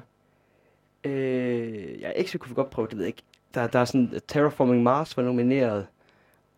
Øh, 1.03 2.01
ja, 2.01 2.11
Exit 2.15 2.41
kunne 2.41 2.49
vi 2.49 2.55
godt 2.55 2.69
prøve, 2.69 2.87
det 2.87 2.97
ved 2.97 3.03
jeg 3.03 3.07
ikke. 3.07 3.23
Der, 3.53 3.67
der 3.67 3.79
er 3.79 3.85
sådan, 3.85 4.19
Terraforming 4.27 4.83
Mars 4.83 5.17
var 5.17 5.23
nomineret, 5.23 5.87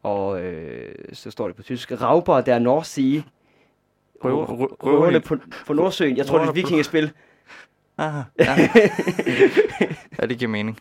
og 0.03 0.41
øh, 0.41 0.95
så 1.13 1.31
står 1.31 1.47
det 1.47 1.55
på 1.55 1.63
tysk, 1.63 1.91
Rauber 2.01 2.41
der 2.41 2.59
North 2.59 2.85
Sea. 2.85 3.21
Røver- 4.23 4.45
Rø- 4.45 4.51
rø- 4.63 4.75
Røverne 4.87 5.19
på, 5.19 5.37
på 5.67 5.73
Nordsøen. 5.73 6.17
Jeg 6.17 6.25
tror, 6.25 6.37
det 6.37 6.45
er 6.45 6.49
et 6.49 6.55
vikingespil. 6.55 7.11
Aha, 7.97 8.21
ja. 8.39 8.69
ja, 10.21 10.25
det 10.25 10.37
giver 10.37 10.49
mening. 10.51 10.79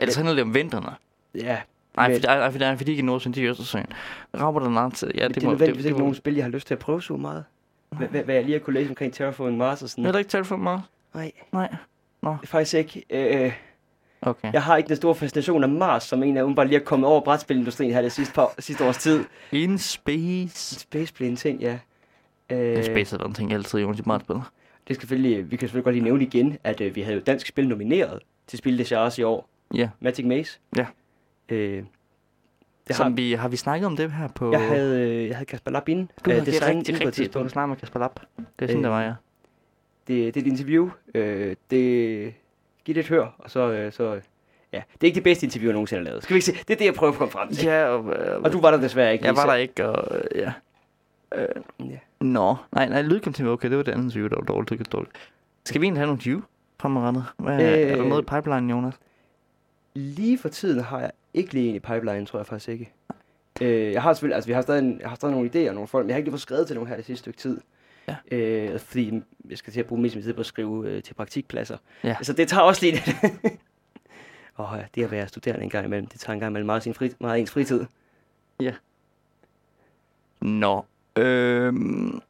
Ellers 0.00 0.16
handler 0.16 0.34
det 0.34 0.42
om 0.42 0.54
vinterne. 0.54 0.90
Ja, 1.34 1.58
Nej, 1.96 2.14
for, 2.14 2.26
nej, 2.26 2.50
for, 2.50 2.58
nej, 2.58 2.72
fordi 2.76 2.84
de 2.84 2.90
ikke 2.90 3.00
er 3.00 3.04
Nordsøen, 3.04 3.34
de 3.34 3.40
er 3.40 3.44
i 3.46 3.48
Østersøen. 3.48 3.86
Rapper 4.40 4.60
der 4.60 4.68
nart 4.70 4.92
til, 4.92 5.12
ja, 5.14 5.28
det, 5.28 5.34
det, 5.34 5.44
er 5.44 5.48
nødvendigvis 5.48 5.84
ikke 5.84 5.98
nogen 5.98 6.14
spil, 6.14 6.34
jeg 6.34 6.44
har 6.44 6.50
lyst 6.50 6.66
til 6.66 6.74
at 6.74 6.78
prøve 6.78 7.02
så 7.02 7.16
meget. 7.16 7.44
Hvad, 7.90 8.08
hvad, 8.08 8.34
jeg 8.34 8.44
lige 8.44 8.52
har 8.58 8.64
kunne 8.64 8.74
læse 8.74 8.88
omkring 8.88 9.12
Terraforming 9.12 9.58
Mars 9.58 9.82
og 9.82 9.88
sådan. 9.88 10.04
Jeg 10.04 10.12
har 10.12 10.18
ikke 10.18 10.30
talt 10.30 10.46
for 10.46 10.56
meget. 10.56 10.82
Nej, 11.14 11.32
Nej. 11.52 12.36
faktisk 12.44 12.74
ikke. 12.74 13.04
Øh, 13.10 13.52
Okay. 14.22 14.52
jeg 14.52 14.62
har 14.62 14.76
ikke 14.76 14.88
den 14.88 14.96
store 14.96 15.14
fascination 15.14 15.62
af 15.62 15.68
Mars, 15.68 16.02
som 16.02 16.22
en 16.22 16.36
af 16.36 16.44
dem 16.44 16.54
bare 16.54 16.66
lige 16.66 16.80
er 16.80 16.84
kommet 16.84 17.08
over 17.08 17.20
brætspilindustrien 17.20 17.92
her 17.92 18.02
det 18.02 18.12
sidste, 18.12 18.34
par, 18.34 18.54
sidste 18.58 18.84
års 18.84 18.96
tid. 18.98 19.24
In 19.52 19.78
space. 19.78 20.80
Space 20.80 21.14
blev 21.14 21.28
en 21.28 21.36
ting, 21.36 21.60
ja. 21.60 21.78
Øh, 22.50 22.84
space 22.84 23.16
er 23.16 23.18
der 23.18 23.26
en 23.26 23.34
ting 23.34 23.52
altid, 23.52 23.80
Jonas, 23.80 23.98
i 23.98 24.02
meget 24.06 24.22
spil. 24.22 24.36
Det 24.88 24.96
skal 24.96 25.00
selvfølgelig, 25.00 25.50
vi 25.50 25.56
kan 25.56 25.68
selvfølgelig 25.68 25.84
godt 25.84 25.94
lige 25.94 26.04
nævne 26.04 26.24
igen, 26.24 26.58
at 26.64 26.80
øh, 26.80 26.96
vi 26.96 27.00
havde 27.00 27.16
jo 27.16 27.22
dansk 27.26 27.46
spil 27.46 27.68
nomineret 27.68 28.18
til 28.46 28.58
Spil 28.58 28.78
des 28.78 28.92
Jahres 28.92 29.18
i 29.18 29.22
år. 29.22 29.48
Ja. 29.74 29.88
Magic 30.00 30.24
Maze. 30.26 30.58
Ja. 30.76 30.86
Øh, 31.48 31.82
det 32.88 32.96
Som 32.96 33.04
har, 33.12 33.16
vi, 33.16 33.32
har 33.32 33.48
vi 33.48 33.56
snakket 33.56 33.86
om 33.86 33.96
det 33.96 34.12
her 34.12 34.28
på... 34.28 34.52
jeg, 34.52 34.68
havde, 34.68 35.00
øh, 35.00 35.26
jeg 35.28 35.36
havde 35.36 35.46
Kasper 35.46 35.70
Lapp 35.70 35.88
inde. 35.88 36.06
Du 36.24 36.30
øh, 36.30 36.34
havde 36.34 36.46
det 36.46 36.54
design 36.54 36.78
rigtig, 36.78 36.94
et 36.94 37.06
rigtig, 37.06 37.34
du 37.34 37.48
snakker 37.48 37.66
med 37.66 37.76
Kasper 37.76 38.00
Lapp. 38.00 38.20
Det 38.36 38.44
er 38.58 38.66
sådan, 38.66 38.76
Øh, 38.76 38.82
det 38.82 38.90
var, 38.90 39.02
ja. 39.02 39.14
Det, 40.08 40.34
det 40.34 40.36
er 40.36 40.44
et 40.46 40.46
interview. 40.46 40.90
Øh, 41.14 41.56
det, 41.70 42.34
giv 42.86 42.94
det 42.94 43.00
et 43.00 43.08
hør, 43.08 43.26
og 43.38 43.50
så... 43.50 43.70
Øh, 43.70 43.92
så 43.92 44.14
øh, 44.14 44.22
ja, 44.72 44.82
det 44.92 45.02
er 45.02 45.06
ikke 45.06 45.14
det 45.14 45.24
bedste 45.24 45.46
interview, 45.46 45.68
jeg 45.68 45.72
nogensinde 45.72 46.02
har 46.02 46.04
lavet. 46.10 46.22
Skal 46.22 46.34
vi 46.34 46.36
ikke 46.36 46.44
se? 46.46 46.52
Det 46.52 46.70
er 46.70 46.76
det, 46.76 46.84
jeg 46.84 46.94
prøver 46.94 47.12
at 47.12 47.18
komme 47.18 47.32
frem 47.32 47.48
til. 47.54 47.64
Ja, 47.64 47.84
og, 47.86 48.14
øh, 48.14 48.42
Og 48.42 48.52
du 48.52 48.60
var 48.60 48.70
der 48.70 48.78
desværre 48.80 49.12
ikke. 49.12 49.24
Jeg 49.24 49.36
var 49.36 49.46
der 49.46 49.54
ikke, 49.54 49.88
og 49.88 50.16
øh, 50.18 50.22
ja. 50.40 50.52
Øh, 51.34 51.48
Ja. 51.80 51.98
Nå, 52.20 52.56
nej, 52.72 52.88
nej, 52.88 53.02
lydkvaliteten 53.02 53.46
var 53.46 53.52
okay. 53.52 53.68
Det 53.70 53.76
var 53.76 53.82
det 53.82 53.92
andet 53.92 54.04
interview, 54.04 54.28
der 54.28 54.36
var 54.36 54.42
dårligt. 54.44 54.70
Det 54.70 54.78
var 54.78 54.84
dårligt. 54.98 55.12
Skal 55.64 55.80
vi 55.80 55.86
egentlig 55.86 56.00
have 56.00 56.06
nogle 56.06 56.22
view 56.24 56.40
fremadrettet? 56.80 57.24
Hvad, 57.38 57.54
øh, 57.54 57.68
er 57.68 57.86
der 57.94 58.02
Øh. 58.04 58.08
noget 58.08 58.22
i 58.22 58.24
pipeline, 58.24 58.70
Jonas? 58.70 58.94
Lige 59.94 60.38
for 60.38 60.48
tiden 60.48 60.80
har 60.80 61.00
jeg 61.00 61.10
ikke 61.34 61.52
lige 61.52 61.68
en 61.68 61.74
i 61.74 61.78
pipeline, 61.78 62.26
tror 62.26 62.38
jeg 62.38 62.46
faktisk 62.46 62.68
ikke. 62.68 62.92
Øh, 63.60 63.92
jeg 63.92 64.02
har 64.02 64.12
selvfølgelig, 64.12 64.34
altså 64.34 64.48
vi 64.48 64.52
har 64.54 64.62
stadig, 64.62 64.78
en- 64.78 65.00
jeg 65.00 65.08
har 65.08 65.16
stadig 65.16 65.34
nogle 65.34 65.50
idéer 65.54 65.68
og 65.68 65.74
nogle 65.74 65.88
folk, 65.88 66.04
men 66.04 66.08
jeg 66.08 66.14
har 66.14 66.18
ikke 66.18 66.26
lige 66.26 66.32
fået 66.32 66.40
skrevet 66.40 66.66
til 66.66 66.76
nogen 66.76 66.88
her 66.88 66.96
det 66.96 67.04
sidste 67.04 67.18
stykke 67.22 67.38
tid. 67.38 67.60
Ja. 68.08 68.36
Øh, 68.36 68.80
fordi 68.80 69.22
jeg 69.50 69.58
skal 69.58 69.72
til 69.72 69.80
at 69.80 69.86
bruge 69.86 70.02
mest 70.02 70.14
af 70.14 70.16
min 70.18 70.24
tid 70.24 70.32
på 70.34 70.40
at 70.40 70.46
skrive 70.46 70.88
øh, 70.90 71.02
til 71.02 71.14
praktikpladser. 71.14 71.76
Ja. 72.04 72.16
Så 72.22 72.32
det 72.32 72.48
tager 72.48 72.62
også 72.62 72.82
lige 72.86 72.92
lidt. 72.92 73.16
Åh 74.58 74.68
ja, 74.78 74.84
det 74.94 75.04
at 75.04 75.10
være 75.10 75.28
studerende 75.28 75.64
en 75.64 75.70
gang 75.70 75.86
imellem, 75.86 76.06
det 76.06 76.20
tager 76.20 76.34
en 76.34 76.40
gang 76.40 76.50
imellem 76.52 76.66
meget, 76.66 76.82
sin 76.82 76.94
fri, 76.94 77.10
meget 77.20 77.40
ens 77.40 77.50
fritid. 77.50 77.84
Nå. 80.40 80.84
Øhm, 81.18 82.20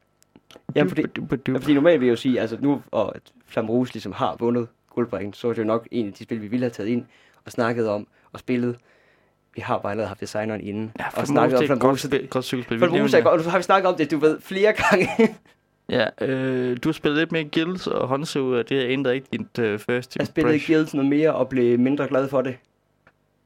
Ja, 0.74 0.82
fordi- 0.82 1.02
du, 1.02 1.26
du, 1.30 1.36
du, 1.36 1.52
Ja, 1.52 1.58
fordi 1.58 1.74
normalt 1.74 2.00
vil 2.00 2.06
jeg 2.06 2.10
jo 2.10 2.16
sige, 2.16 2.40
altså 2.40 2.58
nu, 2.60 2.82
og 2.90 3.16
at 3.16 3.22
Flam 3.46 3.70
Rouge 3.70 3.86
ligesom 3.92 4.12
har 4.12 4.36
vundet 4.38 4.68
guldbrækken, 4.90 5.32
så 5.32 5.48
er 5.48 5.52
det 5.52 5.58
jo 5.58 5.64
nok 5.66 5.88
en 5.90 6.06
af 6.06 6.12
de 6.12 6.24
spil, 6.24 6.42
vi 6.42 6.46
ville 6.46 6.64
have 6.64 6.70
taget 6.70 6.88
ind 6.88 7.04
og 7.44 7.52
snakket 7.52 7.88
om 7.88 8.06
og 8.32 8.38
spillet. 8.40 8.76
Vi 9.54 9.60
har 9.60 9.78
bare 9.78 9.90
allerede 9.92 10.08
haft 10.08 10.20
designeren 10.20 10.60
inden 10.60 10.92
Ja, 10.98 11.04
og 11.20 11.26
snakket 11.26 11.56
om 11.56 11.62
det 11.62 11.70
er 11.70 11.76
Flam 11.76 11.78
Rouge. 11.88 12.08
godt, 12.10 12.30
godt 12.30 12.44
cykelspil. 12.44 12.78
Flam 12.78 12.90
Rouge 12.90 13.16
er 13.18 13.22
godt, 13.22 13.40
og 13.40 13.44
nu 13.44 13.50
har 13.50 13.58
vi 13.58 13.62
snakket 13.62 13.88
om 13.88 13.96
det, 13.96 14.10
du 14.10 14.18
ved, 14.18 14.40
flere 14.40 14.72
gange. 14.90 15.08
Ja, 15.88 16.06
øh, 16.20 16.76
du 16.84 16.88
har 16.88 16.92
spillet 16.92 17.18
lidt 17.18 17.32
mere 17.32 17.44
Guilds 17.44 17.86
og 17.86 18.08
Honsu, 18.08 18.56
og 18.56 18.68
det 18.68 18.88
ændrer 18.88 19.12
ikke 19.12 19.26
dit 19.32 19.58
øh, 19.58 19.78
first 19.78 20.16
Jeg 20.16 20.26
spillede. 20.26 20.60
Guilds 20.66 20.94
noget 20.94 21.10
mere 21.10 21.34
og 21.34 21.48
blev 21.48 21.78
mindre 21.78 22.08
glad 22.08 22.28
for 22.28 22.42
det. 22.42 22.56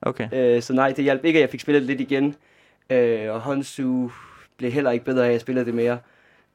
Okay. 0.03 0.57
Øh, 0.57 0.62
så 0.62 0.72
nej, 0.72 0.93
det 0.93 1.05
hjalp 1.05 1.24
ikke, 1.24 1.38
at 1.38 1.41
jeg 1.41 1.51
fik 1.51 1.61
spillet 1.61 1.82
lidt 1.82 2.01
igen. 2.01 2.34
Øh, 2.91 3.30
og 3.34 3.41
Honsu 3.41 4.11
blev 4.57 4.70
heller 4.70 4.91
ikke 4.91 5.05
bedre 5.05 5.22
af, 5.22 5.26
at 5.26 5.32
jeg 5.32 5.41
spillede 5.41 5.66
det 5.66 5.74
mere. 5.74 5.99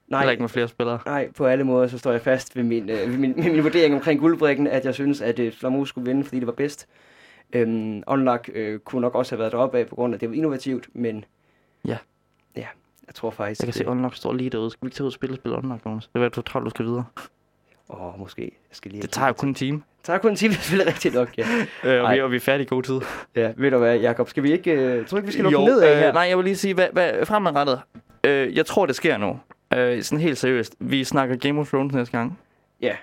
Nej. 0.07 0.19
Heller 0.19 0.31
ikke 0.31 0.43
med 0.43 0.49
flere 0.49 0.67
spillere. 0.67 0.99
Nej, 1.05 1.31
på 1.31 1.45
alle 1.45 1.63
måder, 1.63 1.87
så 1.87 1.97
står 1.97 2.11
jeg 2.11 2.21
fast 2.21 2.55
ved 2.55 2.63
min, 2.63 2.89
øh, 2.89 3.11
ved 3.11 3.17
min, 3.17 3.33
med 3.35 3.51
min 3.51 3.63
vurdering 3.63 3.95
omkring 3.95 4.19
guldbrikken, 4.19 4.67
at 4.67 4.85
jeg 4.85 4.93
synes, 4.93 5.21
at 5.21 5.39
øh, 5.39 5.51
Flamu 5.53 5.85
skulle 5.85 6.05
vinde, 6.05 6.23
fordi 6.23 6.39
det 6.39 6.47
var 6.47 6.53
bedst. 6.53 6.87
Øhm, 7.53 8.03
Unlock 8.07 8.49
øh, 8.53 8.79
kunne 8.79 9.01
nok 9.01 9.15
også 9.15 9.35
have 9.35 9.39
været 9.39 9.51
deroppe 9.51 9.79
af, 9.79 9.87
på 9.87 9.95
grund 9.95 10.13
af, 10.13 10.17
at 10.17 10.21
det 10.21 10.29
var 10.29 10.35
innovativt, 10.35 10.87
men... 10.93 11.25
Ja. 11.87 11.97
Ja, 12.55 12.67
jeg 13.07 13.15
tror 13.15 13.29
faktisk... 13.29 13.61
Jeg 13.61 13.65
kan 13.67 13.73
se, 13.73 13.79
det- 13.79 13.87
Unlock 13.87 14.15
står 14.15 14.33
lige 14.33 14.49
derude. 14.49 14.71
Skal 14.71 14.79
vi 14.81 14.87
ikke 14.87 14.95
tage 14.95 15.03
ud 15.03 15.09
og 15.09 15.13
spille 15.13 15.33
og 15.33 15.37
spille 15.37 15.57
Unlock, 15.57 15.85
Jonas? 15.85 16.09
Det 16.15 16.23
er, 16.23 16.29
du 16.29 16.41
tror, 16.41 16.59
du 16.59 16.69
skal 16.69 16.85
videre. 16.85 17.05
Åh, 17.89 18.13
oh, 18.13 18.19
måske. 18.19 18.41
Jeg 18.41 18.49
skal 18.71 18.91
lige 18.91 19.01
Det 19.01 19.09
tager 19.09 19.27
jo 19.27 19.33
kun 19.33 19.49
en 19.49 19.55
time. 19.55 19.77
Det 19.77 20.03
tager 20.03 20.19
kun 20.19 20.31
en 20.31 20.35
time, 20.37 20.51
det 20.53 20.57
er 20.57 20.61
selvfølgelig 20.61 20.93
rigtigt 20.93 21.13
nok, 21.15 21.37
ja. 21.37 21.45
Øh, 21.83 22.03
og, 22.03 22.13
vi, 22.13 22.21
og 22.21 22.31
vi 22.31 22.35
er 22.35 22.39
færdige 22.39 22.65
i 22.65 22.67
god 22.69 22.83
tid. 22.83 22.99
Ja, 23.35 23.51
ved 23.57 23.71
du 23.71 23.77
hvad, 23.77 23.99
Jacob, 23.99 24.29
skal 24.29 24.43
vi 24.43 24.51
ikke... 24.51 24.71
Øh, 24.71 25.05
tror 25.07 25.17
ikke, 25.17 25.25
vi 25.27 25.31
skal 25.33 25.43
lukke 25.43 25.65
ned 25.65 25.81
af 25.81 25.97
her? 25.99 26.07
øh, 26.07 26.13
nej, 26.13 26.23
jeg 26.23 26.37
vil 26.37 26.43
lige 26.45 26.55
sige, 26.55 26.73
hvad, 26.73 26.87
hvad 26.91 27.25
fremadrettet. 27.25 27.81
Øh, 28.23 28.55
jeg 28.55 28.65
tror, 28.65 28.85
det 28.85 28.95
sker 28.95 29.17
nu. 29.17 29.39
Øh, 29.73 30.03
sådan 30.03 30.19
helt 30.21 30.37
seriøst. 30.37 30.75
Vi 30.79 31.03
snakker 31.03 31.35
Game 31.35 31.59
of 31.59 31.69
Thrones 31.69 31.93
næste 31.93 32.17
gang. 32.17 32.39
Ja. 32.81 32.95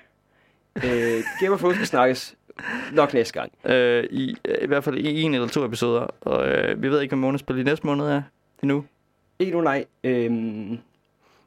Øh, 0.77 1.23
Game 1.41 1.53
of 1.55 1.59
Thrones 1.59 1.77
skal 1.77 1.87
snakkes 1.87 2.35
nok 2.93 3.15
næste 3.15 3.41
gang. 3.41 3.53
Øh, 3.65 4.05
i, 4.11 4.37
øh, 4.45 4.55
I 4.63 4.67
hvert 4.67 4.85
fald 4.85 4.99
i 4.99 5.23
en 5.23 5.35
eller 5.35 5.49
to 5.49 5.65
episoder. 5.65 6.07
Og 6.21 6.49
øh, 6.49 6.83
vi 6.83 6.89
ved 6.91 7.01
ikke, 7.01 7.11
hvad 7.11 7.21
månedsspil 7.21 7.59
i 7.59 7.63
næste 7.63 7.87
måned 7.87 8.07
er 8.07 8.23
endnu. 8.63 8.85
Ikke 9.43 9.57
nu, 9.57 9.61
nej. 9.61 9.85
Øhm, 10.05 10.71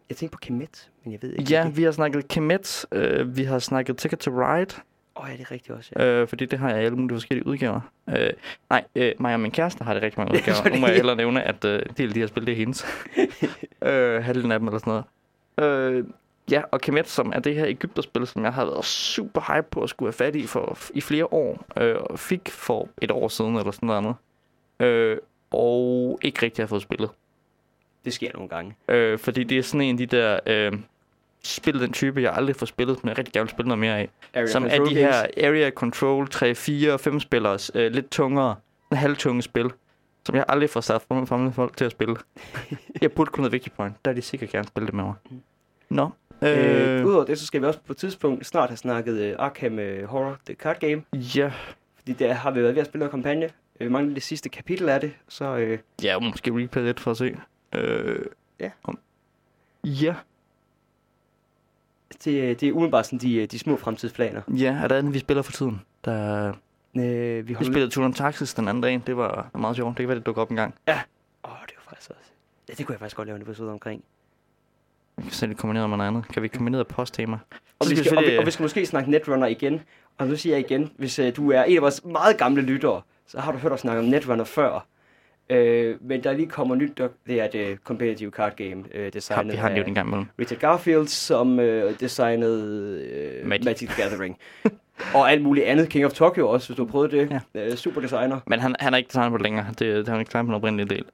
jeg 0.09 0.17
tænkte 0.17 0.29
på 0.29 0.39
Kemet, 0.41 0.89
men 1.03 1.11
jeg 1.13 1.21
ved 1.21 1.33
ikke. 1.33 1.53
Ja, 1.53 1.69
vi 1.69 1.83
har 1.83 1.91
snakket 1.91 2.27
Kemet. 2.27 2.85
Øh, 2.91 3.37
vi 3.37 3.43
har 3.43 3.59
snakket 3.59 3.97
Ticket 3.97 4.19
to 4.19 4.31
Ride. 4.31 4.75
Åh, 5.15 5.23
oh, 5.23 5.29
ja, 5.29 5.37
det 5.37 5.41
er 5.41 5.51
rigtigt 5.51 5.77
også, 5.77 5.91
ja. 5.95 6.05
Øh, 6.05 6.27
fordi 6.27 6.45
det 6.45 6.59
har 6.59 6.69
jeg 6.69 6.81
i 6.81 6.85
alle 6.85 6.97
mulige 6.97 7.15
forskellige 7.15 7.47
udgaver. 7.47 7.81
Øh, 8.09 8.29
nej, 8.69 8.83
øh, 8.95 9.11
mig 9.19 9.33
og 9.33 9.39
min 9.39 9.51
kæreste 9.51 9.83
har 9.83 9.93
det 9.93 10.03
rigtig 10.03 10.19
mange 10.19 10.33
udgaver. 10.35 10.69
Nu 10.69 10.79
må 10.79 10.87
jeg 10.87 10.95
hellere 10.95 11.15
nævne, 11.15 11.43
at 11.43 11.65
øh, 11.65 11.81
del 11.97 12.07
af 12.07 12.13
de 12.13 12.19
her 12.19 12.27
spil, 12.27 12.45
det 12.45 12.51
er 12.51 12.55
hendes. 12.55 12.85
øh, 13.81 14.23
halvdelen 14.23 14.51
af 14.51 14.59
dem 14.59 14.67
eller 14.67 14.79
sådan 14.79 15.03
noget. 15.57 15.97
Øh, 15.97 16.05
ja, 16.51 16.61
og 16.71 16.81
Kemet, 16.81 17.07
som 17.07 17.31
er 17.35 17.39
det 17.39 17.55
her 17.55 17.65
Ægypterspil, 17.67 18.27
som 18.27 18.43
jeg 18.43 18.53
har 18.53 18.65
været 18.65 18.85
super 18.85 19.55
hype 19.55 19.67
på 19.71 19.81
at 19.81 19.89
skulle 19.89 20.07
have 20.07 20.13
fat 20.13 20.35
i 20.35 20.47
for, 20.47 20.77
i 20.93 21.01
flere 21.01 21.33
år. 21.33 21.65
Øh, 21.81 21.95
og 21.99 22.19
fik 22.19 22.49
for 22.49 22.89
et 23.01 23.11
år 23.11 23.27
siden 23.27 23.55
eller 23.55 23.71
sådan 23.71 23.87
noget 23.87 23.97
andet. 23.99 24.15
Øh, 24.79 25.17
og 25.51 26.19
ikke 26.23 26.45
rigtig 26.45 26.63
har 26.63 26.67
fået 26.67 26.81
spillet. 26.81 27.09
Det 28.05 28.13
sker 28.13 28.29
nogle 28.33 28.49
gange. 28.49 28.75
Øh, 28.89 29.19
fordi 29.19 29.43
det 29.43 29.57
er 29.57 29.63
sådan 29.63 29.81
en 29.81 29.95
af 30.01 30.07
de 30.07 30.17
der... 30.17 30.39
Øh, 30.47 30.71
spil 31.43 31.79
den 31.79 31.93
type, 31.93 32.21
jeg 32.21 32.33
aldrig 32.33 32.55
får 32.55 32.65
spillet, 32.65 33.03
men 33.03 33.09
jeg 33.09 33.17
rigtig 33.17 33.33
gerne 33.33 33.43
vil 33.45 33.51
spille 33.51 33.67
noget 33.67 33.79
mere 33.79 33.97
af. 33.99 34.09
Area 34.33 34.47
Som 34.47 34.63
er 34.65 34.69
de 34.69 34.77
games. 34.77 34.91
her 34.93 35.25
Area 35.47 35.69
Control 35.69 36.27
3, 36.27 36.55
4, 36.55 36.99
5 36.99 37.19
spillers, 37.19 37.71
øh, 37.75 37.91
lidt 37.91 38.09
tungere, 38.11 38.55
halvtunge 38.91 39.41
spil, 39.41 39.69
som 40.25 40.35
jeg 40.35 40.45
aldrig 40.47 40.69
får 40.69 40.81
sat 40.81 41.01
frem 41.01 41.27
fremmede 41.27 41.53
folk 41.53 41.77
til 41.77 41.85
at 41.85 41.91
spille. 41.91 42.15
jeg 43.01 43.11
burde 43.11 43.31
kunne 43.31 43.41
noget 43.41 43.51
vigtigt 43.51 43.75
point. 43.75 43.95
Der 44.05 44.11
er 44.11 44.15
de 44.15 44.21
sikkert 44.21 44.49
gerne 44.49 44.67
spille 44.67 44.85
det 44.87 44.93
med 44.95 45.03
mig. 45.03 45.13
Nå. 45.89 46.09
Øh, 46.41 46.99
Øh, 46.99 47.05
Udover 47.05 47.25
det, 47.25 47.39
så 47.39 47.45
skal 47.45 47.61
vi 47.61 47.65
også 47.65 47.79
på 47.87 47.93
et 47.93 47.97
tidspunkt 47.97 48.45
snart 48.45 48.69
have 48.69 48.77
snakket 48.77 49.17
øh, 49.17 49.35
Arkham 49.39 49.79
øh, 49.79 50.07
Horror, 50.07 50.37
the 50.45 50.55
card 50.55 50.79
game. 50.79 51.03
ja. 51.13 51.51
Fordi 51.99 52.13
der 52.13 52.33
har 52.33 52.51
vi 52.51 52.61
været 52.61 52.75
ved 52.75 52.81
at 52.81 52.87
spille 52.87 52.99
noget 52.99 53.11
kampagne. 53.11 53.49
Øh, 53.79 53.91
mange 53.91 54.09
af 54.09 54.13
det 54.13 54.23
sidste 54.23 54.49
kapitel 54.49 54.89
af 54.89 55.01
det, 55.01 55.11
så 55.27 55.55
øh, 55.57 55.79
Ja, 56.03 56.19
måske 56.19 56.51
replay 56.51 56.83
lidt 56.83 56.99
for 56.99 57.11
at 57.11 57.17
se. 57.17 57.35
Øh, 57.75 58.25
Ja. 58.59 58.71
Om. 58.83 58.99
Ja. 59.83 60.15
det, 62.23 62.61
det 62.61 62.69
er 62.69 62.71
umiddelbart 62.71 63.05
sådan 63.05 63.19
de, 63.19 63.35
øh, 63.35 63.47
de 63.47 63.59
små 63.59 63.77
fremtidsplaner. 63.77 64.41
Ja, 64.47 64.79
er 64.83 64.87
der 64.87 64.97
andet, 64.97 65.13
vi 65.13 65.19
spiller 65.19 65.41
for 65.41 65.51
tiden? 65.51 65.81
Der, 66.05 66.53
Øh, 66.97 67.47
vi 67.47 67.53
vi 67.53 67.65
spillede 67.65 67.89
Turon 67.89 68.13
Taxis 68.13 68.53
den 68.53 68.67
anden 68.67 68.81
dag. 68.81 69.01
Det 69.07 69.17
var 69.17 69.49
meget 69.53 69.75
sjovt. 69.75 69.89
Det 69.89 70.03
kan 70.03 70.07
være, 70.07 70.17
det 70.17 70.25
dukker 70.25 70.41
op 70.41 70.49
en 70.49 70.55
gang. 70.55 70.75
Åh, 70.87 70.93
oh, 71.43 71.51
det 71.67 71.73
var 71.77 71.89
faktisk 71.89 72.09
også... 72.09 72.31
Ja, 72.69 72.73
det 72.73 72.85
kunne 72.85 72.93
jeg 72.93 72.99
faktisk 72.99 73.17
godt 73.17 73.27
lave 73.27 73.35
en 73.35 73.41
episode 73.41 73.71
omkring. 73.71 74.03
Vi 75.17 75.29
kan 75.29 75.49
det 75.49 75.57
kombineret 75.57 75.89
med 75.89 75.97
noget 75.97 76.07
andet. 76.07 76.27
Kan 76.27 76.43
vi 76.43 76.47
kombinere 76.47 76.85
posttema? 76.85 77.37
Og 77.79 77.87
vi, 77.89 77.95
skal 77.95 78.17
og, 78.17 78.23
vi, 78.23 78.37
og 78.37 78.45
vi 78.45 78.51
skal 78.51 78.63
måske 78.63 78.85
snakke 78.85 79.11
Netrunner 79.11 79.47
igen. 79.47 79.81
Og 80.17 80.27
nu 80.27 80.35
siger 80.35 80.55
jeg 80.55 80.71
igen, 80.71 80.91
hvis 80.97 81.19
uh, 81.19 81.25
du 81.35 81.51
er 81.51 81.63
en 81.63 81.75
af 81.75 81.81
vores 81.81 82.05
meget 82.05 82.37
gamle 82.37 82.61
lyttere, 82.61 83.01
så 83.27 83.39
har 83.39 83.51
du 83.51 83.57
hørt 83.57 83.71
os 83.71 83.79
snakke 83.79 83.99
om 83.99 84.05
Netrunner 84.05 84.43
før. 84.43 84.85
Uh, 85.49 85.57
men 86.07 86.23
der 86.23 86.33
lige 86.33 86.47
kommer 86.47 86.75
nyt, 86.75 87.01
det 87.27 87.41
er 87.41 87.47
det 87.47 87.77
competitive 87.83 88.31
card 88.31 88.55
game, 88.55 88.83
Har, 88.95 89.09
designet 89.09 89.53
vi 89.53 89.57
har 89.57 89.69
af 89.69 89.83
en 89.87 89.93
gang 89.93 90.07
imellem. 90.07 90.27
Richard 90.39 90.59
Garfield, 90.59 91.07
som 91.07 91.59
uh, 91.59 91.65
designede 91.99 93.41
uh, 93.41 93.47
Magic. 93.47 93.65
Magic. 93.65 93.65
Magic 93.65 93.89
the 93.89 94.03
Gathering. 94.03 94.37
og 95.13 95.31
alt 95.31 95.41
muligt 95.41 95.65
andet. 95.65 95.89
King 95.89 96.05
of 96.05 96.13
Tokyo 96.13 96.49
også, 96.49 96.67
hvis 96.67 96.77
du 96.77 96.85
prøvet 96.85 97.11
det. 97.11 97.41
Ja. 97.55 97.67
Uh, 97.67 97.75
super 97.75 98.01
designer. 98.01 98.39
Men 98.47 98.59
han, 98.59 98.75
han 98.79 98.93
er 98.93 98.97
ikke 98.97 99.07
designet 99.07 99.31
på 99.31 99.37
det 99.37 99.43
længere. 99.43 99.65
Det, 99.69 99.79
det 99.79 100.07
har 100.07 100.13
han 100.13 100.19
ikke 100.21 100.29
designet 100.29 100.45
på 100.45 100.51
den 100.51 100.55
oprindelige 100.55 100.89
del. 100.89 101.05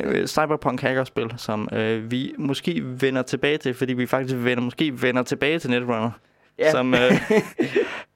Øh, 0.00 0.26
Cyberpunk 0.26 0.80
hackerspil, 0.80 1.34
som 1.36 1.68
øh, 1.72 2.10
vi 2.10 2.34
måske 2.38 2.82
vender 2.84 3.22
tilbage 3.22 3.58
til, 3.58 3.74
fordi 3.74 3.92
vi 3.92 4.06
faktisk 4.06 4.36
vender, 4.38 4.62
måske 4.62 5.02
vender 5.02 5.22
tilbage 5.22 5.58
til 5.58 5.70
Netrunner. 5.70 6.10
Ja. 6.58 6.70
Som 6.70 6.94
øh, 6.94 7.00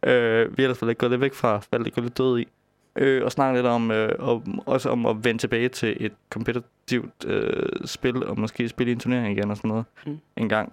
øh, 0.13 0.59
vi 0.59 0.63
ellers 0.63 0.83
lidt 0.83 0.99
gået 0.99 1.11
lidt 1.11 1.21
væk 1.21 1.35
fra, 1.35 1.61
faldt 1.71 1.85
lidt, 1.85 1.95
gået 1.95 2.05
lidt 2.05 2.19
død 2.19 2.39
i. 2.39 2.49
Øh, 2.97 3.25
og 3.25 3.33
snakke 3.33 3.59
lidt 3.59 3.67
om, 3.67 3.91
øh, 3.91 4.13
om, 4.19 4.59
også 4.69 4.91
om 4.91 5.07
at 5.07 5.25
vende 5.25 5.41
tilbage 5.41 5.69
til 5.69 5.97
et 6.01 6.13
kompetitivt 6.31 7.25
øh, 7.27 7.67
spil, 7.85 8.27
og 8.27 8.41
måske 8.41 8.69
spille 8.69 8.91
i 8.91 8.95
en 8.95 9.01
turnering 9.01 9.39
igen 9.39 9.51
og 9.51 9.57
sådan 9.57 9.69
noget 9.69 9.85
Mm. 10.07 10.13
mm. 10.13 10.19
en 10.37 10.49
gang. 10.49 10.73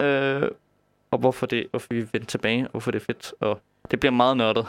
Øh, 0.00 0.42
og 1.10 1.18
hvorfor, 1.18 1.46
det, 1.46 1.66
hvorfor 1.70 1.94
vi 1.94 2.06
vender 2.12 2.26
tilbage, 2.26 2.64
og 2.64 2.70
hvorfor 2.70 2.90
det 2.90 3.00
er 3.00 3.04
fedt. 3.04 3.34
Og 3.40 3.60
det 3.90 4.00
bliver 4.00 4.12
meget 4.12 4.36
nørdet. 4.36 4.66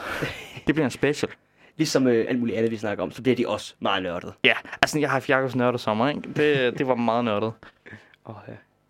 det 0.66 0.74
bliver 0.74 0.84
en 0.84 0.90
special. 0.90 1.32
Ligesom 1.76 2.06
uh, 2.06 2.12
alt 2.12 2.38
muligt 2.38 2.56
andet, 2.58 2.70
vi 2.70 2.76
snakker 2.76 3.04
om, 3.04 3.10
så 3.10 3.22
bliver 3.22 3.36
de 3.36 3.48
også 3.48 3.74
meget 3.80 4.02
nørdet. 4.02 4.32
Ja, 4.44 4.54
altså 4.82 4.98
jeg 4.98 5.08
har 5.08 5.12
haft 5.12 5.28
Jakobs 5.28 5.56
nørdet 5.56 5.80
sommer, 5.80 6.08
ikke? 6.08 6.20
Det, 6.36 6.78
det 6.78 6.86
var 6.86 6.94
meget 6.94 7.24
nørdet. 7.24 7.52
Uh, 8.26 8.34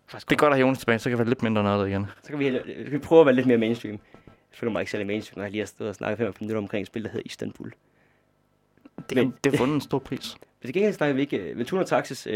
faktisk 0.07 0.29
Det 0.29 0.35
er 0.35 0.39
godt 0.39 0.51
at 0.51 0.57
have 0.57 0.65
Jonas 0.65 0.79
tilbage, 0.79 0.99
så 0.99 1.03
kan 1.03 1.11
jeg 1.11 1.19
være 1.19 1.27
lidt 1.27 1.43
mindre 1.43 1.63
nørdet 1.63 1.87
igen. 1.87 2.05
Så 2.23 2.29
kan 2.29 2.39
vi, 2.39 2.59
vi 2.91 2.97
prøve 2.97 3.19
at 3.19 3.25
være 3.25 3.35
lidt 3.35 3.47
mere 3.47 3.57
mainstream. 3.57 3.99
Jeg 4.25 4.57
føler 4.59 4.71
mig 4.71 4.79
ikke 4.79 4.91
særlig 4.91 5.07
mainstream, 5.07 5.37
når 5.37 5.43
jeg 5.43 5.51
lige 5.51 5.61
har 5.61 5.65
stået 5.67 5.89
og 5.89 5.95
snakket 5.95 6.17
25 6.17 6.43
minutter 6.45 6.61
omkring 6.61 6.81
et 6.81 6.87
spil, 6.87 7.03
der 7.03 7.09
hedder 7.09 7.23
Istanbul. 7.25 7.71
Det, 9.09 9.15
Men- 9.17 9.27
Men, 9.27 9.33
det 9.43 9.51
har 9.51 9.57
fundet 9.57 9.75
en 9.75 9.81
stor 9.81 9.99
pris. 9.99 10.35
Men 10.61 10.65
til 10.67 10.73
gengæld 10.73 10.93
snakker 10.93 11.15
vi 11.15 11.21
ikke 11.21 11.51
uh, 11.51 11.57
Ventura 11.57 11.83
Taxis 11.83 12.27
uh, 12.27 12.33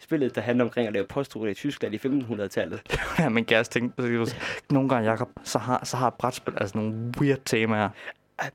spillet, 0.00 0.34
der 0.34 0.40
handler 0.40 0.64
omkring 0.64 0.86
at 0.86 0.92
lave 0.92 1.06
postruter 1.06 1.50
i 1.50 1.54
Tyskland 1.54 1.94
i 1.94 1.98
1500-tallet. 1.98 2.80
ja, 3.18 3.28
men 3.28 3.44
Gers 3.44 3.68
tænkte, 3.68 4.26
nogle 4.70 4.88
gange, 4.88 5.10
Jacob, 5.10 5.28
så 5.44 5.58
har, 5.58 5.84
så 5.84 5.96
har 5.96 6.10
brætspil 6.10 6.54
altså 6.56 6.78
nogle 6.78 7.12
weird 7.20 7.38
temaer. 7.44 7.88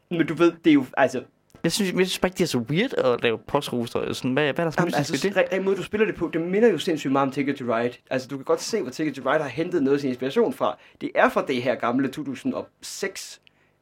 Men 0.10 0.28
du 0.28 0.34
ved, 0.34 0.52
det 0.64 0.70
er 0.70 0.74
jo, 0.74 0.86
altså, 0.98 1.24
Jeg 1.64 1.72
synes, 1.72 1.94
jeg 1.94 2.06
synes 2.08 2.20
bare 2.20 2.28
ikke, 2.28 2.38
det 2.38 2.44
er 2.44 2.48
så 2.48 2.58
weird 2.58 2.94
at 2.94 3.24
lave 3.24 3.38
postruster. 3.38 4.14
Sådan, 4.14 4.34
hvad, 4.34 4.54
hvad 4.54 4.66
er 4.66 4.70
der 4.70 4.76
jamen, 4.80 4.94
altså 4.94 5.28
ved 5.28 5.34
det? 5.34 5.54
re- 5.54 5.60
måde 5.60 5.76
du 5.78 5.84
spiller 5.84 6.06
det 6.06 6.16
på, 6.16 6.30
det 6.34 6.42
minder 6.42 6.70
jo 6.72 6.78
sindssygt 6.78 7.12
meget 7.12 7.28
om 7.28 7.32
Ticket 7.34 7.56
to 7.56 7.66
Ride. 7.78 7.94
Altså, 8.10 8.28
du 8.28 8.38
kan 8.38 8.44
godt 8.46 8.62
se, 8.62 8.82
hvor 8.82 8.92
Ticket 8.92 9.16
to 9.16 9.32
Ride 9.32 9.42
har 9.44 9.50
hentet 9.50 9.84
noget 9.84 9.98
af 9.98 10.02
sin 10.02 10.10
inspiration 10.10 10.54
fra. 10.54 10.78
Det 11.02 11.12
er 11.16 11.30
fra 11.30 11.46
det 11.48 11.64
her 11.64 11.76
gamle 11.76 12.08
2006 12.08 13.42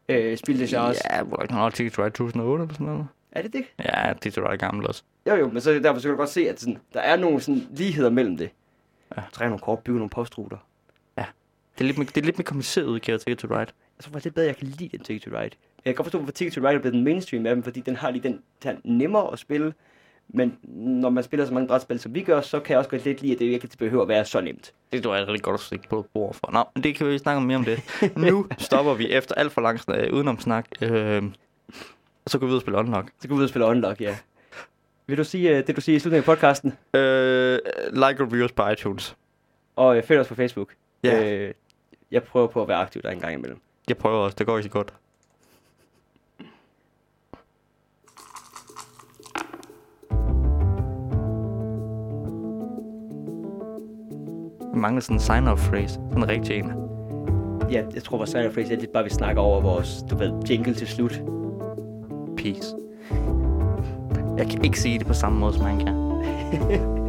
øh, 0.10 0.38
spil, 0.38 0.60
det 0.60 0.74
er 0.74 0.80
også. 0.80 1.02
Ja, 1.12 1.24
hvor 1.24 1.36
der 1.36 1.44
ikke 1.44 1.54
noget 1.54 1.74
Ticket 1.74 1.94
to 1.94 2.02
Ride 2.04 2.10
2008 2.10 2.64
eller 2.64 2.74
sådan 2.74 2.88
noget. 2.88 3.08
Er 3.32 3.42
det 3.42 3.54
det? 3.54 3.66
Ja, 3.80 4.14
Ride 4.14 4.42
er 4.42 4.56
gammel 4.56 4.88
også. 4.88 5.04
Jo, 5.28 5.36
jo, 5.36 5.50
men 5.50 5.62
så 5.62 5.72
derfor 5.72 6.00
så 6.00 6.08
kan 6.08 6.12
du 6.12 6.18
godt 6.18 6.30
se, 6.30 6.50
at 6.50 6.60
sådan, 6.60 6.78
der 6.94 7.00
er 7.00 7.16
nogle 7.16 7.42
sådan, 7.42 7.68
ligheder 7.72 8.10
mellem 8.10 8.38
det. 8.38 8.50
Ja. 9.18 9.22
Træner 9.32 9.50
nogle 9.50 9.62
kort, 9.62 9.80
bygge 9.80 9.98
nogle 9.98 10.10
postruter. 10.10 10.58
Det 11.82 11.90
er 11.90 11.94
lidt, 11.94 12.16
det 12.16 12.22
er 12.22 12.26
lidt 12.26 12.38
mere 12.38 12.44
kompliceret 12.46 12.86
udgave 12.86 13.14
af 13.14 13.20
Ticket 13.20 13.38
to 13.38 13.48
Ride. 13.48 13.60
Jeg 13.60 14.04
tror 14.04 14.12
faktisk 14.12 14.26
lidt 14.26 14.36
bedre, 14.36 14.48
jeg 14.48 14.58
kan 14.58 14.68
lide 14.68 14.98
den 14.98 15.06
Ticket 15.06 15.22
to 15.22 15.30
Ride. 15.30 15.40
Jeg 15.40 15.52
kan 15.86 15.96
godt 15.96 16.06
forstå, 16.06 16.18
hvorfor 16.18 16.32
Ticket 16.32 16.54
to 16.54 16.62
Ride 16.62 16.76
er 16.76 16.80
blevet 16.80 16.94
den 16.94 17.04
mainstream 17.04 17.46
af 17.46 17.56
dem, 17.56 17.64
fordi 17.64 17.80
den 17.80 17.96
har 17.96 18.12
lige 18.12 18.24
den, 18.24 18.42
den 18.64 18.72
er 18.72 18.80
nemmere 18.84 19.32
at 19.34 19.40
spille. 19.40 19.74
Men 20.28 20.58
når 20.74 21.10
man 21.10 21.24
spiller 21.24 21.46
så 21.46 21.54
mange 21.54 21.68
brætspil, 21.68 22.00
som 22.00 22.16
vi 22.16 22.22
gør, 22.24 22.42
så 22.42 22.60
kan 22.60 22.72
jeg 22.72 22.78
også 22.78 22.90
godt 22.90 23.06
lidt 23.06 23.22
lide, 23.22 23.34
at 23.34 23.40
det 23.40 23.46
ikke 23.46 23.70
behøver 23.80 24.02
at 24.02 24.08
være 24.08 24.26
så 24.26 24.42
nemt. 24.42 24.74
Det 24.92 25.04
tror 25.04 25.16
jeg 25.16 25.24
er 25.24 25.28
rigtig 25.28 25.44
godt 25.44 25.54
at 25.54 25.60
stikke 25.60 25.90
på 25.90 26.06
bord 26.14 26.34
for. 26.34 26.52
Nå, 26.52 26.64
men 26.76 26.84
det 26.84 26.96
kan 26.96 27.08
vi 27.08 27.18
snakke 27.18 27.42
mere 27.42 27.58
om 27.58 27.66
det. 27.66 27.80
nu 28.18 28.48
stopper 28.58 28.94
vi 28.94 29.10
efter 29.12 29.36
alt 29.36 29.52
for 29.52 29.62
lang 29.62 29.80
snak, 29.80 30.14
udenomsnak. 30.14 30.66
Øh, 30.82 31.24
og 32.26 32.32
så 32.32 32.40
går 32.40 32.46
vi 32.46 32.52
ud 32.52 32.56
og 32.56 32.62
spille 32.62 32.80
Unlock. 32.80 33.12
Så 33.20 33.28
gå 33.28 33.36
ud 33.36 33.44
og 33.44 33.50
spille 33.50 33.66
Unlock, 33.66 34.02
ja. 34.02 34.18
Vil 35.08 35.18
du 35.18 35.24
sige 35.24 35.58
øh, 35.58 35.68
det, 35.68 35.76
du 35.76 35.82
siger 35.82 35.96
i 35.96 36.00
slutningen 36.00 36.30
af 36.30 36.36
podcasten? 36.36 36.74
Øh, 36.94 37.60
like 37.94 38.24
reviews 38.24 38.52
på 38.52 38.68
iTunes. 38.68 39.16
Og 39.76 39.98
øh, 39.98 40.04
følg 40.04 40.20
os 40.20 40.28
på 40.28 40.36
Facebook. 40.36 40.74
Ja. 41.04 41.34
Øh, 41.34 41.54
jeg 42.12 42.24
prøver 42.24 42.48
på 42.48 42.62
at 42.62 42.68
være 42.68 42.78
aktiv 42.78 43.02
der 43.02 43.10
en 43.10 43.20
gang 43.20 43.34
imellem. 43.34 43.60
Jeg 43.88 43.98
prøver 43.98 44.18
også, 44.18 44.36
det 44.40 44.46
går 44.46 44.58
ikke 44.58 44.70
så 44.70 44.74
godt. 44.74 44.94
Jeg 54.60 54.80
mangler 54.80 55.02
sådan 55.02 55.16
en 55.16 55.22
sign-off 55.22 55.70
phrase. 55.70 55.94
Sådan 55.94 56.18
en 56.18 56.30
rigtig 56.30 56.56
en. 56.56 56.74
Ja, 57.72 57.84
jeg 57.94 58.04
tror, 58.04 58.18
vores 58.18 58.30
sign 58.30 58.52
phrase 58.52 58.74
er 58.74 58.80
lidt 58.80 58.94
bare, 58.94 59.04
vi 59.04 59.10
snakker 59.10 59.42
over 59.42 59.62
vores, 59.62 60.04
du 60.10 60.18
ved, 60.18 60.34
jingle 60.50 60.74
til 60.74 60.88
slut. 60.88 61.22
Peace. 62.42 62.76
Jeg 64.38 64.48
kan 64.48 64.66
ikke 64.66 64.80
sige 64.80 65.00
det 65.00 65.08
på 65.08 65.14
samme 65.14 65.40
måde, 65.40 65.54
som 65.54 65.66
han 65.66 65.80
kan. 65.80 65.96